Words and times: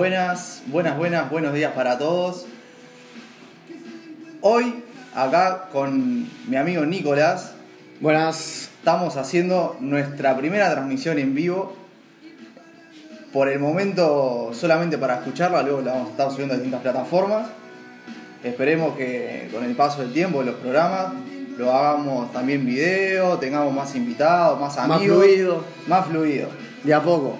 Buenas, 0.00 0.62
buenas, 0.68 0.96
buenas, 0.96 1.30
buenos 1.30 1.52
días 1.52 1.72
para 1.74 1.98
todos. 1.98 2.46
Hoy, 4.40 4.82
acá 5.14 5.68
con 5.70 6.26
mi 6.48 6.56
amigo 6.56 6.86
Nicolás, 6.86 7.52
Buenas. 8.00 8.70
estamos 8.78 9.18
haciendo 9.18 9.76
nuestra 9.78 10.34
primera 10.38 10.70
transmisión 10.70 11.18
en 11.18 11.34
vivo. 11.34 11.76
Por 13.30 13.50
el 13.50 13.58
momento 13.58 14.52
solamente 14.54 14.96
para 14.96 15.16
escucharla, 15.16 15.60
luego 15.60 15.82
la 15.82 15.92
vamos 15.92 16.08
a 16.08 16.10
estar 16.12 16.30
subiendo 16.30 16.54
a 16.54 16.56
distintas 16.56 16.80
plataformas. 16.80 17.48
Esperemos 18.42 18.96
que 18.96 19.50
con 19.52 19.64
el 19.64 19.76
paso 19.76 20.00
del 20.00 20.14
tiempo 20.14 20.38
de 20.40 20.46
los 20.46 20.54
programas 20.54 21.12
lo 21.58 21.74
hagamos 21.74 22.32
también 22.32 22.64
video, 22.64 23.36
tengamos 23.36 23.74
más 23.74 23.94
invitados, 23.94 24.58
más 24.58 24.74
Más 24.78 24.96
amigos. 24.96 25.18
fluido. 25.18 25.64
Más 25.86 26.06
fluido. 26.06 26.48
De 26.84 26.94
a 26.94 27.02
poco. 27.02 27.36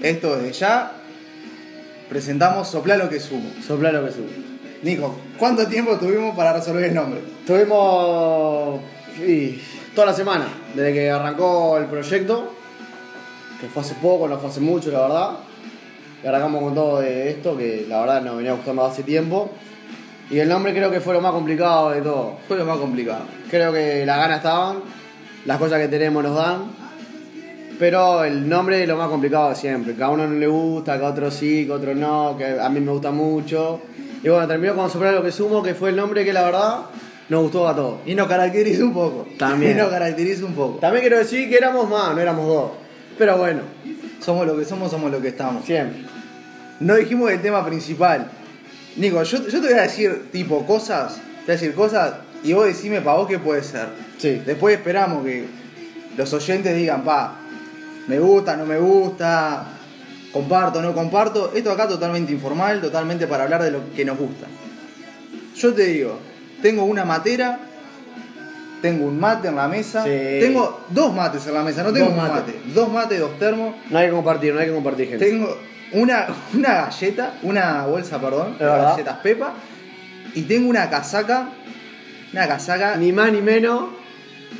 Esto 0.00 0.36
desde 0.36 0.52
ya 0.52 0.92
presentamos 2.10 2.68
Sopla 2.68 2.96
lo 2.96 3.08
que 3.08 3.20
sumo. 3.20 3.48
Sopla 3.66 3.92
lo 3.92 4.04
que 4.04 4.12
sube. 4.12 4.50
Nico, 4.82 5.14
¿cuánto 5.38 5.66
tiempo 5.66 5.96
tuvimos 5.96 6.36
para 6.36 6.52
resolver 6.52 6.84
el 6.84 6.94
nombre? 6.94 7.20
Tuvimos 7.46 8.80
y, 9.26 9.62
toda 9.94 10.08
la 10.08 10.14
semana, 10.14 10.46
desde 10.74 10.92
que 10.92 11.10
arrancó 11.10 11.78
el 11.78 11.86
proyecto, 11.86 12.52
que 13.60 13.68
fue 13.68 13.82
hace 13.82 13.94
poco, 13.94 14.26
no 14.28 14.38
fue 14.38 14.50
hace 14.50 14.60
mucho, 14.60 14.90
la 14.90 15.02
verdad. 15.02 15.30
Y 16.22 16.26
arrancamos 16.26 16.62
con 16.64 16.74
todo 16.74 17.00
de 17.00 17.30
esto, 17.30 17.56
que 17.56 17.86
la 17.88 18.00
verdad 18.00 18.22
nos 18.22 18.36
venía 18.36 18.52
gustando 18.52 18.84
hace 18.84 19.02
tiempo. 19.02 19.50
Y 20.30 20.38
el 20.38 20.48
nombre 20.48 20.72
creo 20.72 20.90
que 20.90 21.00
fue 21.00 21.14
lo 21.14 21.20
más 21.20 21.32
complicado 21.32 21.90
de 21.90 22.02
todo. 22.02 22.38
Fue 22.48 22.56
lo 22.56 22.64
más 22.64 22.78
complicado. 22.78 23.22
Creo 23.50 23.72
que 23.72 24.04
las 24.04 24.18
ganas 24.18 24.38
estaban, 24.38 24.80
las 25.44 25.58
cosas 25.58 25.80
que 25.80 25.88
tenemos 25.88 26.22
nos 26.22 26.36
dan. 26.36 26.79
Pero 27.80 28.24
el 28.24 28.46
nombre 28.46 28.82
es 28.82 28.86
lo 28.86 28.96
más 28.98 29.08
complicado 29.08 29.48
de 29.48 29.54
siempre. 29.56 29.94
Que 29.94 30.02
a 30.02 30.10
uno 30.10 30.26
no 30.28 30.38
le 30.38 30.46
gusta, 30.46 30.98
que 30.98 31.04
a 31.06 31.08
otro 31.08 31.30
sí, 31.30 31.64
que 31.64 31.72
a 31.72 31.76
otro 31.76 31.94
no, 31.94 32.36
que 32.36 32.60
a 32.60 32.68
mí 32.68 32.78
me 32.78 32.92
gusta 32.92 33.10
mucho. 33.10 33.80
Y 34.22 34.28
bueno, 34.28 34.46
terminó 34.46 34.76
con 34.76 34.90
Soplar 34.90 35.14
lo 35.14 35.22
que 35.22 35.32
sumo, 35.32 35.62
que 35.62 35.74
fue 35.74 35.88
el 35.88 35.96
nombre 35.96 36.22
que 36.22 36.34
la 36.34 36.42
verdad 36.44 36.80
nos 37.30 37.42
gustó 37.44 37.66
a 37.66 37.74
todos. 37.74 38.00
Y 38.04 38.14
nos 38.14 38.28
caracteriza 38.28 38.84
un 38.84 38.92
poco. 38.92 39.26
También. 39.38 39.72
Y 39.76 39.80
nos 39.80 39.88
caracteriza 39.88 40.44
un 40.44 40.52
poco. 40.52 40.78
También 40.78 41.00
quiero 41.00 41.16
decir 41.16 41.48
que 41.48 41.56
éramos 41.56 41.88
más, 41.88 42.14
no 42.14 42.20
éramos 42.20 42.46
dos. 42.46 42.70
Pero 43.16 43.38
bueno, 43.38 43.62
Somos 44.20 44.46
lo 44.46 44.58
que 44.58 44.66
somos, 44.66 44.90
somos 44.90 45.10
lo 45.10 45.18
que 45.22 45.28
estamos. 45.28 45.64
siempre. 45.64 46.02
No 46.80 46.96
dijimos 46.96 47.30
el 47.30 47.40
tema 47.40 47.64
principal. 47.64 48.30
Nico, 48.96 49.22
yo, 49.22 49.38
yo 49.48 49.60
te 49.62 49.68
voy 49.68 49.78
a 49.78 49.82
decir 49.82 50.28
tipo 50.30 50.66
cosas, 50.66 51.14
te 51.14 51.20
voy 51.20 51.48
a 51.48 51.52
decir 51.52 51.74
cosas 51.74 52.12
y 52.44 52.52
vos 52.52 52.66
decime 52.66 53.00
para 53.00 53.16
vos 53.16 53.26
qué 53.26 53.38
puede 53.38 53.62
ser. 53.62 53.86
Sí. 54.18 54.42
Después 54.44 54.76
esperamos 54.76 55.24
que 55.24 55.46
los 56.18 56.30
oyentes 56.34 56.76
digan, 56.76 57.04
pa, 57.04 57.39
me 58.10 58.18
gusta, 58.18 58.56
no 58.56 58.66
me 58.66 58.76
gusta, 58.78 59.64
comparto, 60.32 60.82
no 60.82 60.92
comparto. 60.92 61.52
Esto 61.54 61.70
acá 61.70 61.88
totalmente 61.88 62.32
informal, 62.32 62.80
totalmente 62.80 63.26
para 63.26 63.44
hablar 63.44 63.62
de 63.62 63.70
lo 63.70 63.92
que 63.94 64.04
nos 64.04 64.18
gusta. 64.18 64.46
Yo 65.56 65.72
te 65.72 65.84
digo, 65.86 66.18
tengo 66.60 66.84
una 66.84 67.04
matera, 67.04 67.60
tengo 68.82 69.06
un 69.06 69.18
mate 69.20 69.48
en 69.48 69.56
la 69.56 69.68
mesa, 69.68 70.04
Sí. 70.04 70.10
tengo 70.40 70.80
dos 70.90 71.14
mates 71.14 71.46
en 71.46 71.54
la 71.54 71.62
mesa, 71.62 71.82
no 71.82 71.92
tengo 71.92 72.06
Dos 72.10 72.16
un 72.18 72.22
mate, 72.22 72.60
dos 72.74 72.92
mates, 72.92 73.20
dos 73.20 73.38
termos. 73.38 73.74
No 73.90 73.98
hay 73.98 74.06
que 74.08 74.12
compartir, 74.12 74.54
no 74.54 74.60
hay 74.60 74.66
que 74.66 74.74
compartir, 74.74 75.08
gente. 75.08 75.24
Tengo 75.24 75.56
una, 75.92 76.26
una 76.54 76.74
galleta, 76.74 77.34
una 77.42 77.86
bolsa, 77.86 78.20
perdón, 78.20 78.58
de 78.58 78.64
galletas 78.64 79.18
Pepa. 79.18 79.54
Y 80.34 80.42
tengo 80.42 80.68
una 80.68 80.88
casaca, 80.90 81.48
una 82.32 82.46
casaca 82.46 82.96
Ni 82.96 83.12
más 83.12 83.32
ni 83.32 83.40
menos. 83.40 83.99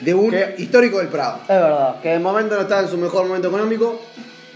De 0.00 0.14
un 0.14 0.30
¿Qué? 0.30 0.54
histórico 0.58 0.98
del 0.98 1.08
Prado. 1.08 1.38
Es 1.42 1.48
verdad, 1.48 2.00
que 2.00 2.08
de 2.10 2.18
momento 2.18 2.54
no 2.56 2.62
está 2.62 2.80
en 2.80 2.88
su 2.88 2.96
mejor 2.96 3.26
momento 3.26 3.48
económico. 3.48 4.00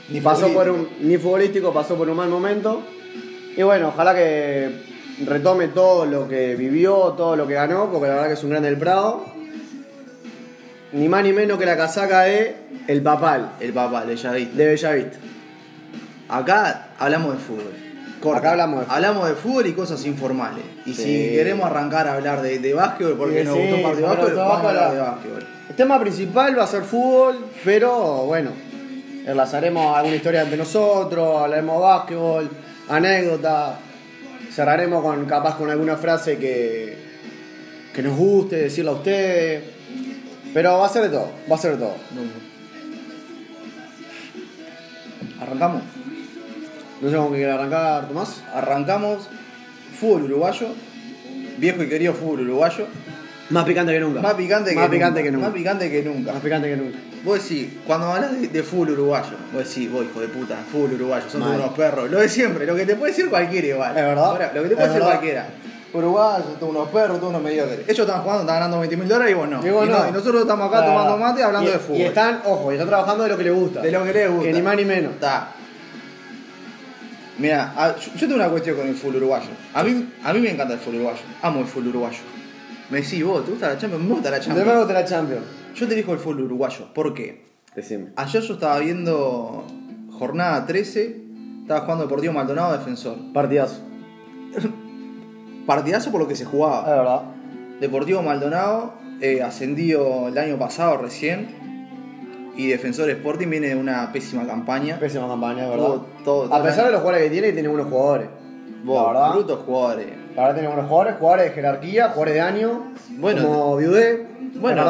Ni 0.09 0.21
pasó 0.21 0.49
por 0.53 0.69
un 0.69 0.89
ni 1.01 1.17
futbolístico, 1.17 1.73
pasó 1.73 1.97
por 1.97 2.09
un 2.09 2.17
mal 2.17 2.29
momento. 2.29 2.83
Y 3.57 3.63
bueno, 3.63 3.89
ojalá 3.89 4.15
que 4.15 4.83
retome 5.25 5.69
todo 5.69 6.07
lo 6.07 6.29
que 6.29 6.57
vivió, 6.57 7.15
todo 7.17 7.37
lo 7.37 7.47
que 7.47 7.55
ganó, 7.55 7.91
porque 7.91 8.09
la 8.09 8.15
verdad 8.15 8.29
que 8.29 8.35
es 8.35 8.45
un 8.45 8.51
grande 8.51 8.69
del 8.69 8.79
Prado. 8.79 9.25
Ni 10.93 11.09
más 11.09 11.25
ni 11.25 11.33
menos 11.33 11.59
que 11.59 11.67
la 11.67 11.77
casaca 11.77 12.23
de 12.23 12.55
El 12.87 13.03
Papal, 13.03 13.53
El 13.61 13.73
papá, 13.73 14.05
de 14.05 14.15
Bellavista. 14.15 14.57
de 14.57 14.67
Bellavista. 14.67 15.19
Acá 16.29 16.89
hablamos 16.99 17.33
de 17.33 17.39
fútbol. 17.39 17.73
Corta. 18.25 18.39
Acá 18.41 18.51
hablamos 18.53 18.81
de 18.81 18.85
fútbol. 18.87 18.97
Hablamos 18.97 19.29
de 19.29 19.35
fútbol 19.35 19.67
y 19.67 19.73
cosas 19.75 20.05
informales. 20.07 20.65
Y 20.87 20.95
Sí. 20.95 21.03
si 21.03 21.13
queremos 21.37 21.67
arrancar 21.67 22.09
a 22.09 22.15
hablar 22.15 22.43
de, 22.43 22.59
de 22.59 22.75
básquetbol, 22.75 23.17
porque 23.17 23.41
Sí, 23.41 23.45
nos 23.45 23.57
gustó 23.59 23.77
un 23.77 23.83
partido 23.83 24.09
de 24.09 24.17
básquetbol, 24.17 24.37
vamos 24.37 24.65
a 24.65 24.69
hablar 24.71 24.93
de 24.93 24.99
básquetbol. 25.01 25.47
El 25.69 25.77
tema 25.77 26.01
principal 26.01 26.59
va 26.59 26.65
a 26.65 26.67
ser 26.67 26.83
fútbol, 26.83 27.45
pero 27.65 28.25
bueno, 28.27 28.51
enlazaremos 29.27 29.97
alguna 29.97 30.17
historia 30.17 30.43
entre 30.43 30.57
nosotros, 30.57 31.43
hablaremos 31.43 31.77
de 31.77 31.83
básquetbol, 31.83 32.51
anécdota, 32.89 33.79
cerraremos 34.53 35.03
con 35.03 35.25
capaz 35.27 35.57
con 35.57 35.71
alguna 35.71 35.97
frase 35.97 36.37
que, 36.39 36.97
que 37.95 38.03
nos 38.03 38.17
guste, 38.17 38.57
decirla 38.57 38.91
a 38.93 38.95
ustedes. 38.95 39.63
Pero 40.53 40.79
va 40.79 40.87
a 40.87 40.89
ser 40.89 41.03
de 41.03 41.09
todo, 41.11 41.31
va 41.51 41.57
a 41.57 41.59
ser 41.59 41.73
de 41.73 41.79
todo. 41.79 41.95
Arrancamos. 45.41 45.83
No 47.05 47.11
sé 47.11 47.17
cómo 47.17 47.31
que 47.33 47.37
quiere 47.37 47.53
arrancar, 47.53 48.09
Tomás. 48.09 48.43
Arrancamos 48.55 49.29
fútbol 50.01 50.23
uruguayo. 50.25 50.69
Viejo 51.59 51.83
y 51.83 51.89
querido 51.89 52.15
fútbol 52.15 52.41
uruguayo. 52.41 52.87
Más 53.51 53.65
picante 53.67 53.93
que 53.93 54.01
nunca. 54.01 54.21
Más 54.23 54.33
picante 54.35 54.71
que 54.71 54.77
Más 54.77 54.85
nunca. 54.87 54.91
picante 54.97 55.23
que 55.23 55.31
nunca. 55.31 55.45
Más 55.47 55.55
picante 55.55 55.91
que 55.91 56.03
nunca. 56.03 56.33
Más 56.33 56.43
picante 56.43 56.69
que 56.71 56.77
nunca. 56.77 56.99
Vos 57.23 57.43
decís, 57.43 57.69
cuando 57.87 58.07
hablas 58.11 58.41
de, 58.41 58.49
de 58.49 58.63
fútbol 58.63 58.91
uruguayo, 58.93 59.37
vos 59.53 59.69
decís, 59.69 59.91
vos 59.93 60.05
hijo 60.07 60.21
de 60.21 60.29
puta, 60.29 60.57
fútbol 60.73 60.95
uruguayo, 60.95 61.27
son 61.31 61.43
unos 61.43 61.73
perros. 61.75 62.11
Lo 62.11 62.21
de 62.21 62.29
siempre, 62.31 62.65
lo 62.67 62.75
que 62.75 62.87
te 62.87 62.97
puede 62.97 63.13
decir 63.13 63.29
cualquiera 63.29 63.67
igual. 63.67 63.91
Es 63.97 64.03
verdad. 64.03 64.25
Ahora, 64.25 64.51
lo 64.55 64.63
que 64.63 64.69
te 64.71 64.75
puede 64.77 64.89
decir 64.89 65.03
cualquiera. 65.03 65.47
Uruguayo, 65.93 66.45
todos 66.59 66.75
unos 66.75 66.89
perros, 66.89 67.19
todos 67.21 67.31
unos 67.31 67.43
mediocres. 67.43 67.81
Ellos 67.87 68.01
están 68.01 68.23
jugando, 68.23 68.43
están 68.43 68.57
ganando 68.57 68.79
20 68.81 68.97
mil 68.97 69.09
dólares 69.09 69.31
y 69.31 69.35
vos 69.35 69.49
no. 69.49 69.65
Y 69.65 69.71
vos 69.71 69.87
Y 69.87 69.91
no. 69.91 70.09
y 70.09 70.13
nosotros 70.13 70.41
estamos 70.43 70.69
acá 70.69 70.81
La 70.81 70.87
tomando 70.87 71.17
mate 71.19 71.43
hablando 71.45 71.71
Y- 71.71 71.73
de 71.73 71.79
fútbol. 71.79 71.99
Y 71.99 72.03
están, 72.03 72.41
ojo, 72.47 72.73
y 72.73 72.75
están 72.75 72.89
trabajando 72.89 73.23
de 73.25 73.29
lo 73.31 73.37
que 73.39 73.45
les 73.45 73.55
gusta. 73.55 73.81
de 73.81 73.93
lo 73.93 74.03
que 74.05 74.13
les 74.13 74.29
gusta. 74.29 74.45
Que 74.47 74.53
ni 74.55 74.63
más 74.63 74.77
ni 74.77 74.85
menos. 74.87 75.13
Está. 75.13 75.51
Mira, 77.39 77.73
a- 77.77 77.97
yo, 77.97 78.13
yo 78.15 78.21
tengo 78.21 78.35
una 78.37 78.49
cuestión 78.49 78.77
con 78.77 78.87
el 78.87 78.95
fútbol 78.95 79.17
uruguayo. 79.17 79.49
A 79.73 79.83
mí, 79.83 80.09
a 80.23 80.33
mí 80.33 80.41
me 80.41 80.51
encanta 80.51 80.75
el 80.75 80.81
fútbol 80.81 80.97
uruguayo. 80.97 81.21
Amo 81.43 81.61
el 81.61 81.67
fútbol 81.67 81.89
uruguyo. 81.89 82.19
Me 82.91 83.01
decís, 83.01 83.25
vos, 83.25 83.45
¿te 83.45 83.51
gusta 83.51 83.69
la 83.71 83.79
Champions? 83.79 84.05
Me 84.05 84.11
gusta 84.15 84.31
la 84.31 84.41
Champions. 84.41 84.67
nuevo 84.67 84.87
te 84.87 84.93
la 84.93 85.05
Champions. 85.05 85.43
Yo 85.75 85.89
te 85.89 85.95
elijo 85.95 86.13
el 86.13 86.19
fútbol 86.19 86.43
uruguayo. 86.43 86.93
¿Por 86.95 87.13
qué? 87.15 87.45
Decime. 87.75 88.11
Ayer 88.17 88.43
yo 88.43 88.55
estaba 88.55 88.79
viendo 88.79 89.67
jornada 90.13 90.65
13, 90.67 91.21
estaba 91.63 91.81
jugando 91.81 92.05
Deportivo 92.05 92.33
Maldonado 92.33 92.73
Defensor. 92.79 93.17
Partidazo. 93.33 93.81
Partidazo 95.67 96.11
por 96.13 96.21
lo 96.21 96.29
que 96.29 96.37
se 96.37 96.45
Es 96.45 96.49
jugaba. 96.49 96.85
verdad. 96.89 97.21
Deportivo 97.81 98.23
Maldonado, 98.23 98.95
eh, 99.21 99.43
ascendido 99.43 100.29
el 100.29 100.39
año 100.39 100.59
pasado 100.59 100.99
recién. 100.99 101.65
Y 102.57 102.69
Defensor 102.69 103.11
Sporting 103.11 103.49
viene 103.49 103.69
de 103.69 103.77
una 103.77 104.13
pésima 104.13 104.47
campaña. 104.47 104.99
Pésima 105.01 105.27
campaña, 105.27 105.65
es 105.65 105.71
verdad. 105.71 106.03
Todo- 106.25 106.45
todo- 106.49 106.55
a 106.55 106.63
pesar 106.63 106.87
de 106.87 106.93
los 106.93 107.01
jugadores 107.01 107.25
que 107.27 107.31
tiene, 107.31 107.53
tiene 107.53 107.69
buenos 107.69 107.89
jugadores. 107.89 108.29
Vos, 108.85 109.03
la 109.03 109.13
verdad. 109.21 109.33
brutos 109.35 109.61
jugadores. 109.65 110.07
La 110.35 110.43
verdad 110.43 110.55
tiene 110.55 110.69
buenos 110.69 110.87
jugadores, 110.89 111.15
jugadores 111.19 111.45
de 111.47 111.53
jerarquía, 111.53 112.05
jugadores 112.09 112.35
de 112.35 112.41
año. 112.41 112.93
Bueno, 113.19 113.43
como 113.47 113.77
Viudé, 113.77 114.27
bueno, 114.57 114.85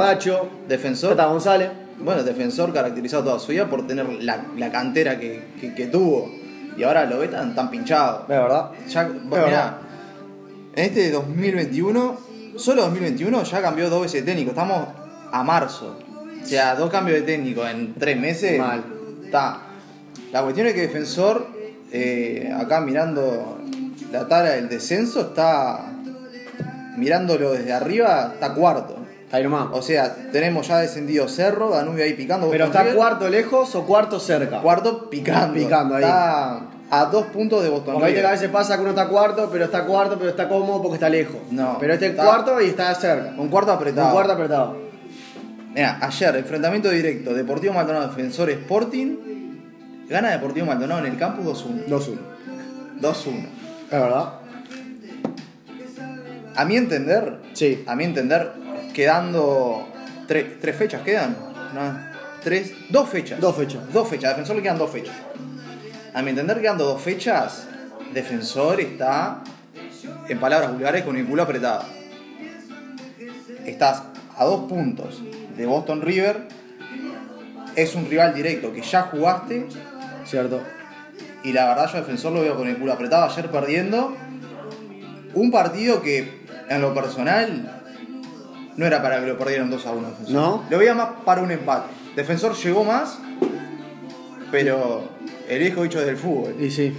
Defensor, 0.69 1.11
Tata 1.17 1.27
González. 1.29 1.71
bueno, 1.99 2.23
defensor 2.25 2.73
caracterizado 2.73 3.23
toda 3.25 3.39
su 3.39 3.53
vida 3.53 3.67
por 3.69 3.87
tener 3.87 4.07
la, 4.23 4.45
la 4.57 4.71
cantera 4.73 5.19
que, 5.19 5.45
que- 5.61 5.75
que 5.75 5.87
tuvo. 5.87 6.29
Y 6.77 6.83
ahora 6.83 7.05
lo 7.05 7.19
ve 7.21 7.29
tan, 7.29 7.55
tan 7.55 7.71
pinchado. 7.71 8.23
Es 8.23 8.29
verdad. 8.29 8.71
Ya, 8.89 9.05
mirá, 9.05 9.31
verdad. 9.45 9.77
en 10.75 10.85
este 10.85 11.11
2021, 11.13 12.17
solo 12.57 12.83
2021 12.83 13.43
ya 13.45 13.63
cambió 13.63 13.89
dos 13.89 14.03
veces 14.03 14.25
de 14.25 14.33
técnico. 14.33 14.51
Estamos 14.51 14.89
a 15.31 15.43
marzo. 15.45 15.97
O 16.43 16.47
sea, 16.47 16.75
dos 16.75 16.91
cambios 16.91 17.19
de 17.21 17.23
técnico 17.25 17.65
en 17.67 17.95
tres 17.95 18.19
meses. 18.19 18.59
Mal. 18.59 18.83
Está. 19.25 19.61
La 20.35 20.43
cuestión 20.43 20.67
es 20.67 20.75
que 20.75 20.81
Defensor, 20.81 21.47
eh, 21.93 22.53
acá 22.59 22.81
mirando 22.81 23.61
la 24.11 24.27
tabla 24.27 24.51
del 24.51 24.69
descenso, 24.69 25.21
está 25.21 25.93
mirándolo 26.97 27.53
desde 27.53 27.73
arriba, 27.73 28.33
está 28.35 28.53
cuarto. 28.53 28.97
Está 29.23 29.37
ahí 29.37 29.45
nomás. 29.45 29.69
O 29.71 29.81
sea, 29.81 30.13
tenemos 30.33 30.67
ya 30.67 30.79
descendido 30.79 31.29
Cerro, 31.29 31.71
Danubio 31.71 32.03
ahí 32.03 32.15
picando. 32.15 32.51
Pero 32.51 32.65
está 32.65 32.81
River. 32.81 32.97
cuarto 32.97 33.29
lejos 33.29 33.77
o 33.77 33.87
cuarto 33.87 34.19
cerca. 34.19 34.61
Cuarto 34.61 35.09
picando. 35.09 35.55
Picando 35.55 35.95
ahí. 35.95 36.03
Está 36.03 36.63
a 36.91 37.05
dos 37.13 37.27
puntos 37.27 37.63
de 37.63 37.69
Boston 37.69 37.95
Porque 37.95 38.15
que 38.15 38.19
a 38.19 38.23
River. 38.23 38.33
veces 38.33 38.51
pasa 38.51 38.75
que 38.75 38.81
uno 38.81 38.91
está 38.91 39.07
cuarto, 39.07 39.49
pero 39.53 39.67
está 39.67 39.85
cuarto, 39.85 40.17
pero 40.19 40.31
está 40.31 40.49
cómodo 40.49 40.83
porque 40.83 40.95
está 40.95 41.09
lejos. 41.09 41.37
No, 41.53 41.77
Pero 41.79 41.95
este 41.95 42.09
es 42.09 42.15
cuarto 42.17 42.61
y 42.61 42.71
está 42.71 42.93
cerca. 42.97 43.35
Un 43.39 43.51
cuarto 43.51 43.71
apretado. 43.71 44.09
Un 44.09 44.13
cuarto 44.13 44.33
apretado. 44.33 44.77
Mira, 45.73 45.99
ayer, 46.01 46.35
enfrentamiento 46.35 46.91
directo, 46.91 47.33
Deportivo 47.35 47.73
Maldonado 47.73 48.09
Defensor 48.09 48.51
Sporting. 48.51 49.44
Gana 50.15 50.31
Deportivo 50.31 50.65
Maldonado 50.67 51.05
en 51.05 51.13
el 51.13 51.19
campus 51.19 51.45
2-1. 51.67 51.87
2-1. 51.89 52.19
2-1. 53.01 53.47
Es 53.87 53.91
verdad. 53.91 54.35
A 56.55 56.65
mi 56.65 56.77
entender, 56.77 57.41
Sí. 57.53 57.83
a 57.85 57.97
mi 57.97 58.05
entender, 58.05 58.53
quedando 58.95 59.89
tre- 60.29 60.61
tres 60.61 60.77
fechas 60.77 61.03
quedan. 61.03 61.37
¿no? 61.75 61.99
Tres, 62.45 62.73
dos 62.91 63.09
fechas. 63.09 63.41
Dos 63.41 63.57
fechas. 63.57 63.93
Dos 63.93 64.07
fechas. 64.09 64.27
A 64.27 64.29
Defensor 64.35 64.55
le 64.55 64.63
quedan 64.63 64.79
dos 64.79 64.91
fechas. 64.93 65.17
A 66.15 66.23
mi 66.23 66.31
entender, 66.31 66.61
quedando 66.61 66.85
dos 66.85 67.03
fechas. 67.03 67.67
Defensor 68.13 68.81
está, 68.81 69.43
en 70.29 70.39
palabras 70.39 70.71
vulgares, 70.71 71.03
con 71.03 71.17
el 71.17 71.27
culo 71.27 71.43
apretado. 71.43 71.83
Estás 73.67 74.05
a 74.39 74.45
dos 74.45 74.69
puntos 74.69 75.21
de 75.57 75.67
Boston 75.67 76.03
River. 76.03 76.47
Es 77.75 77.97
un 77.97 78.09
rival 78.09 78.33
directo 78.33 78.73
que 78.73 78.81
ya 78.81 79.03
jugaste. 79.03 79.67
¿Cierto? 80.25 80.61
Y 81.43 81.53
la 81.53 81.67
verdad 81.67 81.91
yo 81.93 81.99
Defensor 81.99 82.33
lo 82.33 82.41
veo 82.41 82.57
con 82.57 82.69
el 82.69 82.77
culo 82.77 82.93
apretado. 82.93 83.25
Ayer 83.25 83.51
perdiendo. 83.51 84.17
Un 85.35 85.51
partido 85.51 86.01
que 86.01 86.45
en 86.69 86.81
lo 86.81 86.95
personal 86.95 87.83
no 88.77 88.87
era 88.87 89.03
para 89.03 89.21
que 89.21 89.27
lo 89.27 89.39
perdieran 89.39 89.71
2 89.71 89.87
a 89.87 89.93
1. 89.93 90.09
Defensor. 90.09 90.35
¿No? 90.35 90.65
Lo 90.71 90.79
veía 90.79 90.95
más 90.95 91.09
para 91.25 91.43
un 91.43 91.51
empate. 91.51 91.89
Defensor 92.17 92.55
llegó 92.55 92.85
más, 92.85 93.19
pero 94.51 95.09
el 95.49 95.59
viejo 95.59 95.83
dicho 95.83 96.01
del 96.01 96.17
fútbol. 96.17 96.55
Y 96.61 96.71
sí. 96.71 96.95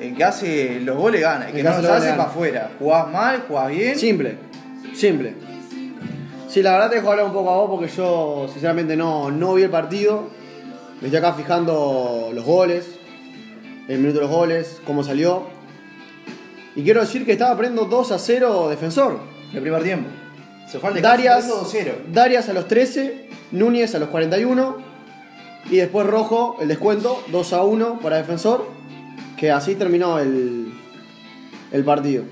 El 0.00 0.14
que 0.14 0.24
hace 0.24 0.80
los 0.80 0.96
goles 0.96 1.22
gana, 1.22 1.46
el 1.46 1.54
que 1.54 1.60
El 1.60 1.66
no 1.66 1.78
los 1.80 1.90
hace 1.90 2.10
para 2.10 2.24
afuera. 2.24 2.70
Jugás 2.78 3.10
mal, 3.10 3.44
jugás 3.48 3.70
bien. 3.70 3.98
Simple, 3.98 4.36
simple. 4.94 5.34
Sí, 6.48 6.62
la 6.62 6.72
verdad 6.72 6.90
te 6.90 6.96
dejo 6.96 7.10
hablar 7.10 7.26
un 7.26 7.32
poco 7.32 7.50
a 7.50 7.56
vos 7.56 7.70
porque 7.70 7.88
yo 7.88 8.46
sinceramente 8.52 8.96
no, 8.96 9.30
no 9.30 9.54
vi 9.54 9.62
el 9.62 9.70
partido. 9.70 10.28
Me 11.00 11.08
estoy 11.08 11.18
acá 11.18 11.34
fijando 11.34 12.30
los 12.32 12.44
goles, 12.44 12.86
el 13.86 13.98
minuto 13.98 14.20
de 14.20 14.26
los 14.26 14.30
goles, 14.30 14.80
cómo 14.86 15.04
salió. 15.04 15.44
Y 16.74 16.82
quiero 16.82 17.00
decir 17.00 17.26
que 17.26 17.32
estaba 17.32 17.54
perdiendo 17.54 17.84
2 17.84 18.12
a 18.12 18.18
0 18.18 18.68
defensor. 18.70 19.18
El 19.52 19.60
primer 19.60 19.82
tiempo. 19.82 20.08
Se 20.70 20.78
fue 20.78 20.90
al 20.90 21.02
Darias, 21.02 21.48
2-0. 21.48 22.06
Darias 22.12 22.48
a 22.48 22.54
los 22.54 22.66
13, 22.66 23.28
Núñez 23.52 23.94
a 23.94 23.98
los 23.98 24.08
41 24.08 24.76
y 25.70 25.76
después 25.76 26.06
Rojo 26.06 26.56
el 26.60 26.68
descuento 26.68 27.22
2 27.30 27.52
a 27.52 27.62
1 27.62 28.00
para 28.00 28.16
defensor. 28.16 28.66
Que 29.36 29.50
así 29.50 29.74
terminó 29.74 30.18
el, 30.18 30.72
el 31.72 31.84
partido. 31.84 32.24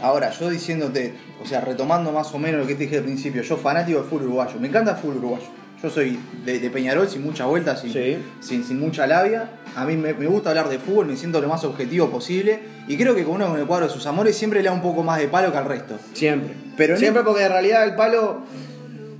Ahora, 0.00 0.30
yo 0.30 0.48
diciéndote, 0.48 1.14
o 1.42 1.46
sea, 1.46 1.60
retomando 1.60 2.12
más 2.12 2.32
o 2.34 2.38
menos 2.38 2.62
lo 2.62 2.66
que 2.66 2.74
te 2.74 2.84
dije 2.84 2.98
al 2.98 3.04
principio, 3.04 3.42
yo 3.42 3.58
fanático 3.58 4.00
del 4.00 4.08
fútbol 4.08 4.26
uruguayo, 4.26 4.58
me 4.58 4.68
encanta 4.68 4.92
el 4.92 4.96
fútbol 4.96 5.18
uruguayo. 5.18 5.46
Yo 5.86 5.90
soy 5.92 6.18
de, 6.44 6.58
de 6.58 6.68
Peñarol 6.68 7.08
sin 7.08 7.22
muchas 7.22 7.46
vueltas, 7.46 7.80
sin, 7.80 7.92
Sí. 7.92 8.18
sin, 8.40 8.64
sin 8.64 8.80
mucha 8.80 9.06
labia. 9.06 9.50
A 9.76 9.84
mí 9.84 9.96
me, 9.96 10.14
me 10.14 10.26
gusta 10.26 10.48
hablar 10.50 10.68
de 10.68 10.80
fútbol, 10.80 11.06
me 11.06 11.16
siento 11.16 11.40
lo 11.40 11.46
más 11.48 11.62
objetivo 11.62 12.10
posible. 12.10 12.58
Y 12.88 12.96
creo 12.96 13.14
que 13.14 13.22
con 13.22 13.36
uno 13.36 13.46
con 13.50 13.60
el 13.60 13.66
cuadro 13.66 13.86
de 13.86 13.92
sus 13.92 14.04
amores 14.06 14.36
siempre 14.36 14.62
le 14.64 14.68
da 14.68 14.74
un 14.74 14.82
poco 14.82 15.04
más 15.04 15.20
de 15.20 15.28
palo 15.28 15.52
que 15.52 15.58
al 15.58 15.64
resto. 15.64 15.94
Siempre. 16.12 16.54
Pero 16.76 16.96
Siempre 16.96 17.22
porque 17.22 17.44
en 17.44 17.52
realidad 17.52 17.84
el 17.84 17.94
palo 17.94 18.38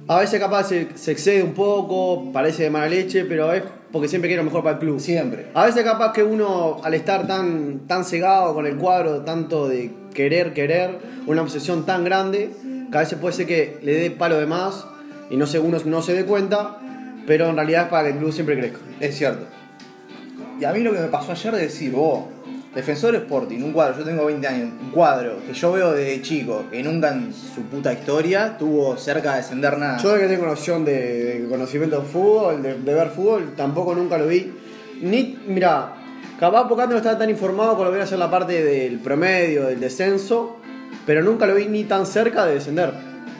a 0.08 0.18
veces 0.18 0.40
capaz 0.40 0.64
se, 0.64 0.88
se 0.96 1.12
excede 1.12 1.40
un 1.44 1.54
poco, 1.54 2.32
parece 2.32 2.64
de 2.64 2.70
mala 2.70 2.88
leche, 2.88 3.24
pero 3.26 3.52
es 3.52 3.62
porque 3.92 4.08
siempre 4.08 4.28
quiere 4.28 4.42
lo 4.42 4.46
mejor 4.46 4.64
para 4.64 4.74
el 4.74 4.80
club. 4.80 4.98
Siempre. 4.98 5.46
A 5.54 5.66
veces 5.66 5.84
capaz 5.84 6.12
que 6.12 6.24
uno 6.24 6.80
al 6.82 6.94
estar 6.94 7.28
tan, 7.28 7.86
tan 7.86 8.04
cegado 8.04 8.54
con 8.54 8.66
el 8.66 8.74
cuadro, 8.76 9.20
tanto 9.22 9.68
de 9.68 9.92
querer, 10.12 10.52
querer, 10.52 10.98
una 11.28 11.42
obsesión 11.42 11.86
tan 11.86 12.02
grande, 12.02 12.50
que 12.90 12.96
a 12.98 13.02
veces 13.02 13.20
puede 13.20 13.34
ser 13.36 13.46
que 13.46 13.78
le 13.84 13.92
dé 13.94 14.10
palo 14.10 14.36
de 14.40 14.46
más 14.46 14.84
y 15.30 15.36
no 15.36 15.46
se, 15.46 15.58
uno 15.58 15.78
no 15.84 16.02
se 16.02 16.14
dé 16.14 16.24
cuenta, 16.24 16.78
pero 17.26 17.48
en 17.48 17.56
realidad 17.56 17.84
es 17.84 17.88
para 17.88 18.04
que 18.04 18.14
el 18.14 18.18
club 18.18 18.32
siempre 18.32 18.58
crezca. 18.58 18.78
Es 19.00 19.16
cierto. 19.16 19.46
Y 20.60 20.64
a 20.64 20.72
mí 20.72 20.80
lo 20.80 20.92
que 20.92 21.00
me 21.00 21.08
pasó 21.08 21.32
ayer 21.32 21.54
de 21.54 21.62
decir, 21.62 21.92
vos, 21.92 22.24
Defensor 22.74 23.14
Sporting, 23.14 23.62
un 23.62 23.72
cuadro, 23.72 23.98
yo 23.98 24.04
tengo 24.04 24.26
20 24.26 24.46
años, 24.46 24.68
un 24.80 24.90
cuadro 24.90 25.38
que 25.46 25.54
yo 25.54 25.72
veo 25.72 25.92
desde 25.92 26.20
chico, 26.20 26.64
que 26.70 26.82
nunca 26.82 27.08
en 27.08 27.32
su 27.32 27.62
puta 27.62 27.90
historia 27.90 28.58
tuvo 28.58 28.98
cerca 28.98 29.32
de 29.32 29.38
descender 29.38 29.78
nada. 29.78 29.96
Yo 29.96 30.12
de 30.12 30.20
que 30.20 30.26
tengo 30.26 30.44
noción 30.44 30.84
de, 30.84 31.40
de 31.40 31.48
conocimiento 31.48 32.00
de 32.00 32.06
fútbol, 32.06 32.62
de, 32.62 32.74
de 32.74 32.94
ver 32.94 33.08
fútbol, 33.08 33.54
tampoco 33.56 33.94
nunca 33.94 34.18
lo 34.18 34.26
vi. 34.26 34.52
Ni, 35.00 35.38
mira, 35.46 35.94
capaz 36.38 36.68
porque 36.68 36.86
no 36.86 36.96
estaba 36.96 37.16
tan 37.16 37.30
informado 37.30 37.76
con 37.76 37.86
lo 37.86 37.90
que 37.92 37.96
iba 37.96 38.04
a 38.04 38.08
ser 38.08 38.18
la 38.18 38.30
parte 38.30 38.62
del 38.62 38.98
promedio, 38.98 39.64
del 39.64 39.80
descenso, 39.80 40.58
pero 41.06 41.22
nunca 41.22 41.46
lo 41.46 41.54
vi 41.54 41.68
ni 41.68 41.84
tan 41.84 42.04
cerca 42.04 42.44
de 42.44 42.54
descender. 42.54 42.92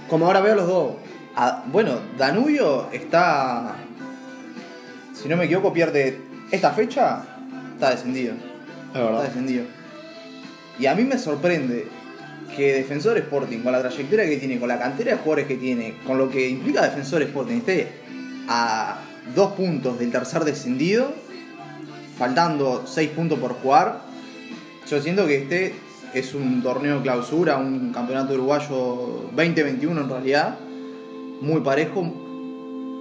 Como 0.09 0.27
ahora 0.27 0.41
veo 0.41 0.55
los 0.55 0.67
dos. 0.67 0.93
Ah, 1.39 1.63
bueno, 1.67 2.01
Danubio 2.17 2.89
está. 2.93 3.77
Si 5.13 5.29
no 5.29 5.37
me 5.37 5.45
equivoco, 5.45 5.71
pierde 5.71 6.19
esta 6.51 6.71
fecha, 6.73 7.25
está 7.75 7.91
descendido. 7.91 8.33
Es 8.95 9.01
Está 9.01 9.23
descendido. 9.23 9.65
Y 10.79 10.87
a 10.87 10.95
mí 10.95 11.05
me 11.05 11.19
sorprende 11.19 11.89
que 12.57 12.73
Defensor 12.73 13.19
Sporting, 13.19 13.59
con 13.59 13.73
la 13.73 13.81
trayectoria 13.81 14.25
que 14.25 14.39
tiene, 14.39 14.59
con 14.59 14.69
la 14.69 14.79
cantera 14.79 15.11
de 15.13 15.19
jugadores 15.19 15.47
que 15.47 15.57
tiene, 15.57 15.99
con 16.07 16.17
lo 16.17 16.31
que 16.31 16.49
implica 16.49 16.81
Defensor 16.81 17.21
Sporting, 17.21 17.57
esté 17.57 17.89
a 18.49 18.97
dos 19.35 19.53
puntos 19.53 19.99
del 19.99 20.11
tercer 20.11 20.43
descendido, 20.43 21.13
faltando 22.17 22.87
seis 22.87 23.11
puntos 23.11 23.39
por 23.39 23.53
jugar. 23.55 24.01
Yo 24.89 25.03
siento 25.03 25.27
que 25.27 25.43
este 25.43 25.75
es 26.15 26.33
un 26.33 26.63
torneo 26.63 26.97
de 26.97 27.03
clausura, 27.03 27.59
un 27.59 27.93
campeonato 27.93 28.33
uruguayo 28.33 29.29
2021 29.35 30.01
en 30.01 30.09
realidad, 30.09 30.59
muy 31.41 31.61
parejo 31.61 32.03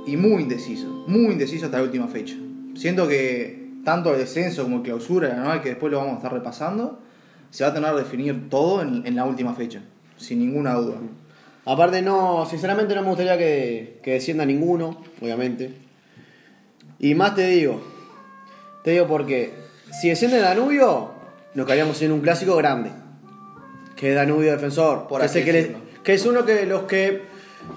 y 0.05 0.17
muy 0.17 0.43
indeciso, 0.43 0.87
muy 1.07 1.33
indeciso 1.33 1.65
hasta 1.65 1.77
la 1.77 1.83
última 1.83 2.07
fecha. 2.07 2.35
Siento 2.75 3.07
que 3.07 3.65
tanto 3.83 4.13
el 4.13 4.19
descenso 4.19 4.63
como 4.63 4.77
el 4.77 4.81
clausura, 4.83 5.33
anual, 5.33 5.61
que 5.61 5.69
después 5.69 5.91
lo 5.91 5.99
vamos 5.99 6.13
a 6.13 6.17
estar 6.17 6.33
repasando, 6.33 6.99
se 7.49 7.63
va 7.63 7.69
a 7.69 7.73
tener 7.73 7.91
que 7.91 7.97
definir 7.97 8.49
todo 8.49 8.81
en, 8.81 9.05
en 9.05 9.15
la 9.15 9.25
última 9.25 9.53
fecha, 9.53 9.81
sin 10.17 10.39
ninguna 10.39 10.73
duda. 10.73 10.97
Aparte, 11.65 12.01
no, 12.01 12.45
sinceramente 12.45 12.93
no 12.93 13.01
me 13.01 13.07
gustaría 13.09 13.37
que, 13.37 13.99
que 14.03 14.11
descienda 14.11 14.45
ninguno, 14.45 15.01
obviamente. 15.21 15.73
Y 16.99 17.15
más 17.15 17.35
te 17.35 17.47
digo, 17.47 17.81
te 18.83 18.91
digo 18.91 19.07
porque 19.07 19.53
si 19.99 20.09
desciende 20.09 20.39
Danubio, 20.39 21.11
nos 21.55 21.65
quedaríamos 21.65 22.01
en 22.01 22.11
un 22.11 22.21
clásico 22.21 22.55
grande. 22.55 22.91
Que 23.95 24.09
es 24.09 24.15
Danubio 24.15 24.51
Defensor. 24.51 25.07
Por 25.07 25.21
que, 25.21 25.25
así 25.25 25.43
que, 25.43 25.75
que 26.03 26.13
es 26.13 26.25
uno 26.25 26.45
que 26.45 26.65
los 26.65 26.83
que 26.83 27.23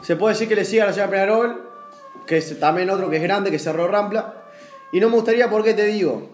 se 0.03 0.17
puede 0.17 0.35
decir 0.35 0.49
que 0.49 0.55
le 0.57 0.65
sigue 0.65 0.83
a 0.83 0.87
la 0.87 0.93
de 0.93 1.09
Peñarol, 1.09 1.63
que 2.27 2.39
es 2.39 2.59
también 2.61 2.91
otro 2.91 3.09
que 3.11 3.17
es 3.17 3.23
grande, 3.23 3.51
que 3.51 3.57
es 3.57 3.63
Cerro 3.65 3.89
Rampla. 3.89 4.35
Y 4.93 5.01
no 5.01 5.09
me 5.09 5.17
gustaría, 5.17 5.51
¿por 5.51 5.65
qué 5.65 5.75
te 5.75 5.85
digo? 5.85 6.31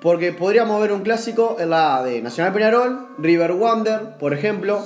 Porque 0.00 0.32
podríamos 0.32 0.80
ver 0.80 0.92
un 0.92 1.00
clásico 1.02 1.56
en 1.58 1.70
la 1.70 2.02
de 2.02 2.22
Nacional 2.22 2.52
Peñarol, 2.52 3.08
River 3.18 3.52
Wander, 3.52 4.16
por 4.18 4.32
ejemplo. 4.34 4.84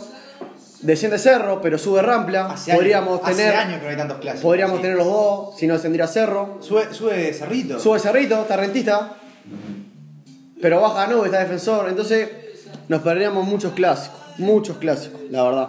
Desciende 0.82 1.18
Cerro, 1.18 1.60
pero 1.60 1.76
sube 1.76 2.00
Rampla. 2.00 2.46
Hace 2.52 2.72
podríamos 2.74 3.20
tener. 3.22 3.48
hace 3.48 3.56
años 3.56 3.78
que 3.80 3.84
no 3.84 3.90
hay 3.90 3.96
tantos 3.98 4.18
clásicos. 4.18 4.42
Podríamos 4.42 4.76
Sí. 4.76 4.82
tener 4.82 4.96
los 4.96 5.06
dos, 5.06 5.58
si 5.58 5.66
no 5.66 5.74
descendiera 5.74 6.06
Cerro. 6.06 6.56
Sube, 6.60 6.94
sube 6.94 7.34
Cerrito. 7.34 7.78
Sube 7.78 7.98
Cerrito, 7.98 8.40
está 8.40 8.56
rentista. 8.56 9.12
Pero 10.62 10.80
baja 10.80 11.06
Nube, 11.06 11.26
está 11.26 11.40
defensor. 11.40 11.88
Entonces 11.88 12.28
nos 12.88 13.02
perderíamos 13.02 13.46
muchos 13.46 13.72
clásicos. 13.74 14.18
Muchos 14.38 14.78
clásicos, 14.78 15.20
la 15.30 15.42
verdad. 15.42 15.68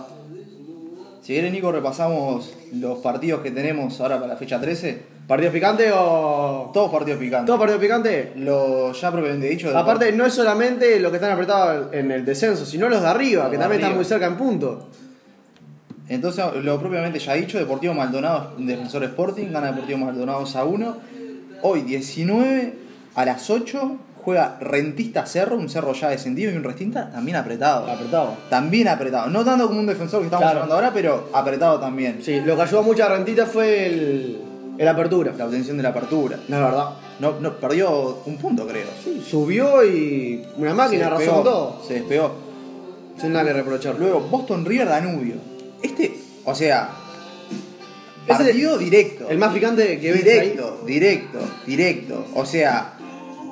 Si 1.31 1.35
quieres, 1.35 1.53
Nico, 1.53 1.71
repasamos 1.71 2.53
los 2.73 2.99
partidos 2.99 3.39
que 3.39 3.51
tenemos 3.51 4.01
ahora 4.01 4.15
para 4.15 4.33
la 4.33 4.35
fecha 4.35 4.59
13. 4.59 5.01
¿Partidos 5.25 5.53
picantes 5.53 5.89
o.? 5.95 6.71
Todos 6.73 6.91
partidos 6.91 7.21
picantes. 7.21 7.45
¿Todo 7.45 7.57
partido 7.57 7.79
picante? 7.79 8.33
Lo 8.35 8.91
ya 8.91 9.11
propiamente 9.13 9.47
dicho. 9.47 9.71
Aparte, 9.73 10.11
no 10.11 10.25
es 10.25 10.33
solamente 10.33 10.99
los 10.99 11.09
que 11.09 11.15
están 11.15 11.31
apretados 11.31 11.93
en 11.93 12.11
el 12.11 12.25
descenso, 12.25 12.65
sino 12.65 12.89
los 12.89 13.01
de 13.01 13.07
arriba, 13.07 13.43
Los 13.43 13.51
que 13.51 13.55
de 13.55 13.63
también 13.63 13.81
están 13.81 13.95
muy 13.95 14.03
cerca 14.03 14.25
en 14.25 14.35
punto. 14.35 14.89
Entonces, 16.09 16.43
lo 16.61 16.77
propiamente 16.77 17.17
ya 17.17 17.35
dicho, 17.35 17.57
Deportivo 17.57 17.93
Maldonado, 17.93 18.55
Defensor 18.57 19.05
Sporting, 19.05 19.53
gana 19.53 19.67
Deportivo 19.67 19.99
Maldonado 19.99 20.41
2 20.41 20.55
a 20.57 20.65
1. 20.65 20.97
Hoy 21.61 21.81
19 21.83 22.73
a 23.15 23.23
las 23.23 23.49
8 23.49 23.97
juega 24.23 24.57
Rentista 24.59 25.25
Cerro, 25.25 25.55
un 25.57 25.69
cerro 25.69 25.93
ya 25.93 26.09
descendido 26.09 26.51
y 26.51 26.55
un 26.55 26.63
Rentista 26.63 27.09
también 27.11 27.37
apretado. 27.37 27.87
Apretado. 27.89 28.37
También 28.49 28.87
apretado. 28.87 29.29
No 29.29 29.43
tanto 29.43 29.67
como 29.67 29.79
un 29.79 29.87
defensor 29.87 30.19
que 30.21 30.25
estamos 30.25 30.43
Claro. 30.43 30.59
hablando 30.61 30.75
ahora, 30.75 30.91
pero 30.93 31.29
apretado 31.33 31.79
también. 31.79 32.19
Sí, 32.23 32.39
lo 32.41 32.55
que 32.55 32.61
ayudó 32.61 32.83
mucho 32.83 33.03
a 33.03 33.09
Rentita 33.09 33.45
fue 33.45 33.85
el, 33.87 34.41
el 34.77 34.87
apertura. 34.87 35.33
La 35.37 35.45
obtención 35.45 35.77
de 35.77 35.83
la 35.83 35.89
apertura. 35.89 36.37
La 36.47 36.59
verdad. 36.59 36.85
No, 37.19 37.39
no, 37.39 37.53
perdió 37.57 38.21
un 38.25 38.37
punto, 38.37 38.65
creo. 38.67 38.87
Sí, 39.03 39.23
subió 39.29 39.85
y 39.85 40.43
una 40.57 40.73
máquina 40.73 41.09
con 41.11 41.23
todo. 41.25 41.81
Se 41.87 41.95
despegó. 41.95 42.31
Sin 43.19 43.33
nada 43.33 43.45
que 43.45 43.53
reprochar. 43.53 43.95
Luego, 43.99 44.21
Boston 44.21 44.65
River 44.65 44.87
Danubio. 44.87 45.35
Este, 45.83 46.15
o 46.45 46.55
sea, 46.55 46.89
partido 48.27 48.77
directo. 48.77 49.29
El 49.29 49.37
más 49.37 49.53
picante 49.53 49.99
que 49.99 50.11
ves 50.11 50.23
Directo, 50.23 50.81
directo, 50.85 51.39
directo. 51.65 52.25
O 52.35 52.45
sea, 52.45 52.93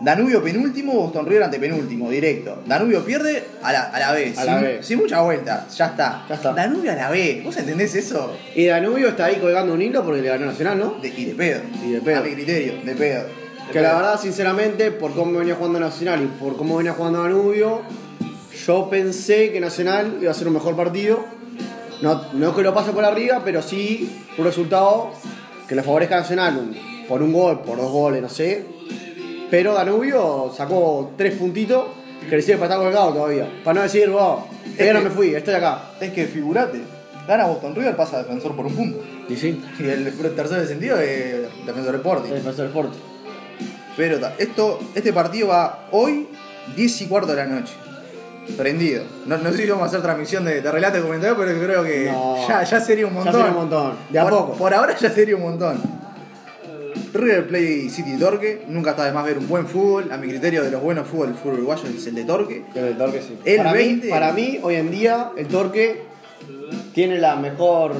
Danubio 0.01 0.41
penúltimo, 0.41 0.93
Boston 0.93 1.25
River 1.25 1.43
antepenúltimo, 1.43 2.09
directo. 2.09 2.63
Danubio 2.65 3.03
pierde 3.03 3.43
a 3.61 3.73
la, 3.73 3.81
a 3.83 3.99
la 3.99 4.11
vez. 4.13 4.37
A 4.37 4.45
la 4.45 4.53
sin, 4.53 4.61
vez. 4.63 4.85
sin 4.85 4.97
mucha 4.99 5.21
vuelta, 5.21 5.67
ya 5.75 5.87
está. 5.87 6.25
Ya 6.29 6.35
está. 6.35 6.53
Danubio 6.53 6.91
a 6.91 6.95
la 6.95 7.09
vez. 7.09 7.43
¿Vos 7.43 7.57
entendés 7.57 7.93
eso? 7.95 8.33
Y 8.55 8.65
Danubio 8.67 9.09
está 9.09 9.25
ahí 9.25 9.35
colgando 9.35 9.73
un 9.73 9.81
hilo 9.81 10.03
porque 10.05 10.21
le 10.21 10.29
ganó 10.29 10.45
Nacional, 10.45 10.79
¿no? 10.79 10.95
De- 11.01 11.09
y 11.09 11.25
de 11.25 11.33
pedo. 11.35 11.61
Y 11.85 11.91
de 11.91 12.01
pedo. 12.01 12.19
A 12.19 12.21
mi 12.23 12.31
criterio, 12.33 12.73
de 12.83 12.95
pedo. 12.95 13.23
De 13.23 13.73
Que 13.73 13.81
la 13.81 13.93
verdad, 13.95 14.19
sinceramente, 14.19 14.91
por 14.91 15.13
cómo 15.13 15.37
venía 15.37 15.55
jugando 15.55 15.79
Nacional 15.79 16.23
y 16.23 16.27
por 16.39 16.55
cómo 16.55 16.77
venía 16.77 16.93
jugando 16.93 17.21
Danubio, 17.23 17.81
yo 18.65 18.89
pensé 18.89 19.51
que 19.51 19.59
Nacional 19.59 20.17
iba 20.21 20.31
a 20.31 20.33
ser 20.33 20.47
un 20.47 20.53
mejor 20.53 20.75
partido. 20.77 21.25
No, 22.01 22.21
no 22.33 22.55
que 22.55 22.61
lo 22.61 22.73
pase 22.73 22.91
por 22.91 23.03
arriba, 23.03 23.41
pero 23.43 23.61
sí 23.61 24.09
un 24.37 24.45
resultado 24.45 25.11
que 25.67 25.75
le 25.75 25.83
favorezca 25.83 26.15
a 26.15 26.19
Nacional 26.21 26.73
por 27.09 27.21
un 27.21 27.33
gol, 27.33 27.59
por 27.63 27.77
dos 27.77 27.91
goles, 27.91 28.21
no 28.21 28.29
sé. 28.29 28.63
Pero 29.49 29.73
Danubio 29.73 30.51
sacó 30.55 31.11
tres 31.17 31.35
puntitos 31.35 31.85
recibe 32.29 32.57
para 32.57 32.73
estar 32.75 32.79
colgado 32.85 33.13
todavía. 33.13 33.49
Para 33.63 33.75
no 33.75 33.81
decir, 33.83 34.09
vos, 34.09 34.43
todavía 34.73 34.93
no 34.93 34.99
que- 34.99 35.05
me 35.05 35.11
fui, 35.11 35.33
estoy 35.35 35.53
acá. 35.55 35.91
Es 35.99 36.11
que 36.11 36.25
figurate, 36.25 36.79
gana 37.27 37.45
Boston 37.47 37.75
River, 37.75 37.95
pasa 37.95 38.17
a 38.17 38.23
defensor 38.23 38.55
por 38.55 38.65
un 38.67 38.75
punto. 38.75 38.99
Y 39.27 39.35
sí, 39.35 39.61
Y 39.79 39.83
el 39.87 40.13
tercer 40.35 40.67
sentido 40.67 40.99
es 40.99 41.47
defensor 41.65 41.95
Sporting. 41.95 42.31
defensor 42.33 42.69
Porto. 42.69 42.97
Pero 43.97 44.19
esto, 44.37 44.79
este 44.95 45.11
partido 45.13 45.47
va 45.49 45.87
hoy, 45.91 46.27
10 46.75 47.01
y 47.01 47.07
cuarto 47.07 47.31
de 47.31 47.37
la 47.37 47.45
noche. 47.45 47.73
Prendido. 48.57 49.03
No, 49.27 49.37
no 49.37 49.51
sé 49.51 49.57
si 49.57 49.69
vamos 49.69 49.83
a 49.83 49.87
hacer 49.87 50.01
transmisión 50.01 50.43
de, 50.45 50.61
de 50.61 50.71
relato 50.71 50.97
y 50.97 51.01
comentario, 51.01 51.37
pero 51.37 51.51
creo 51.59 51.83
que 51.83 52.09
No. 52.11 52.47
ya, 52.47 52.63
ya 52.63 52.79
sería 52.79 53.05
un 53.05 53.11
Ya 53.13 53.15
montón. 53.17 53.33
sería 53.33 53.49
un 53.51 53.57
montón. 53.57 53.93
De 54.09 54.19
a 54.19 54.23
por, 54.23 54.31
poco. 54.31 54.53
Por 54.53 54.73
ahora 54.73 54.95
ya 54.97 55.09
sería 55.11 55.35
un 55.35 55.41
montón. 55.43 55.79
River 57.13 57.47
Play 57.47 57.89
City 57.89 58.17
Torque. 58.17 58.63
Nunca 58.67 58.91
está 58.91 59.05
de 59.05 59.11
más 59.11 59.25
ver 59.25 59.37
un 59.37 59.47
buen 59.47 59.67
fútbol. 59.67 60.11
A 60.11 60.17
mi 60.17 60.27
criterio, 60.27 60.63
de 60.63 60.71
los 60.71 60.81
buenos 60.81 61.07
fútbol, 61.07 61.29
el 61.29 61.35
fútbol 61.35 61.55
uruguayo 61.55 61.83
es 61.87 62.07
el 62.07 62.15
de 62.15 62.23
Torque. 62.23 62.63
El 62.75 62.97
Torque 62.97 63.21
sí. 63.21 63.37
El 63.45 63.57
para, 63.57 63.73
20. 63.73 64.05
mí, 64.05 64.11
para 64.11 64.33
mí, 64.33 64.59
hoy 64.61 64.75
en 64.75 64.91
día, 64.91 65.31
el 65.37 65.47
Torque 65.47 66.01
tiene 66.93 67.19
la 67.19 67.35
mejor 67.35 67.93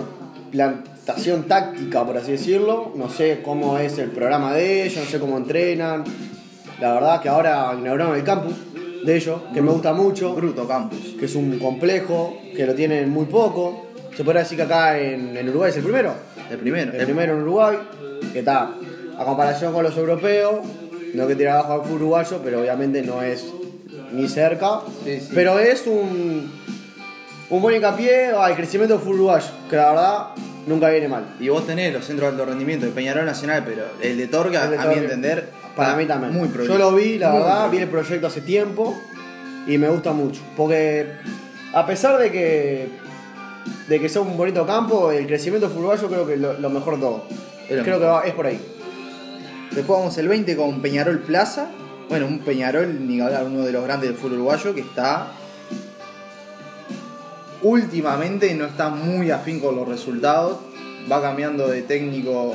plantación 0.51 1.44
táctica, 1.44 2.06
por 2.06 2.18
así 2.18 2.34
decirlo. 2.34 2.94
No 2.96 3.10
sé 3.10 3.41
cómo 3.44 3.77
es 3.77 3.98
el 3.98 4.10
programa 4.12 4.53
de 4.53 4.84
ellos, 4.84 5.03
no 5.03 5.10
sé 5.10 5.20
cómo 5.20 5.38
entrenan. 5.38 6.03
La 6.79 6.94
verdad 6.94 7.22
que 7.22 7.29
ahora 7.29 7.75
inauguraron 7.77 8.15
el 8.15 8.24
campus 8.24 8.53
de 9.03 9.15
ellos, 9.15 9.41
que 9.53 9.62
me 9.62 9.72
gusta 9.72 9.94
mucho, 9.94 10.34
Bruto 10.36 10.68
Campus. 10.68 11.15
que 11.20 11.25
es 11.25 11.36
un 11.36 11.58
complejo, 11.60 12.38
que 12.56 12.65
lo 12.65 12.74
tienen 12.74 13.10
muy 13.10 13.25
poco. 13.25 13.88
Se 14.15 14.24
podría 14.24 14.44
decir 14.44 14.58
que 14.58 14.63
acá 14.63 15.00
en, 15.00 15.36
en 15.36 15.50
Uruguay 15.50 15.72
es 15.72 15.77
el 15.77 15.84
primero. 15.84 16.13
El 16.50 16.58
primero. 16.58 16.91
El 16.94 17.06
primero 17.06 17.34
en 17.34 17.41
Uruguay, 17.41 17.77
que 18.34 18.39
está 18.39 18.72
a 19.20 19.26
comparación 19.26 19.74
con 19.74 19.84
los 19.84 19.96
europeos, 19.98 20.66
no 21.14 21.28
que 21.28 21.36
tira 21.36 21.56
abajo 21.60 21.74
al 21.74 21.82
fútbol 21.82 21.96
uruguayo, 22.04 22.40
pero 22.44 22.62
obviamente 22.62 23.02
no 23.02 23.22
es 23.22 23.46
ni 24.14 24.28
cerca. 24.28 24.82
Sí, 25.04 25.20
sí. 25.20 25.30
Pero 25.36 25.60
es 25.60 25.86
un, 25.88 26.52
un 27.50 27.62
buen 27.62 27.76
hincapié 27.76 28.28
al 28.28 28.56
crecimiento 28.56 28.94
del 28.96 29.04
fútbol 29.04 29.16
uruguayo, 29.18 29.48
que 29.70 29.76
la 29.76 29.90
verdad 29.92 30.28
nunca 30.68 30.90
viene 30.90 31.08
mal. 31.08 31.26
Y 31.40 31.50
vos 31.50 31.66
tenés 31.68 31.94
los 31.94 32.06
centros 32.06 32.30
de 32.34 32.38
alto 32.42 32.50
rendimiento 32.50 32.86
de 32.86 32.92
Peñarol 32.92 33.26
Nacional, 33.26 33.64
pero 33.66 33.84
el 34.02 34.18
de 34.18 34.28
Torque, 34.28 34.58
a, 34.58 34.66
El 34.66 34.72
de 34.72 34.78
a 34.78 34.86
mi 34.86 34.94
entender, 34.96 35.50
Para 35.76 35.96
mí 35.96 36.06
también. 36.06 36.34
Muy 36.34 36.50
Yo 36.66 36.78
lo 36.78 36.94
vi, 36.94 37.18
la 37.18 37.30
Muy 37.30 37.40
verdad, 37.40 37.56
prolijo. 37.56 37.72
vi 37.72 37.78
el 37.80 37.90
proyecto 37.90 38.28
hace 38.28 38.42
tiempo 38.42 38.96
y 39.68 39.78
me 39.78 39.90
gusta 39.90 40.14
mucho. 40.14 40.42
Porque 40.56 41.08
a 41.74 41.86
pesar 41.86 42.18
de 42.18 42.32
que 42.32 42.88
de 43.88 44.00
que 44.00 44.08
sea 44.10 44.22
un 44.22 44.38
bonito 44.38 44.66
campo, 44.66 45.12
el 45.12 45.26
crecimiento 45.28 45.68
uruguayo 45.76 46.08
creo 46.08 46.26
que 46.28 46.38
lo, 46.38 46.54
lo 46.54 46.70
mejor 46.70 46.96
de 46.96 47.02
todo. 47.02 47.24
Creo 47.68 48.00
que 48.00 48.06
va- 48.06 48.24
es 48.26 48.34
por 48.34 48.46
ahí. 48.48 48.60
Después 49.72 50.00
vamos 50.00 50.18
el 50.18 50.28
20 50.28 50.56
con 50.56 50.82
Peñarol 50.82 51.20
Plaza. 51.20 51.70
Bueno, 52.10 52.26
un 52.26 52.40
Peñarol, 52.40 53.08
ni 53.08 53.22
hablar, 53.22 53.46
uno 53.46 53.62
de 53.64 53.72
los 53.72 53.84
grandes 53.84 54.10
del 54.10 54.18
fútbol 54.18 54.34
uruguayo 54.40 54.74
que 54.74 54.82
está. 54.82 55.28
Últimamente 57.62 58.54
no 58.56 58.66
está 58.66 58.90
muy 58.90 59.32
afín 59.32 59.60
con 59.60 59.76
los 59.76 59.88
resultados. 59.88 60.58
Va 61.12 61.22
cambiando 61.22 61.68
de 61.68 61.82
técnico 61.84 62.54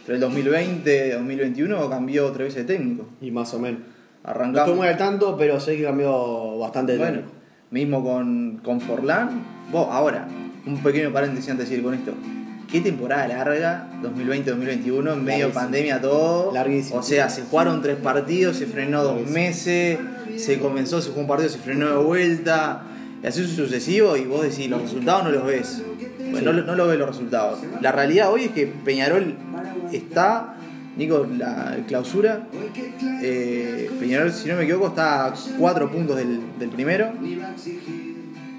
entre 0.00 0.14
el 0.14 0.20
2020 0.20 1.06
y 1.06 1.10
2021, 1.10 1.88
cambió 1.90 2.30
tres 2.32 2.48
veces 2.48 2.66
de 2.66 2.74
técnico. 2.76 3.06
Y 3.20 3.30
más 3.30 3.52
o 3.54 3.58
menos. 3.58 3.80
No 3.80 4.30
Arrancamos. 4.30 4.58
estoy 4.68 4.74
muy 4.78 4.88
al 4.88 4.98
tanto, 4.98 5.36
pero 5.36 5.58
sé 5.60 5.76
que 5.76 5.84
cambió 5.84 6.58
bastante 6.58 6.92
de 6.92 6.98
Bueno, 6.98 7.16
técnico. 7.18 7.36
mismo 7.70 8.04
con, 8.04 8.60
con 8.62 8.80
Forlán. 8.80 9.42
Vos, 9.72 9.88
ahora, 9.90 10.28
un 10.66 10.82
pequeño 10.82 11.10
paréntesis 11.12 11.50
antes 11.50 11.70
de 11.70 11.76
ir 11.76 11.82
con 11.82 11.94
esto. 11.94 12.12
Qué 12.70 12.80
temporada 12.80 13.26
larga, 13.26 13.88
2020-2021, 14.02 15.12
en 15.14 15.24
medio 15.24 15.50
pandemia 15.50 16.00
todo. 16.00 16.52
Larguísimo. 16.54 17.00
O 17.00 17.02
sea, 17.02 17.28
se 17.28 17.42
jugaron 17.42 17.82
tres 17.82 17.96
partidos, 17.96 18.56
se 18.56 18.66
frenó 18.66 19.02
dos 19.02 19.16
Larguísimo. 19.16 19.34
meses, 19.38 19.98
se 20.36 20.58
comenzó, 20.60 21.00
se 21.02 21.08
jugó 21.10 21.22
un 21.22 21.26
partido, 21.26 21.48
se 21.48 21.58
frenó 21.58 21.88
de 21.88 22.04
vuelta. 22.04 22.82
Y 23.22 23.26
así 23.26 23.44
sucesivo, 23.44 24.16
y 24.16 24.24
vos 24.24 24.42
decís, 24.42 24.70
los 24.70 24.82
resultados 24.82 25.24
no 25.24 25.30
los 25.30 25.44
ves. 25.44 25.82
Bueno, 26.30 26.52
no, 26.52 26.62
no 26.62 26.74
lo 26.76 26.86
ves 26.86 26.98
los 26.98 27.08
resultados. 27.08 27.58
La 27.80 27.90
realidad 27.90 28.30
hoy 28.32 28.44
es 28.44 28.50
que 28.52 28.66
Peñarol 28.68 29.34
está, 29.92 30.54
Nico, 30.96 31.26
la 31.36 31.76
clausura. 31.88 32.46
eh, 33.22 33.90
Peñarol, 33.98 34.32
si 34.32 34.48
no 34.48 34.54
me 34.56 34.62
equivoco, 34.62 34.86
está 34.88 35.26
a 35.26 35.34
cuatro 35.58 35.90
puntos 35.90 36.16
del, 36.16 36.40
del 36.58 36.68
primero. 36.70 37.10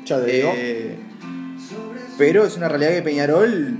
Ya 0.05 0.19
te 0.21 0.31
digo. 0.31 0.51
Eh, 0.53 0.97
pero 2.17 2.45
es 2.45 2.57
una 2.57 2.67
realidad 2.67 2.91
que 2.91 3.01
Peñarol, 3.01 3.77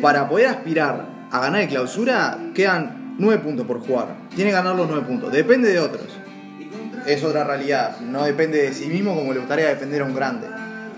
para 0.00 0.28
poder 0.28 0.46
aspirar 0.46 1.06
a 1.30 1.40
ganar 1.40 1.60
el 1.62 1.68
clausura, 1.68 2.38
quedan 2.54 3.16
9 3.18 3.42
puntos 3.42 3.66
por 3.66 3.80
jugar. 3.80 4.16
Tiene 4.34 4.50
que 4.50 4.56
ganar 4.56 4.74
los 4.76 4.88
9 4.88 5.04
puntos. 5.06 5.32
Depende 5.32 5.70
de 5.72 5.80
otros. 5.80 6.06
Es 7.06 7.24
otra 7.24 7.44
realidad. 7.44 8.00
No 8.00 8.24
depende 8.24 8.62
de 8.62 8.72
sí 8.74 8.86
mismo 8.86 9.14
como 9.14 9.32
le 9.32 9.38
gustaría 9.40 9.66
defender 9.68 10.02
a 10.02 10.04
un 10.04 10.14
grande. 10.14 10.46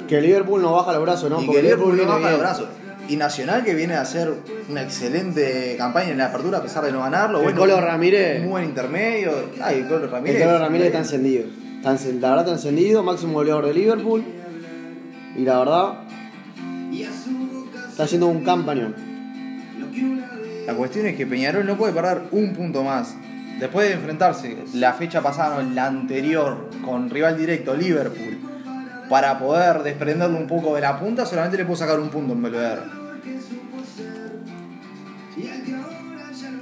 que 0.08 0.20
Liverpool 0.20 0.60
no 0.60 0.72
baja 0.74 0.92
los 0.92 1.02
brazos, 1.02 1.30
¿no? 1.30 1.40
y 1.40 1.46
Porque 1.46 1.60
que 1.60 1.62
Liverpool 1.62 1.90
no 1.90 1.94
viene 2.04 2.10
baja 2.12 2.30
los 2.32 2.40
brazos. 2.40 2.68
Y 3.08 3.16
Nacional 3.16 3.62
que 3.64 3.74
viene 3.74 3.94
a 3.94 4.00
hacer 4.02 4.32
una 4.68 4.82
excelente 4.82 5.74
campaña 5.78 6.10
en 6.10 6.18
la 6.18 6.26
apertura 6.26 6.58
a 6.58 6.62
pesar 6.62 6.84
de 6.84 6.90
no 6.92 7.00
ganarlo. 7.00 7.38
El 7.38 7.44
Bueno, 7.44 7.60
Colo 7.60 7.76
un- 7.76 7.82
Ramírez. 7.82 8.42
Un 8.42 8.50
buen 8.50 8.64
intermedio. 8.64 9.32
Ay, 9.62 9.78
el 9.78 9.88
Colo 9.88 10.04
El 10.04 10.10
Ramírez. 10.10 10.42
Colo 10.44 10.58
Ramírez 10.58 10.86
está 10.88 10.98
encendido. 10.98 11.44
Está 11.76 11.92
encen- 11.92 12.20
la 12.20 12.30
verdad 12.30 12.44
está 12.46 12.52
encendido, 12.54 13.02
máximo 13.04 13.32
goleador 13.34 13.66
de 13.66 13.74
Liverpool. 13.74 14.24
Y 15.36 15.42
la 15.44 15.58
verdad, 15.60 15.92
está 18.00 18.06
haciendo 18.06 18.28
un 18.28 18.42
campañón. 18.42 18.94
La 20.66 20.72
cuestión 20.74 21.04
es 21.04 21.16
que 21.18 21.26
Peñarol 21.26 21.66
no 21.66 21.76
puede 21.76 21.92
perder 21.92 22.22
un 22.30 22.54
punto 22.54 22.82
más. 22.82 23.14
Después 23.58 23.88
de 23.88 23.94
enfrentarse 23.94 24.56
la 24.72 24.94
fecha 24.94 25.20
pasada, 25.20 25.62
no, 25.62 25.74
la 25.74 25.84
anterior, 25.84 26.70
con 26.82 27.10
rival 27.10 27.36
directo, 27.36 27.76
Liverpool, 27.76 28.38
para 29.10 29.38
poder 29.38 29.82
desprenderlo 29.82 30.38
un 30.38 30.46
poco 30.46 30.74
de 30.74 30.80
la 30.80 30.98
punta, 30.98 31.26
solamente 31.26 31.58
le 31.58 31.66
puedo 31.66 31.76
sacar 31.76 32.00
un 32.00 32.08
punto 32.08 32.32
en 32.32 32.42
Belvedere. 32.42 32.80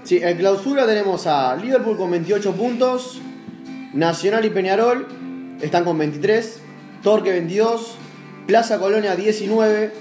Sí, 0.02 0.18
en 0.20 0.38
clausura 0.38 0.86
tenemos 0.86 1.28
a 1.28 1.54
Liverpool 1.54 1.96
con 1.96 2.10
28 2.10 2.52
puntos, 2.54 3.20
Nacional 3.92 4.44
y 4.44 4.50
Peñarol 4.50 5.06
están 5.60 5.84
con 5.84 5.98
23, 5.98 6.60
Torque 7.04 7.30
22, 7.30 7.96
Plaza 8.48 8.78
Colonia 8.78 9.14
19, 9.14 9.92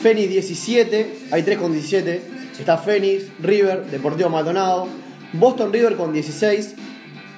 Fénix 0.00 0.28
17, 0.28 1.18
hay 1.32 1.42
3 1.42 1.58
con 1.58 1.72
17, 1.72 2.22
está 2.56 2.78
Fénix, 2.78 3.24
River, 3.40 3.86
Deportivo 3.86 4.30
Maldonado, 4.30 4.86
Boston 5.32 5.72
River 5.72 5.96
con 5.96 6.12
16, 6.12 6.76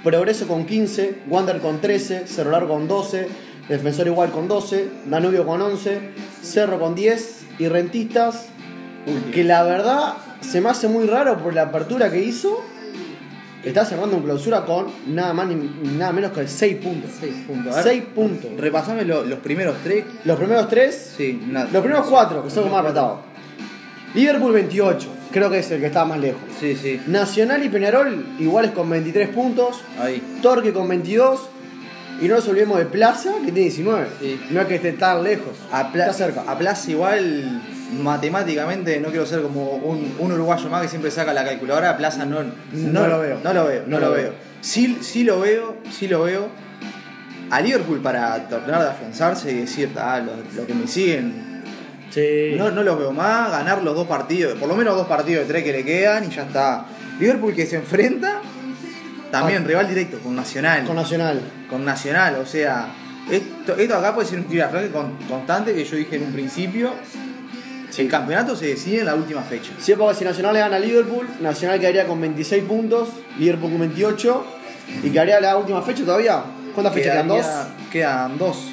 Progreso 0.05 0.47
con 0.47 0.67
15, 0.67 1.23
Wander 1.27 1.61
con 1.61 1.81
13, 1.81 2.27
Cerro 2.27 2.69
con 2.69 2.87
12, 2.87 3.29
Defensor 3.67 4.09
igual 4.09 4.31
con 4.31 4.47
12, 4.47 4.91
Danubio 5.07 5.47
con 5.47 5.63
11, 5.63 6.01
Cerro 6.43 6.79
con 6.79 6.95
10 6.95 7.47
y 7.61 7.69
Rentistas 7.69 8.49
que 9.33 9.45
la 9.45 9.63
verdad 9.63 10.17
se 10.43 10.61
me 10.61 10.69
hace 10.69 10.87
muy 10.87 11.07
raro 11.07 11.39
por 11.39 11.55
la 11.55 11.63
apertura 11.63 12.11
que 12.11 12.23
hizo. 12.23 12.63
Está 13.69 13.85
cerrando 13.85 14.17
en 14.17 14.23
clausura 14.23 14.65
con 14.65 14.87
nada 15.07 15.33
más 15.33 15.47
ni 15.49 15.57
nada 15.97 16.13
menos 16.13 16.33
que 16.33 16.47
6 16.49 16.77
puntos. 16.77 17.11
6 17.21 17.35
puntos. 17.47 17.73
A 17.73 17.77
ver, 17.77 17.85
6 17.85 18.03
puntos. 18.15 18.51
Repasame 18.59 19.05
lo- 19.05 19.25
los 19.25 19.39
primeros 19.41 19.77
tres. 19.85 20.05
Los 20.25 20.37
primeros 20.39 20.69
3, 20.69 21.15
Sí, 21.17 21.41
nada. 21.47 21.69
los 21.73 21.83
primeros 21.83 22.07
4, 22.09 22.45
que 22.45 22.51
son 22.51 22.65
los 22.65 22.73
más 22.73 22.81
apretados. 22.81 23.19
Liverpool 24.15 24.53
28, 24.53 25.09
creo 25.31 25.51
que 25.51 25.59
es 25.59 25.71
el 25.71 25.81
que 25.81 25.87
está 25.87 26.05
más 26.05 26.19
lejos. 26.19 26.41
Sí, 26.59 26.75
sí. 26.77 27.01
Nacional 27.07 27.63
y 27.65 27.69
Peñarol 27.69 28.27
iguales 28.39 28.71
con 28.73 28.89
23 28.89 29.29
puntos. 29.29 29.81
Ahí. 30.01 30.23
Torque 30.43 30.73
con 30.73 30.89
22. 30.89 31.49
Y 32.21 32.27
no 32.27 32.35
nos 32.35 32.49
olvidemos 32.49 32.79
de 32.79 32.87
Plaza, 32.87 33.31
que 33.45 33.53
tiene 33.53 33.61
19. 33.61 34.07
Sí. 34.21 34.41
No 34.51 34.61
es 34.63 34.67
que 34.67 34.75
esté 34.77 34.93
tan 34.93 35.23
lejos. 35.23 35.53
A, 35.71 35.93
Pla- 35.93 36.07
está 36.07 36.15
cerca. 36.25 36.43
a 36.49 36.59
Plaza 36.59 36.91
igual, 36.91 37.63
matemáticamente, 37.93 39.01
no 39.01 39.09
quiero 39.09 39.27
ser 39.27 39.43
como 39.43 39.73
un, 39.77 40.15
un 40.19 40.33
uruguayo 40.33 40.69
más 40.69 40.83
que 40.83 40.89
siempre 40.89 41.11
saca 41.11 41.33
la 41.33 41.45
calculadora. 41.45 41.91
A 41.91 41.97
Plaza 41.97 42.25
no, 42.25 42.43
No 42.73 43.07
lo 43.07 43.21
veo. 43.21 43.41
No 43.43 43.53
lo 43.53 43.67
veo, 43.67 43.83
no, 43.87 43.89
No 43.89 44.01
lo 44.01 44.07
lo 44.07 44.13
veo. 44.13 44.23
veo. 44.25 44.33
Sí, 44.61 44.99
sí 45.01 45.25
lo 45.25 45.41
veo, 45.41 45.77
sí 45.91 46.09
lo 46.09 46.23
veo. 46.25 46.49
A 47.51 47.61
Liverpool 47.61 48.01
para 48.01 48.47
tratar 48.49 48.83
de 48.83 48.89
afianzarse 48.89 49.51
y 49.53 49.61
decir, 49.61 49.91
ah, 49.97 50.21
lo, 50.21 50.33
lo 50.61 50.67
que 50.67 50.75
me 50.75 50.87
siguen, 50.87 51.49
Sí. 52.11 52.55
no, 52.57 52.71
no 52.71 52.83
los 52.83 52.99
veo 52.99 53.13
más, 53.13 53.51
ganar 53.51 53.83
los 53.83 53.95
dos 53.95 54.07
partidos, 54.07 54.59
por 54.59 54.67
lo 54.69 54.75
menos 54.75 54.97
dos 54.97 55.07
partidos 55.07 55.47
de 55.47 55.53
tres 55.53 55.63
que 55.65 55.73
le 55.73 55.85
quedan 55.85 56.25
y 56.25 56.29
ya 56.35 56.43
está. 56.43 56.87
Liverpool 57.21 57.55
que 57.55 57.67
se 57.67 57.77
enfrenta, 57.77 58.41
también 59.31 59.65
rival 59.67 59.89
directo, 59.89 60.19
con 60.21 60.35
Nacional. 60.35 60.85
Con 60.87 60.97
Nacional. 60.97 61.41
con 61.69 61.85
Nacional, 61.85 62.37
o 62.37 62.47
sea, 62.47 62.89
esto, 63.31 63.77
esto 63.77 63.95
acá 63.97 64.15
puede 64.15 64.27
ser 64.27 64.39
un 64.41 64.91
con, 64.91 65.17
constante 65.29 65.75
que 65.75 65.85
yo 65.85 65.97
dije 65.97 66.17
en 66.17 66.25
un 66.25 66.33
principio. 66.33 66.93
El 67.99 68.09
campeonato 68.09 68.55
se 68.57 68.67
decide 68.67 69.01
en 69.01 69.07
la 69.07 69.15
última 69.15 69.43
fecha. 69.43 69.73
Sí, 69.79 69.95
porque 69.99 70.15
si 70.19 70.25
Nacional 70.25 70.55
le 70.55 70.61
gana 70.61 70.77
a 70.77 70.79
Liverpool, 70.79 71.27
Nacional 71.41 71.81
quedaría 71.81 72.07
con 72.07 72.21
26 72.21 72.65
puntos, 72.65 73.09
Liverpool 73.39 73.71
con 73.73 73.81
28 73.81 74.45
y 75.03 75.11
quedaría 75.11 75.41
la 75.41 75.57
última 75.57 75.83
fecha 75.83 76.05
todavía. 76.05 76.43
¿Cuántas 76.75 76.95
fechas 76.95 77.13
quedan? 77.13 77.29
¿Dos? 77.29 77.47
Quedan 77.91 78.39
dos. 78.39 78.71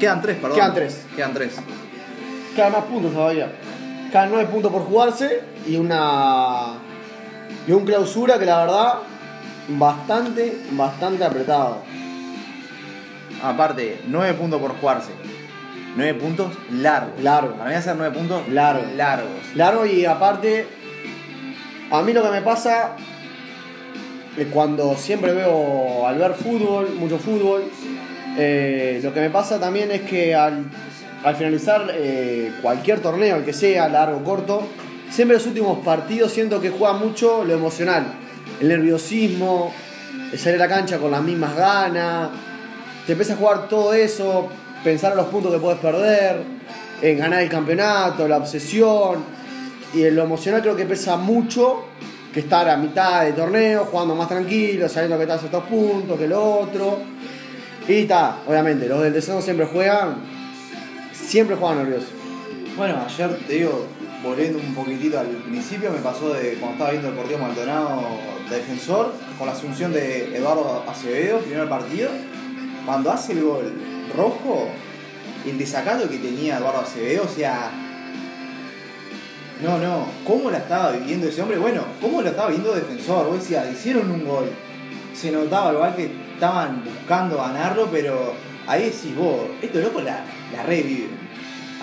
Quedan- 0.00 0.22
tres, 0.22 0.36
perdón. 0.36 0.56
Quedan 0.56 0.74
tres. 0.74 1.06
Quedan 1.14 1.34
tres. 1.34 1.56
Quedan 2.54 2.72
más 2.72 2.84
puntos 2.84 3.12
todavía. 3.12 3.52
Quedan 4.10 4.30
9 4.30 4.48
puntos 4.50 4.72
por 4.72 4.82
jugarse 4.82 5.42
y 5.66 5.76
una. 5.76 6.74
y 7.66 7.72
un 7.72 7.84
clausura 7.84 8.38
que 8.38 8.46
la 8.46 8.60
verdad 8.60 8.94
bastante, 9.68 10.56
bastante 10.72 11.24
apretado. 11.24 11.82
Aparte, 13.42 14.00
9 14.08 14.34
puntos 14.34 14.60
por 14.60 14.72
jugarse. 14.80 15.10
9 15.96 16.14
puntos 16.14 16.52
largos. 16.72 17.22
Largo. 17.22 17.54
Para 17.54 17.70
mí 17.70 17.76
hacer 17.76 17.96
9 17.96 18.16
puntos 18.16 18.48
Largo. 18.48 18.84
largos. 18.96 19.54
Largo 19.54 19.86
y 19.86 20.04
aparte, 20.04 20.66
a 21.90 22.02
mí 22.02 22.12
lo 22.12 22.22
que 22.22 22.30
me 22.30 22.42
pasa 22.42 22.96
es 24.36 24.46
cuando 24.48 24.94
siempre 24.96 25.32
veo, 25.32 26.06
al 26.06 26.18
ver 26.18 26.34
fútbol, 26.34 26.90
mucho 26.94 27.18
fútbol, 27.18 27.64
eh, 28.36 29.00
lo 29.02 29.12
que 29.12 29.20
me 29.20 29.30
pasa 29.30 29.58
también 29.58 29.90
es 29.90 30.02
que 30.02 30.34
al, 30.34 30.70
al 31.24 31.36
finalizar 31.36 31.90
eh, 31.92 32.52
cualquier 32.62 33.00
torneo, 33.00 33.36
el 33.36 33.44
que 33.44 33.52
sea, 33.52 33.88
largo 33.88 34.18
o 34.18 34.24
corto, 34.24 34.62
siempre 35.10 35.36
los 35.36 35.46
últimos 35.46 35.78
partidos 35.84 36.32
siento 36.32 36.60
que 36.60 36.70
juega 36.70 36.94
mucho 36.94 37.42
lo 37.44 37.52
emocional, 37.54 38.06
el 38.60 38.68
nerviosismo, 38.68 39.72
el 40.32 40.38
salir 40.38 40.60
a 40.62 40.66
la 40.66 40.68
cancha 40.68 40.98
con 40.98 41.10
las 41.10 41.22
mismas 41.22 41.56
ganas, 41.56 42.30
te 43.06 43.12
empieza 43.12 43.34
a 43.34 43.36
jugar 43.36 43.68
todo 43.68 43.92
eso, 43.94 44.48
pensar 44.82 45.12
en 45.12 45.18
los 45.18 45.26
puntos 45.26 45.52
que 45.52 45.58
puedes 45.58 45.78
perder, 45.78 46.42
en 47.00 47.18
ganar 47.18 47.42
el 47.42 47.48
campeonato, 47.48 48.26
la 48.26 48.38
obsesión, 48.38 49.24
y 49.94 50.04
en 50.04 50.16
lo 50.16 50.24
emocional 50.24 50.60
creo 50.60 50.76
que 50.76 50.84
pesa 50.84 51.16
mucho 51.16 51.84
que 52.32 52.40
estar 52.40 52.68
a 52.68 52.76
mitad 52.76 53.24
de 53.24 53.32
torneo, 53.32 53.86
jugando 53.86 54.14
más 54.14 54.28
tranquilo, 54.28 54.88
sabiendo 54.88 55.16
que 55.16 55.22
estás 55.22 55.42
a 55.42 55.46
estos 55.46 55.64
puntos, 55.64 56.18
que 56.18 56.26
lo 56.26 56.60
otro. 56.60 56.98
Y 57.86 58.02
está, 58.02 58.38
obviamente, 58.46 58.86
los 58.86 59.02
del 59.02 59.14
descenso 59.14 59.40
siempre 59.40 59.66
juegan, 59.66 60.16
siempre 61.12 61.56
juegan 61.56 61.78
nerviosos. 61.78 62.10
Bueno, 62.76 63.02
ayer 63.04 63.38
te 63.46 63.54
digo, 63.54 63.86
volviendo 64.22 64.58
un 64.58 64.74
poquitito 64.74 65.18
al 65.18 65.26
principio, 65.26 65.90
me 65.90 65.98
pasó 65.98 66.34
de 66.34 66.54
cuando 66.60 66.72
estaba 66.72 66.90
viendo 66.90 67.08
el 67.08 67.14
partido 67.14 67.38
Maldonado 67.38 68.02
de 68.50 68.56
defensor, 68.56 69.14
con 69.38 69.46
la 69.46 69.54
asunción 69.54 69.92
de 69.92 70.36
Eduardo 70.36 70.84
Acevedo, 70.86 71.38
primer 71.38 71.68
partido, 71.68 72.10
cuando 72.84 73.10
hace 73.10 73.32
el 73.32 73.42
gol 73.42 73.72
rojo, 74.16 74.68
el 75.46 75.58
desacato 75.58 76.08
que 76.08 76.18
tenía 76.18 76.58
Eduardo 76.58 76.80
Acevedo, 76.80 77.24
o 77.24 77.28
sea. 77.28 77.70
No, 79.62 79.76
no, 79.78 80.06
¿cómo 80.24 80.50
la 80.50 80.58
estaba 80.58 80.92
viviendo 80.92 81.26
ese 81.26 81.42
hombre? 81.42 81.58
Bueno, 81.58 81.82
¿cómo 82.00 82.22
la 82.22 82.30
estaba 82.30 82.48
viviendo 82.48 82.74
defensor? 82.74 83.26
Vos 83.26 83.40
decías, 83.40 83.66
hicieron 83.72 84.10
un 84.10 84.24
gol. 84.24 84.46
Se 85.14 85.32
notaba 85.32 85.72
igual 85.72 85.96
que 85.96 86.10
estaban 86.34 86.84
buscando 86.84 87.38
ganarlo, 87.38 87.88
pero 87.90 88.34
ahí 88.68 88.84
decís 88.84 89.16
vos, 89.16 89.46
estos 89.60 89.82
locos 89.82 90.04
la, 90.04 90.24
la 90.54 90.62
reviven. 90.62 91.10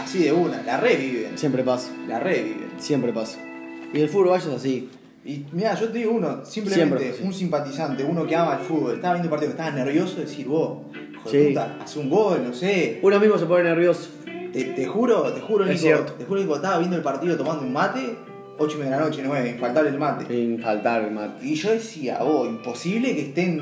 Así 0.02 0.20
de 0.20 0.32
una, 0.32 0.62
la 0.62 0.78
reviven. 0.78 1.38
Siempre 1.38 1.64
pasa, 1.64 1.90
La 2.08 2.20
reviven. 2.20 2.70
siempre 2.78 3.12
pasa. 3.12 3.40
Y 3.94 4.00
el 4.00 4.08
fútbol 4.10 4.38
es 4.38 4.46
así. 4.46 4.90
Y 5.26 5.44
mira, 5.52 5.74
yo 5.76 5.90
te 5.90 5.98
digo 5.98 6.12
uno, 6.12 6.46
simplemente 6.46 7.18
un 7.24 7.34
simpatizante, 7.34 8.04
uno 8.04 8.26
que 8.28 8.36
ama 8.36 8.54
el 8.60 8.66
fútbol, 8.66 8.96
estaba 8.96 9.16
viendo 9.16 9.28
un 9.28 9.32
partido 9.32 9.52
que 9.52 9.58
estaba 9.62 9.76
nervioso, 9.76 10.18
decir 10.22 10.48
vos, 10.48 10.84
Sí. 11.32 11.48
puta, 11.50 11.78
hace 11.84 12.00
un 12.00 12.10
gol, 12.10 12.44
no 12.48 12.54
sé. 12.54 13.00
Uno 13.02 13.20
mismo 13.20 13.38
se 13.38 13.46
pone 13.46 13.64
nervioso. 13.64 14.10
Te, 14.54 14.64
te 14.64 14.86
juro, 14.86 15.24
te 15.34 15.42
juro, 15.42 15.64
Es 15.66 15.70
Nico, 15.72 15.82
cierto. 15.82 16.14
te 16.14 16.26
juro, 16.26 16.42
Nico, 16.42 16.56
estaba 16.56 16.78
viendo 16.80 16.96
el 16.96 17.04
partido 17.04 17.36
tomando 17.36 17.64
un 17.64 17.74
mate, 17.74 18.16
8 18.58 18.76
y 18.76 18.80
media 18.80 18.94
de 18.94 19.00
la 19.02 19.06
noche, 19.10 19.22
9, 19.26 19.50
infaltable 19.50 19.90
el 19.90 19.98
mate. 19.98 20.26
Sin 20.28 20.62
faltar 20.62 21.04
el 21.04 21.12
mate. 21.12 21.46
Y 21.46 21.56
yo 21.56 21.72
decía, 21.72 22.20
oh, 22.22 22.46
imposible 22.46 23.14
que 23.16 23.22
estén 23.24 23.60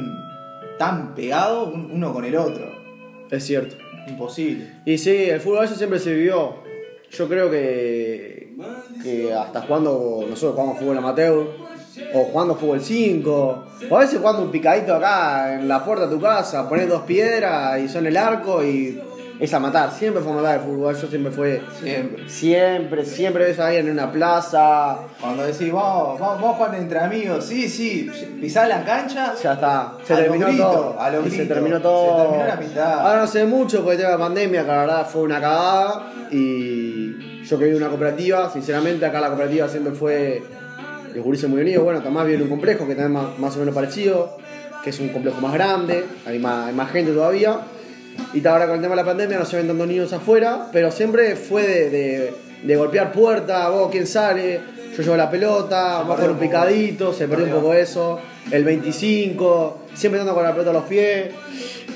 tan 0.78 1.16
pegados 1.16 1.74
un- 1.74 1.90
uno 1.92 2.14
con 2.14 2.26
el 2.26 2.36
otro. 2.36 2.72
Es 3.32 3.44
cierto. 3.46 3.76
Imposible. 4.08 4.70
Y 4.86 4.98
sí, 4.98 5.16
el 5.30 5.40
fútbol 5.40 5.54
uruguayo 5.60 5.76
siempre 5.76 5.98
se 6.00 6.14
vivió. 6.14 6.56
Yo 7.10 7.28
creo 7.30 7.50
que, 7.50 8.54
que 9.02 9.34
hasta 9.34 9.62
jugando, 9.62 10.26
nosotros 10.30 10.54
jugamos 10.56 10.80
fútbol 10.80 10.98
amateur, 10.98 11.48
o 12.14 12.24
jugando 12.26 12.56
fútbol 12.56 12.82
5, 12.82 13.66
o 13.90 13.96
a 13.96 14.00
veces 14.00 14.20
jugando 14.20 14.42
un 14.42 14.52
picadito 14.52 14.96
acá 14.96 15.56
en 15.56 15.68
la 15.68 15.84
puerta 15.84 16.08
de 16.08 16.16
tu 16.16 16.22
casa, 16.22 16.68
pones 16.68 16.90
dos 16.90 17.02
piedras 17.02 17.80
y 17.80 17.88
son 17.88 18.06
el 18.06 18.18
arco 18.18 18.64
y 18.64 19.00
es 19.40 19.54
a 19.54 19.60
matar. 19.60 19.92
Siempre 19.92 20.22
fue 20.22 20.32
a 20.32 20.36
matar 20.36 20.56
el 20.56 20.62
fútbol 20.62 20.76
uruguayo, 20.76 21.08
siempre 21.08 21.32
fue. 21.32 21.62
Siempre. 21.82 22.30
Siempre, 22.30 23.06
siempre 23.06 23.46
ves 23.46 23.60
a 23.60 23.68
alguien 23.68 23.88
en 23.88 23.94
una 23.94 24.12
plaza, 24.12 25.00
Cuando 25.20 25.44
decís, 25.44 25.72
vamos, 25.72 26.20
vamos, 26.20 26.42
vamos 26.42 26.58
jugar 26.58 26.76
entre 26.76 27.00
amigos, 27.00 27.46
sí, 27.46 27.68
sí, 27.68 28.10
pisás 28.40 28.68
la 28.68 28.84
cancha, 28.84 29.34
ya 29.42 29.54
está. 29.54 29.94
Se 30.04 30.16
terminó 30.16 30.48
todo. 30.56 31.00
a 31.00 31.10
los 31.10 31.28
y 31.28 31.32
se 31.32 31.46
terminó 31.46 31.82
todo. 31.82 32.18
Se 32.18 32.24
terminó 32.24 32.48
la 32.48 32.56
mitad. 32.56 33.00
Ahora 33.02 33.22
no 33.22 33.28
sé 33.28 33.46
mucho 33.46 33.84
porque 33.84 33.98
de 33.98 34.04
la 34.04 34.18
pandemia, 34.18 34.62
que 34.62 34.68
la 34.68 34.78
verdad 34.78 35.08
fue 35.08 35.22
una 35.24 35.42
cagada. 35.42 36.12
Y 36.32 37.44
yo 37.44 37.60
que 37.60 37.66
vivo 37.66 37.78
en 37.78 37.84
una 37.84 37.90
cooperativa, 37.90 38.50
sinceramente, 38.50 39.06
acá 39.06 39.20
la 39.20 39.28
cooperativa 39.28 39.68
siempre 39.68 39.94
fue 39.94 40.42
los 41.14 41.24
gurises 41.24 41.50
muy 41.50 41.62
unidos. 41.62 41.84
Bueno, 41.84 42.02
Tomás 42.02 42.26
vive 42.26 42.38
en 42.38 42.44
un 42.44 42.50
complejo 42.50 42.88
que 42.88 42.96
también 42.96 43.12
más, 43.14 43.38
más 43.40 43.56
o 43.56 43.60
menos 43.60 43.74
parecido, 43.76 44.38
que 44.84 44.90
es 44.90 45.00
un 45.00 45.10
complejo 45.10 45.40
más 45.42 45.54
grande, 45.54 46.06
hay 46.26 46.40
más, 46.40 46.68
hay 46.68 46.74
más 46.74 46.92
gente 46.92 47.12
todavía. 47.12 47.60
Y 48.34 48.46
ahora 48.46 48.66
con 48.68 48.76
el 48.76 48.82
tema 48.82 48.96
de 48.96 49.02
la 49.02 49.06
pandemia 49.06 49.40
no 49.40 49.46
se 49.46 49.58
ven 49.58 49.68
tantos 49.68 49.88
niños 49.88 50.14
afuera, 50.14 50.68
pero 50.72 50.92
siempre 50.92 51.36
fue 51.36 51.64
de, 51.68 51.90
de- 51.90 52.34
de 52.64 52.76
golpear 52.78 53.12
puertas, 53.12 53.70
vos 53.72 53.90
quién 53.92 54.08
sale, 54.08 54.60
yo 54.96 55.04
llevo 55.04 55.18
la 55.18 55.30
pelota, 55.30 56.00
Se 56.00 56.06
perdió 56.08 56.16
con 56.16 56.24
un 56.26 56.30
poco. 56.36 56.40
picadito, 56.40 57.14
se 57.14 57.28
perdió 57.28 57.46
un 57.48 57.52
poco 57.52 57.74
eso, 57.74 58.20
el 58.52 58.64
25, 58.64 59.80
siempre 59.94 60.22
andando 60.22 60.36
con 60.40 60.44
la 60.48 60.52
pelota 60.54 60.70
a 60.70 60.74
los 60.74 60.84
pies. 60.84 61.30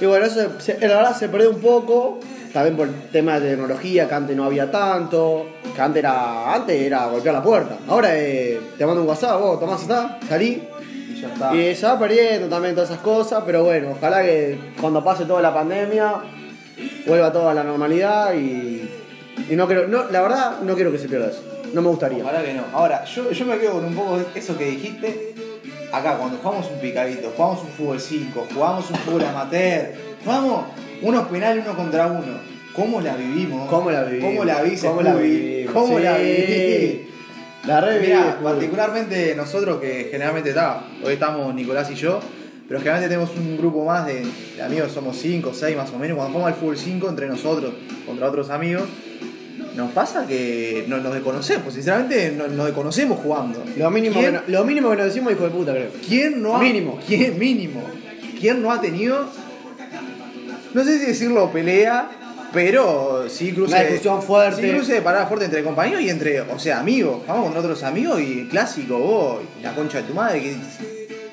Y 0.02 0.06
bueno, 0.06 0.26
eso 0.26 0.60
se- 0.60 0.74
la 0.82 0.96
verdad 0.98 1.16
se 1.18 1.30
perdió 1.30 1.52
un 1.52 1.60
poco, 1.62 2.20
también 2.54 2.76
por 2.76 2.88
el 2.88 2.94
tema 3.12 3.40
de 3.40 3.52
tecnología, 3.52 4.08
que 4.08 4.14
antes 4.16 4.36
no 4.36 4.46
había 4.46 4.70
tanto, 4.72 5.48
que 5.76 5.82
antes 5.82 6.00
era, 6.00 6.54
antes 6.54 6.76
era 6.82 7.08
golpear 7.08 7.36
la 7.36 7.44
puerta. 7.44 7.78
Ahora 7.88 8.10
eh, 8.14 8.60
te 8.78 8.86
mando 8.86 9.02
un 9.02 9.08
WhatsApp, 9.08 9.40
vos 9.40 9.60
Tomás 9.60 9.82
está, 9.82 10.20
salí. 10.28 10.64
y 11.10 11.22
ya 11.22 11.28
está. 11.34 11.56
Y 11.56 11.76
se 11.76 11.86
va 11.86 12.00
perdiendo 12.00 12.48
también 12.48 12.76
todas 12.76 12.90
esas 12.90 13.02
cosas, 13.02 13.44
pero 13.46 13.64
bueno, 13.64 13.92
ojalá 13.98 14.22
que 14.22 14.60
cuando 14.80 15.04
pase 15.04 15.26
toda 15.26 15.42
la 15.42 15.54
pandemia 15.54 16.16
vuelva 17.06 17.32
todo 17.32 17.50
a 17.50 17.54
la 17.54 17.64
normalidad 17.64 18.34
y, 18.34 18.90
y 19.50 19.56
no 19.56 19.68
quiero, 19.68 19.88
no, 19.88 20.10
la 20.10 20.22
verdad 20.22 20.60
no 20.62 20.76
quiero 20.76 20.92
que 20.92 21.00
se 21.00 21.08
pierda 21.08 21.28
eso, 21.28 21.44
no 21.74 21.82
me 21.82 21.90
gustaría. 21.90 22.24
Ojalá 22.24 22.44
que 22.44 22.54
no. 22.54 22.64
Ahora, 22.74 23.04
yo, 23.06 23.32
yo 23.32 23.46
me 23.46 23.58
quedo 23.58 23.74
con 23.74 23.86
un 23.86 23.96
poco 23.96 24.18
de 24.18 24.26
eso 24.36 24.58
que 24.58 24.66
dijiste. 24.66 25.34
Acá, 25.92 26.18
cuando 26.18 26.38
jugamos 26.40 26.70
un 26.70 26.80
picadito, 26.80 27.32
jugamos 27.36 27.62
un 27.64 27.70
fútbol 27.70 28.00
5, 28.00 28.48
jugamos 28.54 28.92
un 28.92 28.98
fútbol 28.98 29.24
amateur, 29.24 29.94
jugamos 30.22 30.66
unos 31.02 31.28
penales 31.28 31.64
uno 31.66 31.76
contra 31.76 32.08
uno. 32.08 32.58
¿Cómo 32.74 33.02
la 33.02 33.16
vivimos? 33.16 33.68
¿Cómo 33.70 33.90
la 33.92 34.04
vivimos? 34.04 34.30
¿Cómo 34.32 34.44
la 34.46 34.62
viste, 34.62 34.88
¿Cómo 34.88 35.02
la 35.02 35.16
vivimos? 35.16 35.74
¿Cómo 35.74 35.98
Sí. 35.98 36.04
la 36.04 36.18
viví? 36.18 37.02
La 37.66 37.82
Scooby. 37.82 38.44
particularmente 38.44 39.36
nosotros 39.36 39.82
que 39.82 40.08
generalmente 40.12 40.50
está, 40.50 40.84
hoy 41.04 41.14
estamos 41.14 41.54
Nicolás 41.54 41.90
y 41.92 41.96
yo, 41.96 42.20
pero 42.68 42.80
generalmente 42.80 43.10
tenemos 43.16 43.36
un 43.36 43.58
grupo 43.58 43.84
más 43.84 44.06
de, 44.06 44.26
de 44.56 44.62
amigos, 44.62 44.92
somos 44.92 45.18
5, 45.18 45.52
6 45.54 45.76
más 45.76 45.90
o 45.92 45.98
menos, 46.00 46.16
cuando 46.18 46.34
jugamos 46.34 46.54
al 46.54 46.60
fútbol 46.60 46.78
5 46.78 47.10
entre 47.10 47.28
nosotros, 47.28 47.74
contra 48.06 48.28
otros 48.30 48.50
amigos, 48.52 48.84
nos 49.76 49.92
pasa 49.92 50.26
que 50.26 50.86
no- 50.88 50.98
nos 51.00 51.14
desconocemos, 51.14 51.74
sinceramente 51.74 52.32
no- 52.32 52.48
nos 52.48 52.68
desconocemos 52.68 53.20
jugando. 53.20 53.64
Lo 53.76 53.90
mínimo, 53.92 54.14
que 54.16 54.20
¿Quién, 54.22 54.34
no- 54.36 54.42
lo 54.48 54.64
mínimo 54.64 54.90
que 54.92 54.96
nos 54.98 55.06
decimos 55.08 55.34
hijo 55.34 55.44
de 55.44 55.50
puta, 55.50 55.72
creo. 55.74 55.90
quién 56.08 56.42
no 56.42 56.56
ha, 56.56 56.60
Mínimo. 56.62 57.00
¿quién, 57.06 57.38
mínimo. 57.38 57.82
¿Quién 58.40 58.62
no 58.62 58.72
ha 58.72 58.80
tenido, 58.80 59.26
no 60.78 60.84
sé 60.84 61.00
si 61.00 61.06
decirlo 61.08 61.52
pelea, 61.52 62.08
pero 62.54 63.26
sí 63.30 63.52
cruce, 63.52 63.74
Una 63.74 63.84
discusión 63.84 64.22
fuerte. 64.22 64.62
Sí 64.62 64.70
cruce 64.76 64.94
de 64.94 65.02
parada 65.02 65.26
fuerte 65.28 65.46
entre 65.46 65.64
compañeros 65.64 66.02
y 66.02 66.10
entre, 66.10 66.42
o 66.42 66.60
sea, 66.60 66.80
amigos. 66.80 67.22
Vamos 67.28 67.44
contra 67.46 67.62
otros 67.62 67.84
amigos 67.84 68.22
y 68.22 68.48
clásico, 68.48 68.98
vos, 69.00 69.40
y 69.60 69.64
la 69.64 69.74
concha 69.74 69.98
de 69.98 70.04
tu 70.04 70.14
madre. 70.14 70.42
Que, 70.42 70.56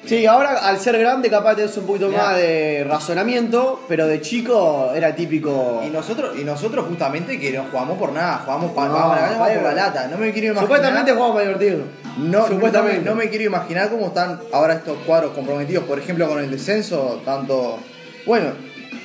Sí, 0.07 0.27
ahora 0.27 0.59
al 0.69 0.79
ser 0.79 0.99
grande 0.99 1.31
capaz 1.31 1.55
tenés 1.57 1.75
un 1.79 1.87
poquito 1.87 2.09
Mirá. 2.11 2.25
más 2.25 2.37
de 2.37 2.85
razonamiento, 2.87 3.81
pero 3.89 4.07
de 4.07 4.21
chico 4.21 4.93
era 4.95 5.15
típico... 5.15 5.83
y 5.83 5.89
nosotros, 5.89 6.37
y 6.39 6.45
nosotros 6.45 6.85
justamente 6.89 7.41
que 7.41 7.51
no 7.53 7.65
jugamos 7.71 7.97
por 7.99 8.13
nada, 8.13 8.43
jugamos 8.45 8.73
para 8.73 8.89
No, 8.89 8.99
la 8.99 9.39
por 9.39 9.49
la 9.49 9.63
pa- 9.63 9.73
lata. 9.73 10.09
No 10.09 10.19
me 10.19 10.31
quiero 10.31 10.49
imaginar. 10.49 10.65
Supuestamente 10.65 11.13
jugamos 11.13 11.35
para 11.37 11.47
divertirnos. 11.49 11.87
No, 12.19 12.47
Supuestamente. 12.47 12.99
No, 12.99 13.03
me, 13.03 13.11
no 13.11 13.15
me 13.17 13.31
quiero 13.31 13.45
imaginar 13.47 13.89
cómo 13.89 14.09
están 14.09 14.41
ahora 14.53 14.75
estos 14.75 14.99
cuadros 15.07 15.33
comprometidos, 15.33 15.85
por 15.85 15.99
ejemplo, 15.99 16.29
con 16.29 16.39
el 16.39 16.51
descenso, 16.51 17.23
tanto, 17.25 17.79
bueno, 18.27 18.49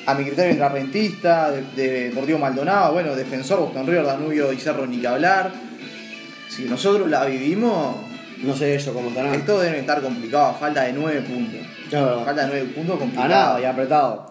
a 0.10 0.14
mi 0.16 0.24
criterio 0.26 0.52
entra 0.52 0.70
Rentista, 0.70 1.52
de, 1.52 1.62
de 1.76 2.04
Deportivo 2.10 2.40
Maldonado, 2.40 2.94
bueno, 2.94 3.16
Defensor, 3.16 3.60
Boston 3.60 3.86
River, 3.88 4.06
Danubio 4.06 4.52
y 4.54 4.58
Cerro, 4.58 4.86
ni 4.88 4.98
que 4.98 5.08
hablar. 5.08 5.52
Si 6.50 6.66
nosotros 6.66 7.10
la 7.10 7.26
vivimos, 7.26 7.96
No 8.44 8.56
sé 8.56 8.74
ellos 8.74 8.90
cómo 8.94 9.10
estarán. 9.10 9.34
esto 9.36 9.60
debe 9.60 9.80
estar 9.80 10.02
complicado, 10.02 10.56
falta 10.60 10.84
de 10.84 10.94
9 10.94 11.22
puntos. 11.22 11.62
Falta 12.26 12.42
de 12.42 12.48
9 12.48 12.64
puntos 12.76 12.98
complicado. 12.98 13.30
Ganado 13.30 13.60
y 13.62 13.66
apretado. 13.66 14.30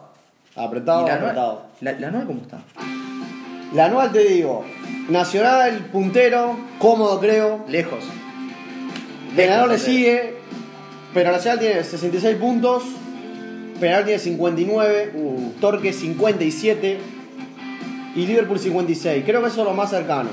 Apretado, 0.56 1.04
¿Y 1.04 1.08
la, 1.08 1.14
apretado. 1.14 1.62
la, 1.80 1.92
la 1.92 2.24
cómo 2.24 2.40
está? 2.42 2.58
La 3.74 3.84
anual 3.84 4.10
te 4.10 4.24
digo, 4.24 4.64
Nacional, 5.08 5.88
puntero, 5.92 6.58
cómodo 6.78 7.20
creo. 7.20 7.64
Lejos. 7.68 8.02
Penador 9.36 9.68
le 9.68 9.74
Lejos, 9.74 9.86
sigue, 9.86 10.34
pero 11.14 11.30
Nacional 11.30 11.58
tiene 11.60 11.84
66 11.84 12.36
puntos, 12.36 12.82
Penador 13.80 14.04
tiene 14.04 14.18
59, 14.18 15.12
Uh. 15.14 15.52
Torque 15.60 15.92
57 15.92 16.98
y 18.16 18.26
Liverpool 18.26 18.58
56. 18.58 19.24
Creo 19.24 19.40
que 19.42 19.48
eso 19.48 19.60
es 19.60 19.66
lo 19.66 19.74
más 19.74 19.90
cercano. 19.90 20.30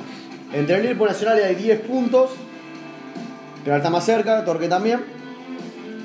Entre 0.54 0.82
Liverpool 0.82 1.08
y 1.10 1.12
Nacional 1.12 1.42
hay 1.44 1.56
10 1.56 1.82
puntos, 1.82 2.32
pero 3.64 3.78
está 3.78 3.90
más 3.90 4.06
cerca, 4.06 4.44
Torque 4.46 4.68
también. 4.68 5.02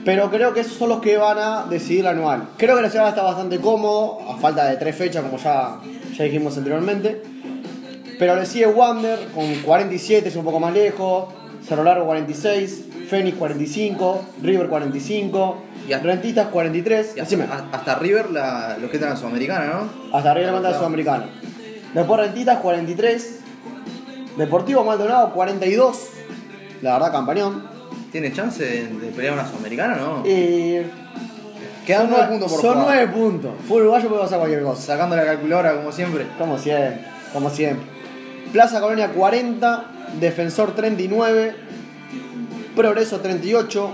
Pero 0.04 0.30
creo 0.30 0.54
que 0.54 0.60
esos 0.60 0.74
son 0.74 0.88
los 0.88 1.00
que 1.00 1.16
van 1.18 1.38
a 1.38 1.66
decidir 1.68 2.04
la 2.04 2.10
anual. 2.10 2.48
Creo 2.56 2.74
que 2.76 2.82
la 2.82 2.90
ciudad 2.90 3.08
está 3.08 3.22
bastante 3.22 3.58
cómodo, 3.58 4.18
a 4.28 4.38
falta 4.38 4.64
de 4.64 4.76
tres 4.76 4.96
fechas, 4.96 5.22
como 5.22 5.36
ya, 5.36 5.78
ya 6.16 6.24
dijimos 6.24 6.56
anteriormente. 6.56 7.22
Pero 8.18 8.36
le 8.36 8.46
sigue 8.46 8.66
Wander 8.66 9.18
con 9.34 9.54
47, 9.62 10.28
es 10.28 10.36
un 10.36 10.44
poco 10.44 10.58
más 10.58 10.72
lejos. 10.72 11.26
Cerro 11.66 11.84
Largo 11.84 12.06
46, 12.06 12.84
Fénix 13.08 13.36
45, 13.36 14.22
River 14.42 14.68
45, 14.68 15.56
Y 15.90 15.94
Rentistas 16.02 16.48
43. 16.48 17.14
Y 17.16 17.20
hasta, 17.20 17.94
River 17.96 18.30
la, 18.30 18.76
los 18.80 18.90
que 18.90 18.96
están 18.96 19.08
en 19.10 19.14
la 19.14 19.20
Sudamericana, 19.20 19.64
¿no? 19.66 20.16
Hasta 20.16 20.34
la 20.34 20.52
manda 20.52 20.76
Sudamericana. 20.76 21.26
Después 21.94 22.20
Rentistas 22.20 22.58
43. 22.58 23.40
Deportivo 24.36 24.84
Maldonado 24.84 25.32
42. 25.32 25.98
La 26.82 26.94
verdad, 26.94 27.12
campañón. 27.12 27.64
¿Tiene 28.12 28.32
chance 28.32 28.64
de, 28.64 28.86
de 28.88 29.06
pelear 29.12 29.34
una 29.34 29.46
Sudamericana 29.48 29.96
no? 29.96 30.22
Y 30.26 30.80
Quedan 31.86 32.02
son 32.02 32.10
nueve 32.10 32.24
nue- 32.24 32.28
puntos 32.30 32.52
por 32.52 32.60
Son 32.60 32.72
jugar. 32.80 32.96
9 32.96 33.12
puntos. 33.12 33.50
Fútbol 33.66 33.82
uruguayo 33.82 34.08
puede 34.08 34.22
pasar 34.22 34.38
cualquier 34.38 34.62
cosa. 34.62 34.82
Sacando 34.82 35.16
la 35.16 35.24
calculadora 35.24 35.76
como 35.76 35.92
siempre. 35.92 36.26
Como 36.38 36.58
siempre. 36.58 37.04
Como 37.32 37.50
siempre. 37.50 37.86
Plaza 38.52 38.80
Colonia 38.80 39.08
40. 39.10 39.84
Defensor 40.20 40.74
39. 40.74 41.54
Progreso 42.76 43.20
38. 43.20 43.90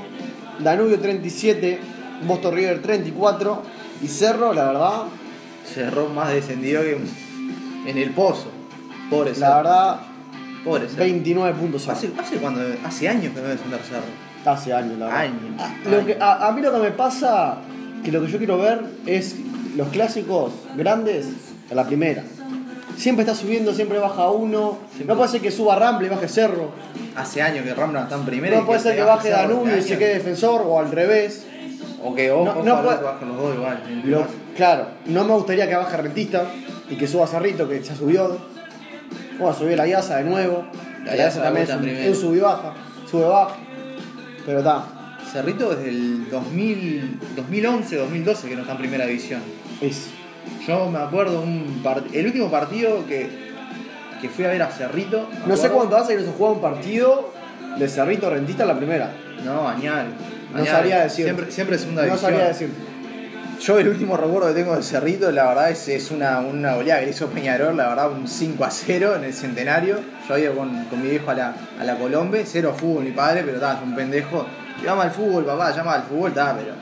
Danubio 0.60 0.98
37. 0.98 1.78
Boston 2.26 2.54
River 2.54 2.82
34. 2.82 3.62
Y 4.02 4.08
Cerro, 4.08 4.52
la 4.52 4.66
verdad, 4.66 5.02
Cerró 5.64 6.08
más 6.08 6.32
descendido 6.32 6.82
que 6.82 6.98
en 7.86 7.98
el 7.98 8.10
pozo. 8.10 8.46
Pobre 9.10 9.30
la 9.30 9.36
Cerro. 9.36 9.56
verdad, 9.56 10.00
Pobre 10.64 10.88
Cerro. 10.88 11.02
29 11.04 11.58
puntos. 11.58 11.88
¿Hace, 11.88 12.10
hace, 12.18 12.38
hace 12.84 13.08
años 13.08 13.34
que 13.34 13.40
no 13.40 13.48
descender 13.48 13.80
Cerro. 13.80 14.02
Hace 14.44 14.72
años, 14.72 14.98
la 14.98 15.06
verdad. 15.06 15.20
Años. 15.22 15.40
Ah, 15.58 15.74
Lo 15.84 15.96
años. 15.96 16.06
que, 16.06 16.16
a, 16.20 16.46
a 16.48 16.52
mí 16.52 16.60
lo 16.62 16.72
que 16.72 16.78
me 16.78 16.90
pasa, 16.92 17.58
que 18.04 18.12
lo 18.12 18.20
que 18.24 18.30
yo 18.30 18.38
quiero 18.38 18.58
ver 18.58 18.80
es 19.06 19.36
los 19.76 19.88
clásicos 19.88 20.52
grandes 20.76 21.26
en 21.68 21.76
la 21.76 21.84
primera. 21.86 22.22
Siempre 22.96 23.24
está 23.24 23.35
subiendo, 23.35 23.74
siempre 23.74 23.98
baja 23.98 24.30
uno. 24.30 24.78
Siempre. 24.90 25.06
No 25.06 25.16
puede 25.16 25.30
ser 25.30 25.40
que 25.40 25.50
suba 25.50 25.76
Ramble 25.76 26.06
y 26.06 26.11
baje 26.11 26.28
Cerro. 26.28 26.70
Hace 27.14 27.42
años 27.42 27.64
que 27.64 27.74
Rambla 27.74 28.02
está 28.04 28.14
en 28.16 28.24
primera. 28.24 28.56
No 28.56 28.62
y 28.62 28.66
puede 28.66 28.80
ser 28.80 28.96
que 28.96 29.02
baje 29.02 29.28
Cerro 29.30 29.42
Danubio 29.54 29.76
y 29.76 29.82
se 29.82 29.98
quede 29.98 30.14
defensor 30.14 30.62
o 30.66 30.78
al 30.80 30.90
revés. 30.90 31.44
O 32.02 32.14
que 32.14 32.30
ojo, 32.30 32.44
No- 32.44 32.62
no 32.62 32.74
a 32.76 32.82
puede- 32.82 33.02
bajen 33.02 33.28
los 33.28 33.37
dos 33.38 33.54
igual. 33.54 33.82
Lo- 34.04 34.26
claro, 34.56 34.87
no 35.06 35.24
me 35.24 35.32
gustaría 35.35 35.68
que 35.68 35.74
baje 35.74 35.96
Rentista 35.96 36.44
y 36.88 36.96
que 36.96 37.06
suba 37.06 37.26
Cerrito, 37.26 37.68
que 37.68 37.82
ya 37.82 37.94
subió. 37.94 38.38
Bueno, 39.38 39.54
subió 39.56 39.76
la 39.76 39.87
IASA 39.87 40.16
de 40.18 40.24
nuevo. 40.24 40.64
La 41.04 41.14
La, 41.16 41.30
también 41.30 41.96
es 41.98 42.09
un 42.09 42.14
sub 42.16 42.35
y 42.35 42.40
baja. 42.40 42.74
Sube 43.11 43.24
baja. 43.24 43.56
Pero 44.44 44.59
está. 44.59 44.85
Cerrito 45.32 45.74
desde 45.74 45.88
el 45.90 46.30
2000, 46.30 47.18
2011, 47.37 47.96
2012 47.96 48.48
que 48.48 48.54
no 48.54 48.62
está 48.62 48.72
en 48.72 48.78
primera 48.78 49.04
división. 49.06 49.40
Es. 49.80 50.09
Yo 50.66 50.90
me 50.90 50.98
acuerdo 50.98 51.40
un 51.42 51.80
part- 51.82 52.12
el 52.12 52.26
último 52.26 52.50
partido 52.50 53.06
que, 53.06 53.28
que 54.20 54.28
fui 54.28 54.44
a 54.44 54.48
ver 54.48 54.62
a 54.62 54.68
Cerrito. 54.70 55.28
No 55.46 55.56
sé 55.56 55.68
cuánto 55.70 55.96
hace 55.96 56.14
que 56.16 56.20
no 56.22 56.26
se 56.30 56.37
juega 56.37 56.52
un 56.54 56.61
partido 56.61 57.32
de 57.78 57.88
Cerrito 57.88 58.30
Rentista 58.30 58.62
en 58.64 58.68
la 58.68 58.76
primera. 58.76 59.12
No, 59.44 59.68
Añal. 59.68 60.06
No 60.54 60.64
sabría 60.64 61.00
decirte. 61.02 61.24
Siempre, 61.32 61.50
siempre 61.52 61.78
segunda 61.78 62.02
No 62.02 62.09
división. 62.09 62.30
sabría 62.30 62.48
decirte. 62.48 62.74
Yo 63.61 63.78
el 63.78 63.88
último 63.88 64.16
recuerdo 64.18 64.48
que 64.48 64.54
tengo 64.54 64.76
de 64.76 64.82
Cerrito, 64.82 65.30
la 65.32 65.46
verdad 65.48 65.70
es, 65.70 65.88
es 65.88 66.11
una, 66.11 66.40
una 66.40 66.74
goleada 66.74 67.00
que 67.02 67.11
hizo 67.11 67.28
Peñarol, 67.28 67.74
la 67.76 67.88
verdad 67.88 68.11
un 68.11 68.28
5 68.28 68.64
a 68.64 68.70
0 68.70 69.16
en 69.16 69.24
el 69.24 69.32
centenario. 69.32 69.98
Yo 70.28 70.37
iba 70.37 70.54
con, 70.54 70.85
con 70.85 71.02
mi 71.02 71.09
viejo 71.09 71.30
a 71.30 71.35
la, 71.35 71.54
a 71.80 71.85
la 71.85 71.96
Colombe, 71.96 72.44
cero 72.46 72.74
fútbol 72.78 73.04
mi 73.04 73.12
padre, 73.12 73.42
pero 73.44 73.54
estaba 73.56 73.80
un 73.82 73.94
pendejo. 73.94 74.46
Llama 74.85 75.04
al 75.04 75.11
fútbol, 75.11 75.44
papá, 75.46 75.74
llama 75.74 75.94
al 75.94 76.02
fútbol, 76.02 76.28
está, 76.30 76.54
pero. 76.54 76.74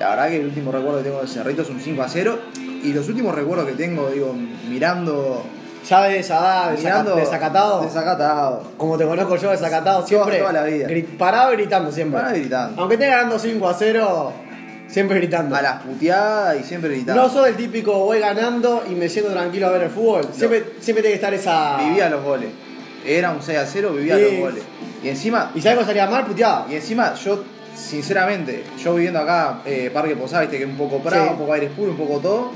La 0.00 0.10
verdad 0.10 0.28
que 0.30 0.40
el 0.40 0.46
último 0.46 0.72
recuerdo 0.72 0.98
que 0.98 1.04
tengo 1.04 1.20
de 1.22 1.28
Cerrito 1.28 1.62
es 1.62 1.70
un 1.70 1.80
5 1.80 2.02
a 2.02 2.08
0. 2.08 2.38
Y 2.82 2.92
los 2.92 3.08
últimos 3.08 3.34
recuerdos 3.34 3.66
que 3.66 3.74
tengo, 3.74 4.08
digo, 4.10 4.34
mirando. 4.68 5.44
Ya 5.88 6.04
de 6.04 6.20
esa 6.20 6.38
edad, 6.38 6.78
mirando 6.78 7.16
desacatado. 7.16 7.82
Desacatado. 7.82 8.62
como 8.76 8.96
te 8.96 9.04
conozco 9.04 9.34
yo, 9.36 9.50
desacatado 9.50 10.06
siempre. 10.06 10.38
toda 10.38 10.52
la 10.52 10.62
vida. 10.62 10.88
Parado 11.18 11.50
gritando 11.52 11.90
siempre. 11.90 12.20
Parado 12.20 12.36
gritando. 12.38 12.80
Aunque 12.80 12.94
esté 12.94 13.08
ganando 13.08 13.36
5 13.38 13.68
a 13.68 13.74
0, 13.74 14.32
siempre 14.86 15.16
gritando. 15.18 15.56
A 15.56 15.62
las 15.62 15.82
puteadas 15.82 16.60
y 16.60 16.62
siempre 16.62 16.90
gritando. 16.90 17.20
No 17.22 17.28
soy 17.28 17.50
el 17.50 17.56
típico 17.56 17.98
voy 17.98 18.20
ganando 18.20 18.84
y 18.88 18.94
me 18.94 19.08
siento 19.08 19.32
tranquilo 19.32 19.66
a 19.66 19.70
ver 19.70 19.82
el 19.82 19.90
fútbol. 19.90 20.28
Siempre, 20.32 20.64
siempre 20.80 21.02
tiene 21.02 21.08
que 21.08 21.14
estar 21.14 21.34
esa. 21.34 21.78
Vivía 21.78 22.08
los 22.08 22.22
goles. 22.22 22.50
Era 23.04 23.32
un 23.32 23.42
6 23.42 23.58
a 23.58 23.66
0, 23.66 23.92
vivía 23.92 24.16
Sí. 24.16 24.22
los 24.22 24.40
goles. 24.40 24.62
Y 25.02 25.08
encima, 25.08 25.50
Y 25.52 25.60
si 25.60 25.66
algo 25.66 25.84
salía 25.84 26.06
mal, 26.06 26.24
puteada. 26.26 26.66
Y 26.70 26.76
encima, 26.76 27.12
yo, 27.14 27.42
sinceramente, 27.74 28.62
yo 28.80 28.94
viviendo 28.94 29.18
acá, 29.18 29.62
eh, 29.66 29.90
Parque 29.92 30.14
Posada, 30.14 30.42
viste 30.42 30.58
que 30.58 30.62
es 30.64 30.70
un 30.70 30.76
poco 30.76 30.98
Prado, 31.00 31.24
Sí. 31.24 31.30
un 31.32 31.38
poco 31.38 31.52
aire 31.54 31.66
puro, 31.70 31.90
un 31.90 31.96
poco 31.96 32.20
todo. 32.20 32.52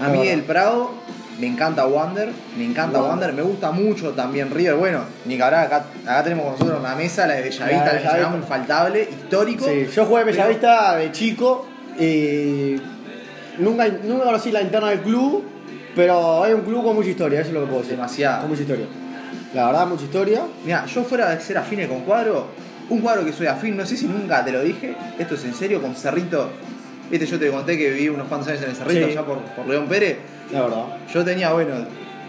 A 0.00 0.08
mí 0.08 0.28
el 0.28 0.42
Prado 0.42 0.90
me 1.40 1.46
encanta 1.46 1.86
Wander, 1.86 2.30
me 2.56 2.64
encanta 2.64 3.00
Wander. 3.02 3.32
Me 3.32 3.42
gusta 3.42 3.70
mucho 3.70 4.10
también 4.12 4.50
River. 4.50 4.74
Bueno, 4.76 5.00
ni 5.26 5.36
que 5.36 5.42
habrá, 5.42 5.62
acá, 5.62 5.84
acá 6.04 6.22
tenemos 6.24 6.44
con 6.44 6.52
nosotros 6.52 6.80
una 6.80 6.94
mesa, 6.94 7.26
la 7.26 7.34
de 7.34 7.42
Bellavista, 7.42 7.84
La 7.86 7.92
de 7.92 8.00
la 8.04 8.12
que 8.12 8.18
llamamos 8.18 8.40
infaltable, 8.40 9.02
histórico. 9.10 9.64
Sí, 9.66 9.86
yo 9.94 10.04
jugué 10.06 10.24
pero- 10.24 10.36
Bellavista 10.36 10.96
de 10.96 11.12
chico 11.12 11.66
y 11.98 12.76
nunca, 13.58 13.86
nunca 14.04 14.24
conocí 14.24 14.50
la 14.52 14.62
interna 14.62 14.90
del 14.90 15.00
club, 15.00 15.44
pero 15.94 16.44
hay 16.44 16.52
un 16.52 16.62
club 16.62 16.84
con 16.84 16.94
mucha 16.96 17.08
historia, 17.10 17.40
eso 17.40 17.48
es 17.48 17.54
lo 17.54 17.60
que 17.60 17.66
puedo 17.66 17.80
decir. 17.80 17.96
Demasiado. 17.96 18.40
Con 18.42 18.50
mucha 18.50 18.62
historia. 18.62 18.86
La 19.54 19.66
verdad, 19.66 19.86
mucha 19.86 20.04
historia. 20.04 20.42
Mira, 20.64 20.84
yo 20.86 21.04
fuera 21.04 21.30
de 21.30 21.40
ser 21.40 21.56
afines 21.58 21.88
con 21.88 22.00
cuadro, 22.02 22.46
un 22.90 23.00
cuadro 23.00 23.24
que 23.24 23.32
soy 23.32 23.46
afín, 23.46 23.76
no 23.76 23.86
sé 23.86 23.96
si 23.96 24.06
nunca 24.06 24.44
te 24.44 24.52
lo 24.52 24.60
dije, 24.62 24.94
esto 25.18 25.34
es 25.34 25.44
en 25.44 25.54
serio, 25.54 25.80
con 25.80 25.94
Cerrito. 25.94 26.50
Viste, 27.10 27.26
yo 27.26 27.38
te 27.38 27.50
conté 27.50 27.76
que 27.78 27.90
viví 27.90 28.08
unos 28.08 28.26
cuantos 28.28 28.48
años 28.48 28.62
en 28.62 28.70
el 28.70 28.76
Cerrito, 28.76 29.06
Sí. 29.06 29.12
allá 29.12 29.22
por, 29.24 29.38
por 29.38 29.66
León 29.66 29.86
Pérez. 29.86 30.18
La 30.52 30.62
verdad. 30.62 30.84
Yo 31.12 31.24
tenía, 31.24 31.52
bueno, 31.52 31.74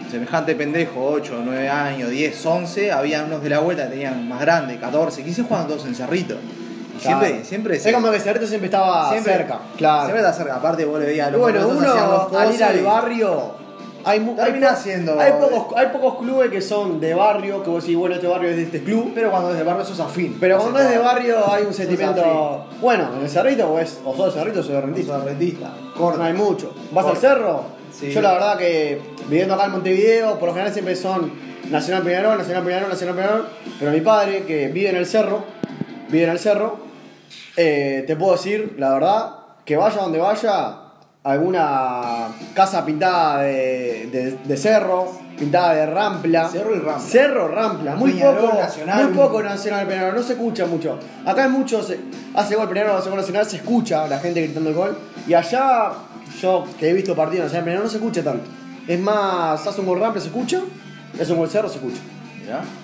semejante 0.10 0.56
pendejo, 0.56 1.04
8, 1.06 1.42
9 1.44 1.68
años, 1.70 2.10
10, 2.10 2.46
11, 2.46 2.92
había 2.92 3.24
unos 3.24 3.42
de 3.44 3.50
la 3.50 3.60
vuelta 3.60 3.84
que 3.86 3.92
tenían 3.92 4.28
más 4.28 4.40
grandes, 4.42 4.80
14, 4.80 5.24
15, 5.24 5.44
jugaban 5.44 5.68
todos 5.68 5.86
en 5.86 5.96
Cerrito. 5.96 6.36
Y 6.36 7.00
Claro. 7.00 7.20
siempre, 7.20 7.46
siempre 7.46 7.76
Es 7.78 7.94
como 7.94 8.10
que 8.12 8.20
Cerrito 8.20 8.48
siempre 8.48 8.66
estaba 8.68 9.10
siempre- 9.12 9.34
cerca. 9.34 9.60
Claro. 9.78 10.02
Siempre 10.06 10.20
está 10.22 10.34
cerca, 10.34 10.56
aparte 10.56 10.86
vos 10.86 11.00
le 11.00 11.06
veías 11.08 11.28
a 11.28 11.32
los 11.32 11.42
bueno, 11.42 11.60
hacían 11.60 11.78
los 12.10 12.28
uno 12.30 12.40
al 12.40 12.54
ir 12.56 12.64
al 12.64 12.80
barrio. 12.84 13.67
Hay, 14.08 14.20
mu- 14.22 14.36
hay, 14.42 14.54
po- 14.54 14.76
siendo- 14.76 15.20
hay, 15.20 15.34
pocos, 15.34 15.76
hay 15.78 15.88
pocos 15.88 16.18
clubes 16.20 16.50
que 16.50 16.62
son 16.62 17.00
de 17.00 17.14
barrio, 17.14 17.62
que 17.62 17.70
vos 17.70 17.84
decís, 17.84 17.98
bueno, 17.98 18.16
este 18.16 18.28
barrio 18.28 18.50
es 18.52 18.56
de 18.56 18.64
este 18.64 18.84
club. 18.84 19.12
Pero 19.14 19.30
cuando 19.32 19.52
es 19.52 19.58
de 19.58 19.64
barrio 19.64 19.84
sos 19.86 20.00
afín. 20.00 20.38
Pero 20.40 20.58
cuando 20.60 20.80
es 20.80 20.90
de 20.90 20.98
barrio 20.98 21.52
hay 21.52 21.64
un 21.66 21.74
sentimiento. 21.74 22.66
Bueno, 22.82 23.10
en 23.18 23.24
el 23.24 23.30
cerrito 23.30 23.70
o, 23.70 23.78
es, 23.80 24.00
o 24.06 24.16
sos 24.16 24.34
de 24.34 24.40
cerrito 24.40 24.60
o 24.62 24.64
sos 24.64 24.72
de 24.74 24.82
rentista. 24.82 25.14
Sos 25.16 25.26
rentista. 25.26 25.74
No 25.98 26.24
hay 26.24 26.34
mucho. 26.34 26.74
¿Vas 26.92 27.04
Corta. 27.06 27.10
al 27.10 27.18
cerro? 27.38 27.64
Sí. 27.92 28.12
Yo 28.12 28.22
la 28.22 28.34
verdad 28.34 28.58
que 28.58 29.02
viviendo 29.28 29.56
acá 29.56 29.66
en 29.66 29.72
Montevideo, 29.72 30.38
por 30.40 30.50
lo 30.50 30.54
general 30.54 30.72
siempre 30.72 30.96
son 30.96 31.32
Nacional 31.70 32.04
Peñarol, 32.04 32.38
Nacional 32.38 32.64
Peñarol, 32.64 32.90
Nacional 32.90 33.16
Peñarol. 33.16 33.48
Pero 33.80 33.92
mi 33.92 34.02
padre, 34.02 34.44
que 34.44 34.68
vive 34.70 34.90
en 34.90 34.96
el 34.96 35.06
cerro, 35.06 35.44
vive 36.10 36.24
en 36.26 36.30
el 36.30 36.40
cerro, 36.40 36.78
eh, 37.58 38.04
te 38.08 38.16
puedo 38.16 38.34
decir, 38.34 38.76
la 38.78 38.94
verdad, 38.94 39.32
que 39.66 39.76
vaya 39.76 40.00
donde 40.02 40.20
vaya, 40.20 40.78
alguna 41.32 42.28
casa 42.54 42.86
pintada 42.86 43.42
de, 43.44 44.08
de- 44.12 44.38
de 44.44 44.58
cerro, 44.58 45.12
pintada 45.38 45.74
de 45.74 45.86
rampla. 45.86 46.48
Cerro 46.50 46.76
y 46.76 46.80
rampla. 46.80 47.00
Cerro, 47.00 47.48
rampla. 47.48 47.96
Muy 47.96 48.12
Peñarol, 48.14 48.46
poco, 48.50 48.58
Nacional. 48.58 49.04
muy 49.06 49.14
poco 49.18 49.44
Nacional 49.44 49.88
Peñarol, 49.88 50.16
no 50.16 50.24
se 50.24 50.34
escucha 50.34 50.66
mucho. 50.66 50.98
Acá 51.26 51.46
en 51.46 51.52
muchos, 51.52 51.94
hace 52.34 52.56
gol 52.56 52.70
Peñarol, 52.70 52.98
hace 52.98 53.10
gol 53.10 53.20
Nacional, 53.20 53.46
se 53.46 53.58
escucha 53.58 54.08
la 54.08 54.20
gente 54.20 54.42
gritando 54.42 54.70
el 54.70 54.76
gol. 54.76 54.98
Y 55.28 55.34
allá, 55.34 55.92
yo 56.42 56.66
que 56.80 56.90
he 56.90 56.94
visto 56.94 57.16
partidos 57.16 57.46
Nacional 57.46 57.66
Peñarol, 57.66 57.84
no 57.86 57.90
se 57.92 57.98
escucha 57.98 58.24
tanto. 58.24 58.46
Es 58.88 59.00
más, 59.00 59.68
hace 59.68 59.82
un 59.82 59.88
gol 59.88 60.00
rampla, 60.00 60.22
se 60.22 60.28
escucha, 60.28 60.62
hace 61.22 61.32
un 61.34 61.40
gol 61.40 61.50
cerro, 61.50 61.68
se 61.70 61.76
escucha. 61.76 62.00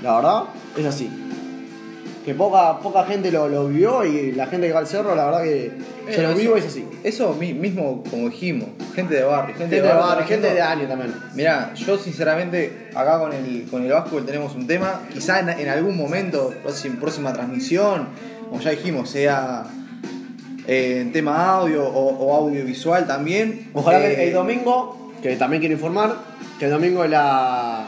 La 0.02 0.16
verdad, 0.18 0.44
es 0.78 0.86
así. 0.86 1.10
Que 2.26 2.34
poca, 2.34 2.80
poca 2.80 3.04
gente 3.04 3.32
lo, 3.34 3.50
lo 3.50 3.68
vivió 3.68 4.06
y 4.06 4.32
la 4.32 4.48
gente 4.48 4.68
que 4.68 4.74
va 4.74 4.80
al 4.80 4.88
cerro, 4.88 5.14
la 5.14 5.26
verdad 5.26 5.44
que 5.44 5.72
se 6.10 6.20
Eh, 6.20 6.24
lo 6.24 6.30
eso- 6.30 6.38
vivo 6.40 6.56
es 6.56 6.66
así. 6.68 6.86
Eso 7.04 7.34
mi- 7.38 7.54
mismo, 7.54 8.02
como 8.10 8.30
dijimos, 8.30 8.70
gente 8.96 9.16
de 9.16 9.24
barrio, 9.24 9.56
gente, 9.58 9.76
Gente 9.76 9.88
de 9.90 9.94
barrio, 9.94 10.26
gente 10.26 10.54
de 10.54 10.62
año 10.62 10.88
también. 10.88 11.14
Mirá, 11.36 11.74
yo 11.76 11.98
sinceramente 11.98 12.88
acá 12.96 13.20
con 13.20 13.34
el, 13.34 13.68
con 13.70 13.84
el 13.84 13.92
básquetbol 13.92 14.26
tenemos 14.26 14.56
un 14.56 14.68
tema, 14.68 15.02
quizá 15.12 15.42
en, 15.42 15.50
en 15.50 15.68
algún 15.68 15.98
momento, 15.98 16.54
próxima, 16.64 16.98
próxima 17.00 17.34
transmisión, 17.34 18.08
como 18.50 18.62
ya 18.62 18.70
dijimos, 18.72 19.10
sea 19.10 19.66
eh, 20.68 21.00
en 21.02 21.12
tema 21.12 21.46
audio 21.58 21.84
o, 21.86 22.26
o 22.26 22.36
audiovisual 22.38 23.06
también. 23.06 23.70
Ojalá 23.74 24.00
Eh, 24.08 24.16
que 24.16 24.28
el 24.30 24.34
domingo, 24.34 25.12
que 25.22 25.36
también 25.36 25.60
quiero 25.60 25.76
informar, 25.76 26.16
que 26.58 26.66
el 26.66 26.72
domingo 26.72 27.04
es 27.04 27.10
la, 27.12 27.84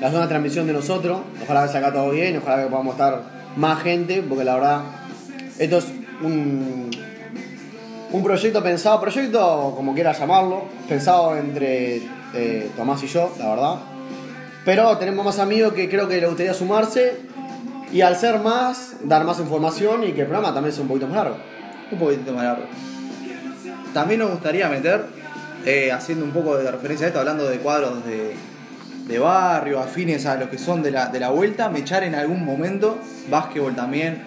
la 0.00 0.10
zona 0.10 0.22
de 0.22 0.28
transmisión 0.28 0.66
de 0.66 0.72
nosotros. 0.72 1.20
Ojalá 1.44 1.66
que 1.66 1.72
salga 1.72 1.92
todo 1.92 2.10
bien, 2.10 2.36
ojalá 2.38 2.64
que 2.64 2.68
podamos 2.70 2.94
estar 2.94 3.37
más 3.58 3.82
gente, 3.82 4.22
porque 4.22 4.44
la 4.44 4.54
verdad, 4.54 4.82
esto 5.58 5.78
es 5.78 5.86
un, 6.22 6.90
un 8.12 8.22
proyecto 8.22 8.62
pensado, 8.62 9.00
proyecto 9.00 9.74
como 9.76 9.94
quiera 9.94 10.12
llamarlo, 10.12 10.64
pensado 10.88 11.36
entre 11.36 12.02
eh, 12.34 12.70
Tomás 12.76 13.02
y 13.02 13.08
yo, 13.08 13.34
la 13.38 13.50
verdad. 13.50 13.74
Pero 14.64 14.96
tenemos 14.98 15.24
más 15.24 15.40
amigos 15.40 15.72
que 15.72 15.88
creo 15.88 16.06
que 16.06 16.20
le 16.20 16.28
gustaría 16.28 16.54
sumarse 16.54 17.16
y 17.92 18.00
al 18.00 18.16
ser 18.16 18.38
más, 18.38 18.96
dar 19.02 19.24
más 19.24 19.40
información 19.40 20.04
y 20.04 20.12
que 20.12 20.20
el 20.20 20.28
programa 20.28 20.54
también 20.54 20.72
sea 20.72 20.82
un 20.82 20.88
poquito 20.88 21.08
más 21.08 21.16
largo. 21.16 21.36
un 21.90 21.98
poquitito 21.98 22.32
más 22.32 22.44
largo. 22.44 22.64
También 23.92 24.20
nos 24.20 24.30
gustaría 24.30 24.68
meter, 24.68 25.04
eh, 25.66 25.90
haciendo 25.90 26.24
un 26.24 26.30
poco 26.30 26.56
de 26.56 26.70
referencia 26.70 27.06
a 27.06 27.08
esto, 27.08 27.18
hablando 27.18 27.48
de 27.48 27.58
cuadros 27.58 28.04
de, 28.06 28.36
de 29.08 29.18
barrio, 29.18 29.80
afines 29.80 30.26
a 30.26 30.36
los 30.36 30.48
que 30.50 30.58
son 30.58 30.82
de 30.82 30.90
la, 30.90 31.06
de 31.06 31.18
la 31.18 31.30
vuelta, 31.30 31.68
me 31.70 31.78
echar 31.80 32.04
en 32.04 32.14
algún 32.14 32.44
momento 32.44 32.98
básquetbol 33.30 33.74
también. 33.74 34.22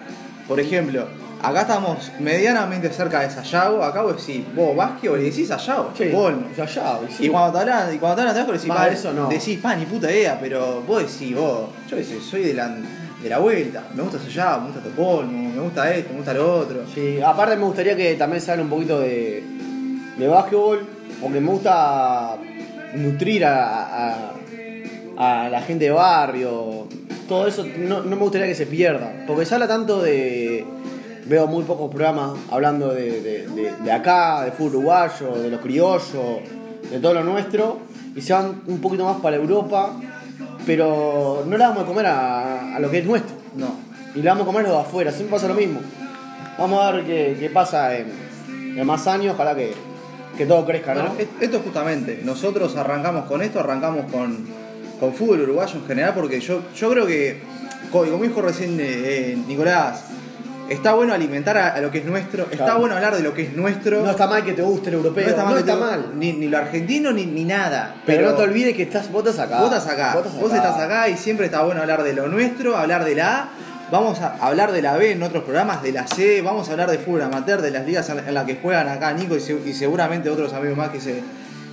Por 0.48 0.58
ejemplo, 0.58 1.06
acá 1.40 1.60
estamos 1.62 2.10
medianamente 2.18 2.90
cerca 2.90 3.20
de 3.20 3.30
Sayago, 3.30 3.84
acá 3.84 4.02
vos 4.02 4.16
decís, 4.26 4.44
vos 4.54 4.76
básquetbol 4.76 5.20
y 5.20 5.24
decís 5.30 5.46
Sayago, 5.48 5.92
Sí, 5.96 6.04
ya, 6.56 6.66
sí. 6.66 7.26
Y 7.26 7.28
cuando 7.28 7.52
te 7.52 7.58
hablan, 7.60 7.94
y 7.94 7.98
cuando 7.98 8.16
te 8.16 8.20
hablan 8.22 8.34
de 8.34 8.40
básquetbol 8.40 8.58
decís, 8.60 8.74
pa, 8.74 8.88
eso 8.88 9.12
no. 9.12 9.28
decís, 9.28 9.58
pa, 9.60 9.76
ni 9.76 9.86
puta 9.86 10.10
idea, 10.10 10.36
pero 10.40 10.82
vos 10.82 10.98
decís, 11.00 11.36
vos, 11.36 11.68
yo 11.88 11.96
sé, 11.96 12.20
soy 12.20 12.42
de 12.42 12.54
la, 12.54 12.68
de 13.22 13.28
la 13.28 13.38
vuelta, 13.38 13.84
me 13.94 14.02
gusta 14.02 14.18
Sayago, 14.18 14.62
me 14.62 14.66
gusta 14.72 14.82
Topolmo, 14.82 15.48
me 15.54 15.60
gusta 15.62 15.94
esto, 15.94 16.10
me 16.10 16.16
gusta 16.16 16.34
lo 16.34 16.58
otro. 16.58 16.80
Sí, 16.92 17.20
aparte 17.20 17.56
me 17.56 17.64
gustaría 17.64 17.94
que 17.96 18.14
también 18.14 18.42
se 18.42 18.60
un 18.60 18.68
poquito 18.68 18.98
de, 18.98 19.44
de 20.18 20.26
básquetbol, 20.26 20.84
porque 21.20 21.40
me 21.40 21.50
gusta 21.52 22.36
nutrir 22.94 23.44
a, 23.44 23.84
a- 23.84 24.32
a 25.22 25.48
la 25.48 25.60
gente 25.62 25.84
de 25.86 25.90
barrio. 25.92 26.88
Todo 27.28 27.46
eso 27.46 27.64
no, 27.78 28.00
no 28.02 28.16
me 28.16 28.22
gustaría 28.22 28.46
que 28.48 28.54
se 28.54 28.66
pierda, 28.66 29.24
porque 29.26 29.44
se 29.46 29.54
habla 29.54 29.68
tanto 29.68 30.02
de... 30.02 30.64
Veo 31.24 31.46
muy 31.46 31.62
pocos 31.62 31.88
programas 31.88 32.32
hablando 32.50 32.88
de, 32.92 33.20
de- 33.20 33.46
de- 33.46 33.72
de 33.84 33.92
acá, 33.92 34.42
de 34.44 34.50
fútbol 34.50 34.76
uruguayo, 34.76 35.32
de 35.40 35.50
los 35.50 35.60
criollos, 35.60 36.40
de 36.90 36.98
todo 37.00 37.14
lo 37.14 37.22
nuestro, 37.22 37.78
y 38.16 38.20
se 38.20 38.32
van 38.32 38.60
un 38.66 38.80
poquito 38.80 39.04
más 39.04 39.18
para 39.20 39.36
Europa, 39.36 39.92
pero 40.66 41.44
no 41.46 41.56
le 41.56 41.62
damos 41.62 41.78
de 41.80 41.84
comer 41.84 42.06
a, 42.06 42.74
a 42.76 42.80
lo 42.80 42.90
que 42.90 42.98
es 42.98 43.04
nuestro 43.06 43.36
No. 43.56 43.68
y 44.14 44.20
le 44.20 44.28
vamos 44.28 44.42
a 44.42 44.46
comer 44.46 44.64
los 44.64 44.72
de 44.72 44.78
afuera, 44.80 45.12
siempre 45.12 45.36
pasa 45.36 45.46
lo 45.48 45.54
mismo. 45.54 45.80
Vamos 46.58 46.82
a 46.82 46.90
ver 46.90 47.04
qué, 47.04 47.36
qué 47.38 47.48
pasa 47.50 47.96
en, 47.96 48.08
en 48.76 48.84
más 48.86 49.06
años, 49.06 49.34
ojalá 49.34 49.54
que, 49.54 49.72
que 50.36 50.44
todo 50.44 50.66
crezca, 50.66 50.92
¿no? 50.94 51.02
Bueno, 51.02 51.14
es- 51.18 51.28
esto 51.40 51.60
justamente, 51.64 52.20
nosotros 52.24 52.76
arrancamos 52.76 53.26
con 53.26 53.42
esto, 53.42 53.60
arrancamos 53.60 54.10
con, 54.10 54.44
con 55.02 55.12
fútbol 55.12 55.40
uruguayo 55.40 55.74
en 55.80 55.84
general, 55.84 56.12
porque 56.14 56.38
yo, 56.40 56.62
yo 56.76 56.88
creo 56.92 57.04
que, 57.04 57.40
co- 57.90 58.04
como 58.08 58.22
dijo 58.22 58.40
recién 58.40 58.78
eh, 58.78 58.84
eh, 59.32 59.38
Nicolás, 59.48 60.04
está 60.70 60.94
bueno 60.94 61.12
alimentar 61.12 61.58
a, 61.58 61.74
a 61.74 61.80
lo 61.80 61.90
que 61.90 61.98
es 61.98 62.04
nuestro, 62.04 62.44
está 62.44 62.56
Claro. 62.66 62.78
bueno 62.78 62.94
hablar 62.94 63.16
de 63.16 63.22
lo 63.24 63.34
que 63.34 63.42
es 63.42 63.56
nuestro. 63.56 64.04
No 64.04 64.12
está 64.12 64.28
mal 64.28 64.44
que 64.44 64.52
te 64.52 64.62
guste 64.62 64.90
el 64.90 64.94
europeo, 64.94 65.24
no 65.24 65.56
está 65.58 65.74
mal. 65.76 66.02
te- 66.04 66.16
Ni, 66.16 66.32
ni 66.34 66.46
lo 66.46 66.56
argentino 66.58 67.10
ni, 67.10 67.26
ni 67.26 67.44
nada. 67.44 67.96
Pero, 68.06 68.30
no 68.30 68.36
te 68.36 68.42
olvides 68.44 68.76
que 68.76 68.84
estás, 68.84 69.10
vos 69.10 69.26
estás 69.26 69.44
acá. 69.48 69.58
Vos 69.60 69.72
estás 69.72 69.88
acá, 69.88 70.14
Vos 70.14 70.40
vos 70.40 70.54
estás 70.54 70.78
acá 70.78 71.08
y 71.08 71.16
siempre 71.16 71.46
está 71.46 71.62
bueno 71.64 71.80
hablar 71.80 72.04
de 72.04 72.12
lo 72.12 72.28
nuestro, 72.28 72.76
hablar 72.76 73.04
de 73.04 73.16
la 73.16 73.38
A. 73.40 73.48
Vamos 73.90 74.20
a 74.20 74.36
hablar 74.40 74.70
de 74.70 74.82
la 74.82 74.96
B 74.96 75.10
en 75.10 75.22
otros 75.24 75.42
programas, 75.42 75.82
de 75.82 75.90
la 75.90 76.06
C, 76.06 76.40
vamos 76.42 76.68
a 76.68 76.72
hablar 76.72 76.88
de 76.92 76.98
fútbol 76.98 77.22
amateur, 77.22 77.60
de 77.60 77.72
las 77.72 77.84
ligas 77.84 78.08
en 78.08 78.32
las 78.32 78.44
que 78.46 78.54
juegan 78.54 78.86
acá 78.88 79.12
Nico 79.14 79.34
y, 79.34 79.40
se- 79.40 79.60
y 79.66 79.72
seguramente 79.74 80.30
otros 80.30 80.52
amigos 80.54 80.78
más 80.78 80.90
que 80.90 81.00
se, 81.00 81.20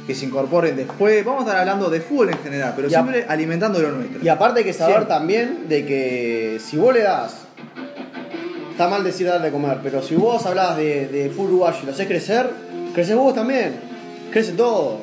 que 0.09 0.15
se 0.15 0.25
incorporen 0.25 0.75
después. 0.75 1.23
Vamos 1.23 1.43
a 1.43 1.45
estar 1.45 1.59
hablando 1.61 1.87
de 1.87 2.01
fútbol 2.01 2.29
en 2.29 2.39
general, 2.39 2.73
pero 2.75 2.89
Y 2.89 2.93
a- 2.95 2.97
siempre 2.97 3.25
alimentando 3.29 3.79
lo 3.79 3.91
nuestro. 3.91 4.19
Y 4.23 4.27
aparte 4.27 4.59
hay 4.61 4.65
que 4.65 4.73
saber 4.73 4.95
Siempre. 4.95 5.13
también 5.15 5.69
de 5.69 5.85
que 5.85 6.59
si 6.59 6.77
vos 6.77 6.91
le 6.95 7.01
das, 7.03 7.35
está 8.71 8.87
mal 8.89 9.03
decir 9.03 9.27
darle 9.27 9.47
de 9.47 9.51
comer, 9.51 9.77
pero 9.83 10.01
si 10.01 10.15
vos 10.15 10.43
hablás 10.47 10.77
de, 10.77 11.07
de 11.09 11.29
fútbol 11.29 11.49
uruguayo 11.49 11.77
y 11.83 11.85
lo 11.85 11.91
haces 11.91 12.07
crecer, 12.07 12.49
creces 12.95 13.15
vos 13.15 13.35
también, 13.35 13.75
crece 14.31 14.53
todo, 14.53 15.01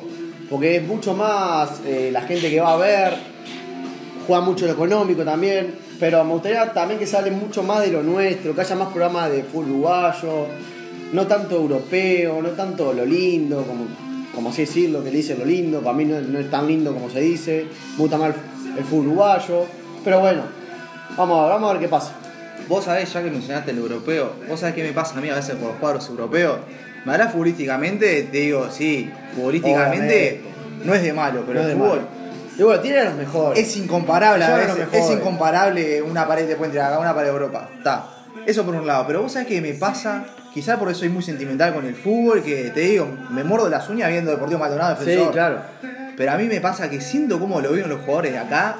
porque 0.49 0.75
es 0.75 0.83
mucho 0.83 1.13
más 1.13 1.79
eh, 1.85 2.09
la 2.11 2.21
gente 2.23 2.49
que 2.49 2.59
va 2.59 2.73
a 2.73 2.77
ver, 2.77 3.13
juega 4.27 4.41
mucho 4.43 4.65
lo 4.65 4.73
económico 4.73 5.23
también, 5.23 5.73
pero 6.01 6.21
me 6.25 6.33
gustaría 6.33 6.73
también 6.73 6.99
que 6.99 7.07
se 7.07 7.15
hable 7.15 7.31
mucho 7.31 7.63
más 7.63 7.79
de 7.79 7.91
lo 7.91 8.03
nuestro, 8.03 8.53
que 8.53 8.59
haya 8.59 8.75
más 8.75 8.89
programas 8.89 9.31
de 9.31 9.43
fútbol 9.43 9.69
uruguayo, 9.71 10.47
no 11.13 11.25
tanto 11.27 11.55
europeo, 11.55 12.41
no 12.41 12.49
tanto 12.49 12.91
lo 12.91 13.05
lindo, 13.05 13.63
como, 13.63 13.85
como 14.37 14.51
así 14.51 14.65
decirlo, 14.65 15.03
que 15.03 15.09
le 15.09 15.17
dicen 15.17 15.39
lo 15.39 15.45
lindo, 15.45 15.81
para 15.81 15.97
mí 15.97 16.05
no, 16.05 16.21
no 16.21 16.37
es 16.37 16.47
tan 16.51 16.67
lindo 16.67 16.93
como 16.93 17.09
se 17.09 17.21
dice, 17.21 17.65
me 17.93 17.97
gusta 17.97 18.19
más 18.19 18.35
el, 18.35 18.77
el 18.77 18.83
fútbol 18.83 19.07
uruguayo, 19.07 19.65
pero 20.03 20.19
bueno, 20.19 20.43
vamos 21.17 21.39
a 21.39 21.43
ver, 21.45 21.53
vamos 21.53 21.69
a 21.71 21.73
ver 21.73 21.81
qué 21.81 21.87
pasa. 21.87 22.11
Vos 22.69 22.85
sabés, 22.85 23.11
ya 23.11 23.23
que 23.23 23.31
mencionaste 23.31 23.71
el 23.71 23.79
europeo, 23.79 24.33
vos 24.47 24.59
sabés 24.59 24.75
qué 24.75 24.83
me 24.83 24.91
pasa 24.93 25.17
a 25.17 25.21
mí 25.21 25.29
a 25.31 25.33
veces 25.33 25.55
con 25.55 25.69
los 25.69 25.77
cuadros 25.77 26.07
europeos. 26.09 26.59
Me 27.03 27.13
hablas 27.13 27.31
futbolísticamente, 27.31 28.27
te 28.31 28.37
digo, 28.37 28.69
sí, 28.69 29.11
futbolísticamente 29.33 30.41
Obviamente. 30.43 30.85
no 30.85 30.93
es 30.93 31.01
de 31.01 31.13
malo, 31.13 31.43
pero 31.47 31.53
No 31.55 31.59
es 31.61 31.71
el 31.71 31.79
de 31.79 31.83
fútbol 31.83 31.97
malo. 31.97 32.09
Y 32.59 32.61
bueno, 32.61 32.79
tiene 32.79 32.99
a 32.99 33.05
los 33.05 33.15
mejores. 33.15 33.59
es 33.59 33.77
incomparable 33.77 34.45
a 34.45 34.55
veces, 34.55 34.77
los 34.77 34.93
es 34.93 35.11
incomparable 35.17 36.03
una 36.03 36.27
pared 36.27 36.47
de 36.47 36.55
Puente 36.55 36.77
de 36.77 36.83
acá, 36.83 36.99
una 36.99 37.15
pared 37.15 37.29
de 37.29 37.33
Europa. 37.33 37.69
Está. 37.75 38.07
Eso 38.45 38.63
por 38.63 38.75
un 38.75 38.85
lado, 38.85 39.05
pero 39.07 39.23
vos 39.23 39.31
sabés 39.31 39.47
que 39.47 39.59
me 39.61 39.73
pasa, 39.73 40.27
quizás 40.57 40.79
porque 40.79 40.95
soy 40.95 41.09
muy 41.09 41.21
sentimental 41.21 41.71
con 41.71 41.85
el 41.85 41.93
fútbol, 41.93 42.41
que 42.41 42.71
te 42.71 42.79
digo, 42.79 43.07
me 43.29 43.43
mordo 43.43 43.69
las 43.69 43.87
uñas 43.89 44.09
viendo 44.09 44.31
Deportivo 44.31 44.59
Maldonado 44.59 44.97
sí, 44.97 45.05
defensor. 45.05 45.31
claro. 45.31 45.61
Pero 46.17 46.31
a 46.31 46.37
mí 46.39 46.45
me 46.45 46.59
pasa 46.59 46.89
que 46.89 46.99
siento 46.99 47.39
como 47.39 47.61
lo 47.61 47.73
veo 47.73 47.85
los 47.85 48.01
jugadores 48.01 48.31
de 48.31 48.39
acá. 48.39 48.77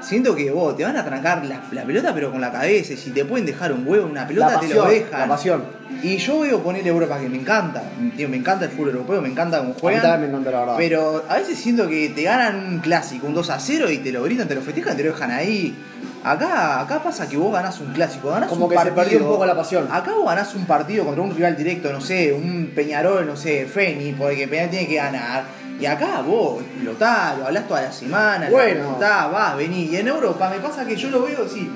Siento 0.00 0.34
que 0.34 0.50
vos 0.50 0.74
te 0.74 0.84
van 0.84 0.96
a 0.96 1.04
trancar 1.04 1.44
la, 1.44 1.60
la 1.70 1.84
pelota 1.84 2.14
pero 2.14 2.30
con 2.30 2.40
la 2.40 2.50
cabeza 2.50 2.94
y 2.94 2.96
si 2.96 3.10
te 3.10 3.26
pueden 3.26 3.44
dejar 3.44 3.72
un 3.72 3.86
huevo 3.86 4.06
una 4.06 4.26
pelota 4.26 4.58
te 4.58 4.68
lo 4.68 4.86
dejan. 4.86 5.20
la 5.20 5.28
pasión. 5.28 5.64
Y 6.02 6.16
yo 6.16 6.40
veo 6.40 6.62
poner 6.62 6.86
Europa 6.86 7.18
que 7.20 7.28
me 7.28 7.36
encanta. 7.38 7.82
Tío, 8.16 8.26
me 8.30 8.38
encanta 8.38 8.64
el 8.64 8.70
fútbol 8.70 8.90
europeo, 8.90 9.20
me 9.20 9.28
encanta 9.28 9.58
cómo 9.58 9.72
A 9.72 9.74
mí 9.74 9.80
juegan. 9.80 10.20
me 10.22 10.28
encanta 10.28 10.50
la 10.50 10.60
verdad. 10.60 10.74
Pero 10.78 11.24
a 11.28 11.36
veces 11.36 11.58
siento 11.58 11.86
que 11.88 12.08
te 12.08 12.22
ganan 12.22 12.56
un 12.68 12.78
clásico, 12.78 13.26
un 13.26 13.34
2 13.34 13.50
a 13.50 13.60
0 13.60 13.90
y 13.90 13.98
te 13.98 14.12
lo 14.12 14.22
gritan, 14.22 14.48
te 14.48 14.54
lo 14.54 14.62
festejan, 14.62 14.96
te 14.96 15.04
lo 15.04 15.10
dejan 15.10 15.30
ahí. 15.30 15.76
Acá, 16.24 16.80
acá 16.80 17.02
pasa 17.02 17.28
que 17.28 17.36
vos 17.36 17.52
ganás 17.52 17.78
un 17.80 17.92
clásico, 17.92 18.30
ganás 18.30 18.48
Como 18.48 18.64
un 18.66 18.70
que 18.70 18.76
se 18.76 18.84
partido. 18.86 18.96
perdió 19.04 19.18
un 19.24 19.28
poco 19.32 19.46
la 19.46 19.54
pasión. 19.56 19.88
Acá 19.90 20.12
vos 20.14 20.26
ganás 20.26 20.54
un 20.54 20.66
partido 20.66 21.04
contra 21.04 21.22
un 21.22 21.34
rival 21.34 21.56
directo, 21.56 21.92
no 21.92 22.00
sé, 22.00 22.32
un 22.32 22.72
Peñarol, 22.74 23.26
no 23.26 23.36
sé, 23.36 23.66
Feni, 23.66 24.12
porque 24.12 24.46
Peñarol 24.48 24.70
tiene 24.70 24.88
que 24.88 24.96
ganar. 24.96 25.44
Y 25.80 25.86
acá 25.86 26.20
vos 26.22 26.60
explotás, 26.62 27.38
lo 27.38 27.46
hablás 27.46 27.68
toda 27.68 27.82
la 27.82 27.92
semana, 27.92 28.48
Bueno. 28.50 28.74
lo 28.74 28.80
explotás, 28.80 29.30
vas, 29.32 29.56
vení. 29.56 29.84
Y 29.84 29.96
en 29.96 30.08
Europa 30.08 30.50
me 30.50 30.58
pasa 30.58 30.84
que 30.84 30.96
yo 30.96 31.08
lo 31.08 31.22
veo 31.22 31.44
así, 31.46 31.70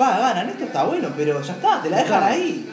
va, 0.00 0.18
ganan, 0.18 0.50
esto 0.50 0.64
está 0.64 0.84
bueno, 0.84 1.08
pero 1.16 1.40
ya 1.40 1.52
está, 1.54 1.80
te 1.82 1.88
la 1.88 1.96
dejan 1.98 2.22
ahí. 2.24 2.68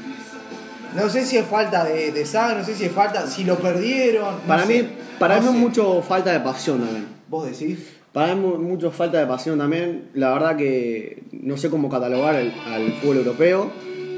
No 0.95 1.09
sé 1.09 1.25
si 1.25 1.37
es 1.37 1.45
falta 1.45 1.83
de, 1.85 2.11
de 2.11 2.25
sangre, 2.25 2.59
no 2.59 2.63
sé 2.65 2.75
si 2.75 2.85
es 2.85 2.91
falta, 2.91 3.25
si 3.27 3.43
lo 3.45 3.57
perdieron. 3.57 4.35
no 4.35 4.39
Para 4.47 4.65
sé, 4.65 4.83
mí, 4.83 4.89
para 5.17 5.35
no 5.37 5.41
mí 5.43 5.47
es 5.47 5.53
mucho 5.53 6.01
falta 6.01 6.31
de 6.31 6.39
pasión 6.41 6.79
también. 6.79 7.07
Vos 7.29 7.45
decís. 7.45 7.79
Para 8.15 8.33
mí 8.33 8.41
mu- 8.41 8.57
mucho 8.57 8.89
falta 8.91 9.19
de 9.19 9.27
pasión 9.27 9.59
también. 9.59 10.09
La 10.13 10.31
verdad 10.33 10.55
que 10.55 11.21
no 11.33 11.57
sé 11.57 11.69
cómo 11.69 11.89
catalogar 11.89 12.33
el- 12.35 12.53
al 12.65 12.93
fútbol 12.93 13.17
europeo, 13.17 13.69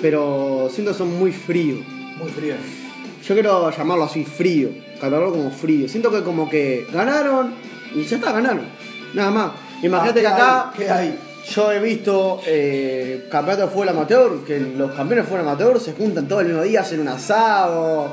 pero 0.01 0.69
siento 0.71 0.91
que 0.93 0.97
son 0.99 1.17
muy 1.17 1.31
fríos. 1.33 1.79
Muy 2.17 2.29
frío. 2.29 2.53
Yo 3.27 3.33
quiero 3.33 3.69
llamarlo 3.71 4.03
así, 4.05 4.23
frío. 4.23 4.69
Catalogarlo 5.01 5.31
como 5.33 5.49
frío. 5.51 5.89
Siento 5.89 6.11
que 6.11 6.21
como 6.21 6.47
que 6.49 6.85
ganaron 6.93 7.53
y 7.95 8.03
ya 8.03 8.17
está, 8.17 8.31
ganaron. 8.31 8.65
Nada 9.15 9.31
más. 9.31 9.51
Imagínate 9.83 10.19
Ah, 10.19 10.21
que 10.21 10.27
acá 10.27 10.73
¿qué 10.77 10.89
hay? 10.89 11.19
yo 11.55 11.71
he 11.71 11.79
visto 11.79 12.39
eh, 12.45 13.27
campeonatos 13.31 13.69
de 13.69 13.73
fútbol 13.73 13.89
amateur, 13.89 14.31
que 14.45 14.59
los 14.59 14.91
campeones 14.91 15.25
de 15.25 15.29
fútbol 15.29 15.41
amateur 15.41 15.79
se 15.79 15.93
juntan 15.93 16.27
todo 16.27 16.41
el 16.41 16.47
mismo 16.47 16.61
día, 16.63 16.81
hacen 16.81 16.99
un 16.99 17.07
asado, 17.07 18.11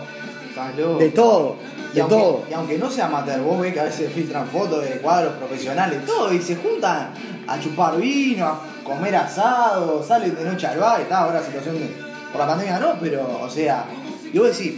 loco. 0.78 0.98
de 0.98 1.08
todo, 1.10 1.56
Y 1.94 1.96
de 1.96 2.00
aunque, 2.00 2.16
todo. 2.16 2.44
y 2.50 2.52
aunque 2.52 2.76
no 2.76 2.90
sea 2.90 3.06
amateur, 3.06 3.40
vos 3.40 3.60
ves 3.60 3.72
que 3.72 3.78
a 3.78 3.84
veces 3.84 4.12
filtran 4.12 4.48
fotos 4.48 4.82
de 4.82 4.98
cuadros 4.98 5.34
profesionales, 5.34 6.04
todo, 6.04 6.32
y 6.32 6.40
se 6.40 6.56
juntan 6.56 7.10
a 7.46 7.60
chupar 7.60 7.96
vino, 7.96 8.46
a 8.46 8.60
comer 8.82 9.14
asado, 9.14 10.02
salen 10.02 10.34
de 10.34 10.44
noche 10.44 10.66
al 10.66 10.78
bar, 10.78 11.00
está 11.00 11.18
ahora 11.18 11.40
situación 11.40 11.78
de, 11.78 11.94
por 12.32 12.40
la 12.40 12.48
pandemia 12.48 12.80
no, 12.80 12.98
pero, 13.00 13.40
o 13.40 13.48
sea, 13.48 13.84
y 14.32 14.36
vos 14.36 14.58
decís, 14.58 14.74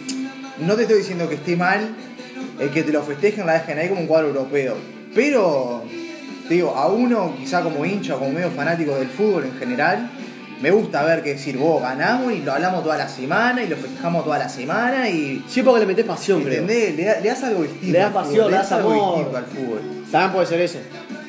no 0.59 0.75
te 0.75 0.83
estoy 0.83 0.99
diciendo 0.99 1.27
que 1.27 1.37
esté 1.37 1.57
mal 1.57 1.97
el 2.61 2.71
que 2.71 2.83
te 2.83 2.93
lo 2.93 3.03
festejen, 3.03 3.47
la 3.47 3.55
dejen 3.55 3.79
ahí 3.79 3.89
como 3.89 4.03
un 4.03 4.07
cuadro 4.07 4.29
europeo, 4.29 4.75
pero, 5.15 5.85
te 6.47 6.55
digo, 6.55 6.75
a 6.77 6.89
uno, 6.89 7.35
quizá 7.39 7.63
como 7.63 7.83
hincha 7.87 8.17
o 8.17 8.19
como 8.19 8.33
medio 8.33 8.51
fanático 8.51 8.95
del 8.95 9.09
fútbol 9.09 9.45
en 9.45 9.59
general, 9.59 10.11
me 10.61 10.71
gusta 10.71 11.03
ver 11.05 11.23
que 11.23 11.35
decir, 11.35 11.57
vos 11.59 11.83
ganamos 11.83 12.33
y 12.33 12.41
lo 12.41 12.53
hablamos 12.53 12.83
toda 12.83 12.97
la 12.97 13.09
semana 13.09 13.63
y 13.63 13.69
lo 13.69 13.77
festejamos 13.77 14.25
toda 14.25 14.39
la 14.39 14.49
semana 14.49 15.09
y 15.11 15.45
Sí, 15.49 15.63
porque 15.63 15.81
le 15.81 15.87
metés 15.87 16.05
pasión, 16.07 16.43
creo. 16.43 16.61
¿Entendés? 16.63 16.95
Le, 16.97 17.05
da- 17.05 17.21
le 17.21 17.29
das 17.29 17.43
algo 17.45 17.63
distinto. 17.63 17.93
Le 17.93 17.99
das 17.99 18.13
pasión, 18.13 18.51
le 18.51 18.57
das 18.57 18.73
algo 18.73 18.93
distinto 18.93 19.37
al 19.37 19.45
fútbol. 19.45 19.81
También 20.11 20.33
puede 20.33 20.47
ser 20.47 20.61
eso. 20.61 20.79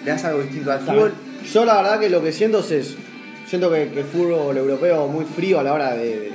Le 0.06 0.12
das 0.12 0.24
algo 0.26 0.40
distinto 0.42 0.72
al 0.72 0.80
fútbol. 0.80 1.14
Yo 1.54 1.66
la 1.66 1.76
verdad 1.82 2.00
que 2.00 2.10
lo 2.10 2.22
que 2.24 2.32
siento 2.32 2.60
es 2.60 2.72
eso. 2.72 2.96
Siento 3.48 3.72
que, 3.72 3.90
que 3.92 4.00
el 4.02 4.06
fútbol 4.06 4.58
europeo 4.58 5.06
es 5.06 5.12
muy 5.12 5.26
frío 5.26 5.60
a 5.60 5.64
la 5.64 5.74
hora 5.74 5.94
de, 5.94 6.06
de- 6.20 6.32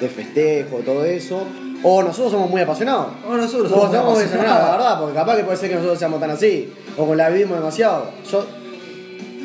de 0.00 0.08
festejo, 0.08 0.76
todo 0.84 1.04
eso. 1.04 1.44
O 1.82 2.02
nosotros 2.02 2.32
somos 2.32 2.50
muy 2.50 2.60
apasionados. 2.62 3.06
O 3.28 3.36
nosotros 3.36 3.70
O 3.70 3.74
somos 3.74 3.94
somos 3.94 4.14
muy 4.14 4.22
apasionados. 4.22 4.28
apasionados, 4.52 4.62
la 4.64 4.76
verdad, 4.76 5.00
porque 5.00 5.14
capaz 5.14 5.36
que 5.36 5.44
puede 5.44 5.56
ser 5.58 5.68
que 5.68 5.74
nosotros 5.76 5.98
seamos 5.98 6.20
tan 6.20 6.30
así. 6.30 6.72
O 6.96 7.08
que 7.08 7.16
la 7.16 7.28
vivimos 7.30 7.58
demasiado. 7.58 8.10
Yo, 8.30 8.46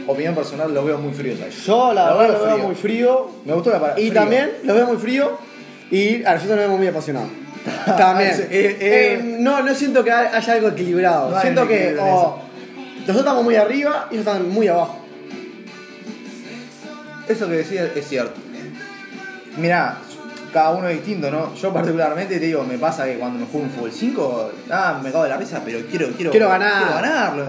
Opinión 0.08 0.36
personal, 0.36 0.74
lo 0.74 0.84
veo 0.84 0.98
muy 0.98 1.14
frío. 1.14 1.38
¿sabes? 1.38 1.66
yo 1.66 1.94
la 1.94 2.12
Lo 2.12 2.18
verdad 2.18 2.38
veo 2.40 2.48
lo 2.50 2.56
veo 2.56 2.66
muy 2.68 2.76
frío. 2.76 3.30
Me 3.46 3.54
gustó 3.54 3.70
la 3.72 3.80
palabra. 3.80 4.02
Y 4.02 4.08
frío. 4.10 4.22
también 4.22 4.52
lo 4.64 4.74
veo 4.74 4.88
muy 4.88 4.98
frío. 4.98 5.38
Y 5.92 6.24
a 6.24 6.34
nosotros 6.34 6.58
nos 6.58 6.60
vemos 6.60 6.78
muy 6.80 6.88
apasionados. 6.88 7.30
También. 7.98 8.32
Eh, 8.32 8.48
eh, 8.52 8.78
Eh, 8.82 9.22
no, 9.24 9.62
no 9.62 9.74
siento 9.76 10.04
que 10.04 10.12
haya 10.12 10.54
algo 10.54 10.70
equilibrado. 10.70 11.30
No 11.30 11.36
hay 11.38 11.42
siento 11.44 11.62
un 11.62 11.68
que 11.68 11.76
equilibrio 11.76 12.08
en 12.08 12.14
o 12.14 12.44
nosotros 13.04 13.18
estamos 13.26 13.44
muy 13.44 13.56
arriba 13.58 14.08
y 14.10 14.16
ellos 14.16 14.26
están 14.26 14.50
muy 14.50 14.68
abajo. 14.70 14.98
Eso 17.28 17.48
que 17.48 17.56
decías 17.56 17.90
es 17.96 18.08
cierto. 18.08 18.40
Mirá, 19.58 19.98
cada 20.54 20.70
uno 20.72 20.88
es 20.88 20.98
distinto, 20.98 21.30
¿no? 21.32 21.54
Yo 21.56 21.74
particularmente 21.74 22.40
te 22.40 22.46
digo, 22.46 22.64
me 22.64 22.78
pasa 22.78 23.06
que 23.06 23.18
cuando 23.18 23.40
me 23.40 23.46
juego 23.46 23.66
un 23.66 23.72
fútbol 23.72 23.92
5, 23.92 24.52
ah, 24.72 25.00
me 25.04 25.12
cago 25.12 25.24
de 25.24 25.30
la 25.30 25.38
risa, 25.38 25.62
pero 25.66 25.80
quiero, 25.90 26.10
quiero, 26.16 26.32
Quiero 26.32 26.48
ganar. 26.50 26.84
Quiero 26.84 26.94
ganarlo. 27.02 27.46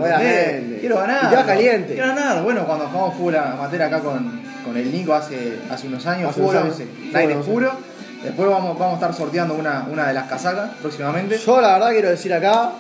Quiero 0.81 0.97
ganar. 0.97 1.25
Y 1.25 1.29
te 1.29 1.37
vas 1.37 1.45
caliente. 1.45 1.93
Quiero 1.95 2.09
ganar. 2.09 2.43
Bueno, 2.43 2.65
cuando 2.67 2.87
jugamos 2.89 3.15
fútbol 3.15 3.37
amateur 3.37 3.83
acá 3.83 4.01
con, 4.01 4.41
con 4.65 4.77
el 4.77 4.91
Nico 4.91 5.15
hace, 5.15 5.59
hace 5.71 5.87
unos 5.87 6.05
años, 6.07 6.31
Hace 6.31 6.41
fútbol 6.41 6.57
unos 6.57 6.81
11, 6.81 6.83
años. 6.83 7.15
aire 7.15 7.35
Fútbol 7.35 7.65
11. 7.65 7.71
puro. 7.71 7.95
Después 8.25 8.49
vamos, 8.49 8.79
vamos 8.79 8.93
a 8.95 9.07
estar 9.07 9.15
sorteando 9.15 9.55
una, 9.55 9.87
una 9.93 10.09
de 10.09 10.15
las 10.15 10.25
casacas 10.27 10.71
próximamente. 10.81 11.37
Yo 11.39 11.61
la 11.61 11.75
verdad 11.75 11.91
quiero 11.91 12.09
decir 12.09 12.33
acá, 12.33 12.71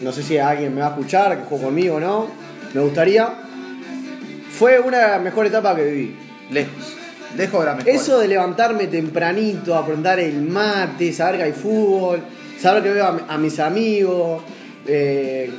no 0.00 0.12
sé 0.12 0.22
si 0.22 0.38
alguien 0.38 0.72
me 0.72 0.82
va 0.82 0.86
a 0.86 0.90
escuchar, 0.90 1.36
que 1.36 1.44
jugó 1.44 1.64
conmigo 1.64 1.96
o 1.96 2.00
no, 2.00 2.28
me 2.72 2.80
gustaría. 2.80 3.28
Fue 4.56 4.78
una 4.78 5.18
mejor 5.18 5.46
etapa 5.46 5.74
que 5.74 5.84
viví. 5.84 6.16
Lejos. 6.50 6.96
Lejos 7.36 7.60
de 7.60 7.66
la 7.66 7.74
mejor. 7.76 7.88
Eso 7.92 8.18
de 8.18 8.28
levantarme 8.28 8.86
tempranito, 8.88 9.74
aprender 9.76 10.18
el 10.20 10.42
mate, 10.42 11.12
saber 11.12 11.36
que 11.36 11.42
hay 11.44 11.52
fútbol, 11.52 12.20
saber 12.60 12.82
que 12.82 12.90
veo 12.90 13.04
a, 13.04 13.20
a 13.28 13.38
mis 13.38 13.58
amigos. 13.60 14.42
eh, 14.86 15.50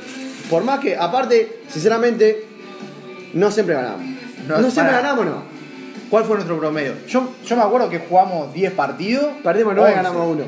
por 0.50 0.64
más 0.64 0.80
que, 0.80 0.96
aparte, 0.96 1.60
sinceramente, 1.68 2.44
no 3.34 3.50
siempre 3.50 3.74
ganamos. 3.74 4.06
No, 4.46 4.58
No, 4.58 4.70
siempre 4.70 4.92
pará. 4.94 5.02
ganamos, 5.02 5.24
no. 5.26 5.42
¿Cuál 6.10 6.24
fue 6.24 6.34
nuestro 6.34 6.58
promedio? 6.58 6.92
Yo, 7.08 7.32
yo 7.46 7.56
me 7.56 7.62
acuerdo 7.62 7.88
que 7.88 8.00
jugamos 8.00 8.52
10 8.52 8.72
partidos. 8.72 9.28
Perdimos 9.42 9.72
9 9.74 9.90
y 9.90 9.94
11, 9.94 10.02
ganamos 10.02 10.26
uno. 10.36 10.44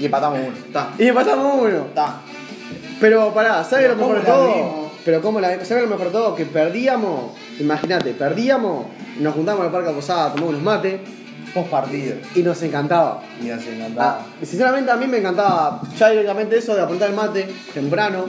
Y 0.00 0.04
empatamos 0.06 0.38
uno. 0.38 0.56
Está. 0.66 0.90
Y 0.98 1.08
empatamos 1.08 1.54
uno. 1.60 1.76
Está. 1.88 2.20
Pero 3.00 3.34
pará, 3.34 3.62
¿sabes 3.64 3.90
lo 3.90 3.96
mejor 3.96 4.18
de 4.18 4.22
¿cómo 4.24 4.46
la 4.46 4.52
todo? 4.54 4.87
Pero 5.08 5.22
cómo 5.22 5.40
la 5.40 5.64
¿sabes 5.64 5.84
lo 5.84 5.88
mejor 5.88 6.08
de 6.08 6.12
todo? 6.12 6.34
Que 6.34 6.44
perdíamos, 6.44 7.30
imagínate, 7.58 8.12
perdíamos, 8.12 8.88
nos 9.20 9.32
juntamos 9.34 9.60
en 9.60 9.66
el 9.68 9.72
Parque 9.72 9.90
Posada, 9.92 10.28
tomamos 10.32 10.50
unos 10.50 10.62
mates 10.62 11.00
Post 11.54 11.70
partido. 11.70 12.16
y 12.34 12.42
nos 12.42 12.62
encantaba. 12.62 13.22
Y 13.42 13.46
nos 13.46 13.62
Ah, 13.64 13.70
encantaba. 13.74 14.26
sinceramente 14.42 14.90
a 14.90 14.96
mí 14.96 15.06
me 15.06 15.16
encantaba 15.16 15.80
ya 15.96 16.10
directamente 16.10 16.58
eso 16.58 16.74
de 16.76 16.82
apuntar 16.82 17.08
el 17.08 17.16
mate 17.16 17.48
temprano, 17.72 18.26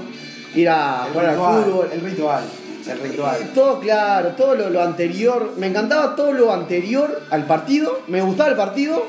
ir 0.55 0.69
a 0.69 1.03
el, 1.07 1.11
jugar 1.11 1.25
al 1.25 1.31
ritual, 1.35 1.63
fútbol. 1.65 1.89
el 1.91 1.99
ritual. 2.01 2.43
El 2.89 2.99
ritual. 3.01 3.37
Todo 3.53 3.79
claro, 3.81 4.29
todo 4.37 4.55
lo, 4.55 4.69
lo 4.69 4.81
anterior. 4.81 5.55
Me 5.57 5.67
encantaba 5.67 6.15
todo 6.15 6.31
lo 6.31 6.53
anterior 6.53 7.23
al 7.29 7.43
partido. 7.43 7.99
Me 8.07 8.21
gustaba 8.21 8.51
el 8.51 8.55
partido. 8.55 9.03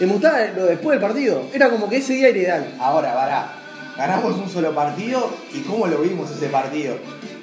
Y 0.00 0.04
me 0.04 0.12
gustaba 0.14 0.38
lo 0.56 0.64
después 0.66 0.98
del 0.98 1.08
partido. 1.08 1.42
Era 1.52 1.70
como 1.70 1.88
que 1.88 1.98
ese 1.98 2.14
día 2.14 2.30
era 2.30 2.38
ideal. 2.38 2.66
Ahora, 2.80 3.14
vará. 3.14 3.52
Ganamos 3.96 4.36
un 4.36 4.48
solo 4.50 4.74
partido 4.74 5.30
y 5.54 5.60
cómo 5.60 5.86
lo 5.86 5.98
vimos 5.98 6.30
ese 6.30 6.46
partido. 6.48 6.96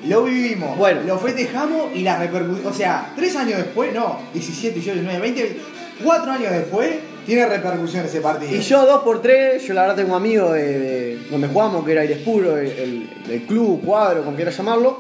Lo 0.06 0.24
vivimos, 0.24 0.78
Bueno. 0.78 1.02
lo 1.06 1.18
festejamos 1.20 1.96
y 1.96 2.02
la 2.02 2.18
repercusión. 2.18 2.68
O 2.68 2.74
sea, 2.74 3.14
tres 3.16 3.36
años 3.36 3.58
después, 3.58 3.94
no, 3.94 4.18
17, 4.34 4.74
18, 4.80 5.00
19, 5.02 5.20
20, 5.22 5.58
cuatro 6.04 6.32
años 6.32 6.52
después, 6.52 6.90
tiene 7.26 7.46
repercusión 7.46 8.06
ese 8.06 8.20
partido. 8.20 8.52
Y 8.56 8.60
yo 8.62 8.86
dos 8.86 9.04
por 9.04 9.22
tres, 9.22 9.64
yo 9.66 9.74
la 9.76 9.82
verdad 9.82 9.96
tengo 9.98 10.16
amigos 10.16 10.54
de, 10.54 10.80
de 10.80 11.20
donde 11.30 11.48
jugamos, 11.48 11.86
que 11.86 11.92
era 11.92 12.02
Aires 12.02 12.18
Puro, 12.20 12.58
el, 12.58 12.68
el- 12.68 13.10
el 13.30 13.42
club, 13.44 13.82
cuadro, 13.86 14.24
como 14.24 14.36
quieras 14.36 14.58
llamarlo. 14.58 15.00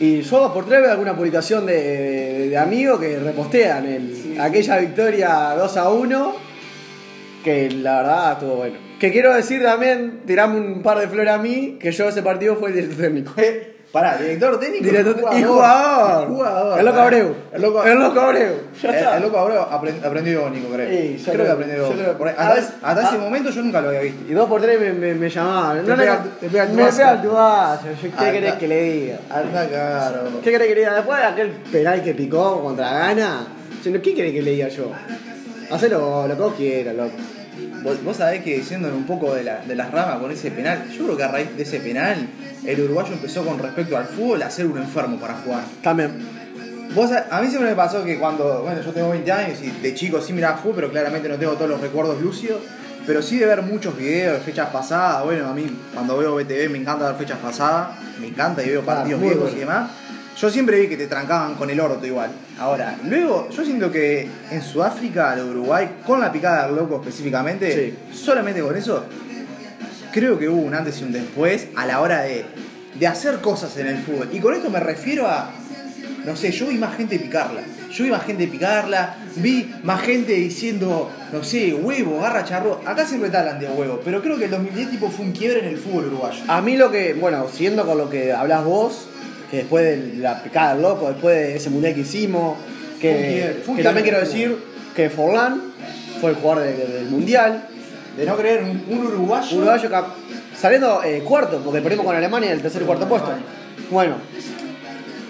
Y 0.00 0.22
yo 0.22 0.40
dos 0.40 0.52
por 0.52 0.64
tres 0.66 0.80
veo 0.80 0.90
alguna 0.90 1.14
publicación 1.14 1.66
de, 1.66 1.74
de- 1.74 2.48
de 2.48 2.58
amigos 2.58 2.98
que 2.98 3.18
repostean 3.20 3.86
el- 3.86 4.40
aquella 4.40 4.78
victoria 4.78 5.54
2 5.56 5.76
a 5.76 5.90
1, 5.90 6.34
que 7.44 7.70
la 7.70 7.98
verdad 7.98 8.32
estuvo 8.32 8.56
bueno. 8.56 8.83
Que 8.98 9.10
quiero 9.12 9.34
decir 9.34 9.62
también, 9.62 10.22
tirame 10.26 10.58
un 10.58 10.82
par 10.82 10.98
de 10.98 11.08
flores 11.08 11.32
a 11.32 11.38
mí, 11.38 11.76
que 11.80 11.92
yo 11.92 12.08
ese 12.08 12.22
partido 12.22 12.56
fue 12.56 12.70
el 12.70 12.74
director 12.76 12.98
técnico. 13.04 13.32
Pará, 13.92 14.16
director 14.16 14.58
técnico 14.58 14.84
Director- 14.86 15.24
y 15.34 15.38
y 15.38 15.44
jugador. 15.44 16.26
jugador. 16.28 16.78
El 16.80 16.84
loco. 16.84 16.98
Abreu. 16.98 17.34
El 17.52 17.62
loco, 17.62 17.84
El 17.84 17.98
loco 17.98 18.20
Abreu. 18.20 18.54
Ya 18.82 19.16
el- 19.16 19.22
loco 19.22 19.38
Abreu 19.38 19.60
aprend- 19.62 20.04
aprendió 20.04 20.32
Ibónico, 20.40 20.68
creo. 20.72 20.88
Sí, 20.88 21.20
creo, 21.22 21.34
creo- 21.34 21.46
que 21.46 21.52
aprendió 21.52 21.88
creo- 21.92 22.18
Por 22.18 22.28
ahí- 22.28 22.34
a 22.36 22.48
Hasta, 22.54 22.74
hasta 22.82 23.08
ese 23.08 23.18
momento 23.18 23.50
yo 23.50 23.62
nunca 23.62 23.80
lo 23.80 23.88
había 23.90 24.00
visto. 24.00 24.24
Y 24.28 24.34
dos 24.34 24.48
por 24.48 24.60
tres 24.60 24.80
me, 24.80 24.92
me, 24.92 25.14
me 25.14 25.30
llamaban. 25.30 25.84
Te 25.84 25.90
No, 25.92 25.96
pega- 25.96 26.16
no, 26.24 26.30
te 26.40 26.48
pega 26.48 26.64
el 26.64 26.72
me 26.72 26.84
pega 26.86 27.12
el 27.12 27.22
tubazo. 27.22 27.82
¿Qué 28.00 28.08
Anda. 28.18 28.32
querés 28.32 28.54
que 28.54 28.68
le 28.68 28.82
diga? 28.82 29.18
Anda 29.30 29.68
caro. 29.68 30.20
¿Qué 30.42 30.50
querés 30.50 30.66
que 30.68 30.74
le 30.74 30.80
diga? 30.80 30.94
Después 30.94 31.18
de 31.20 31.24
aquel 31.26 31.50
penal 31.70 32.02
que 32.02 32.14
picó 32.14 32.62
contra 32.64 32.90
Gana, 32.98 33.46
¿qué 33.84 34.14
querés 34.14 34.32
que 34.32 34.42
le 34.42 34.50
diga 34.50 34.68
yo? 34.68 34.90
Hacelo 35.70 36.26
lo 36.26 36.34
que 36.34 36.42
vos 36.42 36.54
quieras, 36.54 36.94
loco. 36.96 37.12
Vos, 37.82 38.02
vos 38.02 38.16
sabés 38.16 38.42
que 38.42 38.56
diciendo 38.56 38.88
un 38.88 39.04
poco 39.04 39.34
de, 39.34 39.44
la- 39.44 39.60
de 39.60 39.74
las 39.74 39.90
ramas 39.90 40.18
con 40.18 40.30
ese 40.30 40.50
penal, 40.50 40.84
yo 40.90 41.04
creo 41.04 41.16
que 41.16 41.22
a 41.24 41.28
raíz 41.28 41.56
de 41.56 41.62
ese 41.62 41.80
penal, 41.80 42.26
el 42.66 42.80
uruguayo 42.80 43.12
empezó 43.12 43.44
con 43.44 43.58
respecto 43.58 43.96
al 43.96 44.06
fútbol 44.06 44.42
a 44.42 44.50
ser 44.50 44.66
un 44.66 44.78
enfermo 44.78 45.18
para 45.18 45.34
jugar. 45.34 45.62
También. 45.82 46.12
Vos, 46.94 47.10
a 47.12 47.40
mí 47.40 47.48
siempre 47.48 47.70
me 47.70 47.76
pasó 47.76 48.04
que 48.04 48.18
cuando, 48.18 48.62
bueno, 48.62 48.80
yo 48.82 48.90
tengo 48.92 49.10
20 49.10 49.32
años 49.32 49.58
y 49.62 49.70
de 49.82 49.94
chico 49.94 50.20
sí 50.20 50.32
miraba 50.32 50.56
fútbol, 50.58 50.76
pero 50.76 50.90
claramente 50.90 51.28
no 51.28 51.36
tengo 51.36 51.52
todos 51.54 51.68
los 51.70 51.80
recuerdos 51.80 52.20
lúcidos, 52.22 52.60
pero 53.06 53.20
sí 53.20 53.38
de 53.38 53.46
ver 53.46 53.62
muchos 53.62 53.96
videos 53.96 54.38
de 54.38 54.40
fechas 54.44 54.68
pasadas. 54.70 55.24
Bueno, 55.24 55.48
a 55.48 55.52
mí 55.54 55.66
cuando 55.92 56.16
veo 56.16 56.36
BTV 56.36 56.70
me 56.70 56.78
encanta 56.78 57.06
ver 57.08 57.16
fechas 57.16 57.38
pasadas, 57.38 57.98
me 58.20 58.28
encanta 58.28 58.62
y 58.62 58.68
veo 58.70 58.82
partidos 58.82 59.20
viejos 59.20 59.52
y 59.56 59.60
demás. 59.60 59.90
Yo 60.36 60.50
siempre 60.50 60.80
vi 60.80 60.88
que 60.88 60.96
te 60.96 61.06
trancaban 61.06 61.54
con 61.54 61.70
el 61.70 61.78
orto 61.78 62.04
igual. 62.04 62.30
Ahora, 62.58 62.98
luego, 63.04 63.48
yo 63.50 63.64
siento 63.64 63.90
que 63.90 64.28
en 64.50 64.62
Sudáfrica, 64.62 65.36
de 65.36 65.44
Uruguay, 65.44 65.88
con 66.04 66.20
la 66.20 66.32
picada 66.32 66.66
del 66.66 66.76
loco 66.76 66.96
específicamente, 66.96 67.94
solamente 68.12 68.60
con 68.60 68.76
eso, 68.76 69.04
creo 70.12 70.36
que 70.38 70.48
hubo 70.48 70.60
un 70.60 70.74
antes 70.74 71.00
y 71.00 71.04
un 71.04 71.12
después 71.12 71.68
a 71.76 71.86
la 71.86 72.00
hora 72.00 72.22
de, 72.22 72.44
de 72.98 73.06
hacer 73.06 73.40
cosas 73.40 73.76
en 73.76 73.86
el 73.86 73.98
fútbol. 73.98 74.28
Y 74.32 74.40
con 74.40 74.54
esto 74.54 74.70
me 74.70 74.80
refiero 74.80 75.28
a, 75.28 75.52
no 76.24 76.34
sé, 76.34 76.50
yo 76.50 76.66
vi 76.66 76.78
más 76.78 76.96
gente 76.96 77.18
picarla. 77.18 77.62
Yo 77.92 78.02
vi 78.02 78.10
más 78.10 78.24
gente 78.24 78.48
picarla, 78.48 79.14
vi 79.36 79.72
más 79.84 80.02
gente 80.02 80.32
diciendo, 80.32 81.12
no 81.32 81.44
sé, 81.44 81.72
huevo, 81.72 82.20
garra 82.20 82.44
charro. 82.44 82.80
Acá 82.84 83.06
siempre 83.06 83.30
el 83.30 83.58
de 83.60 83.68
huevo, 83.68 84.00
pero 84.04 84.20
creo 84.20 84.36
que 84.36 84.46
el 84.46 84.50
2010 84.50 84.90
tipo 84.90 85.10
fue 85.10 85.26
un 85.26 85.32
quiebre 85.32 85.60
en 85.60 85.66
el 85.66 85.78
fútbol 85.78 86.06
uruguayo. 86.06 86.42
A 86.48 86.60
mí 86.60 86.76
lo 86.76 86.90
que, 86.90 87.14
bueno, 87.14 87.46
siguiendo 87.48 87.86
con 87.86 87.98
lo 87.98 88.10
que 88.10 88.32
hablas 88.32 88.64
vos, 88.64 89.06
que 89.54 89.60
después 89.62 89.84
de 89.84 90.16
la 90.18 90.42
picada 90.42 90.72
del 90.74 90.82
loco, 90.82 91.08
después 91.08 91.34
de 91.36 91.56
ese 91.56 91.70
mundial 91.70 91.94
que 91.94 92.00
hicimos, 92.00 92.56
que, 93.00 93.62
también 93.82 94.02
quiero 94.02 94.18
decir 94.20 94.56
que 94.96 95.10
Forlán 95.10 95.60
fue 96.20 96.30
el 96.30 96.36
jugador 96.36 96.64
de- 96.64 96.72
del 96.86 97.04
mundial, 97.06 97.68
De 98.16 98.24
no 98.26 98.36
creer 98.36 98.62
un, 98.62 98.84
un 98.88 99.06
uruguayo. 99.06 99.56
uruguayo 99.56 99.90
saliendo 100.56 101.02
eh, 101.04 101.22
cuarto, 101.24 101.60
porque 101.64 101.80
perdimos 101.80 102.06
con 102.06 102.14
Alemania 102.16 102.50
en 102.50 102.56
el 102.56 102.62
tercer 102.62 102.82
y 102.82 102.84
cuarto 102.84 103.08
puesto. 103.08 103.30
Bueno, 103.90 104.14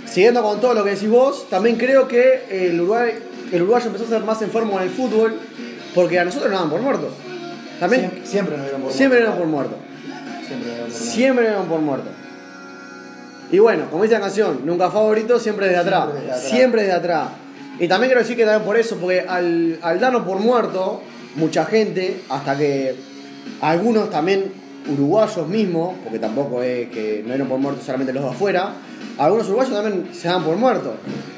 siguiendo 0.07 0.43
con 0.43 0.61
todo 0.61 0.75
lo 0.75 0.85
que 0.85 0.91
decís 0.91 1.09
vos, 1.09 1.49
también 1.49 1.77
creo 1.77 2.07
que 2.09 2.45
el, 2.51 2.81
Uruguay, 2.81 3.13
el 3.53 3.63
uruguayo 3.63 3.87
empezó 3.87 4.05
a 4.05 4.09
ser 4.09 4.23
más 4.23 4.41
enfermo 4.43 4.77
en 4.79 4.85
el 4.85 4.91
fútbol, 4.91 5.35
porque 5.95 6.19
a 6.19 6.25
nosotros 6.25 6.51
nos 6.51 6.59
daban 6.61 6.71
por 6.71 6.83
muertos. 6.83 7.13
También 7.81 8.03
Siempre, 8.25 8.27
siempre 8.27 8.57
nos 8.57 8.65
dieron 8.67 8.81
por 8.83 8.91
muertos. 8.91 8.97
Siempre 8.99 9.19
nos 9.21 9.27
dieron 9.27 9.39
por 9.39 9.47
muerto. 9.49 9.77
Siempre 10.95 11.45
nos 11.45 11.53
daban 11.53 11.69
por 11.69 11.81
muertos. 11.81 12.13
Y 13.55 13.61
bueno, 13.61 13.85
como 13.89 14.03
dice 14.03 14.17
la 14.17 14.23
canción, 14.23 14.63
nunca 14.65 14.91
favorito, 14.91 15.39
siempre 15.39 15.69
desde 15.69 15.79
atrás. 15.79 16.09
Siempre 16.09 16.23
desde 16.23 16.33
atrás. 16.33 16.51
Siempre 16.51 16.83
desde 16.83 16.95
atrás. 16.95 17.29
Y 17.79 17.87
también 17.87 18.09
quiero 18.09 18.21
decir 18.23 18.37
que 18.37 18.45
también 18.45 18.67
por 18.67 18.77
eso, 18.77 18.97
porque 18.97 19.21
al, 19.21 19.79
al 19.81 20.01
darnos 20.01 20.25
por 20.25 20.41
muerto, 20.41 21.01
mucha 21.37 21.65
gente, 21.65 22.23
hasta 22.29 22.59
que 22.59 22.97
algunos 23.61 24.11
también 24.11 24.53
uruguayos 24.93 25.47
mismos, 25.47 25.95
porque 26.03 26.19
tampoco 26.19 26.65
es 26.65 26.89
que 26.89 27.21
no 27.23 27.29
dieron 27.29 27.47
por 27.47 27.61
muerto 27.61 27.81
solamente 27.81 28.13
los 28.13 28.25
de 28.25 28.31
afuera, 28.31 28.73
algunos 29.19 29.47
uruguayos 29.47 29.73
también 29.73 30.09
se 30.13 30.27
dan 30.27 30.43
por 30.43 30.57
muertos. 30.57 30.95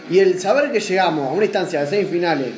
Y 0.08 0.20
el 0.20 0.40
saber 0.40 0.72
que 0.72 0.80
llegamos 0.80 1.28
a 1.28 1.32
una 1.32 1.44
instancia 1.44 1.82
de 1.82 1.86
semifinales 1.86 2.48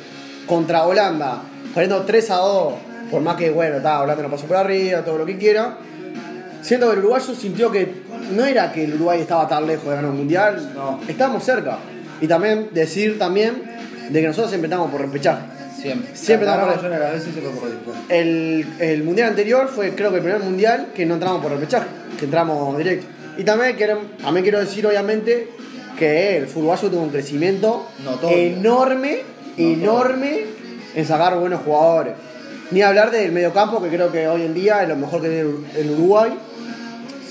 contra 0.47 0.85
Holanda, 0.85 1.41
perdiendo 1.75 2.05
3 2.05 2.31
a 2.31 2.35
2, 2.35 2.73
por 3.11 3.21
más 3.21 3.35
que, 3.35 3.49
bueno, 3.49 3.75
está, 3.75 4.01
Holanda 4.01 4.23
no 4.23 4.31
pasó 4.31 4.45
por 4.45 4.55
arriba, 4.55 5.01
todo 5.01 5.17
lo 5.17 5.25
que 5.25 5.37
quiera, 5.37 5.79
siento 6.61 6.87
que 6.87 6.93
el 6.93 6.99
uruguayo 6.99 7.35
sintió 7.35 7.69
que 7.69 8.07
no 8.31 8.45
era 8.45 8.71
que 8.71 8.83
el 8.83 8.93
Uruguay 8.95 9.21
estaba 9.21 9.47
tan 9.47 9.65
lejos 9.67 9.85
de 9.85 9.95
ganar 9.95 10.11
un 10.11 10.17
mundial, 10.17 10.71
No. 10.75 10.99
estábamos 11.07 11.43
cerca. 11.43 11.77
Y 12.21 12.27
también 12.27 12.69
decir 12.73 13.17
también 13.17 13.63
de 14.09 14.21
que 14.21 14.27
nosotros 14.27 14.49
siempre 14.49 14.67
estamos 14.67 14.91
por 14.91 15.01
repechaje. 15.01 15.41
Siempre. 15.79 16.13
Siempre 16.15 16.47
estamos- 16.49 16.75
por 16.75 17.69
después. 17.69 17.97
El, 18.09 18.65
el 18.79 19.03
mundial 19.03 19.29
anterior 19.29 19.69
fue 19.73 19.95
creo 19.95 20.09
que 20.11 20.17
el 20.17 20.23
primer 20.23 20.41
mundial 20.41 20.87
que 20.93 21.05
no 21.05 21.13
entramos 21.13 21.41
por 21.41 21.51
repechaje, 21.51 21.87
que 22.17 22.25
entramos 22.25 22.77
directo. 22.77 23.07
Y 23.37 23.43
también 23.45 23.75
quiero, 23.77 23.99
también 24.21 24.43
quiero 24.43 24.59
decir 24.59 24.85
obviamente 24.85 25.47
que 25.97 26.37
el 26.37 26.47
uruguayo 26.53 26.89
tuvo 26.89 27.01
un 27.03 27.09
crecimiento 27.09 27.87
Notorio. 28.03 28.37
enorme, 28.37 29.19
Notorio. 29.57 29.73
enorme 29.73 30.39
en 30.95 31.05
sacar 31.05 31.37
buenos 31.39 31.61
jugadores. 31.61 32.13
Ni 32.71 32.81
hablar 32.81 33.09
del 33.11 33.31
mediocampo, 33.31 33.81
que 33.81 33.87
creo 33.89 34.11
que 34.11 34.27
hoy 34.27 34.41
en 34.43 34.53
día 34.53 34.83
es 34.83 34.89
lo 34.89 34.95
mejor 34.97 35.21
que 35.21 35.29
tiene 35.29 35.49
el 35.77 35.91
Uruguay. 35.91 36.33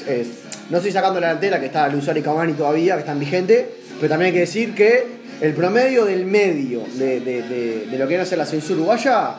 Es- 0.09 0.29
no 0.71 0.77
estoy 0.79 0.93
sacando 0.93 1.21
la 1.21 1.29
delantera, 1.29 1.59
que 1.61 1.67
está 1.67 1.89
Luzari 1.89 2.21
y 2.21 2.23
Cavani 2.23 2.53
todavía, 2.55 2.95
que 2.95 3.01
están 3.01 3.19
vigentes, 3.19 3.67
pero 3.99 4.09
también 4.09 4.29
hay 4.29 4.33
que 4.35 4.41
decir 4.41 4.75
que 4.75 5.19
el 5.41 5.55
promedio 5.55 6.05
del 6.05 6.27
medio 6.27 6.83
de, 6.95 7.21
de- 7.21 7.43
de- 7.43 7.87
de 7.91 7.99
lo 7.99 8.05
que 8.05 8.09
viene 8.09 8.23
a 8.23 8.27
ser 8.27 8.39
la 8.39 8.47
censura 8.47 8.77
uruguaya 8.81 9.35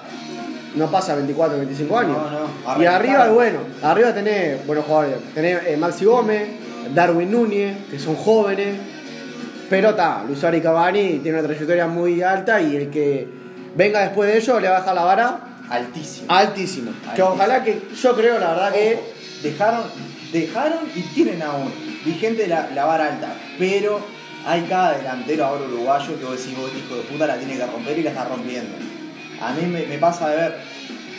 no 0.76 0.90
pasa 0.92 1.16
24, 1.16 1.58
25 1.58 1.98
años. 1.98 2.18
No, 2.18 2.76
no. 2.76 2.82
Y 2.82 2.86
arriba, 2.86 3.28
bueno, 3.30 3.60
arriba 3.82 4.14
tenés 4.14 4.66
buenos 4.68 4.86
jugadores. 4.86 5.16
Tenés 5.34 5.60
eh, 5.68 5.76
Maxi 5.78 6.06
Gómez, 6.06 6.48
Darwin 6.94 7.32
Núñez, 7.32 7.76
que 7.90 7.98
son 8.00 8.16
jóvenes. 8.16 8.76
Pero 9.70 9.90
está, 9.92 10.24
Luzari 10.28 10.58
y 10.58 10.62
Cavani 10.62 11.20
tiene 11.22 11.40
una 11.40 11.48
trayectoria 11.48 11.88
muy 11.88 12.22
alta 12.22 12.62
y 12.62 12.76
el 12.76 12.90
que 12.90 13.28
venga 13.76 14.02
después 14.02 14.32
de 14.32 14.38
ello, 14.38 14.60
le 14.60 14.68
va 14.70 14.78
a 14.78 14.80
dejar 14.80 14.96
la 14.96 15.04
vara 15.04 15.40
Altísimo. 15.70 16.26
altísimo. 16.32 16.92
Que 17.16 17.22
ojalá 17.22 17.64
que, 17.64 17.82
yo 18.02 18.16
creo 18.16 18.40
la 18.40 18.50
verdad 18.52 18.72
que 18.74 19.00
dejaron, 19.44 19.82
dejaron 20.32 20.80
y 20.96 21.02
tienen 21.02 21.42
aún 21.42 21.72
vigente 22.06 22.48
la, 22.48 22.70
la 22.74 22.86
vara 22.86 23.08
alta, 23.14 23.34
pero 23.58 24.00
hay 24.46 24.62
cada 24.64 24.98
delantero 24.98 25.46
ahora 25.46 25.66
uruguayo 25.66 26.18
que 26.20 26.26
vos 26.26 26.38
decís, 26.38 26.58
vos 26.58 26.72
hijo 26.76 26.96
de 26.96 27.02
puta 27.04 27.28
la 27.28 27.38
tiene 27.38 27.58
que 27.58 27.66
romper 27.66 27.98
y 28.00 28.04
la 28.04 28.10
está 28.12 28.26
rompiendo. 28.26 28.76
A 29.42 29.54
mí 29.54 29.66
me, 29.68 29.86
me 29.86 29.98
pasa 29.98 30.30
de 30.30 30.36
ver, 30.38 30.56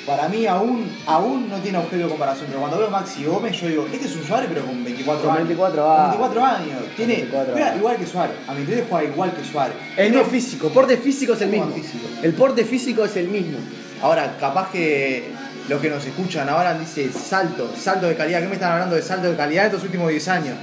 para 0.06 0.28
mí 0.28 0.46
aún, 0.46 0.90
aún 1.06 1.48
no 1.50 1.56
tiene 1.58 1.78
objeto 1.78 2.04
de 2.04 2.08
comparación, 2.08 2.46
pero 2.48 2.60
cuando 2.60 2.78
veo 2.78 2.86
a 2.86 2.90
Maxi 2.90 3.24
Gómez 3.24 3.60
yo 3.60 3.68
digo, 3.68 3.86
este 3.92 4.06
es 4.06 4.16
un 4.16 4.24
Suárez 4.24 4.48
pero 4.52 4.64
con 4.64 4.82
24 4.82 5.22
Con 5.22 5.30
años. 5.36 5.48
24 5.48 5.82
Con 5.82 5.92
años. 5.92 6.08
24 6.18 6.44
años. 6.44 6.80
Tiene, 6.96 7.14
24 7.16 7.52
juega 7.52 7.66
años. 7.68 7.78
igual 7.78 7.96
que 7.96 8.06
Suárez. 8.06 8.36
A 8.48 8.52
mi 8.54 8.60
entender 8.60 8.86
juega 8.88 9.08
igual 9.08 9.32
que 9.34 9.44
Suárez. 9.44 9.76
el 9.96 10.14
No- 10.14 10.24
físico, 10.24 10.68
porte 10.70 10.96
físico 10.96 11.32
es 11.34 11.40
el 11.42 11.50
¿Cómo 11.50 11.66
mismo. 11.66 11.82
físico? 11.82 12.06
El 12.22 12.32
porte 12.34 12.64
físico 12.64 13.04
es 13.04 13.16
el 13.16 13.28
mismo. 13.28 13.58
Ahora, 14.02 14.36
capaz 14.40 14.70
que 14.70 15.30
los 15.70 15.80
que 15.80 15.88
nos 15.88 16.04
escuchan 16.04 16.48
ahora 16.48 16.76
dice 16.76 17.08
salto, 17.12 17.72
salto 17.76 18.08
de 18.08 18.16
calidad. 18.16 18.40
¿Qué 18.40 18.48
me 18.48 18.54
están 18.54 18.72
hablando 18.72 18.96
de 18.96 19.02
salto 19.02 19.30
de 19.30 19.36
calidad 19.36 19.62
de 19.62 19.68
estos 19.68 19.84
últimos 19.84 20.10
10 20.10 20.26
años? 20.26 20.56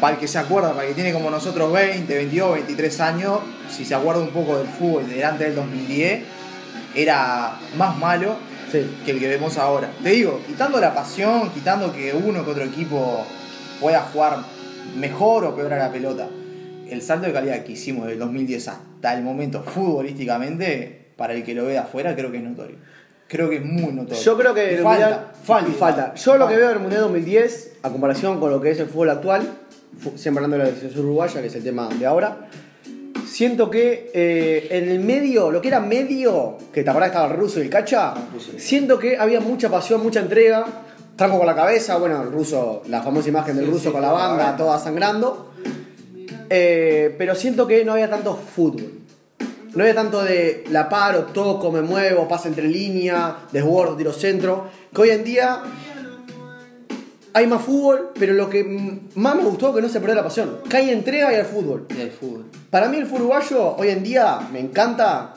Para 0.00 0.14
el 0.14 0.20
que 0.20 0.28
se 0.28 0.38
acuerda, 0.38 0.70
para 0.70 0.84
el 0.84 0.90
que 0.90 0.94
tiene 0.94 1.12
como 1.12 1.30
nosotros 1.30 1.72
20, 1.72 2.14
22, 2.14 2.54
23 2.54 3.00
años, 3.00 3.40
si 3.68 3.84
se 3.84 3.92
acuerda 3.92 4.22
un 4.22 4.30
poco 4.30 4.56
del 4.56 4.68
fútbol 4.68 5.08
de 5.08 5.16
delante 5.16 5.44
del 5.44 5.56
2010, 5.56 6.22
era 6.94 7.58
más 7.76 7.98
malo 7.98 8.36
Sí. 8.70 8.88
que 9.04 9.10
el 9.10 9.18
que 9.18 9.26
vemos 9.26 9.58
ahora. 9.58 9.90
Te 10.00 10.10
digo, 10.10 10.40
quitando 10.46 10.78
la 10.80 10.94
pasión, 10.94 11.50
quitando 11.50 11.92
que 11.92 12.14
uno 12.14 12.44
que 12.44 12.52
otro 12.52 12.62
equipo 12.62 13.26
pueda 13.80 14.02
jugar 14.02 14.38
mejor 14.96 15.44
o 15.44 15.56
peor 15.56 15.72
a 15.72 15.78
la 15.78 15.90
pelota, 15.90 16.28
el 16.88 17.02
salto 17.02 17.26
de 17.26 17.32
calidad 17.32 17.64
que 17.64 17.72
hicimos 17.72 18.06
del 18.06 18.20
2010 18.20 18.68
hasta 18.68 19.12
el 19.12 19.24
momento 19.24 19.64
futbolísticamente, 19.64 21.08
para 21.16 21.34
el 21.34 21.42
que 21.42 21.52
lo 21.52 21.64
ve 21.64 21.72
de 21.72 21.78
afuera, 21.78 22.14
creo 22.14 22.30
que 22.30 22.36
es 22.36 22.44
notorio. 22.44 22.76
Creo 23.30 23.48
que 23.48 23.56
es 23.56 23.64
muy 23.64 23.92
notorio. 23.92 24.20
Yo 24.20 24.36
creo 24.36 24.52
que 24.54 24.72
Y 24.72 24.74
el 24.76 24.82
falta, 24.82 25.06
mundial 25.08 25.26
falta, 25.44 25.70
y 25.70 25.74
falta. 25.74 26.14
Yo 26.16 26.36
lo 26.36 26.48
que 26.48 26.56
veo 26.56 26.68
del 26.70 26.80
mundial 26.80 27.02
2010, 27.02 27.72
a 27.84 27.90
comparación 27.90 28.40
con 28.40 28.50
lo 28.50 28.60
que 28.60 28.72
es 28.72 28.80
el 28.80 28.88
fútbol 28.88 29.10
actual, 29.10 29.42
siempre 30.16 30.44
hablando 30.44 30.58
de 30.64 30.70
la 30.72 30.76
selección 30.76 31.04
uruguaya, 31.04 31.40
que 31.40 31.46
es 31.46 31.54
el 31.54 31.62
tema 31.62 31.88
de 31.96 32.06
ahora, 32.06 32.48
siento 33.28 33.70
que 33.70 34.10
eh, 34.12 34.66
en 34.72 34.88
el 34.90 34.98
medio, 34.98 35.52
lo 35.52 35.62
que 35.62 35.68
era 35.68 35.78
medio, 35.78 36.58
que 36.72 36.82
te 36.82 36.90
acordás 36.90 37.10
estaba 37.10 37.28
el 37.32 37.36
ruso 37.38 37.60
y 37.60 37.62
el 37.62 37.70
cacha, 37.70 38.14
siento 38.58 38.98
que 38.98 39.16
había 39.16 39.38
mucha 39.40 39.68
pasión, 39.68 40.02
mucha 40.02 40.18
entrega, 40.18 40.66
tranco 41.14 41.38
con 41.38 41.46
la 41.46 41.54
cabeza, 41.54 41.98
bueno, 41.98 42.20
el 42.22 42.32
ruso, 42.32 42.82
la 42.88 43.00
famosa 43.00 43.28
imagen 43.28 43.54
del 43.54 43.66
Sí, 43.66 43.70
ruso 43.70 43.84
sí, 43.84 43.90
con 43.92 44.02
la 44.02 44.10
banda. 44.10 44.56
toda 44.56 44.76
sangrando, 44.78 45.52
Eh, 46.52 47.14
pero 47.16 47.36
siento 47.36 47.64
que 47.68 47.84
no 47.84 47.92
había 47.92 48.10
tanto 48.10 48.34
fútbol. 48.34 48.90
No 49.74 49.82
había 49.82 49.94
tanto 49.94 50.22
de 50.22 50.64
la 50.70 50.88
paro, 50.88 51.24
toco, 51.26 51.70
me 51.70 51.80
muevo, 51.82 52.26
pasa 52.26 52.48
entre 52.48 52.66
línea, 52.66 53.36
desbordo, 53.52 53.96
tiro 53.96 54.12
centro. 54.12 54.68
Que 54.94 55.00
hoy 55.02 55.10
en 55.10 55.22
día 55.24 55.62
hay 57.32 57.46
más 57.46 57.62
fútbol, 57.62 58.10
pero 58.18 58.32
lo 58.34 58.50
que 58.50 58.64
más 59.14 59.36
me 59.36 59.42
gustó 59.44 59.68
es 59.68 59.76
que 59.76 59.82
no 59.82 59.88
se 59.88 60.00
perdió 60.00 60.16
la 60.16 60.24
pasión. 60.24 60.58
Que 60.68 60.76
hay 60.78 60.90
entrega 60.90 61.32
y 61.32 61.36
hay 61.36 61.44
fútbol. 61.44 61.86
Y 61.96 62.00
el 62.00 62.10
fútbol. 62.10 62.46
Para 62.70 62.88
mí 62.88 62.96
el 62.96 63.06
fútbol 63.06 63.22
uruguayo 63.22 63.76
hoy 63.76 63.90
en 63.90 64.02
día 64.02 64.40
me 64.52 64.58
encanta 64.60 65.34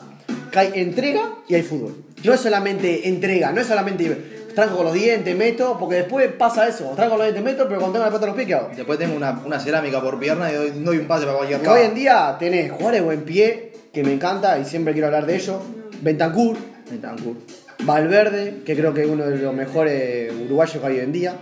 que 0.50 0.58
hay 0.58 0.72
entrega 0.74 1.34
y 1.48 1.54
hay 1.54 1.62
fútbol. 1.62 1.94
No 2.24 2.32
es 2.32 2.40
solamente 2.40 3.08
entrega, 3.08 3.52
no 3.52 3.60
es 3.60 3.66
solamente 3.68 4.32
tranco 4.54 4.76
con 4.76 4.86
los 4.86 4.94
dientes, 4.94 5.36
meto, 5.36 5.76
porque 5.78 5.96
después 5.96 6.32
pasa 6.32 6.66
eso. 6.66 6.84
Tranco 6.96 7.10
con 7.16 7.18
los 7.18 7.26
dientes, 7.32 7.44
meto, 7.44 7.68
pero 7.68 7.80
cuando 7.80 7.92
tengo 7.92 8.04
la 8.06 8.10
pelota 8.10 8.26
los 8.26 8.34
pies, 8.36 8.46
¿qué 8.48 8.54
hago? 8.54 8.70
Después 8.74 8.98
tengo 8.98 9.14
una, 9.16 9.40
una 9.44 9.60
cerámica 9.60 10.00
por 10.00 10.18
pierna 10.18 10.50
y 10.50 10.54
doy, 10.54 10.70
doy 10.76 10.98
un 10.98 11.06
pase 11.06 11.24
para 11.26 11.36
cualquier 11.36 11.60
Que 11.60 11.66
lado. 11.66 11.78
hoy 11.78 11.86
en 11.86 11.94
día 11.94 12.36
tenés 12.38 12.70
jugadores 12.72 13.02
buen 13.04 13.22
pie, 13.24 13.72
que 13.94 14.02
me 14.02 14.12
encanta 14.12 14.58
y 14.58 14.64
siempre 14.64 14.92
quiero 14.92 15.06
hablar 15.06 15.24
de 15.26 15.36
ellos. 15.36 15.56
Bentancur, 16.02 16.56
Betancourt. 16.90 17.38
Valverde, 17.84 18.62
que 18.66 18.76
creo 18.76 18.92
que 18.92 19.02
es 19.02 19.08
uno 19.08 19.24
de 19.24 19.38
los 19.38 19.54
mejores 19.54 20.32
uruguayos 20.44 20.80
que 20.82 20.86
hay 20.86 20.94
hoy 20.98 21.04
en 21.04 21.12
día. 21.12 21.34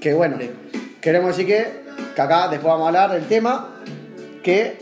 Que 0.00 0.12
bueno, 0.14 0.36
queremos 1.00 1.36
decir 1.36 1.46
que, 1.46 1.66
que 2.14 2.20
acá 2.22 2.48
después 2.48 2.70
vamos 2.72 2.84
a 2.84 2.88
hablar 2.88 3.12
del 3.12 3.24
tema 3.26 3.74
que 4.42 4.78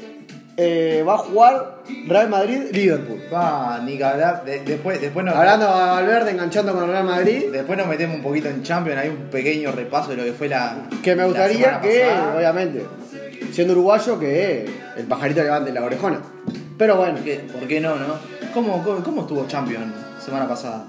eh, 0.56 1.04
va 1.06 1.14
a 1.14 1.18
jugar 1.18 1.82
Real 2.08 2.28
Madrid-Liverpool. 2.28 3.22
Va, 3.32 3.80
ni 3.84 3.96
que 3.96 4.04
hablar. 4.04 4.44
De- 4.44 4.60
después, 4.60 5.00
después, 5.00 5.24
nos, 5.24 5.34
Hablando 5.34 5.68
a 5.68 5.92
Valverde 5.92 6.30
enganchando 6.32 6.72
con 6.72 6.84
el 6.84 6.90
Real 6.90 7.04
Madrid, 7.04 7.44
después 7.52 7.78
nos 7.78 7.86
metemos 7.88 8.16
un 8.16 8.22
poquito 8.22 8.48
en 8.48 8.62
Champions. 8.62 8.98
Hay 9.00 9.08
un 9.10 9.28
pequeño 9.30 9.70
repaso 9.72 10.10
de 10.10 10.16
lo 10.16 10.24
que 10.24 10.32
fue 10.32 10.48
la. 10.48 10.88
que 11.02 11.14
me 11.14 11.24
gustaría 11.24 11.80
que, 11.80 12.00
pasada. 12.08 12.36
obviamente, 12.36 12.82
siendo 13.52 13.72
uruguayo, 13.74 14.18
que 14.18 14.66
el 14.96 15.04
pajarito 15.06 15.42
levante 15.42 15.72
la 15.72 15.84
orejona. 15.84 16.20
Pero 16.78 16.96
bueno, 16.96 17.14
¿Por 17.14 17.24
qué, 17.24 17.34
por 17.52 17.66
qué 17.66 17.80
no, 17.80 17.96
no? 17.96 18.14
¿Cómo, 18.52 18.82
cómo, 18.82 19.02
cómo 19.02 19.20
estuvo 19.22 19.46
Champions 19.46 19.94
semana 20.22 20.46
pasada? 20.46 20.86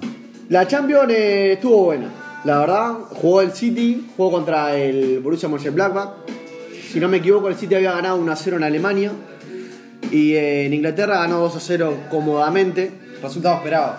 La 0.49 0.67
Champions 0.67 1.09
eh, 1.09 1.53
estuvo 1.53 1.85
buena, 1.85 2.09
la 2.43 2.59
verdad. 2.59 2.93
Jugó 3.09 3.41
el 3.41 3.51
City, 3.51 4.09
jugó 4.15 4.31
contra 4.31 4.75
el 4.75 5.19
Borussia 5.19 5.47
Mönchengladbach. 5.47 6.09
Si 6.91 6.99
no 6.99 7.07
me 7.07 7.17
equivoco, 7.17 7.47
el 7.49 7.55
City 7.55 7.75
había 7.75 7.91
ganado 7.91 8.17
1 8.17 8.31
a 8.31 8.35
0 8.35 8.57
en 8.57 8.63
Alemania. 8.63 9.11
Y 10.11 10.33
eh, 10.33 10.65
en 10.65 10.73
Inglaterra 10.73 11.19
ganó 11.19 11.39
2 11.39 11.55
a 11.55 11.59
0 11.59 11.97
cómodamente. 12.09 12.91
Resultado 13.21 13.57
esperado. 13.57 13.95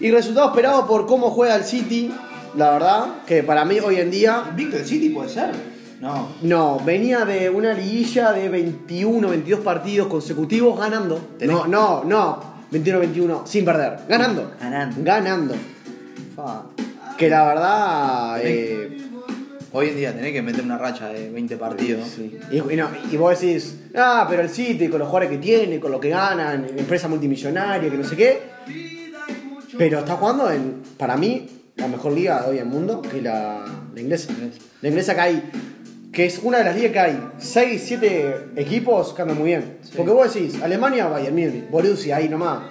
Y 0.00 0.10
resultado 0.10 0.48
esperado 0.48 0.86
por 0.86 1.06
cómo 1.06 1.30
juega 1.30 1.56
el 1.56 1.64
City, 1.64 2.12
la 2.56 2.70
verdad, 2.70 3.06
que 3.26 3.42
para 3.42 3.64
mí 3.64 3.80
hoy 3.80 3.96
en 3.96 4.10
día. 4.10 4.44
¿Victor 4.54 4.84
City 4.84 5.08
puede 5.08 5.28
ser? 5.28 5.50
No. 6.00 6.28
No, 6.42 6.80
venía 6.84 7.24
de 7.24 7.50
una 7.50 7.72
liguilla 7.74 8.32
de 8.32 8.48
21, 8.48 9.28
22 9.28 9.60
partidos 9.60 10.06
consecutivos 10.08 10.78
ganando. 10.78 11.20
No, 11.40 11.66
no, 11.66 12.04
no. 12.04 12.58
21, 12.70 12.98
21, 13.00 13.46
sin 13.46 13.64
perder. 13.64 13.98
Ganando. 14.08 14.52
Ganando. 14.60 14.96
Ganando. 15.02 15.54
Que 17.16 17.28
la 17.28 17.46
verdad. 17.46 18.40
eh, 18.42 19.04
Hoy 19.70 19.88
en 19.90 19.96
día 19.96 20.14
tenés 20.14 20.32
que 20.32 20.40
meter 20.40 20.64
una 20.64 20.78
racha 20.78 21.08
de 21.08 21.30
20 21.30 21.56
partidos. 21.58 22.16
Y, 22.50 22.56
y 22.56 22.76
no, 22.76 22.88
y 23.12 23.16
vos 23.18 23.38
decís, 23.38 23.78
ah, 23.94 24.26
pero 24.28 24.40
el 24.42 24.48
City 24.48 24.88
con 24.88 24.98
los 24.98 25.08
jugadores 25.08 25.30
que 25.30 25.38
tiene, 25.38 25.78
con 25.78 25.92
lo 25.92 26.00
que 26.00 26.08
ganan, 26.08 26.64
empresa 26.76 27.06
multimillonaria, 27.06 27.90
que 27.90 27.96
no 27.98 28.04
sé 28.04 28.16
qué. 28.16 28.40
Pero 29.76 29.98
está 29.98 30.14
jugando 30.16 30.50
en, 30.50 30.82
para 30.96 31.16
mí, 31.18 31.48
la 31.76 31.86
mejor 31.86 32.12
liga 32.12 32.40
de 32.42 32.50
hoy 32.50 32.56
en 32.56 32.62
el 32.62 32.68
mundo, 32.68 33.02
que 33.02 33.18
es 33.18 33.22
la, 33.22 33.62
la 33.94 34.00
inglesa. 34.00 34.32
La 34.80 34.88
inglesa 34.88 35.14
que 35.14 35.20
hay, 35.20 35.50
que 36.18 36.26
es 36.26 36.40
una 36.42 36.58
de 36.58 36.64
las 36.64 36.74
ligas 36.74 36.90
que 36.90 36.98
hay 36.98 37.28
6, 37.38 37.80
7 37.86 38.36
equipos 38.56 39.12
que 39.14 39.22
andan 39.22 39.38
muy 39.38 39.50
bien. 39.50 39.78
Sí. 39.82 39.92
Porque 39.96 40.10
vos 40.10 40.34
decís, 40.34 40.60
Alemania, 40.60 41.06
Bayern 41.06 41.32
Múnich, 41.32 41.70
Borussia, 41.70 42.16
ahí 42.16 42.28
nomás. 42.28 42.62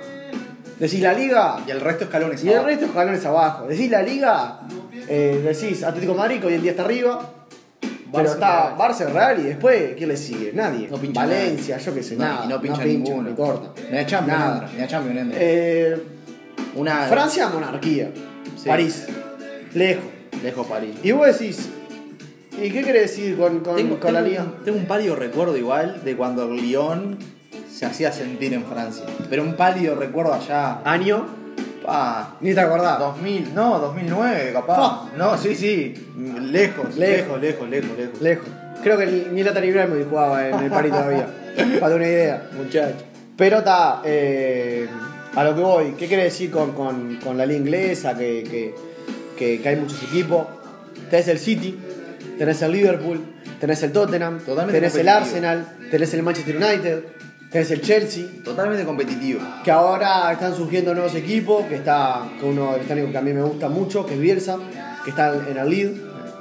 Decís 0.78 1.00
la 1.00 1.14
liga, 1.14 1.64
Y 1.66 1.72
el 1.72 1.80
resto 1.80 2.04
escalones 2.04 2.44
y 2.44 2.48
el 2.50 2.56
abajo. 2.56 2.68
resto 2.68 2.86
escalones 2.88 3.26
abajo. 3.26 3.68
Decís 3.68 3.90
la 3.90 4.02
liga, 4.02 4.60
eh, 5.08 5.42
decís 5.46 5.82
Atlético 5.82 6.12
de 6.12 6.18
Madrid, 6.18 6.42
que 6.42 6.48
hoy 6.48 6.54
en 6.56 6.62
día 6.62 6.72
está 6.72 6.84
arriba. 6.84 7.36
Pero 8.12 8.26
está. 8.30 8.78
Barça, 8.78 9.06
Real 9.14 9.40
y 9.40 9.44
después, 9.44 9.94
¿quién 9.96 10.10
le 10.10 10.18
sigue? 10.18 10.52
Nadie. 10.54 10.90
No 10.92 10.98
pincha 10.98 11.22
Valencia, 11.22 11.78
yo 11.78 11.94
qué 11.94 12.04
sé, 12.04 12.18
No, 12.18 12.26
nada. 12.26 12.44
y 12.44 12.48
no 12.50 12.60
pincha 12.62 12.84
pincha, 12.84 13.12
ninguno. 13.12 13.30
ni 13.30 13.34
corta. 13.36 13.82
Ni 13.90 13.98
a 13.98 14.06
Champions 14.06 14.40
Nada. 14.40 14.70
ni 14.76 14.84
a 14.84 14.88
Champions 14.88 15.20
entra. 15.22 15.38
Eh, 15.42 16.04
Una. 16.76 17.04
Francia, 17.08 17.48
monarquía. 17.48 18.12
Sí. 18.62 18.68
París, 18.68 19.08
lejos. 19.74 20.04
Lejos 20.44 20.68
París. 20.68 20.96
Y 21.02 21.14
vos 21.14 21.28
decís, 21.28 21.70
¿y 22.62 22.70
qué 22.72 22.84
querés 22.84 23.04
decir 23.12 23.38
con, 23.38 23.60
con, 23.62 23.76
Tengo, 23.76 24.00
con 24.00 24.14
la 24.14 24.20
tengo- 24.24 24.30
liga? 24.32 24.46
tengo 24.66 24.78
un 24.78 24.86
pálido 24.86 25.16
recuerdo 25.16 25.58
igual 25.58 26.02
de 26.04 26.16
cuando 26.16 26.44
el 26.52 26.58
Lyon 26.58 27.18
se 27.72 27.86
hacía 27.86 28.12
sentir 28.12 28.54
en 28.54 28.64
Francia. 28.66 29.06
Pero 29.30 29.44
un 29.44 29.54
pálido 29.56 29.96
recuerdo 29.96 30.34
allá. 30.34 30.82
Año, 30.84 31.26
Pa, 31.86 32.36
ni 32.42 32.54
te 32.54 32.60
acordás. 32.60 33.00
2000, 33.00 33.54
no, 33.56 33.80
2009 33.80 34.50
capaz. 34.52 35.10
No, 35.18 35.38
sí, 35.38 35.56
sí. 35.56 35.94
Lejos, 36.42 36.96
Lejos. 36.98 37.40
lejos, 37.40 37.70
lejos, 37.70 37.70
lejos, 37.98 38.22
lejos. 38.22 38.48
Creo 38.84 38.98
que 38.98 39.06
ni 39.32 39.42
Latan 39.44 39.64
Ibrahimovic 39.64 40.10
jugaba 40.10 40.50
en 40.50 40.60
el 40.60 40.70
París 40.70 40.92
todavía. 40.92 41.28
Para 41.80 41.96
una 41.96 42.06
idea. 42.06 42.50
Muchacho. 42.58 42.96
Pero 43.38 43.60
está, 43.60 44.02
eh, 44.04 44.88
a 45.36 45.44
lo 45.44 45.56
que 45.56 45.62
voy, 45.62 45.86
¿qué 45.98 46.08
quiere 46.08 46.24
decir 46.26 46.52
con, 46.52 46.74
con- 46.74 47.18
con 47.24 47.38
la 47.38 47.46
liga 47.46 47.60
inglesa? 47.60 48.18
Que, 48.18 48.44
que- 48.44 48.76
que- 49.38 49.62
que 49.62 49.70
hay 49.70 49.76
muchos 49.78 50.02
equipos. 50.04 50.46
Tenés 51.10 51.28
el 51.30 51.40
City, 51.40 51.78
tenés 52.38 52.62
el 52.62 52.72
Liverpool, 52.72 53.22
tenés 53.60 53.82
el 53.84 53.92
Tottenham, 53.92 54.40
Totalmente 54.40 54.80
tenés 54.80 54.96
el. 54.96 55.08
Arsenal, 55.10 55.66
tenés 55.92 56.14
el 56.14 56.24
Manchester 56.24 56.56
United, 56.58 57.04
tenés 57.52 57.72
el 57.72 57.82
Chelsea. 57.82 58.26
Totalmente 58.44 58.84
competitivo. 58.86 59.40
Que 59.64 59.72
ahora 59.72 60.32
están 60.32 60.56
surgiendo 60.56 60.94
nuevos 60.94 61.16
equipos, 61.16 61.66
que 61.66 61.76
está 61.76 62.24
con 62.40 62.50
uno 62.52 62.76
técnicos 62.88 63.12
que 63.12 63.18
a 63.18 63.22
mí 63.22 63.34
me 63.34 63.42
gusta 63.44 63.70
mucho, 63.70 64.06
que 64.06 64.14
es 64.16 64.20
Bielsa, 64.20 64.58
que 65.04 65.10
está 65.12 65.34
en 65.50 65.58
el 65.58 65.70
Lead 65.70 65.92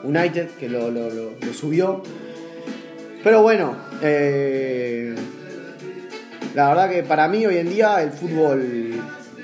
United, 0.04 0.50
que 0.58 0.68
lo, 0.68 0.90
lo- 0.90 1.10
lo- 1.10 1.32
lo 1.40 1.52
subió. 1.54 2.02
Pero 3.24 3.42
bueno, 3.42 3.74
eh, 4.02 5.14
la 6.54 6.68
verdad 6.68 6.90
que 6.90 7.02
para 7.02 7.26
mí 7.28 7.44
hoy 7.44 7.58
en 7.58 7.68
día 7.68 8.00
el 8.02 8.10
fútbol 8.12 8.92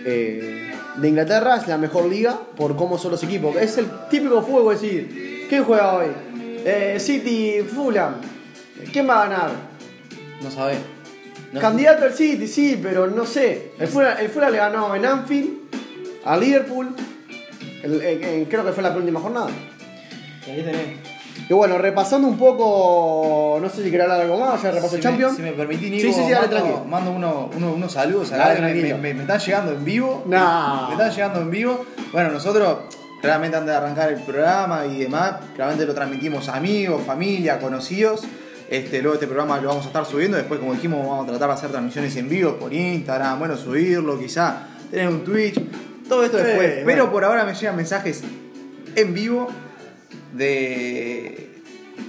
eh, 0.04 0.72
de 0.96 1.08
Inglaterra 1.08 1.56
es 1.56 1.66
la 1.68 1.78
mejor 1.78 2.06
liga 2.06 2.38
por 2.56 2.76
cómo 2.76 2.96
son 2.98 3.10
los 3.12 3.22
equipos. 3.24 3.56
Es 3.56 3.76
el 3.78 3.86
típico 4.10 4.40
fútbol, 4.42 4.74
es 4.74 4.80
decir, 4.80 5.41
¿quién 5.52 5.64
juega 5.64 5.92
hoy? 5.92 6.06
Eh, 6.64 6.96
City, 6.98 7.60
Fulham. 7.60 8.14
¿Quién 8.90 9.06
va 9.06 9.20
a 9.24 9.28
ganar? 9.28 9.50
No 10.42 10.50
sabés. 10.50 10.78
No 11.52 11.60
Candidato 11.60 12.04
al 12.06 12.14
City, 12.14 12.46
sí, 12.48 12.80
pero 12.82 13.06
no 13.08 13.26
sé. 13.26 13.72
El 13.78 13.86
Fulham, 13.86 14.16
el 14.18 14.30
Fulham 14.30 14.50
le 14.50 14.56
ganó 14.56 14.96
en 14.96 15.04
Anfield 15.04 15.50
a 16.24 16.38
Liverpool. 16.38 16.96
el- 17.82 18.00
el- 18.00 18.24
en- 18.24 18.44
creo 18.46 18.64
que 18.64 18.72
fue 18.72 18.82
la 18.82 18.92
última 18.96 19.20
jornada. 19.20 19.48
Ahí 20.46 20.62
tenés. 20.62 20.96
Y 21.50 21.52
bueno, 21.52 21.76
repasando 21.76 22.26
un 22.28 22.38
poco, 22.38 23.58
no 23.60 23.68
sé 23.68 23.78
si 23.82 23.90
quería 23.90 24.04
hablar 24.04 24.22
algo 24.22 24.38
más, 24.38 24.62
ya 24.62 24.70
repasó 24.70 24.90
Si 24.90 24.96
el 24.96 25.02
Champions. 25.02 25.32
Me, 25.32 25.36
si 25.36 25.42
me 25.50 25.52
permitís, 25.52 25.90
Nico, 25.90 26.02
Sí, 26.06 26.12
sí, 26.14 26.22
sí, 26.24 26.30
dale, 26.30 26.46
mando, 26.46 26.56
tranquilo. 26.56 26.84
mando 26.86 27.10
uno- 27.10 27.50
uno- 27.54 27.72
unos 27.74 27.92
saludos 27.92 28.30
Dale, 28.30 28.42
acá 28.44 28.54
que 28.54 28.62
me, 28.62 28.82
me- 28.82 28.94
me- 28.94 29.14
me 29.14 29.20
están 29.22 29.38
llegando 29.40 29.72
en 29.72 29.84
vivo. 29.84 30.22
No. 30.26 30.86
Me 30.86 30.92
están 30.94 31.10
llegando 31.10 31.40
en 31.42 31.50
vivo. 31.50 31.84
Bueno, 32.12 32.30
nosotros, 32.30 32.78
claramente 33.22 33.56
antes 33.56 33.70
de 33.70 33.76
arrancar 33.78 34.12
el 34.12 34.20
programa 34.20 34.84
y 34.84 34.98
demás, 34.98 35.36
claramente 35.54 35.86
lo 35.86 35.94
transmitimos 35.94 36.48
a 36.50 36.56
amigos, 36.56 37.02
familia, 37.06 37.58
conocidos. 37.58 38.22
Este, 38.68 39.00
luego 39.00 39.14
este 39.14 39.26
programa 39.26 39.58
lo 39.60 39.68
vamos 39.68 39.84
a 39.84 39.88
estar 39.88 40.04
subiendo. 40.04 40.36
Después, 40.36 40.60
como 40.60 40.74
dijimos, 40.74 41.06
vamos 41.06 41.24
a 41.26 41.30
tratar 41.30 41.48
de 41.48 41.54
hacer 41.54 41.70
transmisiones 41.70 42.14
en 42.16 42.28
vivo 42.28 42.56
por 42.58 42.72
Instagram. 42.72 43.38
Bueno, 43.38 43.56
subirlo, 43.56 44.18
quizá 44.18 44.66
tener 44.90 45.08
un 45.08 45.24
Twitch. 45.24 45.58
Todo 46.08 46.24
esto 46.24 46.38
Sí, 46.38 46.44
después. 46.44 46.68
bueno. 46.74 46.86
Pero 46.86 47.12
por 47.12 47.24
ahora 47.24 47.44
me 47.44 47.54
llegan 47.54 47.76
mensajes 47.76 48.22
en 48.96 49.14
vivo 49.14 49.48
de, 50.34 51.62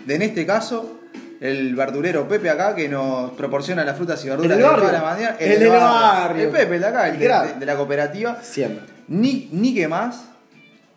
de 0.06 0.16
en 0.16 0.22
este 0.22 0.46
caso, 0.46 1.00
el 1.40 1.76
verdurero 1.76 2.28
Pepe 2.28 2.50
acá 2.50 2.74
que 2.76 2.88
nos 2.88 3.32
proporciona 3.34 3.84
las 3.84 3.98
frutas 3.98 4.24
y 4.24 4.30
verduras 4.30 4.52
El 4.52 4.58
de 4.58 4.64
toda 4.64 4.92
la 4.92 5.02
mañana. 5.02 5.36
El 5.40 5.60
del 5.60 5.70
barrio. 5.70 6.44
El 6.46 6.50
Pepe, 6.50 6.76
el 6.76 6.82
de 6.82 6.88
acá, 6.88 7.08
el 7.10 7.20
de, 7.20 7.26
Crack. 7.26 7.54
de- 7.56 7.60
de 7.60 7.66
la 7.66 7.76
cooperativa. 7.76 8.38
Siempre. 8.42 8.86
Ni, 9.10 9.50
ni 9.52 9.74
que 9.76 9.88
más. 9.88 10.26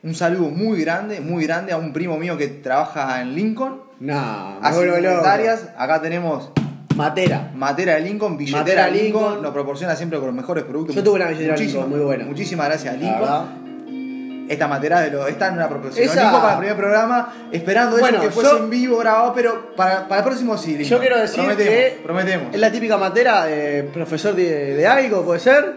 Un 0.07 0.15
saludo 0.15 0.51
muy 0.51 0.81
grande, 0.83 1.21
muy 1.21 1.45
grande 1.45 1.73
a 1.73 1.79
un 1.79 1.93
primo 1.93 2.17
mío 2.17 2.37
que 2.39 2.47
trabaja 2.47 3.21
en 3.21 3.35
Lincoln. 3.35 3.81
No, 3.99 4.59
Hace 4.63 4.87
inventarias. 4.87 5.69
Acá 5.77 6.01
tenemos 6.01 6.51
Matera. 6.95 7.51
Matera 7.57 7.95
de 7.97 8.03
Lincoln, 8.03 8.37
billetera 8.37 8.61
Matera 8.63 8.89
Lincoln. 8.89 9.23
Lincoln. 9.25 9.43
Nos 9.43 9.53
proporciona 9.53 9.97
siempre 9.97 10.19
con 10.21 10.29
los 10.29 10.35
mejores 10.37 10.63
productos. 10.63 10.95
Yo 10.95 11.03
tuve 11.03 11.17
una 11.17 11.27
billetera 11.27 11.55
Muchísimas- 11.55 11.75
Lincoln, 11.87 11.91
muy 11.99 12.07
buena. 12.07 12.25
Muchísimas 12.25 12.67
gracias 12.69 12.95
a 12.95 12.97
La 12.97 13.03
Lincoln. 13.03 14.47
Esta 14.49 14.69
matera 14.69 15.01
de 15.01 15.11
lo, 15.11 15.27
está 15.27 15.49
en 15.49 15.55
una 15.55 15.69
proporción. 15.69 16.09
Esa- 16.09 16.25
Nico 16.27 16.41
para 16.41 16.53
el 16.53 16.59
primer 16.61 16.77
programa, 16.77 17.35
esperando 17.51 17.97
Bueno, 17.99 18.19
eso 18.19 18.27
que 18.29 18.31
fuese 18.33 18.51
yo- 18.53 18.59
en 18.59 18.71
vivo 18.71 18.99
grabado, 18.99 19.33
pero 19.35 19.75
para, 19.75 20.07
para 20.07 20.21
el 20.21 20.25
próximo 20.25 20.57
sí. 20.57 20.69
Lincoln. 20.77 20.89
Yo 20.89 21.01
quiero 21.01 21.19
decir 21.19 21.35
prometemos, 21.43 21.73
que 21.75 22.01
prometemos. 22.05 22.55
es 22.55 22.61
la 22.61 22.71
típica 22.71 22.97
matera 22.97 23.45
de 23.47 23.83
profesor 23.93 24.37
de, 24.37 24.77
de 24.77 24.87
algo, 24.87 25.25
puede 25.25 25.41
ser. 25.41 25.75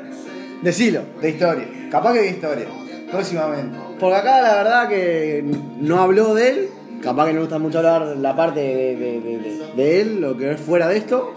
Decilo. 0.61 1.01
De 1.19 1.31
historia. 1.31 1.65
Capaz 1.89 2.13
que 2.13 2.19
de 2.19 2.29
historia. 2.29 2.65
Próximamente. 3.11 3.88
Porque 3.99 4.15
acá 4.15 4.41
la 4.41 4.55
verdad 4.55 4.87
que 4.89 5.43
no 5.79 6.01
habló 6.01 6.33
de 6.35 6.49
él. 6.49 6.69
Capaz 7.01 7.27
que 7.27 7.33
no 7.33 7.41
gusta 7.41 7.59
mucho 7.59 7.77
hablar 7.79 8.17
la 8.17 8.35
parte 8.35 8.59
de, 8.59 8.95
de- 8.95 9.19
de- 9.21 9.61
de- 9.75 10.01
él, 10.01 10.19
lo 10.21 10.35
que 10.37 10.51
es 10.51 10.59
fuera 10.59 10.87
de 10.87 10.97
esto. 10.97 11.33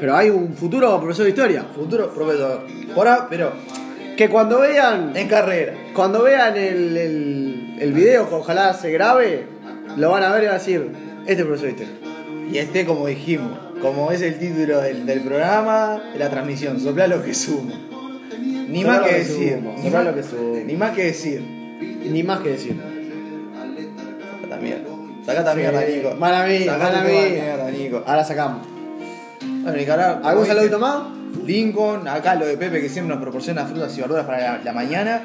Pero 0.00 0.16
hay 0.16 0.30
un 0.30 0.54
futuro 0.54 0.98
profesor 1.00 1.24
de 1.24 1.30
historia. 1.30 1.64
Futuro 1.74 2.10
profesor. 2.12 2.62
Ahora, 2.94 3.26
pero 3.30 3.52
Que 4.16 4.28
cuando 4.28 4.60
vean, 4.60 5.12
en 5.16 5.28
carrera. 5.28 5.74
cuando 5.94 6.22
vean 6.22 6.56
el, 6.56 6.96
el, 6.96 7.76
el 7.80 7.92
video, 7.92 8.28
que 8.28 8.34
ojalá 8.34 8.72
se 8.74 8.90
grabe, 8.90 9.44
lo 9.96 10.10
van 10.10 10.22
a 10.24 10.32
ver 10.32 10.42
y 10.44 10.46
van 10.46 10.56
a 10.56 10.58
decir, 10.58 10.90
este 11.26 11.42
es 11.42 11.46
profesor 11.46 11.66
de 11.66 11.70
historia. 11.84 11.94
Y 12.52 12.58
este, 12.58 12.84
como 12.86 13.06
dijimos, 13.06 13.52
como 13.80 14.10
es 14.12 14.22
el 14.22 14.38
título 14.38 14.80
del, 14.80 15.04
del 15.06 15.20
programa, 15.20 16.00
de 16.12 16.18
la 16.18 16.30
transmisión, 16.30 16.80
sopla 16.80 17.06
lo 17.06 17.22
que 17.22 17.32
suma. 17.34 17.72
Ni 18.68 18.84
más 18.84 19.00
que 19.00 19.10
que 19.10 19.14
decir. 19.18 19.54
sumo, 19.56 19.74
Ni 19.76 19.82
sopla 19.84 19.98
más, 19.98 20.06
lo 20.06 20.14
que 20.14 20.22
sumo. 20.22 20.56
ni 20.66 20.74
más 20.76 20.90
que 20.96 21.04
decir. 21.04 21.55
Ni 21.80 22.22
más 22.22 22.40
que 22.40 22.50
decir. 22.50 22.80
Sacata 24.40 24.56
mierda. 24.60 24.84
Sacata 25.24 25.52
Sí, 25.52 25.58
mierda, 25.58 25.80
Nico. 25.84 26.14
Mala 26.16 26.46
mía, 26.46 26.76
mala 26.78 27.02
mierda, 27.02 27.70
Nico. 27.70 28.02
Ahora 28.06 28.24
sacamos. 28.24 28.66
Bueno, 29.62 29.76
Nicolás, 29.76 30.18
¿Algún 30.22 30.46
saludito 30.46 30.78
más? 30.78 31.02
Lincoln, 31.44 32.06
acá 32.08 32.34
lo 32.36 32.46
de 32.46 32.56
Pepe 32.56 32.80
que 32.80 32.88
siempre 32.88 33.14
nos 33.14 33.22
proporciona 33.22 33.66
frutas 33.66 33.96
y 33.96 34.00
verduras 34.00 34.24
para 34.24 34.38
la, 34.58 34.64
la 34.64 34.72
mañana. 34.72 35.22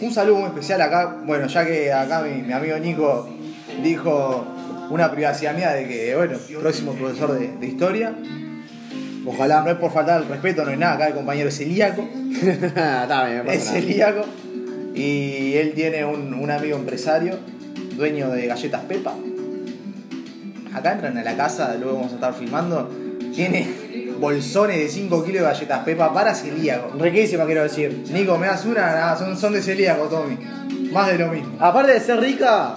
Un 0.00 0.12
saludo 0.12 0.36
muy 0.40 0.46
especial 0.48 0.80
acá, 0.82 1.16
bueno, 1.24 1.46
ya 1.46 1.64
que 1.64 1.92
acá 1.92 2.22
mi, 2.22 2.42
mi 2.42 2.52
amigo 2.52 2.76
Nico 2.78 3.28
dijo 3.82 4.44
una 4.90 5.10
privacidad 5.10 5.54
mía 5.54 5.70
de 5.70 5.88
que, 5.88 6.14
bueno, 6.16 6.36
próximo 6.60 6.92
profesor 6.92 7.38
de, 7.38 7.48
de 7.56 7.66
historia. 7.66 8.14
Ojalá, 9.24 9.62
no 9.62 9.70
es 9.70 9.76
por 9.76 9.92
faltar 9.92 10.20
el 10.22 10.28
respeto, 10.28 10.64
no 10.64 10.72
es 10.72 10.78
nada, 10.78 10.94
acá 10.94 11.06
el 11.08 11.14
compañero 11.14 11.48
es 11.48 11.56
celíaco, 11.56 12.02
Está 12.42 13.24
bien, 13.26 13.42
pasa 13.46 13.52
es 13.54 13.64
nada. 13.66 13.80
celíaco. 13.80 14.24
Y 14.94 15.54
él 15.54 15.72
tiene 15.74 16.04
un, 16.04 16.34
un 16.34 16.50
amigo 16.50 16.76
empresario, 16.76 17.38
dueño 17.96 18.30
de 18.30 18.46
galletas 18.46 18.82
Pepa. 18.82 19.14
Acá 20.74 20.92
entran 20.92 21.16
a 21.18 21.22
la 21.22 21.36
casa, 21.36 21.74
luego 21.78 21.96
vamos 21.96 22.12
a 22.12 22.14
estar 22.16 22.34
filmando. 22.34 22.90
Tiene 23.34 23.66
bolsones 24.18 24.78
de 24.78 24.88
5 24.88 25.24
kilos 25.24 25.42
de 25.42 25.48
galletas 25.48 25.84
Pepa 25.84 26.12
para 26.12 26.34
celíaco. 26.34 26.96
Riquísima, 26.98 27.44
quiero 27.44 27.62
decir. 27.62 28.04
Nico, 28.12 28.38
¿me 28.38 28.46
das 28.46 28.64
una? 28.64 28.86
Nada, 28.86 29.16
son, 29.16 29.36
son 29.36 29.52
de 29.52 29.62
celíaco, 29.62 30.04
Tommy. 30.04 30.38
Más 30.92 31.08
de 31.08 31.18
lo 31.18 31.28
mismo. 31.28 31.56
Aparte 31.58 31.92
de 31.92 32.00
ser 32.00 32.20
rica, 32.20 32.76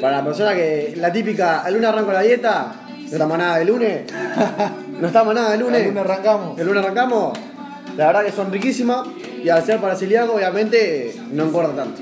para 0.00 0.18
la 0.18 0.24
persona 0.24 0.54
que 0.54 0.94
la 0.96 1.12
típica, 1.12 1.64
el 1.66 1.74
lunes 1.74 1.90
arranco 1.90 2.12
la 2.12 2.22
dieta, 2.22 2.72
no 2.88 3.06
estamos 3.06 3.38
nada 3.38 3.58
de 3.58 3.64
lunes. 3.64 4.00
No 5.00 5.06
estamos 5.06 5.34
nada 5.34 5.52
de 5.52 5.56
lunes. 5.56 5.80
El 5.80 5.88
lunes 5.88 6.04
arrancamos. 6.04 6.58
El 6.58 6.66
lunes 6.66 6.84
arrancamos. 6.84 7.38
La 7.96 8.06
verdad 8.08 8.24
que 8.24 8.32
son 8.32 8.50
riquísimas 8.52 9.08
y 9.42 9.48
al 9.48 9.64
ser 9.64 9.78
para 9.78 9.96
celíaco, 9.96 10.34
obviamente, 10.34 11.14
no 11.32 11.44
engorda 11.44 11.74
tanto. 11.74 12.00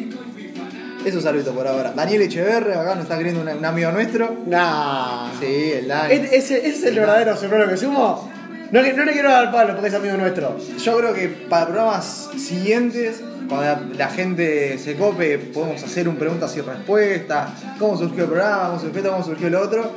Eso 1.04 1.20
saludito 1.20 1.52
por 1.52 1.66
ahora. 1.66 1.92
Daniel 1.94 2.22
Echeverre, 2.22 2.74
acá 2.74 2.94
nos 2.94 3.04
está 3.04 3.16
queriendo 3.16 3.40
un, 3.40 3.48
un 3.48 3.64
amigo 3.64 3.90
nuestro. 3.92 4.36
Nah. 4.46 5.30
Sí, 5.40 5.72
el 5.74 5.88
Dani. 5.88 6.14
¿Ese, 6.14 6.36
ese 6.58 6.68
es 6.68 6.84
el 6.84 6.96
verdadero 6.96 7.36
sombrero 7.36 7.68
que 7.68 7.76
sumo? 7.76 8.30
No, 8.70 8.82
le- 8.82 8.92
no 8.92 9.04
le 9.04 9.12
quiero 9.12 9.30
dar 9.30 9.50
palo 9.50 9.72
porque 9.74 9.88
es 9.88 9.94
amigo 9.94 10.16
nuestro. 10.16 10.56
Yo 10.84 10.96
creo 10.98 11.14
que 11.14 11.28
para 11.28 11.66
programas 11.66 12.28
siguientes, 12.36 13.22
cuando 13.48 13.64
la, 13.64 13.80
la 13.96 14.08
gente 14.10 14.76
se 14.78 14.96
cope, 14.96 15.38
podemos 15.38 15.82
hacer 15.82 16.08
un 16.08 16.16
preguntas 16.16 16.54
y 16.56 16.60
respuestas. 16.60 17.50
¿Cómo 17.78 17.96
surgió 17.96 18.24
el 18.24 18.30
programa? 18.30 18.66
¿Cómo 18.66 18.80
surgió 18.80 18.98
esto? 18.98 19.10
¿Cómo 19.12 19.24
surgió 19.24 19.48
lo 19.50 19.60
otro? 19.62 19.90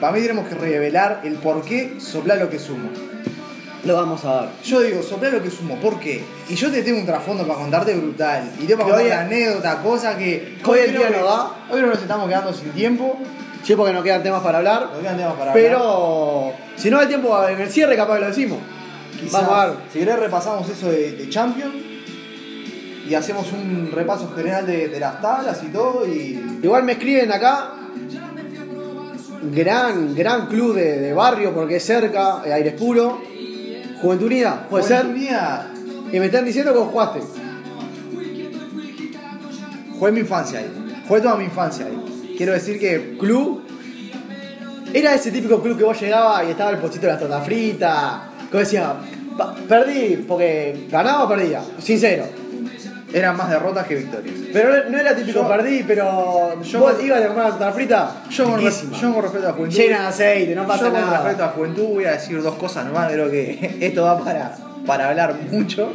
Para 0.00 0.12
mí 0.12 0.20
tenemos 0.20 0.46
que 0.48 0.54
revelar 0.56 1.22
el 1.24 1.34
por 1.36 1.64
qué 1.64 1.94
soplar 2.00 2.38
lo 2.38 2.50
que 2.50 2.58
sumo. 2.58 2.90
Lo 3.88 3.94
vamos 3.94 4.22
a 4.26 4.34
dar. 4.34 4.50
Yo 4.62 4.82
digo, 4.82 5.02
soplar 5.02 5.32
lo 5.32 5.42
que 5.42 5.50
sumo, 5.50 5.76
¿por 5.76 5.98
qué? 5.98 6.22
Y 6.46 6.54
yo 6.54 6.70
te 6.70 6.82
tengo 6.82 6.98
un 6.98 7.06
trasfondo 7.06 7.46
para 7.46 7.58
contarte 7.58 7.94
brutal. 7.94 8.52
Y 8.60 8.66
te 8.66 8.74
voy 8.74 8.82
a 8.82 8.86
Que 8.86 8.92
contar 8.92 9.18
anécdota, 9.20 9.82
cosa 9.82 10.18
que. 10.18 10.58
Hoy 10.62 10.80
el 10.80 10.92
día 10.92 11.08
no 11.08 11.24
da. 11.24 11.52
Hoy 11.70 11.80
no 11.80 11.86
nos 11.86 11.98
estamos 11.98 12.28
quedando 12.28 12.52
sin 12.52 12.68
tiempo. 12.72 13.18
Sí, 13.62 13.74
porque 13.74 13.94
no 13.94 14.02
quedan 14.02 14.22
temas 14.22 14.42
para 14.42 14.58
hablar. 14.58 14.90
Nos 14.92 15.00
quedan 15.00 15.16
temas 15.16 15.32
para 15.38 15.52
hablar. 15.52 15.54
Pero 15.54 16.52
si 16.76 16.90
no 16.90 16.98
hay 16.98 17.06
tiempo 17.06 17.48
en 17.48 17.58
el 17.62 17.70
cierre, 17.70 17.96
capaz 17.96 18.16
que 18.16 18.20
lo 18.20 18.26
decimos. 18.26 18.58
Quizás, 19.18 19.32
Vamos 19.32 19.58
a 19.58 19.66
ver. 19.68 19.76
Si 19.90 19.98
querés 20.00 20.18
repasamos 20.18 20.68
eso 20.68 20.90
de, 20.90 21.12
de 21.12 21.30
Champions 21.30 21.74
y 23.08 23.14
hacemos 23.14 23.50
un 23.52 23.90
repaso 23.90 24.30
general 24.36 24.66
de, 24.66 24.88
de 24.88 25.00
las 25.00 25.18
tablas 25.22 25.62
y 25.62 25.68
todo 25.68 26.06
y. 26.06 26.58
Igual 26.62 26.82
me 26.82 26.92
escriben 26.92 27.32
acá. 27.32 27.72
Gran, 29.50 30.14
gran 30.14 30.46
club 30.46 30.74
de, 30.74 30.98
de 30.98 31.14
barrio 31.14 31.54
porque 31.54 31.76
es 31.76 31.86
cerca, 31.86 32.42
eh, 32.44 32.52
aires 32.52 32.74
puro. 32.74 33.37
Juventud 34.00 34.26
Unida, 34.26 34.66
puede 34.68 34.84
ser. 34.84 35.02
Juventud 35.02 35.16
Unida, 35.22 35.70
Y 36.12 36.18
me 36.20 36.26
están 36.26 36.44
diciendo 36.44 36.72
que 36.72 36.78
vos 36.78 36.88
jugaste. 36.90 37.20
Jugué 39.98 40.12
mi 40.12 40.20
infancia 40.20 40.60
ahí. 40.60 40.70
Jugué 41.06 41.20
toda 41.20 41.36
mi 41.36 41.44
infancia 41.44 41.86
ahí. 41.86 42.34
Quiero 42.36 42.52
decir 42.52 42.78
que. 42.78 43.16
Club. 43.18 43.62
Era 44.94 45.14
ese 45.14 45.30
típico 45.30 45.60
club 45.60 45.76
que 45.76 45.84
vos 45.84 46.00
llegabas 46.00 46.46
y 46.46 46.50
estaba 46.52 46.70
el 46.70 46.78
postito 46.78 47.06
de 47.06 47.12
las 47.12 47.20
tortas 47.20 47.44
fritas. 47.44 48.20
Que 48.50 48.56
vos 48.56 48.60
decías, 48.66 48.88
"Pa- 49.36 49.54
perdí 49.68 50.24
porque 50.26 50.86
ganaba 50.90 51.24
o 51.24 51.28
perdía. 51.28 51.60
Sincero. 51.78 52.24
Eran 53.12 53.36
más 53.36 53.48
derrotas 53.48 53.86
que 53.86 53.94
victorias. 53.94 54.34
Pero 54.52 54.90
no 54.90 54.98
era 54.98 55.16
típico 55.16 55.40
Yo- 55.42 55.48
perdí, 55.48 55.82
pero 55.86 56.62
yo- 56.62 56.78
vos 56.80 56.94
ibas 57.02 57.22
a 57.22 57.28
comer 57.28 57.52
la 57.58 57.72
frita. 57.72 58.22
Yo 58.30 58.44
con, 58.44 58.60
yo 58.60 59.14
con 59.14 59.22
respeto 59.22 59.48
a 59.48 59.52
Juventud. 59.52 59.76
Llena 59.76 60.00
de 60.02 60.06
aceite, 60.08 60.54
no 60.54 60.66
pasa 60.66 60.84
yo 60.86 60.90
con 60.92 61.00
nada. 61.00 61.22
respeto 61.22 61.44
a 61.44 61.48
Juventud 61.48 61.84
voy 61.94 62.04
a 62.04 62.12
decir 62.12 62.42
dos 62.42 62.54
cosas 62.56 62.84
nomás. 62.84 63.10
Creo 63.10 63.30
que 63.30 63.76
esto 63.80 64.02
va 64.04 64.22
para, 64.22 64.54
para 64.86 65.08
hablar 65.08 65.34
mucho. 65.50 65.92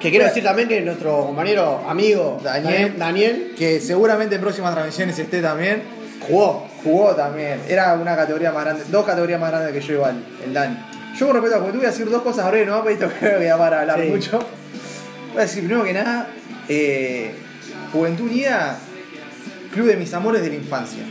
Que 0.00 0.10
quiero 0.10 0.24
decir 0.26 0.42
también 0.44 0.68
que 0.68 0.80
nuestro 0.80 1.24
compañero, 1.26 1.80
amigo, 1.88 2.38
Daniel. 2.42 2.94
Daniel 2.98 3.54
Que 3.56 3.80
seguramente 3.80 4.34
en 4.34 4.40
próximas 4.40 4.72
transmisiones 4.74 5.18
esté 5.18 5.40
también. 5.40 5.82
jugó. 6.26 6.66
Jugó 6.82 7.14
también. 7.14 7.60
Era 7.68 7.94
una 7.94 8.14
categoría 8.16 8.50
más 8.52 8.64
grande, 8.64 8.82
dos 8.88 9.06
categorías 9.06 9.40
más 9.40 9.50
grandes 9.50 9.72
que 9.72 9.80
yo 9.80 9.94
igual, 9.94 10.16
el 10.44 10.52
Dani. 10.52 10.76
Yo 11.16 11.26
con 11.26 11.34
respecto 11.36 11.56
a 11.56 11.60
Juventud 11.60 11.78
voy 11.78 11.86
a 11.86 11.90
decir 11.90 12.10
dos 12.10 12.22
cosas 12.22 12.50
breves, 12.50 12.68
no 12.68 12.82
pero 12.82 12.94
esto 12.94 13.08
creo 13.20 13.38
que 13.38 13.50
va 13.52 13.56
para 13.58 13.80
hablar 13.82 14.00
Sí. 14.02 14.08
mucho. 14.08 14.40
Voy 15.34 15.40
a 15.42 15.46
decir 15.46 15.64
primero 15.64 15.84
que 15.84 15.92
nada, 15.92 16.28
eh, 16.68 17.32
Juventud 17.92 18.24
Unida, 18.26 18.78
club 19.72 19.86
de 19.86 19.96
mis 19.96 20.14
amores 20.14 20.42
de 20.42 20.48
la 20.48 20.54
infancia. 20.54 21.02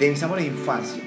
De 0.00 0.10
mis 0.10 0.22
amores 0.22 0.44
de 0.46 0.50
infancia. 0.50 1.02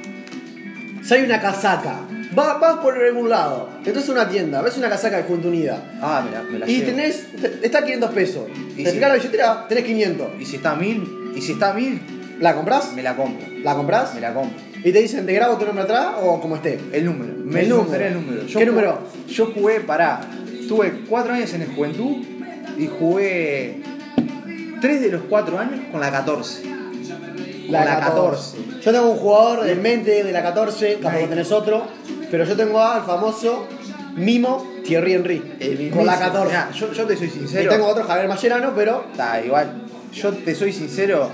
Si 1.03 1.13
hay 1.13 1.23
una 1.23 1.41
casaca, 1.41 2.01
vas, 2.33 2.59
vas 2.59 2.77
por 2.77 2.95
algún 2.97 3.29
lado, 3.29 3.69
entonces 3.83 4.09
una 4.09 4.29
tienda, 4.29 4.61
ves 4.61 4.77
una 4.77 4.89
casaca 4.89 5.17
de 5.17 5.23
Juventud 5.23 5.49
Unida 5.49 5.83
Ah, 6.01 6.23
me 6.25 6.31
la, 6.31 6.43
me 6.43 6.59
la 6.59 6.69
y 6.69 6.75
llevo. 6.77 6.85
tenés, 6.91 7.25
te- 7.41 7.65
está 7.65 7.79
a 7.79 7.83
500 7.83 8.11
pesos. 8.11 8.43
Y 8.77 8.83
te 8.83 8.89
si- 8.91 8.95
fijas 8.97 9.09
la 9.09 9.15
billetera, 9.15 9.67
tenés 9.67 9.83
500. 9.85 10.27
Y 10.39 10.45
si 10.45 10.55
está 10.57 10.71
a 10.71 10.75
mil, 10.75 11.03
y 11.35 11.41
si 11.41 11.51
está 11.53 11.71
a 11.71 11.73
mil, 11.73 11.99
¿La 12.39 12.53
comprás? 12.55 12.93
me 12.93 13.01
la 13.01 13.15
compro. 13.15 13.47
¿La 13.63 13.73
comprás? 13.75 14.13
Me 14.13 14.21
la 14.21 14.33
compro. 14.33 14.57
Y 14.83 14.91
te 14.91 15.01
dicen, 15.01 15.25
¿te 15.25 15.33
grabo 15.33 15.57
tu 15.57 15.65
nombre 15.65 15.83
atrás 15.85 16.09
o 16.21 16.39
como 16.41 16.57
esté? 16.57 16.79
El 16.91 17.05
número. 17.05 17.33
Me 17.43 17.61
El 17.61 17.69
número. 17.69 18.03
el 18.05 18.13
número. 18.13 18.41
¿Qué 18.45 18.65
número? 18.65 18.99
Yo 19.27 19.47
jugué, 19.47 19.79
pará. 19.79 20.21
Tuve 20.67 21.03
cuatro 21.07 21.33
años 21.33 21.53
en 21.53 21.61
el 21.61 21.75
juventud 21.75 22.17
y 22.77 22.87
jugué 22.87 23.81
tres 24.81 25.01
de 25.01 25.09
los 25.09 25.23
cuatro 25.29 25.59
años 25.59 25.79
con 25.91 26.01
la 26.01 26.11
14. 26.11 26.63
La, 27.69 27.79
Con 27.79 27.87
la 27.87 27.99
14. 27.99 28.57
Yo 28.81 28.91
tengo 28.91 29.11
un 29.11 29.17
jugador 29.17 29.67
en 29.67 29.81
mente 29.81 30.23
de 30.23 30.31
la 30.31 30.43
14, 30.43 30.99
capaz 31.01 31.17
que 31.17 31.27
tenés 31.27 31.51
otro, 31.51 31.87
pero 32.29 32.45
yo 32.45 32.55
tengo 32.55 32.81
al 32.81 33.03
famoso 33.03 33.67
Mimo 34.15 34.65
Thierry 34.83 35.13
Henry. 35.13 35.91
con 35.93 36.05
la 36.05 36.17
14. 36.17 36.47
Mirá, 36.47 36.71
yo, 36.71 36.91
yo 36.91 37.05
te 37.05 37.17
soy 37.17 37.27
y 37.27 37.31
sincero. 37.31 37.71
tengo 37.71 37.87
otro 37.87 38.03
Javier 38.03 38.27
Mascherano, 38.27 38.73
pero 38.75 39.05
Está, 39.11 39.41
igual. 39.43 39.83
Yo 40.13 40.31
te 40.31 40.55
soy 40.55 40.71
sincero. 40.71 41.29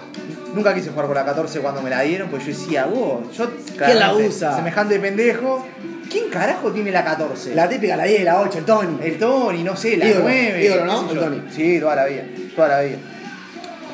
Nunca 0.56 0.74
quise 0.74 0.90
jugar 0.90 1.06
con 1.06 1.16
la 1.16 1.26
14 1.26 1.60
cuando 1.60 1.82
me 1.82 1.90
la 1.90 2.02
dieron, 2.02 2.30
pues 2.30 2.44
yo 2.44 2.50
decía, 2.50 2.86
vos, 2.86 3.20
yo. 3.38 3.50
¿Quién 3.78 4.00
la 4.00 4.14
usa? 4.16 4.56
Semejante 4.56 5.00
pendejo. 5.00 5.66
¿Quién 6.12 6.30
carajo 6.30 6.72
tiene 6.72 6.92
la 6.92 7.04
14? 7.04 7.56
la 7.56 7.70
típica, 7.70 7.96
la 7.96 8.04
10, 8.04 8.24
la 8.26 8.42
8, 8.42 8.58
el 8.60 8.66
Tony. 8.66 8.98
El 9.02 9.18
Tony, 9.18 9.64
no 9.64 9.76
sé, 9.78 9.96
la 9.98 10.06
Ídolo, 10.08 10.24
9. 10.24 10.66
ídolo, 10.66 10.86
¿no? 10.86 11.10
El. 11.12 11.20
Tony. 11.20 11.42
Sí, 11.50 11.80
toda 11.80 11.96
la 11.96 12.06
vida, 12.06 12.24
toda 12.56 12.68
la 12.68 12.82
vida. 12.82 12.98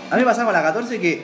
A 0.10 0.16
mí 0.16 0.22
me 0.22 0.26
pasaba 0.26 0.46
con 0.46 0.54
la 0.54 0.64
14 0.64 1.00
que 1.00 1.22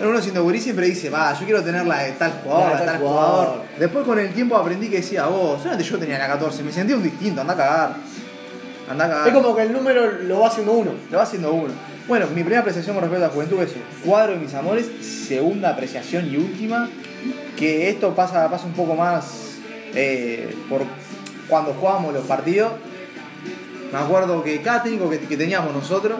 uno 0.00 0.20
siendo 0.20 0.42
gurí 0.42 0.60
siempre 0.60 0.86
dice, 0.86 1.08
va, 1.08 1.32
yo 1.38 1.44
quiero 1.44 1.62
tener 1.62 1.86
la 1.86 2.02
de 2.02 2.12
tal 2.12 2.32
jugador, 2.42 2.72
La 2.72 2.80
de 2.80 2.86
tal 2.86 2.98
jugador. 2.98 3.46
jugador. 3.46 3.62
Después 3.78 4.04
con 4.04 4.18
el 4.18 4.32
tiempo 4.34 4.56
aprendí 4.56 4.88
que 4.88 4.96
decía, 4.96 5.26
vos, 5.26 5.58
solamente 5.62 5.88
yo 5.88 5.98
tenía 5.98 6.18
la 6.18 6.26
14, 6.26 6.62
me 6.62 6.72
sentía 6.72 6.96
un 6.96 7.02
distinto, 7.04 7.40
anda 7.40 7.54
a 7.54 7.56
cagar. 7.56 7.96
Anda 8.90 9.04
a 9.04 9.08
cagar. 9.08 9.28
Es 9.28 9.34
como 9.34 9.54
que 9.56 9.62
el 9.62 9.72
número 9.72 10.10
lo 10.24 10.40
va 10.40 10.48
haciendo 10.48 10.72
uno. 10.72 10.90
Lo 11.10 11.16
va 11.16 11.22
haciendo 11.22 11.52
uno. 11.54 11.72
Bueno, 12.08 12.26
mi 12.26 12.42
primera 12.42 12.60
apreciación 12.60 12.96
con 12.96 13.02
respecto 13.04 13.24
a 13.24 13.28
la 13.28 13.32
juventud 13.34 13.62
es 13.62 13.70
cuadro 14.04 14.32
de 14.34 14.40
mis 14.40 14.52
amores, 14.52 14.86
segunda 15.00 15.70
apreciación 15.70 16.26
y 16.30 16.36
última, 16.36 16.90
que 17.56 17.88
esto 17.88 18.14
pasa, 18.14 18.50
pasa 18.50 18.66
un 18.66 18.72
poco 18.74 18.94
más 18.94 19.53
eh, 19.94 20.54
por 20.68 20.82
cuando 21.48 21.74
jugábamos 21.74 22.14
los 22.14 22.24
partidos. 22.24 22.72
Me 23.92 23.98
acuerdo 23.98 24.42
que 24.42 24.60
cada 24.60 24.82
técnico 24.82 25.08
que, 25.08 25.20
que 25.20 25.36
teníamos 25.36 25.72
nosotros, 25.72 26.18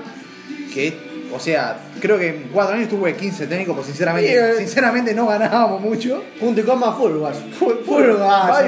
que 0.73 1.15
o 1.35 1.41
sea, 1.41 1.77
creo 2.01 2.17
que 2.17 2.29
en 2.29 2.43
cuatro 2.53 2.77
años 2.77 2.89
tuve 2.89 3.17
15 3.17 3.49
técnicos, 3.49 3.75
pues 3.75 3.89
sinceramente, 3.89 4.33
eh. 4.33 4.55
sinceramente 4.57 5.13
no 5.15 5.27
ganábamos 5.27 5.81
mucho. 5.81 6.23
Punto 6.39 6.61
y 6.61 6.65
coma, 6.65 6.93
fútbol. 6.93 7.35
Fútbol, 7.59 8.05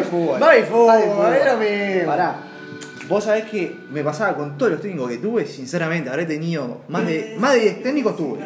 y 0.00 0.02
fútbol. 0.02 0.40
Y 0.58 0.62
fútbol. 0.64 1.00
Mismo. 1.60 2.06
Pará. 2.06 2.40
Vos 3.08 3.22
sabés 3.22 3.44
que 3.44 3.72
me 3.92 4.02
pasaba 4.02 4.36
con 4.36 4.58
todos 4.58 4.72
los 4.72 4.80
técnicos 4.80 5.08
que 5.10 5.18
tuve, 5.18 5.46
sinceramente, 5.46 6.10
habré 6.10 6.26
tenido 6.26 6.80
más 6.88 7.06
de, 7.06 7.36
más 7.38 7.54
de 7.54 7.60
10 7.60 7.82
técnicos 7.84 8.16
tuve. 8.16 8.40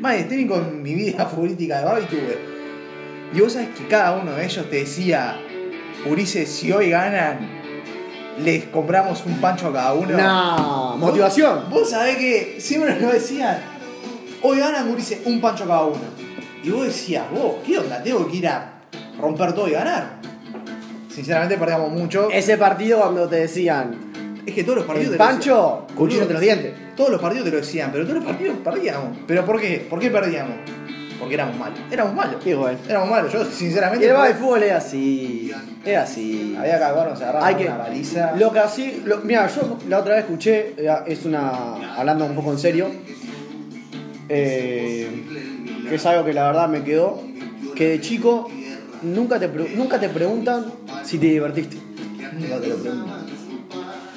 Más 0.00 0.12
de 0.12 0.18
10 0.18 0.28
técnicos 0.28 0.66
en 0.66 0.82
mi 0.82 0.94
vida 0.94 1.26
futbolística 1.30 1.78
de 1.78 1.84
Babi 1.84 2.06
tuve. 2.06 2.38
Y 3.32 3.40
vos 3.40 3.52
sabés 3.52 3.68
que 3.68 3.86
cada 3.86 4.18
uno 4.18 4.32
de 4.32 4.44
ellos 4.44 4.68
te 4.68 4.76
decía, 4.76 5.38
Ulises, 6.06 6.48
si 6.48 6.72
hoy 6.72 6.90
ganan, 6.90 7.38
les 8.44 8.64
compramos 8.66 9.24
un 9.26 9.40
pancho 9.40 9.68
a 9.68 9.72
cada 9.72 9.92
uno. 9.94 10.16
No, 10.16 10.96
motivación. 10.96 11.64
Vos, 11.70 11.80
vos 11.80 11.90
sabés 11.90 12.16
que 12.16 12.56
siempre 12.60 12.94
nos 13.00 13.12
decían, 13.12 13.58
hoy 14.42 14.58
ganan, 14.58 14.88
Ulises, 14.88 15.20
un 15.24 15.40
pancho 15.40 15.64
a 15.64 15.66
cada 15.66 15.84
uno. 15.84 16.00
Y 16.62 16.70
vos 16.70 16.86
decías, 16.86 17.24
vos, 17.30 17.56
¿qué 17.66 17.78
onda? 17.78 18.02
Tengo 18.02 18.28
que 18.28 18.36
ir 18.36 18.48
a 18.48 18.80
romper 19.20 19.52
todo 19.52 19.68
y 19.68 19.72
ganar. 19.72 20.18
Sinceramente 21.08 21.56
perdíamos 21.56 21.90
mucho. 21.90 22.28
Ese 22.30 22.56
partido 22.56 23.00
cuando 23.00 23.28
te 23.28 23.36
decían, 23.36 24.12
Es 24.46 24.54
que 24.54 24.62
todos 24.62 24.78
los 24.78 24.86
partidos 24.86 25.12
el 25.12 25.18
te 25.18 25.24
lo 25.24 25.30
Pancho, 25.30 25.86
cuchillo 25.96 26.22
entre 26.22 26.34
los 26.34 26.42
dientes. 26.42 26.74
Todos 26.96 27.10
los 27.10 27.20
partidos 27.20 27.44
te 27.44 27.50
lo 27.50 27.56
decían, 27.58 27.90
pero 27.92 28.04
todos 28.04 28.18
los 28.18 28.24
partidos 28.24 28.56
perdíamos. 28.62 29.18
¿Pero 29.26 29.44
por 29.44 29.60
qué? 29.60 29.86
¿Por 29.90 29.98
qué 29.98 30.10
perdíamos? 30.10 30.54
Porque 31.18 31.34
éramos 31.34 31.56
malos. 31.58 31.78
Éramos 31.90 32.14
malos. 32.14 32.44
Bueno. 32.44 32.78
Éramos 32.88 33.10
malos. 33.10 33.32
Yo, 33.32 33.42
Y 33.42 33.52
sinceramente. 33.52 34.06
el 34.08 34.12
de 34.22 34.34
fútbol 34.34 34.62
es 34.62 34.72
así. 34.72 35.50
Es 35.84 35.96
así. 35.96 36.54
Había 36.58 36.78
que 36.78 36.84
agarrarnos, 36.84 37.20
agarrar 37.20 37.56
que. 37.56 37.66
una 37.66 37.76
baliza. 37.78 38.32
Lo 38.36 38.52
que 38.52 38.58
así. 38.60 39.02
Mira, 39.24 39.48
yo 39.48 39.78
la 39.88 39.98
otra 39.98 40.14
vez 40.14 40.24
escuché, 40.24 40.74
eh, 40.76 40.88
es 41.06 41.24
una. 41.24 41.96
Hablando 41.96 42.24
un 42.24 42.34
poco 42.34 42.52
en 42.52 42.58
serio. 42.58 42.86
eh, 44.28 45.24
que 45.88 45.94
es 45.94 46.06
algo 46.06 46.24
que 46.24 46.32
la 46.32 46.46
verdad 46.46 46.68
me 46.68 46.82
quedó. 46.84 47.20
Que 47.74 47.88
de 47.90 48.00
chico 48.00 48.48
nunca 49.02 49.38
te, 49.38 49.48
nunca 49.48 49.98
te 50.00 50.08
preguntan 50.08 50.66
si 51.04 51.18
te 51.18 51.26
divertiste. 51.26 51.76
No 52.48 52.56
te 52.56 52.68
lo 52.68 52.76
pregunto. 52.76 53.06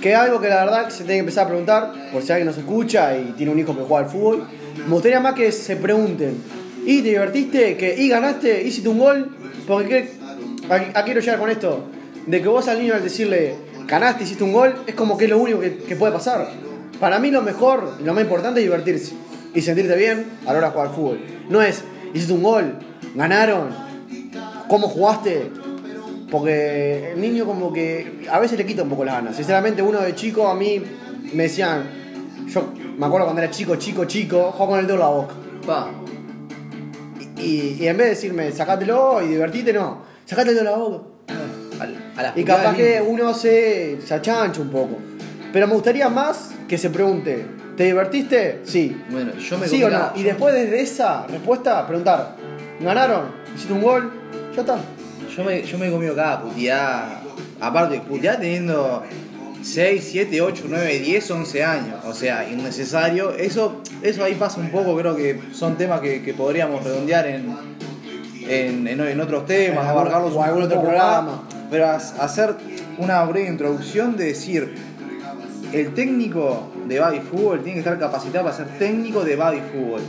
Que 0.02 0.12
es 0.14 0.18
algo 0.18 0.42
que 0.42 0.50
la 0.50 0.66
verdad 0.66 0.90
se 0.90 0.98
tiene 1.04 1.14
que 1.14 1.20
empezar 1.20 1.46
a 1.46 1.50
preguntar, 1.50 1.94
por 2.12 2.24
si 2.24 2.32
alguien 2.32 2.48
nos 2.48 2.58
escucha 2.58 3.16
y 3.18 3.34
tiene 3.38 3.52
un 3.52 3.60
hijo 3.60 3.76
que 3.78 3.84
juega 3.84 4.06
al 4.06 4.12
fútbol. 4.12 4.48
Me 4.78 4.92
gustaría 4.94 5.20
más 5.20 5.36
que 5.36 5.52
se 5.52 5.76
pregunten, 5.76 6.38
¿y 6.86 7.02
te 7.02 7.10
divertiste? 7.10 7.78
Que, 7.78 7.96
¿Y 7.98 8.10
ganaste? 8.10 8.64
¿Hiciste 8.64 8.90
un 8.90 9.00
gol? 9.00 9.36
Porque 9.68 9.88
¿qué- 9.88 10.12
a, 10.70 11.00
a 11.00 11.04
quiero 11.04 11.20
llegar 11.20 11.40
con 11.40 11.50
esto. 11.50 11.86
De 12.26 12.42
que 12.42 12.48
vos 12.48 12.68
al 12.68 12.80
niño 12.80 12.94
al 12.94 13.04
decirle, 13.04 13.56
ganaste, 13.88 14.24
hiciste 14.24 14.44
un 14.44 14.54
gol, 14.54 14.76
es 14.88 14.96
como 14.96 15.18
que 15.18 15.26
es 15.26 15.30
lo 15.32 15.38
único 15.40 15.60
que, 15.60 15.96
puede 15.96 16.14
pasar. 16.14 16.50
Para 17.00 17.20
mí 17.20 17.32
lo 17.32 17.42
mejor 17.42 17.98
y 18.00 18.04
lo 18.04 18.14
más 18.14 18.24
importante 18.24 18.60
es 18.60 18.66
divertirse 18.66 19.14
y 19.54 19.62
sentirte 19.62 19.96
bien 19.96 20.26
a 20.46 20.54
la 20.54 20.60
hora 20.60 20.68
de 20.68 20.74
jugar 20.74 20.94
fútbol. 20.94 21.20
No 21.50 21.62
es, 21.62 21.84
hiciste 22.14 22.32
un 22.34 22.44
gol, 22.44 22.76
ganaron, 23.16 23.70
¿cómo 24.68 24.88
jugaste? 24.88 25.50
Porque 26.30 27.12
el 27.14 27.20
niño 27.20 27.46
como 27.46 27.74
que 27.74 28.26
a 28.32 28.40
veces 28.40 28.58
le 28.58 28.66
quita 28.66 28.84
un 28.84 28.90
poco 28.90 29.04
las 29.04 29.16
ganas. 29.16 29.36
Sinceramente 29.36 29.82
uno 29.82 30.00
de 30.00 30.16
chico 30.16 30.48
a 30.48 30.56
mí 30.56 30.82
me 31.34 31.44
decían, 31.44 31.84
yo 32.48 32.72
me 32.98 33.06
acuerdo 33.06 33.26
cuando 33.26 33.42
era 33.42 33.52
chico, 33.52 33.76
chico, 33.78 34.06
chico, 34.06 34.52
juego 34.52 34.72
con 34.74 34.80
el 34.80 34.88
dedo 34.88 34.98
la 34.98 35.08
boca. 35.08 35.34
Pa. 35.66 35.90
Y, 37.42 37.78
y 37.80 37.88
en 37.88 37.98
vez 37.98 38.08
de 38.08 38.10
decirme, 38.12 38.52
sacátelo 38.52 39.22
y 39.22 39.28
divertite, 39.28 39.74
no, 39.74 40.04
sacate 40.26 40.50
el 40.50 40.56
dedo 40.56 40.66
en 40.66 40.72
la 40.72 40.78
boca. 40.78 41.04
A, 42.18 42.30
a 42.30 42.40
Y 42.40 42.44
capaz 42.44 42.76
que 42.76 43.04
uno 43.06 43.34
se, 43.34 44.00
se 44.06 44.14
achancha 44.14 44.62
un 44.62 44.70
poco. 44.70 44.98
Pero 45.52 45.68
me 45.68 45.74
gustaría 45.74 46.08
más 46.10 46.52
que 46.68 46.78
se 46.78 46.90
pregunte, 46.90 47.46
¿te 47.76 47.86
divertiste? 47.86 48.62
Sí. 48.64 48.96
Bueno, 49.10 49.34
yo 49.36 49.58
me 49.58 49.68
¿Sí 49.68 49.84
o 49.84 49.90
no? 49.90 50.12
Y 50.16 50.24
después 50.24 50.54
de 50.54 50.82
esa 50.82 51.28
respuesta, 51.28 51.86
preguntar, 51.88 52.36
¿ganaron? 52.80 53.32
¿Hiciste 53.54 53.74
un 53.74 53.82
gol? 53.82 54.12
Ya 54.56 54.62
está. 54.62 54.78
Yo 55.36 55.44
me, 55.44 55.64
yo 55.64 55.78
me 55.78 55.88
he 55.88 55.92
comido 55.92 56.16
cada 56.16 56.42
puteada. 56.42 57.22
Aparte, 57.60 58.00
puteada 58.02 58.40
teniendo 58.40 59.04
6, 59.64 60.08
7, 60.12 60.42
8, 60.42 60.64
9, 60.68 61.00
10, 61.00 61.32
11 61.32 61.64
años. 61.64 61.96
O 62.06 62.14
sea, 62.14 62.50
innecesario. 62.50 63.32
Eso, 63.36 63.82
eso 64.02 64.24
ahí 64.24 64.36
pasa 64.36 64.60
un 64.60 64.70
poco, 64.72 64.96
creo 64.98 65.16
que 65.16 65.40
son 65.54 65.78
temas 65.78 66.02
que, 66.02 66.22
que 66.24 66.34
podríamos 66.34 66.84
redondear 66.84 67.28
en, 67.28 67.46
en, 68.48 68.88
en- 68.88 69.00
en 69.02 69.20
otros 69.22 69.46
temas, 69.46 69.84
En 69.84 69.90
abarcarlos 69.90 70.34
un 70.34 70.44
algún 70.44 70.64
otro 70.64 70.82
programa. 70.82 71.44
Pero 71.70 71.88
hacer 71.90 72.56
una 72.98 73.24
breve 73.24 73.48
introducción 73.48 74.18
de 74.18 74.26
decir, 74.26 74.76
el 75.72 75.94
técnico 75.94 76.70
de 76.88 77.00
Baby 77.00 77.20
Fútbol 77.20 77.60
tiene 77.60 77.74
que 77.76 77.80
estar 77.80 77.98
capacitado 77.98 78.44
para 78.46 78.58
ser 78.58 78.68
técnico 78.78 79.24
de 79.24 79.36
Baby 79.38 79.62
Fútbol. 79.72 80.02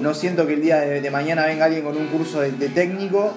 No 0.00 0.14
siento 0.14 0.46
que 0.46 0.54
el 0.54 0.62
día 0.62 0.80
de, 0.80 1.00
de 1.00 1.10
mañana 1.10 1.44
venga 1.46 1.66
alguien 1.66 1.84
con 1.84 1.96
un 1.96 2.06
curso 2.06 2.40
de, 2.40 2.52
de 2.52 2.68
técnico. 2.68 3.34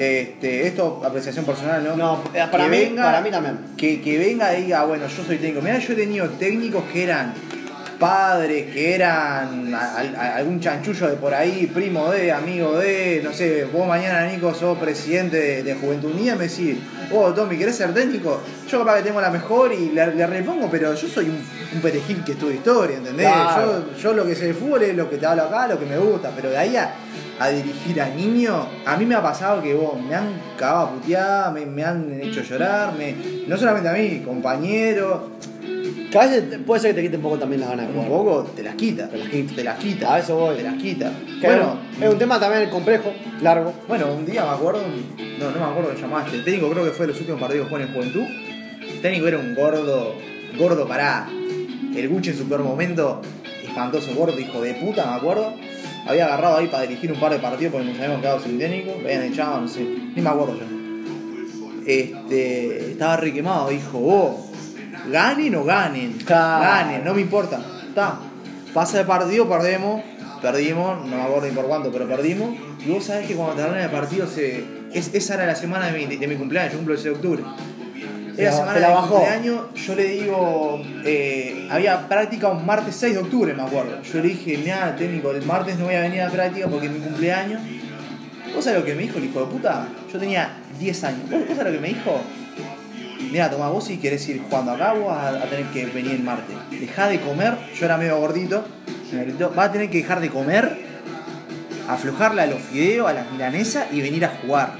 Este, 0.00 0.66
esto, 0.66 1.02
apreciación 1.04 1.44
personal, 1.44 1.84
¿no? 1.84 1.94
No, 1.94 2.22
eh, 2.32 2.42
para 2.50 2.64
Que 2.64 2.70
mí- 2.70 2.78
venga- 2.78 3.02
para 3.04 3.20
mí 3.20 3.30
también. 3.30 3.58
Que, 3.76 4.00
que 4.00 4.16
venga 4.18 4.56
y 4.58 4.62
diga, 4.62 4.84
bueno, 4.86 5.06
yo 5.06 5.22
soy 5.22 5.36
técnico. 5.36 5.60
Mira, 5.60 5.78
yo 5.78 5.92
he 5.92 5.96
tenido 5.96 6.26
técnicos 6.30 6.84
que 6.90 7.02
eran 7.04 7.34
padres, 8.00 8.72
que 8.72 8.94
eran 8.94 9.72
a- 9.74 9.98
a- 9.98 10.36
algún 10.36 10.58
chanchullo 10.58 11.06
de 11.08 11.16
por 11.16 11.34
ahí, 11.34 11.70
primo 11.72 12.10
de, 12.10 12.32
amigo 12.32 12.78
de, 12.78 13.20
no 13.22 13.32
sé, 13.32 13.66
vos 13.72 13.86
mañana, 13.86 14.26
Nico, 14.26 14.52
sos 14.54 14.78
presidente 14.78 15.36
de, 15.36 15.62
de 15.62 15.74
Juventud 15.74 16.10
Unida, 16.12 16.34
me 16.34 16.48
decís, 16.48 16.78
vos, 17.12 17.34
Tommy, 17.34 17.56
¿querés 17.58 17.76
ser 17.76 17.92
técnico? 17.92 18.40
Yo 18.68 18.78
capaz 18.80 18.96
que 18.96 19.02
tengo 19.02 19.20
la 19.20 19.30
mejor 19.30 19.72
y 19.72 19.90
le, 19.90 20.14
le 20.14 20.26
repongo, 20.26 20.68
pero 20.70 20.94
yo 20.94 21.08
soy 21.08 21.26
un, 21.26 21.38
un 21.74 21.80
perejil 21.82 22.24
que 22.24 22.32
estudia 22.32 22.54
historia, 22.56 22.96
¿entendés? 22.96 23.26
Claro. 23.28 23.84
Yo, 23.94 23.98
yo 23.98 24.12
lo 24.14 24.26
que 24.26 24.34
sé 24.34 24.46
de 24.46 24.54
fútbol 24.54 24.82
es 24.82 24.96
lo 24.96 25.08
que 25.10 25.18
te 25.18 25.26
hablo 25.26 25.42
acá, 25.44 25.68
lo 25.68 25.78
que 25.78 25.84
me 25.86 25.98
gusta, 25.98 26.30
pero 26.34 26.48
de 26.50 26.56
ahí 26.56 26.76
a, 26.76 26.94
a 27.38 27.48
dirigir 27.50 28.00
a 28.00 28.08
niños, 28.08 28.66
a 28.86 28.96
mí 28.96 29.04
me 29.04 29.14
ha 29.14 29.22
pasado 29.22 29.62
que 29.62 29.74
vos 29.74 30.00
me 30.00 30.14
han 30.14 30.40
cagado 30.58 30.78
a 30.86 30.90
putear, 30.92 31.52
me, 31.52 31.66
me 31.66 31.84
han 31.84 32.18
hecho 32.22 32.40
llorar, 32.42 32.94
me, 32.96 33.14
no 33.46 33.56
solamente 33.58 33.88
a 33.90 33.92
mí, 33.92 34.22
compañeros, 34.24 35.20
Que 36.10 36.18
a 36.18 36.22
veces 36.26 36.50
te- 36.50 36.58
puede 36.58 36.80
ser 36.80 36.90
que 36.90 36.96
te 36.96 37.02
quite 37.06 37.16
un 37.16 37.22
poco 37.22 37.38
también 37.38 37.60
la 37.60 37.68
gana 37.68 37.82
de 37.82 37.88
un 37.88 37.94
jugar. 37.94 38.08
poco 38.10 38.42
te 38.56 38.62
las 38.62 38.74
quita, 38.74 39.08
Te 39.08 39.16
las 39.18 39.28
quita. 39.28 39.54
te 39.54 39.64
las 39.64 39.78
quita, 39.78 40.14
A 40.14 40.18
eso 40.18 40.36
voy. 40.36 40.56
te 40.56 40.62
las 40.62 40.74
quita. 40.74 41.12
Que 41.40 41.46
Bueno, 41.46 41.78
es 42.00 42.08
un 42.12 42.18
tema 42.18 42.40
también 42.40 42.68
complejo, 42.70 43.12
largo. 43.42 43.72
bueno, 43.86 44.12
un 44.12 44.26
día 44.26 44.42
me 44.44 44.50
acuerdo, 44.50 44.82
no, 45.38 45.50
no 45.50 45.58
me 45.58 45.64
acuerdo 45.64 45.94
que 45.94 46.00
llamaste, 46.00 46.36
el 46.36 46.44
técnico 46.44 46.70
creo 46.70 46.84
que 46.84 46.90
fue 46.90 47.06
de 47.06 47.12
los 47.12 47.20
últimos 47.20 47.40
partidos 47.40 47.66
que 47.68 47.74
jugué 47.74 47.84
en 47.86 47.92
Juventud, 47.94 48.24
el 48.92 49.00
técnico 49.00 49.28
era 49.28 49.38
un 49.38 49.54
gordo, 49.54 50.14
gordo 50.58 50.86
pará, 50.88 51.28
el 51.96 52.08
Gucci 52.08 52.30
en 52.30 52.36
su 52.38 52.48
peor 52.48 52.62
momento, 52.64 53.20
espantoso 53.64 54.12
gordo, 54.14 54.38
hijo 54.38 54.60
de 54.60 54.74
puta, 54.74 55.06
me 55.06 55.16
acuerdo, 55.16 55.54
había 56.08 56.26
agarrado 56.26 56.56
ahí 56.56 56.66
para 56.66 56.82
dirigir 56.84 57.12
un 57.12 57.20
par 57.20 57.30
de 57.32 57.38
partidos 57.38 57.72
porque 57.72 57.86
nos 57.86 57.96
habíamos 57.98 58.20
quedado 58.20 58.40
sin 58.40 58.58
técnico, 58.58 58.92
habían 59.04 59.22
echado, 59.22 59.60
no 59.60 59.68
sé, 59.68 59.80
ni 59.80 60.20
me 60.20 60.28
acuerdo 60.28 60.56
yo. 60.58 60.64
Este, 61.86 62.90
estaba 62.92 63.16
re 63.16 63.32
quemado, 63.32 63.70
dijo, 63.70 63.98
vos, 63.98 64.36
ganen 65.08 65.54
o 65.54 65.64
ganen, 65.64 66.12
Claro. 66.24 66.64
ganen, 66.64 67.04
no 67.04 67.14
me 67.14 67.20
importa, 67.20 67.60
está, 67.88 68.18
pasa 68.74 68.98
de 68.98 69.04
partido, 69.04 69.48
perdemos, 69.48 70.02
perdimos, 70.42 71.06
no 71.06 71.16
me 71.16 71.22
acuerdo 71.22 71.46
ni 71.48 71.52
por 71.54 71.66
cuánto, 71.66 71.90
pero 71.92 72.06
perdimos. 72.06 72.50
Y 72.84 72.90
vos 72.90 73.04
sabés 73.04 73.26
que 73.26 73.34
cuando 73.34 73.54
termina 73.56 73.84
el 73.84 73.90
partido, 73.90 74.26
se, 74.26 74.64
es, 74.92 75.12
esa 75.14 75.34
era 75.34 75.46
la 75.46 75.54
semana 75.54 75.90
de 75.90 76.06
mi, 76.06 76.16
de 76.16 76.26
mi 76.26 76.36
cumpleaños, 76.36 76.72
yo 76.72 76.78
cumplo 76.78 76.94
el 76.94 77.00
6 77.00 77.04
de 77.12 77.16
octubre. 77.16 77.42
Era 78.38 78.50
la- 78.52 78.56
semana 78.56 78.72
de 78.80 78.86
mi 78.94 79.08
cumpleaños, 79.08 79.60
yo 79.74 79.94
le 79.94 80.04
digo, 80.04 80.82
eh, 81.04 81.68
había 81.70 82.08
práctica 82.08 82.48
un 82.48 82.64
martes 82.64 82.96
6 82.96 83.14
de 83.14 83.20
octubre, 83.20 83.52
me 83.52 83.62
acuerdo. 83.62 84.00
Yo 84.02 84.14
le 84.20 84.28
dije, 84.28 84.56
mira, 84.58 84.94
técnico, 84.96 85.30
el 85.32 85.44
martes 85.44 85.78
no 85.78 85.86
voy 85.86 85.94
a 85.96 86.00
venir 86.00 86.22
a 86.22 86.30
práctica 86.30 86.66
porque 86.68 86.86
es 86.86 86.92
mi 86.92 87.00
cumpleaños. 87.00 87.60
¿Vos 88.54 88.64
sabés 88.64 88.80
lo 88.80 88.86
que 88.86 88.94
me 88.94 89.02
dijo 89.02 89.18
el 89.18 89.24
hijo 89.26 89.40
de 89.40 89.46
puta? 89.46 89.86
Yo 90.12 90.18
tenía 90.18 90.50
10 90.78 91.04
años. 91.04 91.20
¿Vos, 91.30 91.40
vos 91.46 91.56
sabés 91.56 91.72
lo 91.72 91.78
que 91.78 91.82
me 91.82 91.88
dijo? 91.88 92.20
Mira, 93.30 93.48
tomá, 93.48 93.68
vos 93.68 93.84
si 93.84 93.98
querés 93.98 94.28
ir 94.28 94.42
jugando 94.42 94.72
acá, 94.72 94.92
vos 94.92 95.06
vas 95.06 95.24
a, 95.24 95.28
a 95.44 95.44
tener 95.44 95.66
que 95.66 95.86
venir 95.86 96.12
el 96.12 96.22
martes. 96.22 96.56
Dejá 96.70 97.08
de 97.08 97.20
comer, 97.20 97.56
yo 97.78 97.84
era 97.84 97.96
medio 97.96 98.18
gordito, 98.18 98.64
vas 99.54 99.68
a 99.68 99.72
tener 99.72 99.88
que 99.90 99.98
dejar 99.98 100.20
de 100.20 100.30
comer, 100.30 100.78
aflojarle 101.88 102.42
a 102.42 102.46
los 102.46 102.60
fideos, 102.60 103.08
a 103.08 103.12
las 103.12 103.30
milanesas 103.30 103.86
y 103.92 104.00
venir 104.00 104.24
a 104.24 104.28
jugar. 104.28 104.74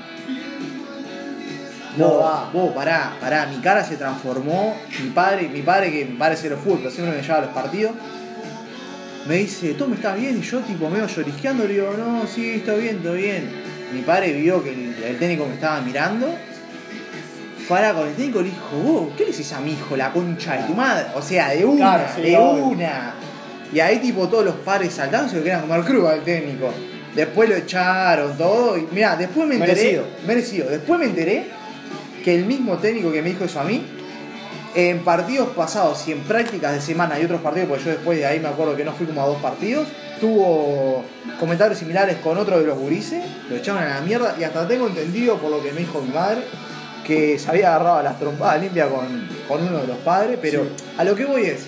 No 1.97 2.09
vos, 2.09 2.25
va. 2.25 2.51
vos, 2.53 2.73
pará, 2.73 3.17
pará, 3.21 3.47
mi 3.47 3.61
cara 3.61 3.85
se 3.85 3.97
transformó. 3.97 4.77
Mi 5.03 5.11
padre, 5.11 5.49
mi 5.49 5.63
padre 5.63 5.91
que 5.91 6.05
mi 6.05 6.17
padre 6.17 6.37
fútbol, 6.37 6.79
pero 6.79 6.91
siempre 6.91 7.17
me 7.17 7.23
llevaba 7.23 7.43
a 7.43 7.47
los 7.47 7.55
partidos. 7.55 7.93
Me 9.27 9.37
dice, 9.37 9.75
¿tú 9.75 9.87
me 9.87 9.97
estás 9.97 10.19
bien? 10.19 10.39
Y 10.39 10.43
yo 10.43 10.61
tipo 10.61 10.89
medio 10.89 11.07
llorisqueando, 11.07 11.65
le 11.65 11.75
digo, 11.75 11.93
no, 11.97 12.27
sí, 12.27 12.51
está 12.51 12.75
bien, 12.75 12.97
está 12.97 13.13
bien. 13.13 13.51
Mi 13.93 14.03
padre 14.03 14.33
vio 14.33 14.63
que 14.63 14.73
el, 14.73 14.95
el 15.03 15.19
técnico 15.19 15.47
me 15.47 15.55
estaba 15.55 15.81
mirando. 15.81 16.35
Para 17.71 17.95
con 17.95 18.09
el 18.09 18.15
técnico 18.15 18.41
y 18.41 18.45
le 18.45 18.51
dijo, 18.51 18.77
vos, 18.85 19.09
¿qué 19.17 19.25
le 19.27 19.31
decís 19.31 19.53
a 19.53 19.61
mi 19.61 19.75
hijo, 19.75 19.97
la 19.97 20.13
concha 20.13 20.57
de 20.57 20.65
tu 20.65 20.75
madre? 20.75 21.07
O 21.15 21.23
sea, 21.23 21.51
de 21.51 21.65
una, 21.65 21.77
Claro, 21.95 22.05
sí, 22.17 22.23
de 22.23 22.37
obvio. 22.37 22.65
una. 22.65 23.15
Y 23.73 23.79
ahí 23.79 23.99
tipo 24.01 24.27
todos 24.29 24.45
los 24.45 24.57
padres 24.57 24.93
saltando 24.93 25.29
se 25.31 25.37
lo 25.37 25.43
querían 25.45 25.61
comer 25.61 25.83
crudo 25.85 26.09
al 26.09 26.23
técnico. 26.25 26.69
Después 27.15 27.49
lo 27.49 27.55
echaron 27.55 28.37
todo. 28.37 28.77
Y 28.77 28.89
mira, 28.91 29.15
después 29.15 29.47
me 29.47 29.55
enteré. 29.55 29.75
Merecido. 29.75 30.05
Merecido. 30.27 30.69
Después 30.69 30.99
me 30.99 31.07
enteré 31.07 31.47
que 32.25 32.35
el 32.35 32.45
mismo 32.45 32.77
técnico 32.79 33.13
que 33.13 33.23
me 33.23 33.29
dijo 33.31 33.45
eso 33.45 33.61
a 33.61 33.65
mí, 33.65 33.87
en 34.75 35.05
partidos 35.05 35.51
pasados 35.51 36.07
y 36.09 36.13
en 36.13 36.21
prácticas 36.23 36.73
de 36.73 36.81
semana 36.81 37.21
y 37.21 37.25
otros 37.25 37.41
partidos, 37.41 37.69
porque 37.69 37.85
yo 37.85 37.91
después 37.93 38.19
de 38.19 38.27
ahí 38.27 38.41
me 38.41 38.49
acuerdo 38.49 38.77
que 38.77 38.85
no 38.85 38.93
fui 38.93 39.07
como 39.07 39.23
a 39.23 39.27
dos 39.27 39.39
partidos, 39.41 39.87
tuvo 40.21 41.05
comentarios 41.39 41.79
similares 41.79 42.17
con 42.17 42.37
otro 42.37 42.59
de 42.59 42.67
los 42.67 42.77
gurises, 42.77 43.25
lo 43.49 43.57
echaron 43.57 43.83
a 43.83 43.89
la 43.95 44.01
mierda 44.01 44.35
y 44.39 44.43
hasta 44.45 44.67
tengo 44.69 44.89
entendido 44.89 45.39
por 45.39 45.51
lo 45.53 45.63
que 45.63 45.73
me 45.73 45.81
dijo 45.81 46.01
mi 46.03 46.13
madre 46.13 46.43
que 47.07 47.39
se 47.39 47.51
había 47.51 47.69
agarrado 47.75 47.97
a 47.99 48.03
las 48.03 48.19
trompadas 48.19 48.61
limpias 48.63 48.89
con, 48.89 49.29
con 49.49 49.67
uno 49.67 49.79
de 49.79 49.87
los 49.87 49.97
padres, 49.99 50.39
pero 50.41 50.67
a 50.99 51.05
lo 51.05 51.15
que 51.15 51.25
voy 51.25 51.43
es, 51.45 51.67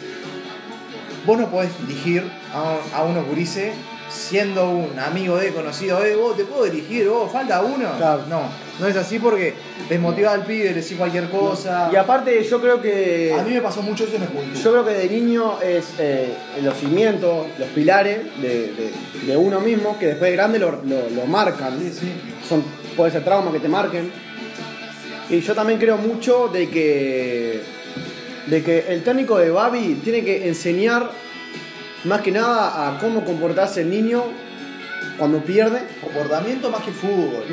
vos 1.26 1.38
no 1.38 1.50
podés 1.50 1.70
dirigir 1.86 2.22
a, 2.52 2.98
a 2.98 3.04
unos 3.04 3.26
gurises 3.26 3.72
siendo 4.10 4.68
un 4.68 4.98
amigo 4.98 5.38
de 5.38 5.48
conocido 5.54 5.98
de 6.00 6.14
vos, 6.16 6.36
te 6.36 6.44
puedo 6.44 6.64
dirigir, 6.64 7.08
vos, 7.08 7.32
falta 7.32 7.62
uno. 7.62 7.96
Claro. 7.96 8.24
No, 8.28 8.42
no 8.78 8.86
es 8.86 8.94
así 8.94 9.18
porque 9.18 9.54
desmotiva 9.88 10.32
al 10.32 10.44
pibe, 10.44 10.64
le 10.64 10.74
decís 10.82 10.98
cualquier 10.98 11.30
cosa. 11.30 11.88
Y 11.90 11.96
aparte, 11.96 12.44
yo 12.44 12.60
creo 12.60 12.82
que. 12.82 13.34
A 13.38 13.42
mí 13.42 13.54
me 13.54 13.62
pasó 13.62 13.80
mucho 13.80 14.04
eso 14.04 14.16
en 14.16 14.22
el 14.24 14.28
juventud. 14.28 14.60
Yo 14.60 14.70
creo 14.70 14.84
que 14.84 14.90
de 14.92 15.08
niño 15.08 15.58
es 15.62 15.94
eh, 15.98 16.34
los 16.62 16.76
cimientos, 16.76 17.46
los 17.58 17.68
pilares 17.68 18.18
de, 18.42 18.48
de- 18.72 18.92
de 19.26 19.36
uno 19.36 19.60
mismo 19.60 19.98
que 19.98 20.08
después 20.08 20.30
de 20.30 20.36
grande 20.36 20.58
lo, 20.58 20.72
lo- 20.72 21.08
lo 21.08 21.24
marcan. 21.26 21.78
Sí, 21.80 21.90
sí. 21.98 22.12
Son, 22.46 22.62
puede 22.94 23.12
ser 23.12 23.24
traumas 23.24 23.50
que 23.54 23.60
te 23.60 23.68
marquen. 23.68 24.12
Y 25.32 25.40
yo 25.40 25.54
también 25.54 25.78
creo 25.78 25.96
mucho 25.96 26.48
de 26.48 26.68
que, 26.68 27.62
de 28.48 28.62
que 28.62 28.84
el 28.88 29.02
técnico 29.02 29.38
de 29.38 29.50
Babi 29.50 30.00
tiene 30.04 30.22
que 30.22 30.46
enseñar 30.46 31.10
más 32.04 32.20
que 32.20 32.30
nada 32.30 32.86
a 32.86 32.98
cómo 32.98 33.24
comportarse 33.24 33.80
el 33.80 33.88
niño 33.88 34.24
cuando 35.16 35.38
pierde. 35.38 35.80
Comportamiento 36.02 36.68
más 36.70 36.82
que 36.82 36.92
fútbol. 36.92 37.44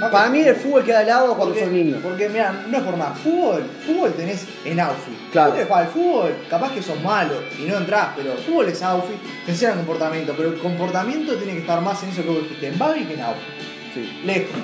Más 0.00 0.10
Para 0.10 0.24
que 0.24 0.30
mí 0.32 0.40
el 0.40 0.56
fútbol 0.56 0.82
queda 0.82 0.98
al 0.98 1.06
lado 1.06 1.26
cuando 1.36 1.54
porque, 1.54 1.60
sos 1.60 1.70
niño. 1.70 2.00
Porque, 2.02 2.28
mira, 2.28 2.64
no 2.68 2.76
es 2.76 2.82
por 2.82 2.98
nada. 2.98 3.14
Fútbol, 3.14 3.62
fútbol 3.86 4.12
tenés 4.14 4.44
en 4.64 4.80
outfit. 4.80 5.30
Claro. 5.30 5.52
Jugar 5.52 5.82
al 5.84 5.88
fútbol, 5.88 6.34
capaz 6.50 6.72
que 6.72 6.82
sos 6.82 7.00
malo 7.04 7.34
y 7.56 7.66
no 7.66 7.76
entrás, 7.76 8.08
pero 8.16 8.34
fútbol 8.34 8.68
es 8.68 8.82
outfit, 8.82 9.16
te 9.46 9.52
enseñan 9.52 9.76
comportamiento. 9.76 10.34
Pero 10.36 10.48
el 10.48 10.58
comportamiento 10.58 11.36
tiene 11.36 11.52
que 11.52 11.60
estar 11.60 11.80
más 11.82 12.02
en 12.02 12.08
eso 12.08 12.22
que 12.24 12.30
vos 12.30 12.42
dijiste, 12.42 12.66
en 12.66 12.78
Babi 12.80 13.04
que 13.04 13.14
en 13.14 13.20
outfit. 13.20 13.44
Sí. 13.94 14.22
Lejos. 14.24 14.56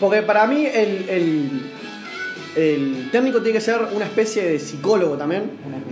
Porque 0.00 0.22
para 0.22 0.46
mí 0.46 0.64
el, 0.64 1.08
el, 1.08 1.72
el 2.56 3.10
técnico 3.12 3.38
tiene 3.42 3.58
que 3.58 3.64
ser 3.64 3.80
una 3.94 4.04
especie 4.04 4.42
de 4.50 4.58
psicólogo 4.58 5.16
también. 5.16 5.50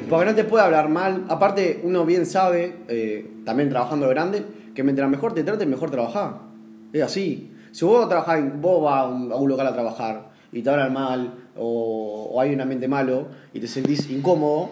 Porque 0.09 0.25
no 0.27 0.35
te 0.35 0.45
puede 0.45 0.65
hablar 0.65 0.89
mal. 0.89 1.25
Aparte, 1.29 1.81
uno 1.85 2.05
bien 2.07 2.25
sabe, 2.27 2.77
eh, 2.89 3.31
también 3.45 3.69
trabajando 3.69 4.07
de 4.07 4.15
grande, 4.15 4.45
que 4.75 4.83
mientras 4.83 5.09
mejor 5.11 5.35
te 5.35 5.45
traten, 5.45 5.69
mejor 5.69 5.91
trabajás. 5.91 6.35
Es 6.93 7.03
así. 7.03 7.53
Si 7.73 7.85
vos 7.85 8.09
trabajás, 8.09 8.41
vos 8.61 8.83
vas 8.83 9.03
a 9.03 9.07
un, 9.09 9.31
a 9.33 9.37
un 9.37 9.49
local 9.49 9.67
a 9.67 9.73
trabajar 9.73 10.31
y 10.51 10.63
te 10.63 10.71
hablan 10.71 10.93
mal, 10.95 11.35
o, 11.57 12.31
o 12.33 12.41
hay 12.41 12.55
un 12.55 12.61
ambiente 12.63 12.89
malo 12.89 13.27
y 13.53 13.61
te 13.61 13.67
sentís 13.69 14.09
incómodo, 14.11 14.71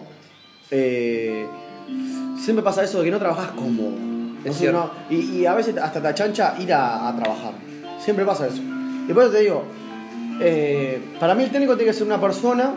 eh, 0.71 1.45
siempre 2.39 2.63
pasa 2.63 2.83
eso 2.83 2.99
de 2.99 3.05
que 3.05 3.11
no 3.11 3.19
trabajás 3.19 3.51
cómodo. 3.51 3.91
Es 4.43 4.61
no- 4.71 4.89
y, 5.09 5.15
y 5.41 5.45
a 5.45 5.53
veces 5.53 5.77
hasta 5.77 6.01
te 6.01 6.07
achancha 6.07 6.55
ir 6.59 6.73
a, 6.73 7.07
a 7.09 7.15
trabajar. 7.15 7.53
Siempre 7.99 8.25
pasa 8.25 8.47
eso. 8.47 8.61
Y 9.07 9.13
por 9.13 9.23
eso 9.23 9.31
te 9.33 9.41
digo, 9.41 9.63
eh, 10.39 11.01
para 11.19 11.35
mí 11.35 11.43
el 11.43 11.51
técnico 11.51 11.75
tiene 11.75 11.91
que 11.91 11.97
ser 11.97 12.07
una 12.07 12.19
persona 12.19 12.75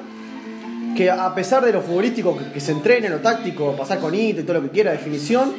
que 0.97 1.11
a 1.11 1.35
pesar 1.35 1.65
de 1.65 1.73
lo 1.73 1.83
futbolístico, 1.83 2.37
que, 2.37 2.53
que 2.53 2.61
se 2.61 2.73
entrene, 2.73 3.09
lo 3.09 3.19
táctico, 3.19 3.77
pasar 3.77 4.01
con 4.01 4.15
hito 4.15 4.41
y 4.41 4.45
todo 4.45 4.55
lo 4.55 4.63
que 4.63 4.71
quiera, 4.71 4.93
definición, 4.93 5.53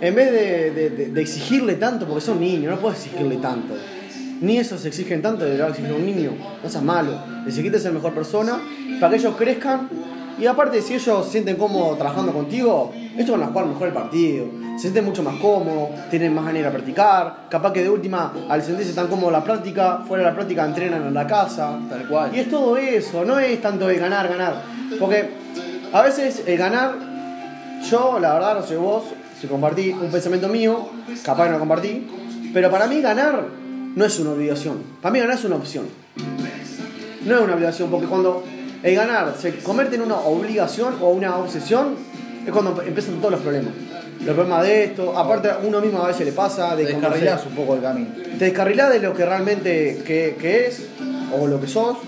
en 0.00 0.14
vez 0.14 0.32
de, 0.32 1.20
exigirle 1.20 1.74
tanto, 1.74 2.06
porque 2.06 2.20
son 2.20 2.40
niños, 2.40 2.72
no 2.72 2.80
puedes 2.80 3.04
exigirle 3.04 3.36
tanto. 3.36 3.74
Ni 4.40 4.58
eso 4.58 4.78
se 4.78 4.88
exigen 4.88 5.20
tanto 5.20 5.44
de 5.44 5.60
exigir 5.66 5.90
a 5.90 5.94
un 5.94 6.06
niño, 6.06 6.32
no 6.62 6.70
seas 6.70 6.84
malo. 6.84 7.18
Exigirte 7.46 7.80
ser 7.80 7.92
mejor 7.92 8.14
persona 8.14 8.60
para 9.00 9.10
que 9.10 9.18
ellos 9.18 9.34
crezcan. 9.36 9.88
Y 10.38 10.46
aparte, 10.46 10.80
si 10.82 10.94
ellos 10.94 11.28
sienten 11.28 11.56
cómodos 11.56 11.98
trabajando 11.98 12.32
contigo, 12.32 12.92
ellos 13.18 13.30
van 13.32 13.42
a 13.42 13.46
jugar 13.46 13.66
mejor 13.66 13.88
el 13.88 13.94
partido. 13.94 14.46
Se 14.76 14.82
sienten 14.82 15.04
mucho 15.04 15.22
más 15.24 15.34
cómodos, 15.40 15.90
tienen 16.08 16.32
más 16.32 16.44
manera 16.44 16.68
de 16.68 16.74
practicar. 16.74 17.48
Capaz 17.50 17.72
que 17.72 17.82
de 17.82 17.90
última, 17.90 18.32
al 18.48 18.62
sentirse 18.62 18.92
tan 18.92 19.08
cómodo 19.08 19.32
la 19.32 19.42
práctica, 19.42 20.04
fuera 20.06 20.22
de 20.22 20.30
la 20.30 20.34
práctica 20.36 20.64
entrenan 20.64 21.02
en 21.06 21.14
la 21.14 21.26
casa. 21.26 21.78
Tal 21.90 22.06
cual. 22.06 22.34
Y 22.34 22.40
es 22.40 22.48
todo 22.48 22.76
eso, 22.76 23.24
no 23.24 23.40
es 23.40 23.60
tanto 23.60 23.90
el 23.90 23.98
ganar, 23.98 24.28
ganar. 24.28 24.62
Porque 25.00 25.30
a 25.92 26.02
veces 26.02 26.44
el 26.46 26.56
ganar, 26.56 26.94
yo 27.90 28.18
la 28.20 28.34
verdad 28.34 28.60
no 28.60 28.62
sé 28.62 28.76
vos, 28.76 29.04
si 29.40 29.46
compartí 29.48 29.90
un 29.90 30.10
pensamiento 30.10 30.48
mío, 30.48 30.88
capaz 31.24 31.46
que 31.46 31.52
no 31.52 31.58
compartí, 31.58 32.06
pero 32.52 32.70
para 32.70 32.86
mí 32.86 33.00
ganar 33.00 33.46
no 33.94 34.04
es 34.04 34.18
una 34.20 34.30
obligación, 34.30 34.82
para 35.02 35.12
mí 35.12 35.18
ganar 35.18 35.36
es 35.36 35.44
una 35.44 35.56
opción. 35.56 35.86
No 37.24 37.34
es 37.34 37.40
una 37.40 37.54
obligación, 37.54 37.90
porque 37.90 38.06
cuando 38.06 38.44
el 38.82 38.94
ganar 38.94 39.34
se 39.36 39.58
convierte 39.58 39.96
en 39.96 40.02
una 40.02 40.16
obligación 40.16 40.94
o 41.00 41.10
una 41.10 41.36
obsesión, 41.36 41.96
es 42.48 42.52
cuando 42.52 42.80
empiezan 42.82 43.16
todos 43.16 43.32
los 43.32 43.40
problemas. 43.40 43.72
Los 44.24 44.34
problemas 44.34 44.62
de 44.62 44.84
esto, 44.84 45.16
aparte 45.16 45.50
a 45.50 45.58
uno 45.62 45.80
mismo 45.80 46.02
a 46.02 46.08
veces 46.08 46.26
le 46.26 46.32
pasa, 46.32 46.74
de 46.74 46.86
Te 46.86 46.92
descarrilás 46.92 47.44
un 47.46 47.54
poco 47.54 47.74
el 47.74 47.82
camino. 47.82 48.08
te 48.38 48.44
descarrilás 48.46 48.90
de 48.90 49.00
lo 49.00 49.14
que 49.14 49.26
realmente 49.26 50.02
que, 50.04 50.36
que 50.40 50.66
es 50.66 50.86
o 51.38 51.46
lo 51.46 51.60
que 51.60 51.68
sos 51.68 51.98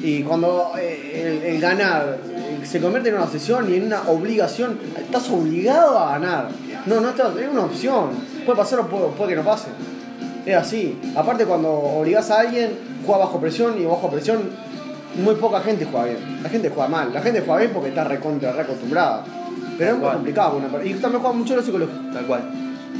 y 0.00 0.22
cuando 0.22 0.72
eh, 0.78 1.42
el, 1.42 1.54
el 1.54 1.60
ganar 1.60 2.18
eh, 2.28 2.64
se 2.64 2.80
convierte 2.80 3.08
en 3.08 3.16
una 3.16 3.24
obsesión 3.24 3.72
y 3.72 3.76
en 3.76 3.86
una 3.86 4.02
obligación 4.08 4.78
estás 4.96 5.28
obligado 5.30 5.98
a 5.98 6.12
ganar. 6.12 6.48
No 6.86 7.00
no 7.00 7.10
estás, 7.10 7.36
es 7.36 7.48
una 7.48 7.64
opción. 7.64 8.10
Puede 8.46 8.56
pasar 8.56 8.78
o 8.78 8.86
puede, 8.86 9.08
puede 9.08 9.30
que 9.30 9.36
no 9.36 9.44
pase. 9.44 9.66
Es 10.46 10.54
así. 10.54 10.96
Aparte 11.16 11.44
cuando 11.44 11.70
obligás 11.70 12.30
a 12.30 12.40
alguien 12.40 12.70
juega 13.04 13.24
bajo 13.24 13.40
presión 13.40 13.80
y 13.82 13.84
bajo 13.84 14.08
presión 14.08 14.42
muy 15.16 15.34
poca 15.34 15.60
gente 15.60 15.86
juega 15.90 16.06
bien. 16.06 16.40
La 16.40 16.48
gente 16.48 16.70
juega 16.70 16.88
mal. 16.88 17.12
La 17.12 17.20
gente 17.20 17.40
juega 17.40 17.58
bien 17.58 17.72
porque 17.72 17.88
está 17.88 18.04
recontra 18.04 18.52
reacostumbrada 18.52 19.24
pero 19.78 19.92
es 19.92 19.98
muy 19.98 20.10
complicado 20.10 20.56
una 20.56 20.84
y 20.84 20.94
también 20.94 21.22
juega 21.22 21.36
mucho 21.36 21.56
la 21.56 21.62
psicología 21.62 21.96
Tal 22.12 22.26
cual. 22.26 22.42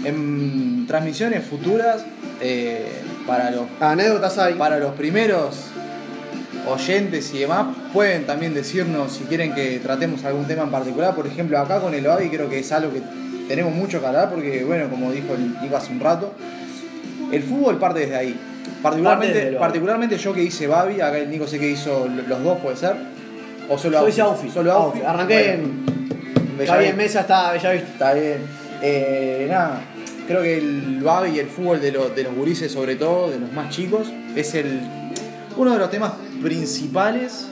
En 0.05 0.87
transmisiones 0.87 1.45
futuras, 1.45 2.05
eh, 2.41 3.03
para 3.27 3.51
los 3.51 3.67
anécdotas 3.81 4.39
hay 4.39 4.55
Para 4.55 4.79
los 4.79 4.93
primeros 4.93 5.67
oyentes 6.69 7.33
y 7.35 7.39
demás, 7.39 7.67
pueden 7.93 8.27
también 8.27 8.55
decirnos 8.55 9.13
si 9.13 9.25
quieren 9.25 9.55
que 9.55 9.81
tratemos 9.81 10.25
algún 10.25 10.47
tema 10.47 10.63
en 10.63 10.71
particular. 10.71 11.15
Por 11.15 11.27
ejemplo, 11.27 11.59
acá 11.59 11.81
con 11.81 11.95
el 11.95 12.07
Babi 12.07 12.29
creo 12.29 12.49
que 12.49 12.61
es 12.61 12.71
algo 12.73 12.93
que 12.93 13.03
tenemos 13.49 13.75
mucho 13.75 14.01
que 14.01 14.07
hablar 14.07 14.31
porque, 14.31 14.65
bueno, 14.65 14.89
como 14.89 15.11
dijo 15.11 15.35
el 15.35 15.61
Nico 15.61 15.77
hace 15.77 15.93
un 15.93 16.01
rato, 16.01 16.33
el 17.33 17.43
fútbol 17.43 17.79
parte 17.79 18.01
desde 18.01 18.17
ahí. 18.17 18.29
Parte 18.83 19.01
desde 19.01 19.19
Particularmente, 19.19 19.57
particularmente 19.59 20.19
yo 20.19 20.33
que 20.33 20.43
hice 20.43 20.67
Babi, 20.67 21.01
acá 21.01 21.19
el 21.19 21.31
Nico 21.31 21.47
sé 21.47 21.59
que 21.59 21.71
hizo 21.71 22.07
los 22.07 22.45
dos, 22.45 22.59
puede 22.59 22.77
ser. 22.77 22.95
O 23.69 23.77
solo 23.77 24.01
yo 24.01 24.09
hice 24.09 24.23
outfit 24.23 24.51
Solo 24.51 24.73
outfit. 24.73 25.05
arranqué 25.05 25.57
Bueno, 25.57 25.63
en 25.65 26.18
Bella 26.59 26.65
Está 26.73 26.79
bien, 26.79 26.97
Vista. 26.97 27.03
Mesa 27.03 27.21
está 27.21 27.53
Bellavista. 27.53 27.89
Está 27.93 28.15
bien. 28.15 28.39
Eh, 28.83 29.47
nada, 29.51 29.81
creo 30.27 30.43
que 30.43 30.59
el 30.59 31.01
Babi 31.03 31.31
y 31.31 31.39
el 31.39 31.47
fútbol 31.49 31.81
de, 31.81 31.93
los 31.93 32.15
de 32.15 32.23
los 32.25 32.35
gurises, 32.35 32.71
sobre 32.71 32.97
todo, 32.97 33.31
de 33.31 33.39
los 33.41 33.53
más 33.53 33.71
chicos, 33.75 34.09
es 34.37 34.55
el 34.55 34.81
uno 35.57 35.73
de 35.73 35.79
los 35.79 35.91
temas 35.91 36.13
principales 36.43 37.47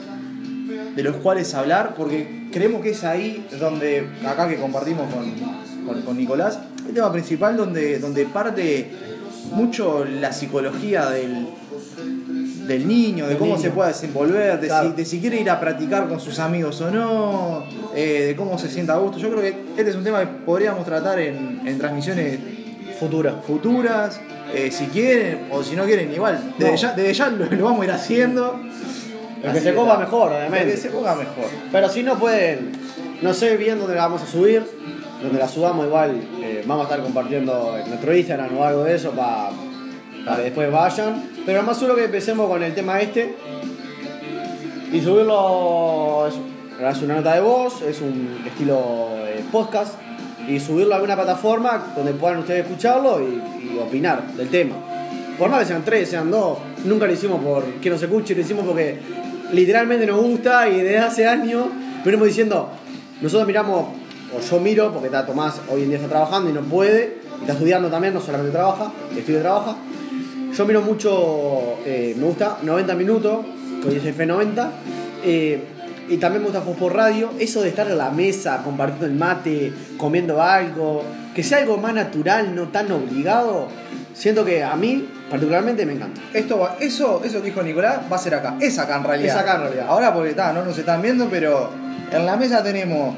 de 0.95 1.03
los 1.03 1.17
cuales 1.17 1.53
hablar, 1.53 1.93
porque 1.95 2.47
creemos 2.51 2.81
que 2.81 2.91
es 2.91 3.03
ahí 3.03 3.45
donde, 3.59 4.07
acá 4.25 4.47
que 4.47 4.55
compartimos 4.57 5.13
con, 5.13 5.31
con, 5.85 6.01
con 6.03 6.17
Nicolás, 6.17 6.59
tema 6.93 7.11
principal 7.11 7.55
donde, 7.57 7.99
donde 7.99 8.25
parte 8.25 8.89
mucho 9.51 10.05
la 10.05 10.31
psicología 10.33 11.09
del, 11.09 11.47
del 12.67 12.87
niño, 12.87 13.25
de 13.25 13.29
Del 13.31 13.37
cómo 13.37 13.51
niño. 13.53 13.61
se 13.63 13.69
puede 13.71 13.89
desenvolver, 13.89 14.59
de, 14.59 14.67
Claro. 14.67 14.89
si, 14.89 14.95
de 14.95 15.05
si 15.05 15.19
quiere 15.19 15.39
ir 15.39 15.49
a 15.49 15.59
practicar 15.59 16.07
con 16.07 16.19
sus 16.19 16.39
amigos 16.39 16.81
o 16.81 16.89
no, 16.91 17.65
eh, 17.97 18.25
de 18.27 18.35
cómo 18.35 18.57
se 18.59 18.69
sienta 18.69 18.93
a 18.93 18.97
gusto. 18.97 19.17
Yo 19.17 19.29
creo 19.31 19.41
que 19.41 19.49
este 19.77 19.89
es 19.89 19.95
un 19.95 20.03
tema 20.03 20.19
que 20.21 20.27
podríamos 20.45 20.85
tratar 20.85 21.19
en, 21.19 21.61
en 21.65 21.77
transmisiones 21.79 22.39
Futura. 22.99 23.33
futuras, 23.45 24.19
eh, 24.53 24.71
si 24.71 24.85
quieren 24.87 25.47
o 25.51 25.61
si 25.63 25.75
no 25.75 25.83
quieren, 25.85 26.11
igual. 26.13 26.53
Desde, 26.57 26.71
No. 26.71 26.77
ya, 26.77 26.93
desde 26.93 27.13
ya 27.13 27.29
lo, 27.29 27.45
lo 27.45 27.63
vamos 27.65 27.81
a 27.81 27.85
ir 27.85 27.91
haciendo. 27.91 28.59
El 29.43 29.49
Así 29.49 29.57
que 29.59 29.63
se 29.63 29.69
está. 29.69 29.81
ponga 29.81 29.97
mejor, 29.97 30.31
El 30.31 30.37
obviamente. 30.37 30.71
que 30.71 30.77
se 30.77 30.89
mejor. 30.89 31.25
Pero 31.71 31.89
si 31.89 32.01
no 32.03 32.17
pueden, 32.17 32.71
no 33.21 33.33
sé 33.33 33.55
bien 33.57 33.77
dónde 33.79 33.95
la 33.95 34.03
vamos 34.03 34.21
a 34.23 34.27
subir, 34.27 34.63
donde 35.21 35.37
la 35.39 35.47
subamos 35.47 35.85
igual 35.85 36.19
eh, 36.41 36.63
vamos 36.65 36.85
a 36.85 36.89
estar 36.89 37.03
compartiendo 37.03 37.75
en 37.77 37.87
nuestro 37.89 38.15
Instagram 38.15 38.57
o 38.57 38.63
algo 38.63 38.83
de 38.83 38.95
eso 38.95 39.11
para 39.11 39.51
que 40.37 40.41
después 40.43 40.71
vayan. 40.71 41.23
Pero 41.45 41.61
más 41.63 41.77
solo 41.77 41.95
que 41.95 42.05
empecemos 42.05 42.47
con 42.49 42.61
el 42.63 42.73
tema 42.73 42.99
este 42.99 43.35
y 44.91 45.01
subirlo, 45.01 46.29
es 46.79 47.01
una 47.01 47.15
nota 47.15 47.33
de 47.33 47.41
voz, 47.41 47.81
es 47.81 48.01
un 48.01 48.37
estilo 48.45 49.09
eh, 49.25 49.43
podcast 49.51 49.95
y 50.47 50.59
subirlo 50.59 50.93
a 50.93 50.97
alguna 50.97 51.15
plataforma 51.15 51.93
donde 51.95 52.13
puedan 52.13 52.39
ustedes 52.39 52.65
escucharlo 52.65 53.19
y, 53.21 53.41
opinar 53.79 54.25
del 54.33 54.49
tema. 54.49 54.75
Por 55.37 55.49
más 55.49 55.59
que 55.59 55.65
sean 55.67 55.83
tres, 55.83 56.09
sean 56.09 56.31
dos, 56.31 56.57
nunca 56.85 57.05
lo 57.05 57.13
hicimos 57.13 57.43
por 57.43 57.63
que 57.75 57.89
nos 57.91 58.01
escuche, 58.01 58.33
lo 58.33 58.41
hicimos 58.41 58.65
porque 58.65 58.97
literalmente 59.53 60.07
nos 60.07 60.19
gusta 60.19 60.67
y 60.67 60.81
desde 60.81 60.97
hace 60.97 61.27
años 61.27 61.67
venimos 62.03 62.27
diciendo, 62.27 62.69
nosotros 63.21 63.45
miramos, 63.45 63.87
o 64.35 64.39
yo 64.39 64.59
miro, 64.59 64.91
porque 64.91 65.07
está 65.07 65.25
Tomás 65.27 65.61
hoy 65.69 65.83
en 65.83 65.89
día 65.89 65.97
está 65.97 66.09
trabajando 66.09 66.49
y 66.49 66.53
no 66.53 66.61
puede, 66.61 67.17
está 67.41 67.53
estudiando 67.53 67.89
también, 67.89 68.15
no 68.15 68.21
solamente 68.21 68.51
trabaja, 68.51 68.91
estudia 69.15 69.39
y 69.39 69.41
trabaja. 69.41 69.75
Yo 70.55 70.65
miro 70.65 70.81
mucho, 70.81 71.75
eh, 71.85 72.15
me 72.17 72.25
gusta 72.25 72.57
90 72.63 72.95
minutos, 72.95 73.45
que 73.83 73.89
hoy 73.89 73.95
es 73.97 74.17
F90, 74.17 74.69
eh, 75.23 75.61
y 76.09 76.17
también 76.17 76.43
me 76.43 76.49
gusta 76.49 76.61
por 76.63 76.95
Radio, 76.95 77.31
eso 77.39 77.61
de 77.61 77.69
estar 77.69 77.87
en 77.87 77.97
la 77.97 78.09
mesa, 78.11 78.61
compartiendo 78.63 79.05
el 79.05 79.13
mate, 79.13 79.73
comiendo 79.97 80.41
algo, 80.41 81.03
que 81.35 81.43
sea 81.43 81.59
algo 81.59 81.77
más 81.77 81.93
natural, 81.93 82.55
no 82.55 82.69
tan 82.69 82.91
obligado, 82.91 83.67
siento 84.13 84.43
que 84.45 84.63
a 84.63 84.75
mí 84.75 85.07
particularmente 85.29 85.85
me 85.85 85.93
encanta. 85.93 86.21
Esto 86.33 86.59
va- 86.59 86.77
eso, 86.79 87.21
eso 87.23 87.41
que 87.41 87.47
dijo 87.49 87.61
Nicolás 87.61 87.99
va 88.11 88.15
a 88.15 88.19
ser 88.19 88.35
acá. 88.35 88.55
Es 88.59 88.79
acá 88.79 88.97
en 88.97 89.03
realidad. 89.03 89.35
Es 89.35 89.41
acá 89.41 89.55
en 89.55 89.61
realidad. 89.61 89.85
Ahora 89.89 90.13
porque 90.13 90.29
está, 90.31 90.53
no 90.53 90.63
nos 90.63 90.77
están 90.77 91.01
viendo, 91.01 91.27
pero 91.29 91.69
en 92.11 92.25
la 92.25 92.35
mesa 92.37 92.63
tenemos 92.63 93.15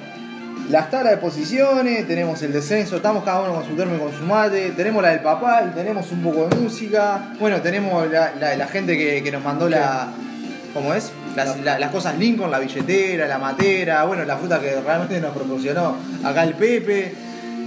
las 0.70 0.90
tablas 0.92 1.12
de 1.14 1.18
posiciones, 1.18 2.08
tenemos 2.08 2.42
el 2.44 2.52
descenso, 2.54 2.98
estamos 2.98 3.24
cada 3.24 3.42
uno 3.42 3.54
con 3.56 3.66
su 3.66 3.76
termo 3.76 3.96
y 3.96 4.00
con 4.00 4.12
su 4.12 4.24
mate, 4.24 4.72
tenemos 4.72 5.02
la 5.02 5.10
del 5.10 5.22
papá 5.22 5.64
y 5.68 5.76
tenemos 5.76 6.12
un 6.12 6.22
poco 6.22 6.48
de 6.48 6.56
música. 6.58 7.34
Bueno, 7.40 7.62
tenemos 7.62 8.10
la, 8.12 8.34
la- 8.40 8.56
la 8.56 8.68
gente 8.68 8.98
que, 8.98 9.24
que 9.24 9.32
nos 9.32 9.44
mandó 9.44 9.68
la. 9.70 10.08
¿Cómo 10.74 10.94
es? 10.94 11.12
Las, 11.36 11.60
la- 11.62 11.80
las 11.80 11.92
cosas 11.92 12.18
Lincoln, 12.18 12.52
la 12.52 12.60
billetera, 12.60 13.28
la 13.28 13.38
matera, 13.38 14.04
bueno, 14.06 14.24
la 14.26 14.38
fruta 14.38 14.60
que 14.60 14.80
realmente 14.82 15.20
nos 15.20 15.32
proporcionó 15.36 15.96
acá 16.24 16.44
el 16.44 16.54
Pepe. 16.54 17.14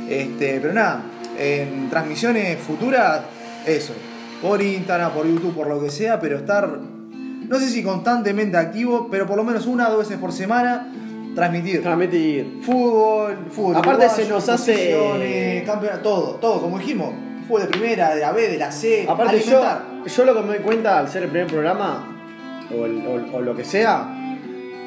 Este, 0.08 0.58
pero 0.60 0.72
nada, 0.74 1.02
en 1.38 1.88
transmisiones 1.90 2.58
futuras, 2.58 3.22
eso. 3.66 3.94
Por 4.40 4.60
Instagram, 4.62 5.12
por 5.12 5.26
YouTube, 5.26 5.54
por 5.54 5.68
lo 5.68 5.80
que 5.82 5.90
sea, 5.90 6.18
pero 6.20 6.36
estar, 6.36 6.68
no 6.68 7.58
sé 7.58 7.68
si 7.68 7.82
constantemente 7.82 8.56
activo, 8.56 9.08
pero 9.10 9.26
por 9.26 9.36
lo 9.36 9.44
menos 9.44 9.66
una 9.66 9.88
o 9.88 9.92
dos 9.92 10.00
veces 10.00 10.18
por 10.18 10.32
semana, 10.32 10.88
transmitir. 11.34 11.82
Transmitir. 11.82 12.58
Fútbol, 12.62 13.38
fútbol. 13.50 13.76
Aparte 13.76 14.04
uruguayo, 14.06 14.24
se 14.24 14.28
nos 14.28 14.48
hace- 14.48 15.62
campeonato, 15.64 16.00
todo, 16.02 16.34
todo, 16.36 16.60
como 16.60 16.78
dijimos. 16.78 17.10
Fútbol 17.46 17.62
de 17.62 17.68
primera, 17.68 18.14
de 18.14 18.20
la 18.20 18.32
B, 18.32 18.48
de 18.48 18.58
la 18.58 18.70
C. 18.72 19.06
Aparte 19.08 19.40
yo, 19.40 19.62
alimentar. 19.62 19.82
yo 20.06 20.24
lo 20.24 20.34
que 20.34 20.40
me 20.42 20.46
doy 20.48 20.58
cuenta 20.58 20.98
al 20.98 21.08
ser 21.08 21.22
el 21.24 21.28
primer 21.30 21.46
programa, 21.48 22.11
o, 22.78 22.86
el- 22.86 23.02
o- 23.06 23.36
o 23.36 23.40
lo 23.40 23.54
que 23.56 23.64
sea, 23.64 24.18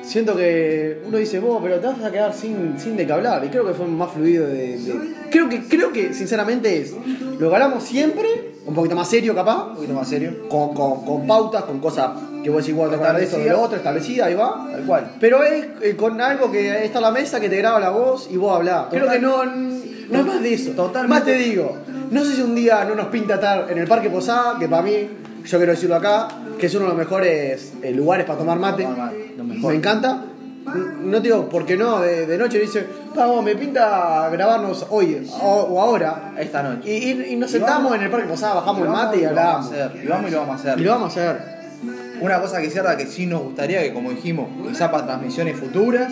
siento 0.04 0.36
que 0.36 1.02
uno 1.08 1.18
dice, 1.18 1.40
vos, 1.40 1.60
pero 1.64 1.80
te 1.80 1.88
vas 1.88 2.02
a 2.04 2.12
quedar 2.12 2.34
sin, 2.34 2.76
sin 2.80 2.96
de 2.96 3.06
qué 3.08 3.14
hablar. 3.14 3.44
Y 3.46 3.50
creo 3.50 3.66
que 3.66 3.74
fue 3.74 3.88
más 3.88 4.12
fluido 4.12 4.46
de, 4.48 4.78
de- 4.78 5.16
Creo 5.32 5.50
que, 5.50 5.64
creo 5.68 5.92
que 5.92 6.14
sinceramente 6.14 6.80
es. 6.80 6.94
Lo 7.40 7.50
que 7.50 7.56
hablamos 7.56 7.84
siempre, 7.84 8.54
un 8.66 8.74
poquito 8.74 8.96
más 8.96 9.10
serio 9.10 9.34
capaz, 9.36 9.70
Un 9.72 9.76
poquito 9.76 9.94
más 9.94 10.08
serio. 10.08 10.48
con, 10.50 10.74
con- 10.74 11.04
con 11.06 11.28
pautas, 11.28 11.64
con 11.64 11.80
cosas 11.80 12.12
que 12.44 12.50
vos 12.52 12.62
decís, 12.64 12.76
bueno, 12.76 12.96
te 12.98 13.14
de 13.18 13.24
esto, 13.24 13.38
de 13.40 13.50
lo 13.50 13.62
otro, 13.62 13.76
establecida, 13.78 14.28
ahí 14.28 14.36
va. 14.36 14.68
Tal 14.72 14.84
cual. 14.86 15.12
Pero 15.20 15.44
es 15.44 15.66
eh, 15.82 15.96
con 15.96 16.22
algo 16.22 16.52
que 16.52 16.86
está 16.86 17.00
en 17.00 17.04
la 17.04 17.12
mesa 17.12 17.40
que 17.40 17.50
te 17.50 17.58
graba 17.58 17.80
la 17.80 17.90
voz 17.90 18.30
y 18.32 18.38
vos 18.38 18.56
hablás. 18.56 18.86
Creo 18.92 19.06
Total- 19.06 19.16
que 19.20 19.22
no, 19.26 19.46
no 19.46 20.20
es 20.20 20.26
más 20.26 20.42
de 20.44 20.54
eso. 20.54 20.72
Totalmente. 20.72 21.10
Más 21.10 21.26
te 21.26 21.34
digo, 21.34 21.76
no 22.12 22.24
sé 22.24 22.36
si 22.36 22.42
un 22.44 22.54
día 22.54 22.86
no 22.86 22.94
nos 22.94 23.08
pinta 23.08 23.34
estar 23.36 23.70
en 23.72 23.80
el 23.80 23.88
Parque 23.88 24.10
Posada, 24.12 24.60
que 24.60 24.70
para 24.70 24.84
mí, 24.84 25.10
yo 25.46 25.58
quiero 25.58 25.72
decirlo 25.74 25.96
acá, 25.96 26.28
que 26.60 26.66
es 26.68 26.76
uno 26.76 26.84
de 26.86 26.90
los 26.90 26.98
mejores 26.98 27.74
eh, 27.82 27.92
lugares 27.92 28.26
para 28.26 28.40
tomar 28.40 28.58
mate. 28.60 28.88
Me 29.38 29.74
encanta. 29.76 30.26
No 31.02 31.18
te 31.18 31.28
digo, 31.28 31.48
¿por 31.48 31.64
qué 31.66 31.78
no? 31.78 32.02
De, 32.02 32.26
de 32.26 32.38
noche 32.40 32.58
dice, 32.60 32.88
vamos, 33.16 33.46
me 33.46 33.56
pinta 33.56 34.28
grabarnos 34.32 34.88
hoy 34.90 35.28
o, 35.40 35.46
o 35.48 35.82
ahora. 35.82 36.34
Esta 36.40 36.64
noche. 36.64 36.90
Y, 36.92 37.12
y- 37.12 37.34
y 37.34 37.36
nos 37.36 37.50
Y 37.52 37.54
sentamos 37.54 37.84
vamos- 37.84 37.98
en 37.98 38.04
el 38.06 38.10
Parque 38.10 38.28
Posada, 38.28 38.56
bajamos 38.56 38.80
Y 38.80 38.84
el 38.84 38.90
mate 38.90 39.20
y 39.20 39.24
a 39.26 39.30
hablamos. 39.30 39.72
Y 40.04 40.08
vamos 40.08 40.30
y 40.30 40.34
lo 40.34 40.40
vamos 40.40 40.56
a 40.56 40.60
hacer. 40.60 40.80
Y 40.80 40.84
lo 40.84 40.92
vamos 40.92 41.18
a 41.18 41.22
hacer. 41.30 41.56
Una 42.22 42.42
cosa 42.42 42.60
que 42.62 42.68
es 42.68 42.74
cierta 42.74 42.98
que 42.98 43.06
sí 43.06 43.28
nos 43.28 43.44
gustaría, 43.44 43.84
que 43.84 43.94
como 43.94 44.10
dijimos, 44.10 44.48
quizá 44.68 44.90
para 44.90 45.06
transmisiones 45.06 45.56
futuras, 45.60 46.12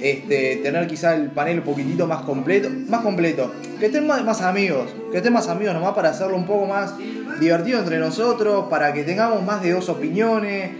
este, 0.00 0.56
tener 0.62 0.86
quizá 0.86 1.14
el 1.14 1.30
panel 1.30 1.58
un 1.58 1.64
poquitito 1.64 2.06
más 2.06 2.22
completo, 2.22 2.68
más 2.88 3.00
completo, 3.02 3.52
que 3.78 3.86
estén 3.86 4.06
más, 4.06 4.24
más 4.24 4.40
amigos, 4.42 4.90
que 5.10 5.18
estén 5.18 5.32
más 5.32 5.48
amigos 5.48 5.74
nomás 5.74 5.94
para 5.94 6.10
hacerlo 6.10 6.36
un 6.36 6.46
poco 6.46 6.66
más 6.66 6.94
divertido 7.38 7.78
entre 7.78 7.98
nosotros, 7.98 8.66
para 8.70 8.92
que 8.92 9.04
tengamos 9.04 9.42
más 9.44 9.62
de 9.62 9.72
dos 9.72 9.88
opiniones, 9.88 10.70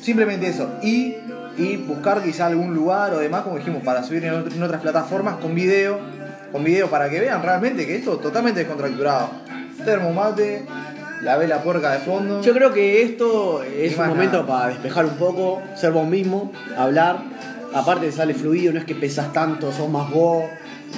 simplemente 0.00 0.48
eso, 0.48 0.68
y, 0.82 1.14
y 1.56 1.76
buscar 1.76 2.22
quizá 2.22 2.46
algún 2.46 2.74
lugar 2.74 3.12
o 3.14 3.18
demás, 3.18 3.42
como 3.42 3.56
dijimos, 3.58 3.82
para 3.82 4.02
subir 4.02 4.24
en, 4.24 4.34
otr- 4.34 4.54
en 4.54 4.62
otras 4.62 4.80
plataformas 4.80 5.36
con 5.36 5.54
video, 5.54 5.98
con 6.50 6.64
video 6.64 6.88
para 6.88 7.08
que 7.08 7.20
vean 7.20 7.42
realmente 7.42 7.86
que 7.86 7.96
esto 7.96 8.14
es 8.14 8.20
totalmente 8.20 8.60
descontracturado. 8.60 9.30
Termomate, 9.84 10.64
la 11.22 11.36
vela 11.36 11.62
puerca 11.62 11.92
de 11.92 11.98
fondo. 12.00 12.42
Yo 12.42 12.52
creo 12.52 12.72
que 12.72 13.02
esto 13.02 13.62
es 13.62 13.96
un 13.96 14.08
momento 14.08 14.42
nada. 14.42 14.46
para 14.46 14.68
despejar 14.68 15.06
un 15.06 15.14
poco, 15.14 15.62
ser 15.74 15.92
vos 15.92 16.06
mismo, 16.06 16.52
hablar. 16.76 17.31
Aparte 17.74 18.12
sale 18.12 18.34
fluido, 18.34 18.72
no 18.72 18.78
es 18.78 18.84
que 18.84 18.94
pesas 18.94 19.32
tanto, 19.32 19.72
sos 19.72 19.88
más 19.88 20.10
vos. 20.10 20.44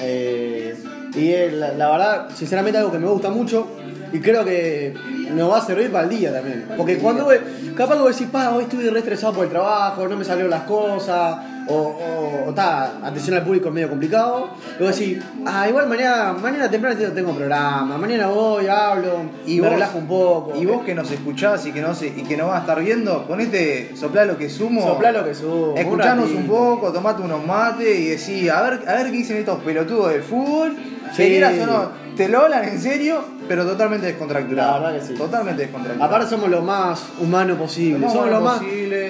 eh, 0.01 0.75
y 1.14 1.31
es, 1.31 1.53
la, 1.53 1.72
la 1.75 1.91
verdad, 1.91 2.29
sinceramente, 2.35 2.79
algo 2.79 2.91
que 2.91 2.99
me 2.99 3.07
gusta 3.07 3.31
mucho 3.31 3.68
y 4.12 4.20
creo 4.20 4.45
que 4.45 4.95
nos 5.33 5.51
va 5.51 5.59
a 5.59 5.64
servir 5.64 5.91
para 5.91 6.05
el 6.05 6.11
día 6.11 6.33
también. 6.33 6.66
Porque 6.77 6.99
cuando 6.99 7.29
capaz 7.77 7.95
que 7.95 8.03
vos 8.03 8.12
decís, 8.16 8.29
pa, 8.31 8.51
hoy 8.51 8.64
estuve 8.64 8.91
re 8.91 8.99
estresado 8.99 9.33
por 9.33 9.45
el 9.45 9.51
trabajo, 9.51 10.07
no 10.09 10.16
me 10.16 10.25
salieron 10.25 10.51
las 10.51 10.62
cosas, 10.62 11.37
o, 11.69 11.75
o, 11.75 12.49
o 12.51 12.55
ta, 12.55 12.99
atención 13.03 13.37
al 13.37 13.45
público 13.45 13.69
es 13.69 13.75
medio 13.75 13.89
complicado. 13.89 14.51
Vos 14.79 14.99
decís, 14.99 15.19
ah, 15.47 15.69
igual 15.69 15.89
mañana, 15.89 16.33
mañana 16.33 16.71
temprano 16.71 16.97
tengo 17.15 17.33
programa, 17.33 17.97
mañana 17.99 18.27
voy, 18.29 18.67
hablo, 18.67 19.23
Y 19.47 19.57
me 19.57 19.62
vos- 19.62 19.71
relajo 19.75 19.99
un 19.99 20.07
poco. 20.07 20.53
Y 20.61 20.67
vos 20.67 20.85
que 20.85 20.95
nos 20.95 21.11
escuchás 21.11 21.65
y 21.67 21.73
que 21.73 21.81
no, 21.81 21.95
se- 21.95 22.09
y 22.09 22.23
que 22.23 22.37
nos 22.37 22.49
vas 22.49 22.59
a 22.59 22.61
estar 22.61 22.81
viendo, 22.81 23.25
ponete, 23.27 23.97
soplá 23.97 24.25
lo 24.25 24.37
que 24.37 24.49
sumo. 24.51 24.83
Soplá 24.83 25.12
lo 25.12 25.25
que 25.25 25.35
subo. 25.35 25.75
Escuchanos 25.77 26.31
un, 26.31 26.47
poco, 26.47 26.93
tomate 26.93 27.23
unos 27.23 27.45
mates 27.47 27.99
y 27.99 28.09
decí, 28.11 28.49
a 28.49 28.61
ver, 28.62 28.81
a 28.89 28.95
ver 28.95 29.07
qué 29.07 29.12
dicen 29.19 29.37
estos 29.39 29.61
pelotudos 29.62 30.11
del 30.12 30.23
fútbol. 30.23 30.77
Sí. 31.12 31.23
Que 31.23 31.29
quieras 31.29 31.55
o 31.62 31.67
no, 31.67 31.89
te 32.17 32.29
lo 32.29 32.41
hablan 32.43 32.65
en 32.65 32.81
serio, 32.81 33.25
pero 33.49 33.64
totalmente 33.66 34.07
descontracturado. 34.07 34.80
La 34.80 34.86
verdad 34.90 35.01
que 35.01 35.07
sí. 35.07 35.14
Totalmente 35.14 35.62
descontracturado. 35.62 36.11
Aparte 36.12 36.30
somos 36.30 36.51
lo 36.51 36.62
más 36.62 37.05
humano 37.20 37.57
posible. 37.57 37.99
Lo 38.01 38.07
más 38.07 38.12
somos 38.12 38.30
lo 38.30 38.40
más, 38.40 38.62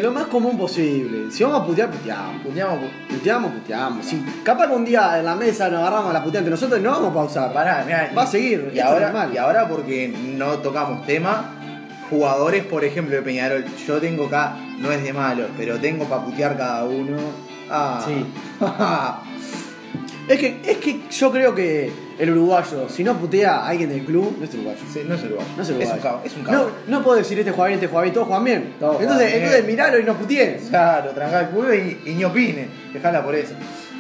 lo 0.03 0.13
más 0.13 0.25
común 0.27 0.59
posible. 0.59 1.31
Si 1.31 1.43
vamos 1.45 1.63
a 1.63 1.67
putear, 1.67 1.91
puteamos. 1.91 2.43
Puteamos, 2.43 2.79
Puteamos, 3.09 3.53
puteamos. 3.53 4.07
Si 4.07 4.17
capaz 4.43 4.69
que 4.69 4.75
un 4.75 4.85
día 4.85 5.19
en 5.19 5.25
la 5.25 5.35
mesa 5.35 5.69
nos 5.69 5.81
agarramos 5.81 6.11
a 6.11 6.13
la 6.15 6.23
puteada 6.23 6.41
entre 6.41 6.51
nosotros, 6.51 6.81
no 6.81 6.91
vamos 6.91 7.11
a 7.11 7.15
pausar. 7.15 7.53
Pará, 7.53 7.83
mirá, 7.85 8.11
Va 8.17 8.23
a 8.23 8.27
seguir. 8.27 8.73
Y 8.75 8.81
ahora, 8.81 9.07
normal. 9.07 9.31
y 9.35 9.39
ahora 9.39 9.69
porque 9.69 10.09
no 10.09 10.59
tocamos 10.59 11.07
tema, 11.07 11.53
jugadores, 12.11 12.65
por 12.65 12.85
ejemplo, 12.85 13.15
de 13.17 13.23
Peñarol, 13.23 13.65
yo 13.87 14.01
tengo 14.01 14.27
acá, 14.27 14.57
no 14.79 14.91
es 14.93 15.03
de 15.03 15.13
malo, 15.13 15.47
pero 15.57 15.79
tengo 15.79 16.05
para 16.05 16.25
putear 16.25 16.57
cada 16.57 16.85
uno. 16.85 17.17
Ah. 17.71 18.03
Sí. 18.05 18.25
Es 20.27 20.39
que, 20.39 20.59
es 20.65 20.79
que 20.79 21.01
yo 21.11 21.31
creo 21.31 21.55
que 21.55 21.93
el 22.19 22.31
uruguayo, 22.31 22.89
si 22.89 23.03
no 23.05 23.15
putea 23.19 23.57
a 23.57 23.69
alguien 23.69 23.89
del 23.91 24.05
club, 24.05 24.37
no 24.39 24.45
es 24.45 24.55
uruguayo. 24.55 24.79
Sí, 24.93 25.01
no 25.07 25.15
es 25.15 25.23
uruguayo. 25.25 25.49
No 25.57 25.63
es 25.63 25.69
Es 25.69 25.75
uruguayo. 25.75 25.95
un 25.95 26.01
cabo. 26.01 26.21
Es 26.25 26.37
un 26.37 26.43
cabo. 26.45 26.71
no 26.89 27.03
puedo 27.03 27.17
decir 27.17 27.39
este 27.39 27.51
juega 27.53 27.69
bien, 27.69 27.79
este 27.79 27.89
juega 27.89 28.03
bien, 28.03 28.15
todos 28.15 28.27
juegan 28.29 28.45
bien. 28.45 28.75
Todos 28.79 29.01
entonces, 29.01 29.17
juegan 29.17 29.31
bien. 29.31 29.43
entonces 29.45 29.67
miralo 29.67 29.99
y 29.99 30.05
no 30.05 30.15
putees. 30.15 30.63
Claro, 30.71 31.11
tranca 31.11 31.41
el 31.41 31.47
culo 31.49 31.75
y, 31.75 31.99
y 32.07 32.15
ni 32.15 32.25
opine. 32.25 32.69
Dejala 32.93 33.25
por 33.25 33.35
eso. 33.35 33.55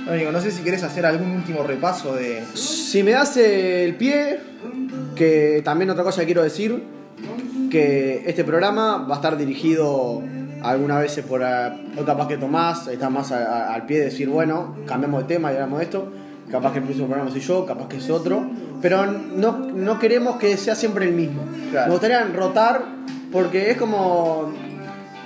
No, 0.07 0.13
amigo, 0.13 0.31
no 0.33 0.41
sé 0.41 0.51
si 0.51 0.63
querés 0.63 0.83
hacer 0.83 1.07
algún 1.07 1.31
último 1.31 1.63
repaso 1.63 2.15
de. 2.15 2.43
Si 2.55 3.03
me 3.03 3.13
das 3.13 3.37
el 3.39 3.95
pie, 3.97 4.39
que 5.17 5.63
también 5.65 5.91
otra 5.91 6.05
cosa 6.05 6.21
que 6.21 6.27
quiero 6.27 6.43
decir, 6.43 6.83
que 7.71 8.23
este 8.27 8.45
programa 8.45 8.99
va 9.09 9.15
a 9.15 9.19
estar 9.19 9.37
dirigido 9.37 10.23
algunas 10.63 11.01
veces 11.01 11.25
por, 11.25 11.43
eh, 11.43 11.47
o 11.99 12.05
capaz 12.05 12.29
que 12.29 12.37
Tomás 12.37 12.87
está 12.89 13.11
más 13.11 13.33
a- 13.33 13.45
a- 13.71 13.75
al 13.75 13.87
pie 13.87 13.99
de 13.99 14.05
decir, 14.07 14.29
bueno, 14.29 14.77
cambiamos 14.87 15.23
de 15.27 15.35
tema 15.35 15.51
y 15.53 15.55
hablamos 15.57 15.79
de 15.79 15.85
esto, 15.85 16.11
capaz 16.51 16.73
que 16.73 16.79
el 16.79 16.85
próximo 16.85 17.09
programa 17.09 17.31
soy 17.31 17.41
yo, 17.41 17.67
capaz 17.67 17.89
que 17.89 17.97
es 17.99 18.11
otro, 18.11 18.45
pero 18.81 19.07
no, 19.07 19.59
no 19.59 19.99
queremos 19.99 20.37
que 20.37 20.57
sea 20.57 20.75
siempre 20.75 21.07
el 21.07 21.13
mismo. 21.13 21.43
Claro. 21.71 21.87
Me 21.87 21.93
gustaría 21.93 22.25
rotar 22.25 22.85
porque 23.33 23.71
es 23.71 23.77
como 23.77 24.53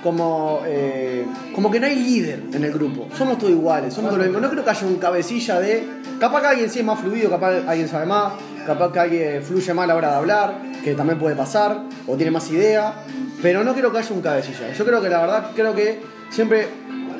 como 0.03 0.61
eh, 0.65 1.25
como 1.53 1.69
que 1.69 1.79
no 1.79 1.87
hay 1.87 1.95
líder 1.95 2.43
en 2.53 2.63
el 2.63 2.71
grupo. 2.71 3.07
Somos 3.17 3.37
todos 3.37 3.51
iguales, 3.51 3.93
somos 3.93 4.11
todos 4.11 4.19
lo 4.19 4.31
mismo. 4.31 4.39
No 4.39 4.49
creo 4.49 4.63
que 4.63 4.69
haya 4.69 4.87
un 4.87 4.95
cabecilla 4.95 5.59
de 5.59 5.87
capaz 6.19 6.41
que 6.41 6.47
alguien 6.47 6.69
sí 6.69 6.79
es 6.79 6.85
más 6.85 6.99
fluido, 6.99 7.29
capaz 7.29 7.61
que 7.61 7.69
alguien 7.69 7.87
sabe 7.87 8.05
más, 8.05 8.33
capaz 8.65 8.91
que 8.91 8.99
alguien 8.99 9.43
fluye 9.43 9.73
más 9.73 9.83
a 9.83 9.87
la 9.87 9.95
hora 9.95 10.09
de 10.11 10.15
hablar, 10.15 10.53
que 10.83 10.93
también 10.95 11.19
puede 11.19 11.35
pasar 11.35 11.83
o 12.07 12.15
tiene 12.15 12.31
más 12.31 12.49
idea, 12.49 12.93
pero 13.41 13.63
no 13.63 13.73
creo 13.73 13.91
que 13.91 13.99
haya 13.99 14.15
un 14.15 14.21
cabecilla. 14.21 14.71
Yo 14.73 14.85
creo 14.85 15.01
que 15.01 15.09
la 15.09 15.21
verdad 15.21 15.51
creo 15.55 15.75
que 15.75 16.01
siempre 16.29 16.67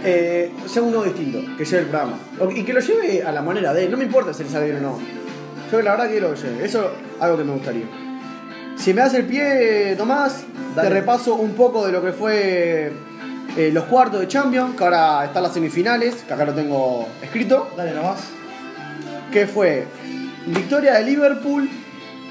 eh, 0.03 0.51
sea 0.67 0.81
uno 0.81 1.03
distinto 1.03 1.39
que 1.57 1.65
lleve 1.65 1.79
el 1.83 1.87
programa 1.89 2.17
O- 2.39 2.49
y 2.51 2.63
que 2.63 2.73
lo 2.73 2.79
lleve 2.79 3.23
a 3.23 3.31
la 3.31 3.41
manera 3.41 3.73
de 3.73 3.85
él. 3.85 3.91
No 3.91 3.97
me 3.97 4.05
importa 4.05 4.33
si 4.33 4.43
le 4.43 4.49
sale 4.49 4.65
bien 4.71 4.77
o 4.77 4.81
no. 4.91 4.99
Yo 5.71 5.81
la 5.81 5.91
verdad 5.91 6.09
quiero 6.09 6.33
que 6.33 6.41
lo 6.41 6.41
lleve. 6.49 6.65
Eso 6.65 6.81
es 7.17 7.21
algo 7.21 7.37
que 7.37 7.43
me 7.43 7.53
gustaría. 7.53 7.85
Si 8.77 8.93
me 8.93 9.01
das 9.01 9.13
el 9.13 9.25
pie, 9.25 9.95
Tomás, 9.97 10.43
Dale. 10.75 10.87
te 10.89 10.93
repaso 10.95 11.35
un 11.35 11.51
poco 11.53 11.85
de 11.85 11.91
lo 11.91 12.01
que 12.01 12.13
fue 12.13 12.91
eh, 13.57 13.69
los 13.73 13.83
cuartos 13.85 14.21
de 14.21 14.27
Champions, 14.27 14.75
que 14.77 14.83
ahora 14.83 15.25
están 15.25 15.43
las 15.43 15.53
semifinales, 15.53 16.15
que 16.25 16.33
acá 16.33 16.45
lo 16.45 16.53
tengo 16.53 17.07
escrito, 17.21 17.67
Dale 17.75 17.93
nomás. 17.93 18.19
que 19.33 19.47
fue 19.47 19.85
victoria 20.45 20.93
de 20.93 21.03
Liverpool 21.03 21.69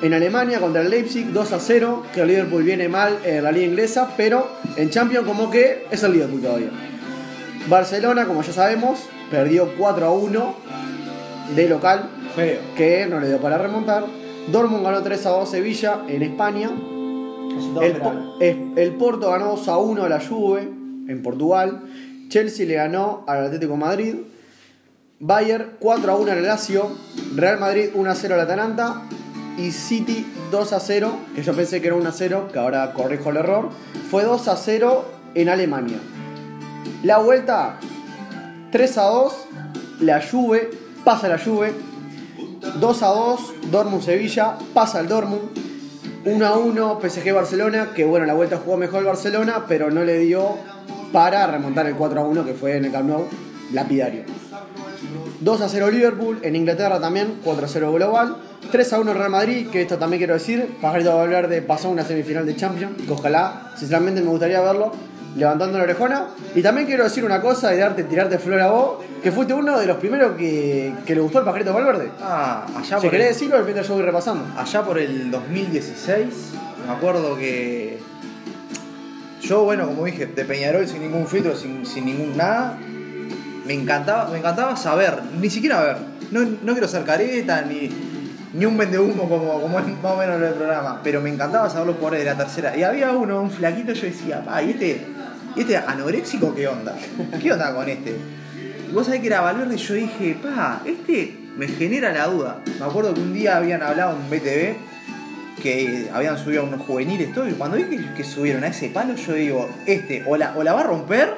en 0.01 0.15
Alemania 0.15 0.59
contra 0.61 0.81
el 0.81 0.89
Leipzig 0.91 1.33
2 1.33 1.53
a 1.53 1.61
0, 1.61 2.05
que 2.15 2.21
el 2.23 2.29
Liverpool 2.29 2.63
viene 2.63 2.89
mal 2.89 3.19
en 3.25 3.43
la 3.45 3.53
liga 3.53 3.67
inglesa, 3.67 4.15
pero 4.17 4.49
en 4.77 4.89
Champions 4.91 5.27
como 5.27 5.51
que 5.51 5.87
es 5.91 6.03
el 6.03 6.13
Liverpool 6.13 6.41
todavía. 6.41 6.71
Barcelona, 7.69 8.27
como 8.27 8.43
ya 8.43 8.53
sabemos, 8.53 9.01
perdió 9.31 9.75
4 9.77 10.07
a 10.07 10.11
1 10.11 10.55
de 11.55 11.69
local, 11.69 12.09
Feo. 12.35 12.61
que 12.77 13.07
no 13.07 13.21
le 13.21 13.29
dio 13.29 13.39
para 13.39 13.59
remontar. 13.59 14.05
Dortmund 14.51 14.85
ganó 14.85 15.03
3 15.03 15.27
a 15.27 15.31
2 15.31 15.51
Sevilla 15.51 16.01
en 16.09 16.23
España. 16.23 16.71
El, 18.41 18.95
Porto 18.99 19.31
ganó 19.31 19.49
2 19.51 19.69
a 19.69 19.79
1 19.79 20.05
a 20.05 20.09
la 20.09 20.21
Juve 20.21 20.63
en 20.63 21.23
Portugal. 21.23 21.83
Chelsea 22.29 22.67
le 22.67 22.75
ganó 22.75 23.25
al 23.27 23.47
Atlético 23.47 23.73
de 23.73 23.79
Madrid. 23.79 24.15
Bayern 25.21 25.73
4 25.79 26.13
a 26.13 26.17
1 26.17 26.33
al 26.33 26.43
Lazio. 26.43 26.91
Real 27.35 27.59
Madrid 27.59 27.91
1 27.95 28.11
a 28.11 28.15
0 28.15 28.35
al 28.35 28.41
Atalanta. 28.41 29.03
Y 29.59 29.73
City 29.73 30.25
2 30.53 30.73
a 30.73 30.81
0, 30.81 31.13
que 31.35 31.43
yo 31.43 31.53
pensé 31.53 31.81
que 31.81 31.89
era 31.89 31.97
1 31.97 32.09
a 32.09 32.13
0, 32.13 32.49
que 32.53 32.59
ahora 32.59 32.93
corrijo 32.95 33.31
el 33.31 33.39
error. 33.39 33.69
Fue 34.11 34.23
2 34.23 34.49
a 34.49 34.57
0 34.57 35.05
en 35.35 35.49
Alemania. 35.49 35.99
La 37.03 37.19
vuelta 37.19 37.79
3 38.73 38.99
a 38.99 39.03
2. 39.03 39.33
La 40.01 40.21
Juve 40.23 40.71
pasa 41.05 41.29
la 41.29 41.39
Juve. 41.39 41.73
2 42.81 43.03
a 43.03 43.07
2 43.07 43.55
Dortmund 43.71 44.03
Sevilla 44.03 44.57
pasa 44.75 45.01
el 45.01 45.09
Dortmund. 45.09 45.69
1 46.25 46.47
a 46.47 46.57
1 46.59 47.01
PSG 47.01 47.33
Barcelona, 47.33 47.91
que 47.95 48.05
bueno, 48.05 48.27
la 48.27 48.35
vuelta 48.35 48.59
jugó 48.63 48.77
mejor 48.77 49.01
el 49.01 49.07
Barcelona, 49.07 49.65
pero 49.69 49.91
no 49.91 50.05
le 50.05 50.19
dio 50.19 50.57
para 51.13 51.47
remontar 51.47 51.87
el 51.87 51.95
4 51.95 52.21
a 52.21 52.25
1 52.25 52.45
que 52.45 52.55
fue 52.55 52.77
en 52.77 52.85
el 52.85 52.93
Camp 52.93 53.09
Nou, 53.09 53.25
lapidario. 53.73 54.25
2 55.41 55.61
a 55.61 55.69
0 55.69 55.91
Liverpool, 55.91 56.41
en 56.43 56.57
Inglaterra 56.57 57.01
también, 57.01 57.39
4 57.45 57.65
a 57.65 57.69
0 57.69 57.93
global. 57.93 58.37
3 58.71 58.93
a 58.93 59.01
1 59.01 59.15
Real 59.15 59.31
Madrid, 59.31 59.69
que 59.69 59.83
esto 59.83 59.97
también 59.97 60.19
quiero 60.19 60.35
decir, 60.35 60.77
Pajarito 60.83 61.15
va 61.15 61.21
a 61.21 61.23
hablar 61.23 61.49
de 61.49 61.63
pasar 61.63 61.91
una 61.91 62.05
semifinal 62.05 62.45
de 62.45 62.57
Champions, 62.57 63.01
que 63.01 63.13
ojalá, 63.13 63.73
sinceramente 63.77 64.21
me 64.21 64.29
gustaría 64.29 64.61
verlo, 64.61 64.93
levantando 65.39 65.79
la 65.79 65.85
orejona. 65.85 66.27
Y 66.55 66.63
también 66.63 66.87
quiero 66.87 67.05
decir 67.05 67.25
una 67.25 67.41
cosa 67.41 67.75
y 67.75 67.79
darte, 67.79 68.05
tirarte 68.05 68.39
flor 68.39 68.61
a 68.61 68.71
vos, 68.71 68.99
que 69.23 69.33
fuiste 69.33 69.55
uno 69.55 69.79
de 69.79 69.87
los 69.87 69.97
primeros 69.99 70.37
que, 70.37 70.93
que 71.07 71.15
le 71.15 71.21
gustó 71.21 71.39
el 71.39 71.45
Pajarito 71.45 71.73
Valverde. 71.73 72.11
Ah, 72.21 72.67
allá 72.77 72.99
Si 72.99 73.07
por 73.07 73.11
querés 73.11 73.29
el, 73.29 73.33
decirlo, 73.35 73.63
mientras 73.63 73.87
yo 73.87 73.95
voy 73.95 74.03
repasando. 74.03 74.45
allá 74.59 74.83
por 74.83 74.99
el 74.99 75.31
2016, 75.31 76.27
me 76.87 76.93
acuerdo 76.93 77.37
que 77.37 77.99
yo, 79.41 79.65
bueno, 79.65 79.87
como 79.87 80.05
dije, 80.05 80.27
de 80.27 80.45
Peñarol 80.45 80.87
sin 80.87 81.01
ningún 81.01 81.27
filtro, 81.27 81.57
sin, 81.57 81.87
sin 81.87 82.05
ningún 82.05 82.37
nada, 82.37 82.77
me 83.67 83.75
encantaba, 83.75 84.29
me 84.31 84.39
encantaba 84.39 84.77
saber, 84.77 85.23
ni 85.41 85.49
siquiera 85.49 85.83
ver, 85.83 85.97
no, 86.31 86.41
no 86.63 86.73
quiero 86.73 86.89
ser 86.89 87.05
careta 87.05 87.63
ni, 87.63 87.91
ni 88.53 88.65
un 88.65 88.77
vendehumo 88.77 89.29
como, 89.29 89.61
como 89.61 89.79
es 89.79 89.87
más 89.87 90.13
o 90.13 90.17
menos 90.17 90.41
el 90.41 90.55
programa, 90.55 91.01
pero 91.03 91.21
me 91.21 91.31
encantaba 91.31 91.69
saber 91.71 91.87
los 91.87 91.97
jugadores 91.97 92.25
de 92.25 92.31
la 92.31 92.37
tercera. 92.37 92.77
Y 92.77 92.83
había 92.83 93.13
uno, 93.13 93.41
un 93.41 93.51
flaquito, 93.51 93.93
yo 93.93 94.07
decía, 94.07 94.45
pa, 94.45 94.63
¿y 94.63 94.71
este, 94.71 95.07
¿y 95.59 95.63
este 95.63 95.77
anoréxico 95.77 96.55
qué 96.55 96.69
onda? 96.69 96.97
¿Qué 97.43 97.53
onda 97.53 97.75
con 97.75 97.89
este? 97.89 98.15
Y 98.89 98.93
vos 98.93 99.05
sabés 99.05 99.21
que 99.21 99.27
era 99.27 99.41
Valverde 99.41 99.75
y 99.75 99.79
yo 99.79 99.95
dije, 99.95 100.37
pa, 100.41 100.83
este 100.87 101.37
me 101.57 101.67
genera 101.67 102.13
la 102.13 102.29
duda. 102.29 102.63
Me 102.79 102.87
acuerdo 102.87 103.13
que 103.13 103.21
un 103.21 103.35
día 103.35 103.57
habían 103.57 103.83
hablado 103.83 104.17
en 104.17 104.31
BTV 104.31 104.77
que 105.61 106.09
habían 106.15 106.39
subido 106.39 106.63
a 106.63 106.65
unos 106.65 106.83
juveniles 106.83 107.35
todo 107.35 107.49
y 107.49 107.53
cuando 107.53 107.77
vi 107.77 107.85
que, 107.85 108.15
que 108.15 108.23
subieron 108.23 108.63
a 108.63 108.69
ese 108.69 108.91
palo 108.91 109.17
yo 109.17 109.33
digo, 109.33 109.69
este 109.87 110.23
o 110.25 110.37
la, 110.37 110.57
o 110.57 110.63
la 110.63 110.73
va 110.73 110.83
a 110.83 110.85
romper 110.85 111.35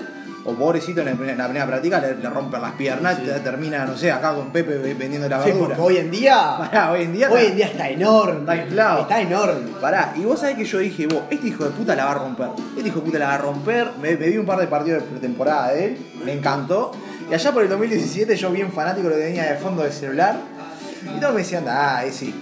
o 0.51 0.55
pobrecito 0.55 1.01
en, 1.01 1.07
la 1.37 1.45
primera 1.47 1.67
práctica 1.67 2.01
le, 2.01 2.15
le 2.17 2.29
rompen 2.31 2.61
las 2.63 2.73
piernas 2.73 3.17
Sí. 3.19 3.23
te- 3.25 3.41
termina, 3.41 3.85
no 3.85 3.97
sé, 3.97 4.11
acá 4.13 4.35
con 4.35 4.51
Pepe 4.51 4.79
vendiendo 4.95 5.29
la 5.29 5.43
Sí, 5.43 5.51
verdura. 5.51 5.77
porque 5.77 5.83
hoy 5.83 5.97
en 5.99 6.11
día. 6.11 6.55
Pará, 6.59 6.93
hoy 6.93 7.03
en 7.03 7.13
día 7.13 7.29
Hoy 7.31 7.39
está- 7.39 7.49
en 7.51 7.57
día 7.57 7.67
está 7.67 7.89
enorme. 7.89 8.41
Está 8.41 8.57
inflado. 8.57 9.01
Está 9.03 9.21
enorme. 9.21 9.71
Pará, 9.81 10.13
y 10.17 10.21
vos 10.25 10.41
sabés 10.41 10.57
que 10.57 10.65
yo 10.65 10.79
dije, 10.79 11.07
vos, 11.07 11.23
este 11.31 11.49
hijo 11.49 11.65
de 11.65 11.71
puta 11.71 11.95
la 11.95 12.05
va 12.05 12.11
a 12.13 12.15
romper. 12.15 12.49
Este 12.77 12.89
hijo 12.89 13.01
de 13.01 13.07
puta 13.07 13.19
la 13.19 13.27
va 13.29 13.35
a 13.35 13.39
romper. 13.39 13.89
Me, 14.01 14.17
me 14.17 14.27
vi 14.29 14.37
un 14.39 14.47
par 14.47 14.59
de 14.59 14.67
partidos 14.67 15.03
de 15.03 15.09
pretemporada 15.09 15.73
de 15.73 15.85
él, 15.87 15.99
me 16.25 16.33
encantó. 16.33 16.93
Y 17.31 17.35
allá 17.35 17.53
por 17.53 17.63
el 17.63 17.69
2017 17.69 18.37
yo 18.37 18.51
bien 18.51 18.73
fanático 18.73 19.09
lo 19.09 19.17
tenía 19.17 19.45
de 19.53 19.57
fondo 19.59 19.83
de 19.83 19.93
celular. 19.93 20.37
Y 21.17 21.21
todos 21.21 21.33
me 21.35 21.41
decían, 21.41 21.65
ah, 21.69 22.03
ese. 22.05 22.33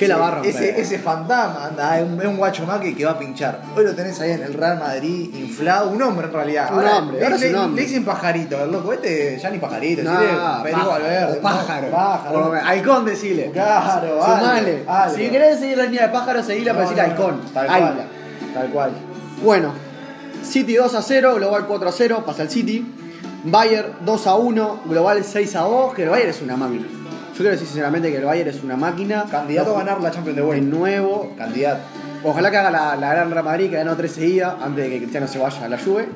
¿Qué 0.00 0.08
la 0.08 0.16
va 0.16 0.28
a 0.28 0.30
romper? 0.32 0.50
Ese, 0.50 0.80
ese 0.80 0.98
fantasma, 0.98 1.66
anda, 1.66 1.98
es 1.98 2.04
un, 2.04 2.18
es 2.20 2.26
un 2.26 2.36
guacho 2.38 2.64
más 2.66 2.80
que, 2.80 2.96
que 2.96 3.04
va 3.04 3.12
a 3.12 3.18
pinchar. 3.18 3.60
Hoy 3.76 3.84
lo 3.84 3.94
tenés 3.94 4.18
ahí 4.20 4.30
en 4.32 4.42
el 4.42 4.54
Real 4.54 4.78
Madrid, 4.78 5.32
inflado, 5.34 5.90
un 5.90 6.00
hombre 6.02 6.26
en 6.26 6.32
realidad. 6.32 6.70
Un 6.72 6.86
hombre, 6.86 7.18
le, 7.18 7.24
ahora 7.24 7.36
es 7.36 7.42
un 7.44 7.52
le- 7.52 7.58
hombre. 7.58 7.82
le 7.82 7.86
dicen 7.88 8.04
pajarito, 8.04 8.64
el 8.64 8.72
loco 8.72 8.92
este 8.94 9.38
ya 9.38 9.50
ni 9.50 9.58
pajarito, 9.58 10.02
No, 10.02 10.10
Federico 10.18 10.40
pájaro, 10.62 10.90
Valverde. 10.90 11.38
o 11.38 11.42
pájaro. 11.42 11.90
Pájaro. 11.90 12.32
Por 12.32 12.44
lo 12.46 12.50
menos, 12.52 12.68
Halcón 12.68 13.04
decile. 13.04 13.50
Claro, 13.52 14.22
Sumale. 14.24 14.70
algo, 14.78 14.90
algo. 14.92 15.16
Si 15.16 15.28
querés 15.28 15.60
seguir 15.60 15.76
la 15.76 15.84
línea 15.84 16.02
de 16.06 16.08
pájaro, 16.08 16.42
seguila 16.42 16.72
para 16.72 16.84
No, 16.84 16.90
decir 16.90 17.04
no, 17.04 17.10
halcón. 17.12 17.40
Tal 17.52 17.66
cual. 17.66 18.06
Tal 18.54 18.68
cual. 18.70 18.90
Bueno, 19.44 19.72
City 20.42 20.74
2 20.76 20.94
a 20.94 21.02
0, 21.02 21.34
Global 21.36 21.66
4 21.66 21.88
a 21.88 21.92
0, 21.92 22.22
pasa 22.24 22.42
el 22.42 22.48
City. 22.50 22.94
Bayern 23.44 23.92
2 24.00 24.26
a 24.26 24.34
1, 24.36 24.80
Global 24.86 25.24
6 25.24 25.56
a 25.56 25.60
2, 25.60 25.94
que 25.94 26.04
el 26.04 26.08
Bayern 26.10 26.30
es 26.30 26.42
una 26.42 26.56
máquina. 26.56 26.86
Yo 27.40 27.44
quiero 27.44 27.52
decir 27.52 27.68
sinceramente 27.68 28.10
que 28.10 28.18
el 28.18 28.24
Bayern 28.26 28.50
es 28.50 28.62
una 28.62 28.76
máquina. 28.76 29.24
Candidato 29.30 29.74
a 29.74 29.78
ganar 29.78 29.98
la 30.02 30.10
Champions 30.10 30.36
de 30.36 30.42
de 30.42 30.46
vuelta. 30.46 30.66
nuevo. 30.76 31.34
Candidato. 31.38 31.80
Ojalá 32.22 32.50
que 32.50 32.56
haga 32.58 32.70
la, 32.70 32.96
la 32.96 33.14
gran 33.14 33.30
Real 33.30 33.42
Madrid 33.46 33.70
que 33.70 33.76
ganó 33.76 33.96
3 33.96 34.12
seguidas 34.12 34.56
antes 34.60 34.84
de 34.84 34.90
que 34.90 34.98
Cristiano 34.98 35.26
se 35.26 35.38
vaya 35.38 35.64
a 35.64 35.68
la 35.70 35.78
Juve. 35.78 36.06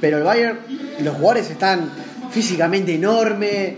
Pero 0.00 0.16
el 0.16 0.22
Bayern, 0.24 0.58
los 1.00 1.16
jugadores 1.16 1.50
están 1.50 1.90
físicamente 2.30 2.94
enormes. 2.94 3.74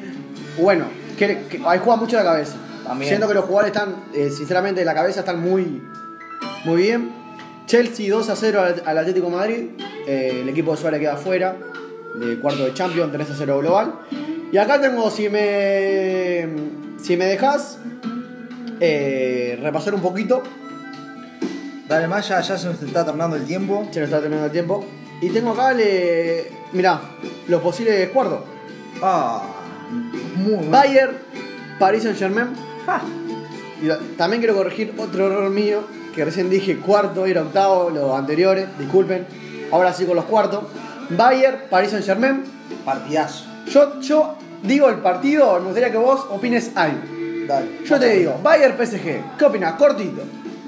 Bueno, 0.60 0.84
que, 1.18 1.46
que- 1.50 1.60
ahí 1.66 1.80
juega 1.82 1.96
mucho 1.96 2.16
la 2.18 2.22
cabeza. 2.22 2.54
También. 2.86 3.08
Siento 3.08 3.26
que 3.26 3.34
los 3.34 3.46
jugadores 3.46 3.72
están, 3.74 4.04
eh, 4.14 4.30
sinceramente, 4.30 4.84
la 4.84 4.94
cabeza 4.94 5.18
están 5.20 5.40
muy, 5.40 5.82
muy 6.66 6.82
bien. 6.82 7.10
Chelsea 7.66 8.08
2 8.14 8.30
a 8.30 8.36
0 8.36 8.60
al, 8.62 8.82
al 8.86 8.98
Atlético 8.98 9.26
de 9.28 9.34
Madrid. 9.34 9.64
Eh, 10.06 10.38
el 10.42 10.48
equipo 10.50 10.70
de 10.70 10.76
Suárez 10.76 11.00
queda 11.00 11.16
fuera 11.16 11.56
de 12.14 12.38
cuarto 12.38 12.64
de 12.64 12.72
Champions, 12.74 13.10
3 13.12 13.28
a 13.28 13.34
0 13.36 13.58
global. 13.58 13.92
Y 14.52 14.58
acá 14.58 14.80
tengo, 14.80 15.10
si 15.10 15.28
me, 15.28 16.46
si 17.02 17.16
me 17.16 17.24
dejas, 17.26 17.78
eh, 18.80 19.58
repasar 19.62 19.94
un 19.94 20.00
poquito. 20.00 20.42
Dale 21.88 22.08
más, 22.08 22.28
ya, 22.28 22.40
ya 22.40 22.56
se 22.58 22.66
nos 22.66 22.82
está 22.82 23.04
terminando 23.04 23.36
el 23.36 23.44
tiempo. 23.44 23.86
Se 23.92 24.00
nos 24.00 24.08
está 24.08 24.18
terminando 24.20 24.46
el 24.46 24.52
tiempo. 24.52 24.84
Y 25.20 25.28
tengo 25.30 25.50
acá, 25.52 25.72
le... 25.72 26.50
mirá, 26.72 27.00
los 27.48 27.62
posibles 27.62 28.08
cuartos. 28.10 28.40
Ah, 29.02 29.42
muy 30.36 30.54
bueno. 30.56 30.70
Bayern, 30.70 31.12
Paris 31.78 32.02
Saint 32.02 32.18
Germain. 32.18 32.48
Ah, 32.86 33.02
Y 33.82 33.86
la- 33.86 33.98
también 34.16 34.40
quiero 34.40 34.54
corregir 34.56 34.94
otro 34.96 35.26
error 35.26 35.50
mío, 35.50 35.82
que 36.14 36.24
recién 36.24 36.48
dije 36.50 36.78
cuarto, 36.78 37.26
era 37.26 37.42
octavo, 37.42 37.90
los 37.90 38.16
anteriores, 38.18 38.66
disculpen. 38.78 39.26
Ahora 39.72 39.92
sí 39.92 40.04
con 40.06 40.16
los 40.16 40.24
cuartos. 40.26 40.64
Bayern, 41.10 41.62
Paris 41.70 41.90
Saint 41.90 42.04
Germain. 42.06 42.44
partidazo. 42.84 43.44
Yo, 43.66 44.00
yo 44.00 44.36
digo 44.62 44.88
el 44.88 44.96
partido, 44.96 45.58
me 45.58 45.66
gustaría 45.66 45.90
que 45.90 45.98
vos 45.98 46.26
opines 46.30 46.70
algo. 46.74 46.98
Dale. 47.46 47.66
Yo 47.84 47.98
te 47.98 48.18
digo, 48.18 48.40
Bayern 48.42 48.76
PSG, 48.76 49.36
¿qué 49.38 49.44
opinas? 49.44 49.74
Cortito. 49.74 50.22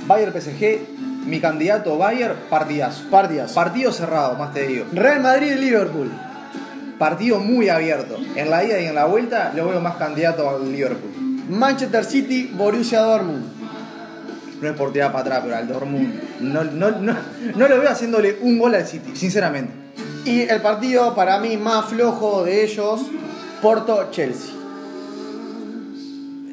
Bayern 0.06 0.32
PSG, 0.32 0.78
mi 1.26 1.40
candidato 1.40 1.98
Bayern, 1.98 2.34
partidazo. 2.48 3.08
Partidas. 3.10 3.52
Partido 3.52 3.92
cerrado, 3.92 4.34
más 4.36 4.52
te 4.54 4.66
digo. 4.66 4.86
Real 4.92 5.20
Madrid, 5.20 5.54
Liverpool. 5.56 6.10
Partido 6.98 7.38
muy 7.38 7.68
abierto. 7.68 8.16
En 8.34 8.50
la 8.50 8.64
ida 8.64 8.80
y 8.80 8.86
en 8.86 8.94
la 8.94 9.04
vuelta 9.04 9.52
lo 9.54 9.68
veo 9.68 9.80
más 9.80 9.96
candidato 9.96 10.48
al 10.48 10.72
Liverpool. 10.72 11.10
Manchester 11.48 12.04
City, 12.04 12.50
Borussia 12.54 13.00
Dortmund. 13.00 13.44
No 14.60 14.68
es 14.68 14.76
por 14.76 14.92
tirar 14.92 15.12
para 15.12 15.22
atrás, 15.22 15.40
pero 15.44 15.56
al 15.56 15.68
Dortmund 15.68 16.20
no, 16.40 16.64
no, 16.64 16.90
no, 16.90 17.14
no 17.54 17.68
lo 17.68 17.78
veo 17.78 17.88
haciéndole 17.88 18.38
un 18.40 18.58
gol 18.58 18.74
al 18.74 18.86
City, 18.86 19.14
sinceramente. 19.14 19.72
Y 20.28 20.42
el 20.42 20.60
partido 20.60 21.14
para 21.14 21.38
mí 21.38 21.56
más 21.56 21.86
flojo 21.86 22.44
de 22.44 22.62
ellos, 22.64 23.00
Porto-Chelsea. 23.62 24.52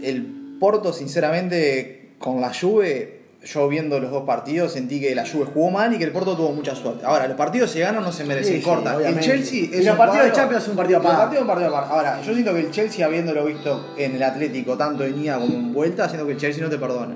el 0.02 0.34
Porto, 0.60 0.94
sinceramente, 0.94 2.12
con 2.18 2.40
la 2.40 2.54
Juve, 2.54 3.20
yo 3.44 3.68
viendo 3.68 4.00
los 4.00 4.10
dos 4.12 4.24
partidos, 4.24 4.72
sentí 4.72 5.02
que 5.02 5.14
la 5.14 5.28
Juve 5.28 5.46
jugó 5.54 5.70
mal 5.72 5.94
y 5.94 5.98
que 5.98 6.06
el 6.06 6.12
Porto 6.12 6.38
tuvo 6.38 6.54
mucha 6.54 6.74
suerte. 6.76 7.06
Ahora, 7.06 7.28
los 7.28 7.36
partidos 7.36 7.70
se 7.72 7.82
ganan 7.82 8.02
no 8.04 8.12
se 8.14 8.24
merecen 8.24 8.54
Sí, 8.54 8.60
sí, 8.60 8.66
corta. 8.66 8.96
el. 9.06 9.20
Chelsea 9.20 9.60
Y 9.60 9.70
es 9.74 9.84
los 9.86 9.92
un 9.94 9.98
partidos 9.98 10.26
de 10.28 10.32
Champions 10.32 10.64
es 10.64 10.70
un 10.70 10.76
partido 10.78 11.00
Los 11.00 11.06
aparte. 11.12 11.22
partidos 11.24 11.36
es 11.36 11.42
un 11.42 11.48
partido 11.48 11.76
aparte. 11.76 11.94
Ahora, 11.94 12.22
yo 12.22 12.34
siento 12.34 12.54
que 12.54 12.60
el 12.62 12.72
Chelsea, 12.72 13.06
habiéndolo 13.06 13.44
visto 13.46 13.94
en 13.98 14.16
el 14.16 14.24
Atlético, 14.24 14.78
tanto 14.78 15.04
en 15.04 15.22
ida 15.22 15.38
como 15.38 15.54
en 15.54 15.74
vuelta, 15.74 16.08
siento 16.08 16.26
que 16.26 16.32
el 16.34 16.38
Chelsea 16.40 16.64
no 16.64 16.70
te 16.70 16.78
perdona. 16.78 17.16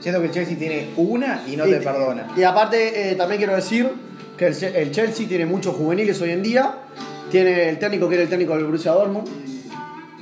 Siento 0.00 0.20
que 0.20 0.26
el 0.28 0.32
Chelsea 0.32 0.56
tiene 0.56 0.88
una 0.96 1.42
y 1.46 1.56
no 1.56 1.64
te 1.64 1.76
perdona. 1.80 2.28
Y 2.36 2.42
aparte, 2.44 3.10
eh, 3.10 3.14
también 3.16 3.38
quiero 3.38 3.54
decir 3.54 3.90
que 4.38 4.46
el, 4.46 4.54
Che- 4.56 4.80
el 4.80 4.90
Chelsea 4.92 5.26
tiene 5.28 5.44
muchos 5.46 5.74
juveniles 5.76 6.20
hoy 6.22 6.30
en 6.30 6.42
día. 6.42 6.74
Tiene 7.30 7.68
el 7.68 7.78
técnico 7.78 8.08
que 8.08 8.14
era 8.14 8.24
el 8.24 8.30
técnico 8.30 8.54
del 8.54 8.64
Borussia 8.64 8.92
Dortmund, 8.92 9.28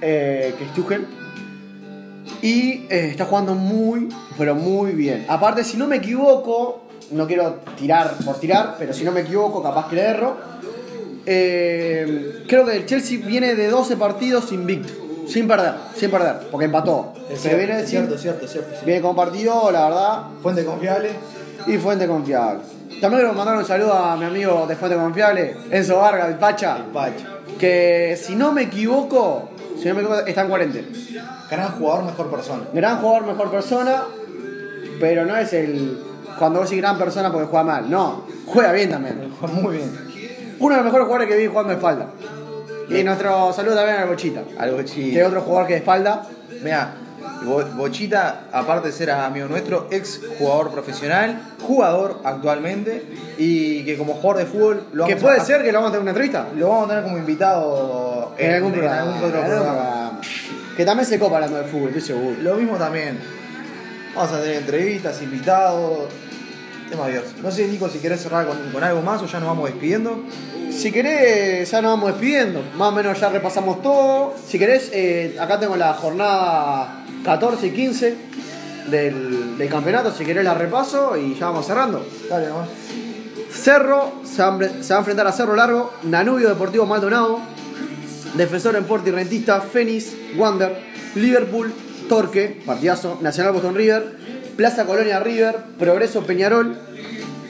eh, 0.00 0.54
que 0.58 0.64
es 0.64 0.74
Tuchel. 0.74 1.06
Y 2.42 2.86
eh, 2.90 3.08
está 3.10 3.24
jugando 3.26 3.54
muy, 3.54 4.08
pero 4.36 4.54
muy 4.54 4.92
bien. 4.92 5.24
Aparte, 5.28 5.62
si 5.64 5.76
no 5.76 5.86
me 5.86 5.96
equivoco, 5.96 6.82
no 7.12 7.26
quiero 7.26 7.60
tirar 7.78 8.14
por 8.24 8.38
tirar, 8.40 8.74
pero 8.78 8.92
si 8.92 9.04
no 9.04 9.12
me 9.12 9.20
equivoco, 9.20 9.62
capaz 9.62 9.88
que 9.88 9.96
le 9.96 10.02
erro. 10.02 10.36
eh, 11.26 12.44
creo 12.48 12.64
que 12.66 12.76
el 12.76 12.86
Chelsea 12.86 13.18
viene 13.24 13.54
de 13.54 13.68
12 13.68 13.96
partidos 13.96 14.52
invicto. 14.52 14.92
Sin 15.28 15.48
perder, 15.48 15.72
sin 15.96 16.08
perder, 16.10 16.36
porque 16.52 16.66
empató. 16.66 17.12
Pero 17.42 17.56
viene 17.58 17.78
sin- 17.80 17.88
cierto, 17.88 18.16
cierto, 18.16 18.46
cierto. 18.46 18.70
Viene 18.84 19.00
con 19.00 19.16
partido, 19.16 19.70
la 19.72 19.84
verdad, 19.88 20.22
Fuente 20.40 20.64
confiable. 20.64 21.10
y 21.66 21.76
fuente 21.78 22.06
confiable. 22.06 22.60
También 23.00 23.22
quiero 23.22 23.32
mandar 23.34 23.56
un 23.56 23.64
saludo 23.64 23.92
a 23.92 24.16
mi 24.16 24.24
amigo 24.24 24.66
de 24.66 24.74
fuente 24.76 24.96
confiable, 24.96 25.56
Enzo 25.70 25.98
Vargas, 25.98 26.28
el 26.28 26.36
Pacha, 26.36 26.78
Pacha. 26.92 27.26
que 27.58 28.18
si 28.20 28.34
no 28.36 28.52
me 28.52 28.62
equivoco, 28.62 29.50
si 29.78 29.88
no 29.88 29.94
me 29.94 30.00
equivoco, 30.00 30.20
está 30.26 30.42
en 30.42 30.48
cuarentena. 30.48 30.88
Gran 31.50 31.72
jugador, 31.72 32.04
mejor 32.04 32.30
persona. 32.30 32.62
Gran 32.72 32.98
jugador, 32.98 33.26
mejor 33.26 33.50
persona, 33.50 34.02
pero 34.98 35.24
no 35.24 35.36
es 35.36 35.52
el. 35.52 36.02
Cuando 36.38 36.60
vos 36.60 36.68
decís 36.70 36.82
gran 36.82 36.98
persona 36.98 37.30
porque 37.30 37.46
juega 37.48 37.64
mal, 37.64 37.90
no, 37.90 38.24
juega 38.46 38.72
bien 38.72 38.90
también. 38.90 39.30
Muy 39.52 39.76
bien. 39.76 40.06
Uno 40.58 40.70
de 40.74 40.76
los 40.76 40.84
mejores 40.84 41.06
jugadores 41.06 41.28
que 41.28 41.36
vi 41.40 41.46
jugando 41.46 41.70
de 41.70 41.76
espalda. 41.76 42.06
Y 42.88 43.02
nuestro 43.04 43.52
saludo 43.52 43.74
también 43.74 43.98
al 43.98 44.08
Bochita, 44.08 44.42
Algo 44.58 44.76
que 44.76 44.84
es 44.84 44.92
chido. 44.92 45.26
otro 45.26 45.40
jugador 45.42 45.66
que 45.66 45.72
de 45.74 45.78
espalda. 45.80 46.22
Mira, 46.62 46.94
Bochita, 47.76 48.44
aparte 48.52 48.88
de 48.88 48.92
ser 48.92 49.10
amigo 49.10 49.48
nuestro, 49.48 49.88
ex 49.90 50.20
jugador 50.38 50.70
profesional, 50.70 51.40
jugador 51.66 52.20
actualmente, 52.24 53.02
y 53.38 53.84
que 53.84 53.96
como 53.98 54.14
jugador 54.14 54.38
de 54.38 54.46
fútbol 54.46 54.84
lo 54.92 55.04
Que 55.06 55.14
vamos 55.14 55.22
puede 55.24 55.40
a- 55.40 55.44
ser 55.44 55.62
que 55.62 55.72
lo 55.72 55.78
vamos 55.80 55.90
a 55.90 55.92
tener 55.92 55.98
en 56.00 56.02
una 56.02 56.10
entrevista. 56.12 56.48
Lo 56.56 56.68
vamos 56.68 56.84
a 56.86 56.88
tener 56.88 57.04
como 57.04 57.18
invitado 57.18 58.34
En 58.38 58.54
algún 58.54 58.72
programa. 58.72 58.96
otro 58.96 59.06
en 59.06 59.14
algún 59.16 59.30
programa. 59.30 59.54
programa. 59.64 60.20
Que 60.76 60.84
también 60.84 61.08
se 61.08 61.18
copa 61.18 61.36
hablando 61.36 61.56
de 61.58 61.64
fútbol, 61.64 61.88
estoy 61.88 62.02
seguro. 62.02 62.36
Lo 62.42 62.54
mismo 62.56 62.76
también. 62.76 63.18
Vamos 64.14 64.32
a 64.32 64.40
tener 64.40 64.56
entrevistas, 64.56 65.20
invitados, 65.22 66.08
diversos. 66.90 67.36
No 67.42 67.50
sé, 67.50 67.66
Nico, 67.66 67.88
si 67.88 67.98
querés 67.98 68.22
cerrar 68.22 68.46
con, 68.46 68.56
con 68.72 68.82
algo 68.82 69.02
más 69.02 69.20
o 69.22 69.26
ya 69.26 69.38
nos 69.40 69.48
vamos 69.48 69.68
despidiendo. 69.70 70.22
Si 70.70 70.92
querés, 70.92 71.70
ya 71.70 71.80
nos 71.82 71.92
vamos 71.92 72.10
despidiendo. 72.12 72.62
Más 72.76 72.88
o 72.88 72.92
menos 72.92 73.18
ya 73.20 73.28
repasamos 73.28 73.82
todo. 73.82 74.34
Si 74.46 74.58
querés, 74.58 74.90
eh, 74.92 75.36
acá 75.40 75.58
tengo 75.58 75.76
la 75.76 75.94
jornada 75.94 77.04
14 77.24 77.66
y 77.68 77.70
15 77.70 78.14
del, 78.90 79.56
del 79.58 79.68
campeonato. 79.68 80.12
Si 80.12 80.24
querés, 80.24 80.44
la 80.44 80.54
repaso 80.54 81.16
y 81.16 81.34
ya 81.34 81.46
vamos 81.46 81.66
cerrando. 81.66 82.06
Dale 82.28 82.48
nomás. 82.48 82.68
Cerro 83.52 84.12
se 84.24 84.42
va, 84.42 84.48
a 84.48 84.52
empre- 84.52 84.82
se 84.82 84.92
va 84.92 84.96
a 84.96 85.00
enfrentar 85.00 85.26
a 85.26 85.32
Cerro 85.32 85.56
Largo. 85.56 85.92
Nanubio 86.04 86.48
Deportivo 86.48 86.86
Maldonado. 86.86 87.38
Defensor 88.34 88.76
en 88.76 88.84
Porto 88.84 89.08
y 89.08 89.12
Rentista. 89.12 89.60
Fénix, 89.60 90.12
Wander. 90.36 90.76
Liverpool, 91.14 91.72
Torque. 92.08 92.60
Partidazo. 92.66 93.18
Nacional 93.22 93.52
Boston 93.52 93.74
River. 93.74 94.16
Plaza 94.56 94.84
Colonia 94.84 95.20
River. 95.20 95.56
Progreso 95.78 96.22
Peñarol. 96.24 96.76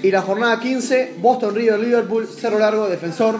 Y 0.03 0.11
la 0.11 0.23
jornada 0.23 0.61
15, 0.61 1.15
Boston 1.19 1.55
River 1.55 1.81
Liverpool, 1.81 2.29
Cerro 2.29 2.59
Largo, 2.59 2.87
Defensor, 2.89 3.37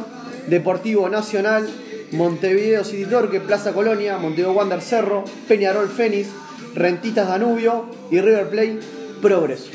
Deportivo 0.49 1.09
Nacional, 1.09 1.69
Montevideo 2.13 2.83
City 2.83 3.05
Torque, 3.05 3.41
Plaza 3.41 3.73
Colonia, 3.73 4.17
Montevideo 4.17 4.53
Wander 4.53 4.81
Cerro, 4.81 5.25
Peñarol 5.47 5.89
Fénix, 5.89 6.29
Rentistas 6.77 7.27
Danubio 7.27 7.87
y 8.11 8.21
River 8.21 8.51
Plate 8.51 8.81
Progreso. 9.23 9.71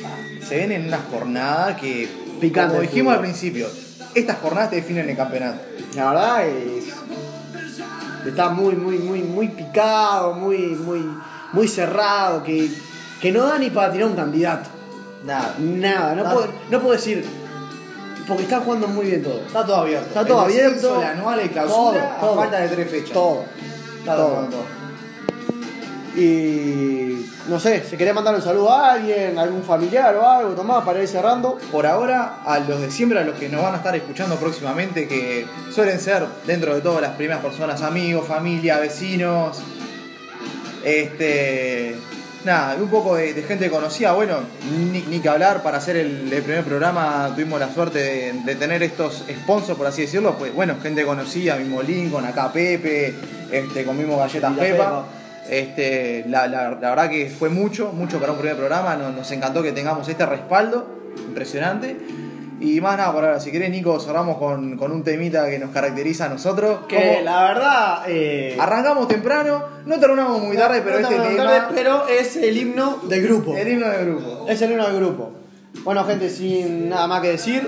Se 0.48 0.58
ven 0.58 0.72
en 0.72 0.88
una 0.88 1.00
jornada 1.00 1.76
que, 1.76 2.08
Picante 2.40 2.76
como 2.76 2.82
dijimos 2.82 3.14
al 3.16 3.22
principio, 3.22 3.68
estas 4.14 4.38
jornadas 4.38 4.70
te 4.70 4.78
definen 4.78 5.10
el 5.10 5.18
campeonato. 5.18 5.62
La 5.96 6.10
verdad 6.12 6.48
es. 6.48 6.86
Está 8.26 8.50
muy, 8.50 8.76
muy, 8.76 9.00
muy, 9.00 9.24
muy 9.24 9.48
picado, 9.48 10.34
muy, 10.34 10.58
muy, 10.76 11.04
muy 11.54 11.68
cerrado, 11.68 12.44
que, 12.44 12.70
que 13.20 13.32
no 13.32 13.48
da 13.48 13.58
ni 13.58 13.72
para 13.72 13.92
tirar 13.92 14.08
un 14.08 14.16
candidato. 14.16 14.70
Nada. 15.26 15.56
Nada, 15.58 16.16
no, 16.16 16.24
Nada. 16.24 16.36
puedo, 16.36 16.48
no 16.70 16.80
puedo 16.80 16.94
decir. 16.94 17.26
Porque 18.28 18.44
está 18.44 18.60
jugando 18.60 18.88
muy 18.88 19.08
bien 19.08 19.24
todo. 19.24 19.42
Está 19.42 19.66
todo 19.66 19.78
abierto. 19.78 20.08
Está 20.08 20.26
todo 20.26 20.46
El 20.46 20.52
abierto. 20.52 21.02
La 21.02 21.10
anual 21.12 21.42
y 21.44 21.50
clausura 21.50 22.00
Todo, 22.00 22.12
a 22.12 22.20
todo. 22.20 22.36
falta 22.36 22.60
de 22.60 22.68
tres 22.70 22.92
fechas. 22.92 23.12
Todo. 23.12 23.46
Está 24.00 24.16
todo. 24.16 24.28
todo, 24.28 24.46
todo. 24.46 24.81
Y 26.14 27.26
no 27.48 27.58
sé, 27.58 27.84
si 27.90 27.96
querés 27.96 28.14
mandar 28.14 28.36
un 28.36 28.42
saludo 28.42 28.72
a 28.72 28.92
alguien, 28.92 29.40
a 29.40 29.44
algún 29.44 29.64
familiar 29.64 30.14
o 30.18 30.28
algo, 30.28 30.52
Tomás, 30.52 30.84
para 30.84 31.02
ir 31.02 31.08
cerrando. 31.08 31.58
Por 31.72 31.88
ahora, 31.88 32.40
a 32.46 32.60
los 32.60 32.82
de 32.82 32.92
siempre, 32.92 33.20
a 33.20 33.24
los 33.24 33.38
que 33.38 33.48
nos 33.48 33.64
van 33.64 33.76
a 33.76 33.78
estar 33.78 33.96
escuchando 33.96 34.36
próximamente, 34.36 35.08
que 35.08 35.46
suelen 35.74 36.00
ser 36.00 36.26
dentro 36.46 36.76
de 36.76 36.82
todas 36.82 37.02
las 37.02 37.12
primeras 37.12 37.42
personas, 37.42 37.82
amigos, 37.82 38.28
familia, 38.28 38.78
vecinos, 38.80 39.62
este, 40.84 41.96
nada, 42.44 42.76
un 42.76 42.90
poco 42.90 43.16
de, 43.16 43.34
de 43.34 43.44
gente 43.44 43.70
conocida. 43.70 44.12
Bueno, 44.12 44.40
ni, 44.92 45.02
ni 45.04 45.22
que 45.22 45.30
hablar, 45.30 45.64
para 45.64 45.78
hacer 45.78 45.96
el, 45.96 46.32
el 46.34 46.44
primer 46.44 46.66
programa 46.66 47.32
tuvimos 47.34 47.58
la 47.58 47.74
suerte 47.74 48.00
de, 48.00 48.34
de 48.44 48.56
tener 48.56 48.84
estos 48.84 49.24
sponsors, 49.44 49.78
por 49.78 49.88
así 49.88 50.02
decirlo. 50.02 50.36
Pues 50.38 50.54
bueno, 50.54 50.76
gente 50.84 51.06
conocida, 51.06 51.56
mismo 51.56 51.82
Lincoln, 51.82 52.26
acá 52.26 52.52
Pepe, 52.52 53.16
este, 53.50 53.86
comimos 53.86 54.20
galletas. 54.20 54.54
Pepa. 54.58 55.06
Este, 55.52 56.24
la, 56.28 56.48
la- 56.48 56.72
la 56.72 56.90
verdad 56.90 57.10
que 57.10 57.30
fue 57.30 57.50
mucho, 57.50 57.92
mucho 57.92 58.20
para 58.20 58.32
un 58.32 58.38
primer 58.40 58.56
programa. 58.58 58.96
Nos, 58.96 59.14
nos 59.14 59.32
encantó 59.32 59.62
que 59.62 59.74
tengamos 59.74 60.08
este 60.08 60.26
respaldo 60.26 60.88
impresionante. 61.28 61.98
Y 62.62 62.80
más 62.80 62.96
nada, 62.96 63.12
por 63.12 63.26
ahora, 63.26 63.40
si 63.40 63.52
querés, 63.52 63.72
Nico, 63.72 64.00
cerramos 64.00 64.38
con, 64.38 64.78
con 64.78 64.92
un 64.92 65.04
temita 65.04 65.50
que 65.50 65.58
nos 65.60 65.72
caracteriza 65.72 66.26
a 66.26 66.30
nosotros. 66.30 66.82
Que 66.88 67.22
la 67.24 67.44
verdad. 67.44 68.04
eh, 68.08 68.56
Arrancamos 68.60 69.08
temprano, 69.08 69.64
no 69.86 70.00
terminamos 70.00 70.42
muy 70.42 70.56
tarde, 70.56 70.82
pero 70.86 71.00
no 71.00 71.10
este 71.10 71.22
tema. 71.22 71.44
tarde, 71.44 71.62
pero 71.76 72.08
es 72.08 72.36
el 72.38 72.56
himno 72.56 73.00
del 73.10 73.24
grupo. 73.24 73.58
El 73.58 73.68
himno 73.68 73.90
del 73.90 74.06
grupo. 74.06 74.46
Es 74.48 74.62
el 74.62 74.72
himno 74.72 74.88
del 74.88 74.96
grupo. 74.98 75.32
Bueno, 75.84 76.04
gente, 76.06 76.30
sin 76.30 76.88
nada 76.90 77.08
más 77.08 77.22
que 77.22 77.30
decir, 77.30 77.68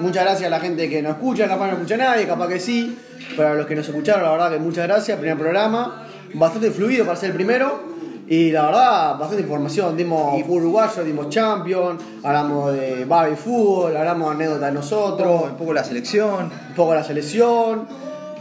muchas 0.00 0.24
gracias 0.24 0.48
a 0.48 0.50
la 0.50 0.58
gente 0.58 0.90
que 0.90 1.00
nos 1.02 1.12
escucha, 1.12 1.46
capaz 1.46 1.68
no 1.68 1.72
escucha 1.74 1.96
nadie, 1.96 2.26
capaz 2.26 2.48
que 2.48 2.58
sí, 2.58 2.98
pero 3.36 3.50
a 3.50 3.54
los 3.54 3.66
que 3.66 3.76
nos 3.76 3.88
escucharon, 3.88 4.24
la 4.24 4.32
verdad 4.32 4.50
que 4.50 4.58
muchas 4.58 4.88
gracias, 4.88 5.18
primer 5.18 5.38
programa, 5.38 6.05
bastante 6.34 6.70
fluido 6.70 7.04
para 7.04 7.16
ser 7.16 7.30
el 7.30 7.36
primero, 7.36 7.96
y 8.28 8.50
la 8.50 8.66
verdad, 8.66 9.18
bastante 9.18 9.42
información, 9.42 9.96
dimos 9.96 10.42
fútbol 10.42 10.62
uruguayo, 10.62 11.04
dimos 11.04 11.28
champion, 11.28 11.96
hablamos 12.24 12.72
de 12.72 13.04
baby 13.04 13.36
fútbol, 13.36 13.96
hablamos 13.96 14.34
anécdotas 14.34 14.68
de 14.68 14.72
nosotros, 14.72 15.42
un 15.44 15.56
poco 15.56 15.72
la 15.72 15.84
selección. 15.84 16.50
un 16.70 16.74
poco 16.74 16.92
la 16.94 17.04
selección. 17.04 17.86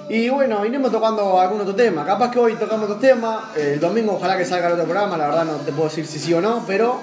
Y 0.09 0.29
bueno, 0.29 0.65
iremos 0.65 0.91
tocando 0.91 1.39
algún 1.39 1.61
otro 1.61 1.75
tema. 1.75 2.03
Capaz 2.03 2.31
que 2.31 2.39
hoy 2.39 2.53
tocamos 2.53 2.85
otro 2.85 2.99
tema. 2.99 3.51
El 3.55 3.79
domingo 3.79 4.13
ojalá 4.13 4.37
que 4.37 4.45
salga 4.45 4.67
el 4.67 4.73
otro 4.73 4.85
programa. 4.85 5.17
La 5.17 5.27
verdad 5.27 5.45
no 5.45 5.53
te 5.57 5.71
puedo 5.71 5.89
decir 5.89 6.05
si 6.07 6.17
sí 6.17 6.33
o 6.33 6.41
no, 6.41 6.63
pero 6.65 7.01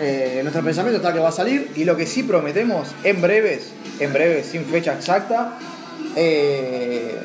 eh, 0.00 0.40
nuestro 0.42 0.62
pensamiento 0.62 0.98
está 0.98 1.12
que 1.12 1.20
va 1.20 1.28
a 1.28 1.32
salir. 1.32 1.72
Y 1.76 1.84
lo 1.84 1.94
que 1.94 2.06
sí 2.06 2.22
prometemos, 2.22 2.88
en 3.04 3.20
breves, 3.20 3.72
en 4.00 4.12
breves, 4.14 4.46
sin 4.46 4.64
fecha 4.64 4.94
exacta, 4.94 5.58
eh, 6.16 7.18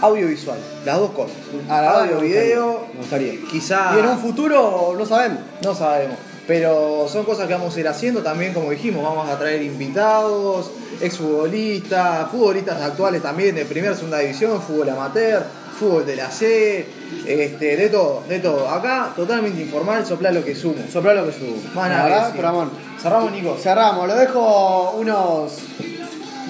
audiovisual. 0.00 0.58
Las 0.84 0.98
dos 0.98 1.10
cosas. 1.10 1.36
A 1.68 1.74
la 1.74 1.80
verdad 1.80 2.00
Audio, 2.00 2.12
gustaría, 2.14 2.40
video, 2.42 2.86
Me 2.92 2.98
gustaría. 3.00 3.32
quizá. 3.50 3.92
Y 3.96 3.98
en 4.00 4.06
un 4.06 4.18
futuro 4.18 4.94
no 4.96 5.06
sabemos. 5.06 5.40
No 5.62 5.74
sabemos. 5.74 6.16
Pero 6.46 7.06
son 7.08 7.24
cosas 7.24 7.46
que 7.46 7.52
vamos 7.52 7.76
a 7.76 7.80
ir 7.80 7.86
haciendo 7.88 8.22
también, 8.22 8.54
como 8.54 8.70
dijimos, 8.70 9.02
vamos 9.04 9.28
a 9.28 9.38
traer 9.38 9.60
invitados, 9.62 10.70
exfutbolistas, 11.00 12.30
futbolistas 12.30 12.80
actuales 12.80 13.22
también 13.22 13.54
de 13.54 13.66
primera, 13.66 13.94
segunda 13.94 14.18
división, 14.18 14.62
fútbol 14.62 14.88
amateur, 14.88 15.42
fútbol 15.78 16.06
de 16.06 16.16
la 16.16 16.30
C, 16.30 16.86
este, 17.26 17.76
de 17.76 17.88
todo, 17.90 18.22
de 18.26 18.38
todo. 18.38 18.66
Acá 18.66 19.12
totalmente 19.14 19.60
informal, 19.60 20.06
sopla 20.06 20.32
lo 20.32 20.42
que 20.42 20.54
sumo. 20.54 20.82
Soplar 20.90 21.16
lo 21.16 21.26
que 21.26 21.32
subo. 21.32 21.56
Más 21.74 21.90
nada. 21.90 22.32
Cerramos, 22.32 23.30
Nico. 23.30 23.56
Cerramos, 23.60 24.08
lo 24.08 24.14
dejo 24.14 24.92
unos 24.98 25.52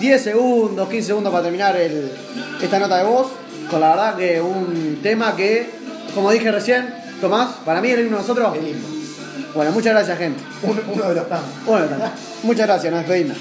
10 0.00 0.22
segundos, 0.22 0.88
15 0.88 1.06
segundos 1.08 1.30
para 1.32 1.44
terminar 1.44 1.76
el- 1.76 2.10
esta 2.62 2.78
nota 2.78 2.98
de 2.98 3.04
voz. 3.04 3.28
Con 3.70 3.80
la 3.80 3.90
verdad 3.90 4.16
que 4.16 4.40
un 4.40 5.00
tema 5.02 5.36
que, 5.36 5.68
como 6.14 6.30
dije 6.30 6.50
recién, 6.50 6.94
Tomás, 7.20 7.48
para 7.64 7.80
mí 7.80 7.90
el 7.90 8.00
himno 8.00 8.16
de 8.16 8.22
nosotros. 8.22 8.56
El 8.56 8.68
himno. 8.68 8.86
Bueno, 9.54 9.72
muchas 9.72 9.92
gracias, 9.92 10.18
gente. 10.18 10.42
Uno, 10.62 10.80
uno 10.94 11.08
de 11.08 11.14
los 11.16 11.28
tantos. 11.28 11.48
Muchas 12.44 12.66
gracias, 12.66 12.92
nos 12.92 13.00
despedimos. 13.02 13.36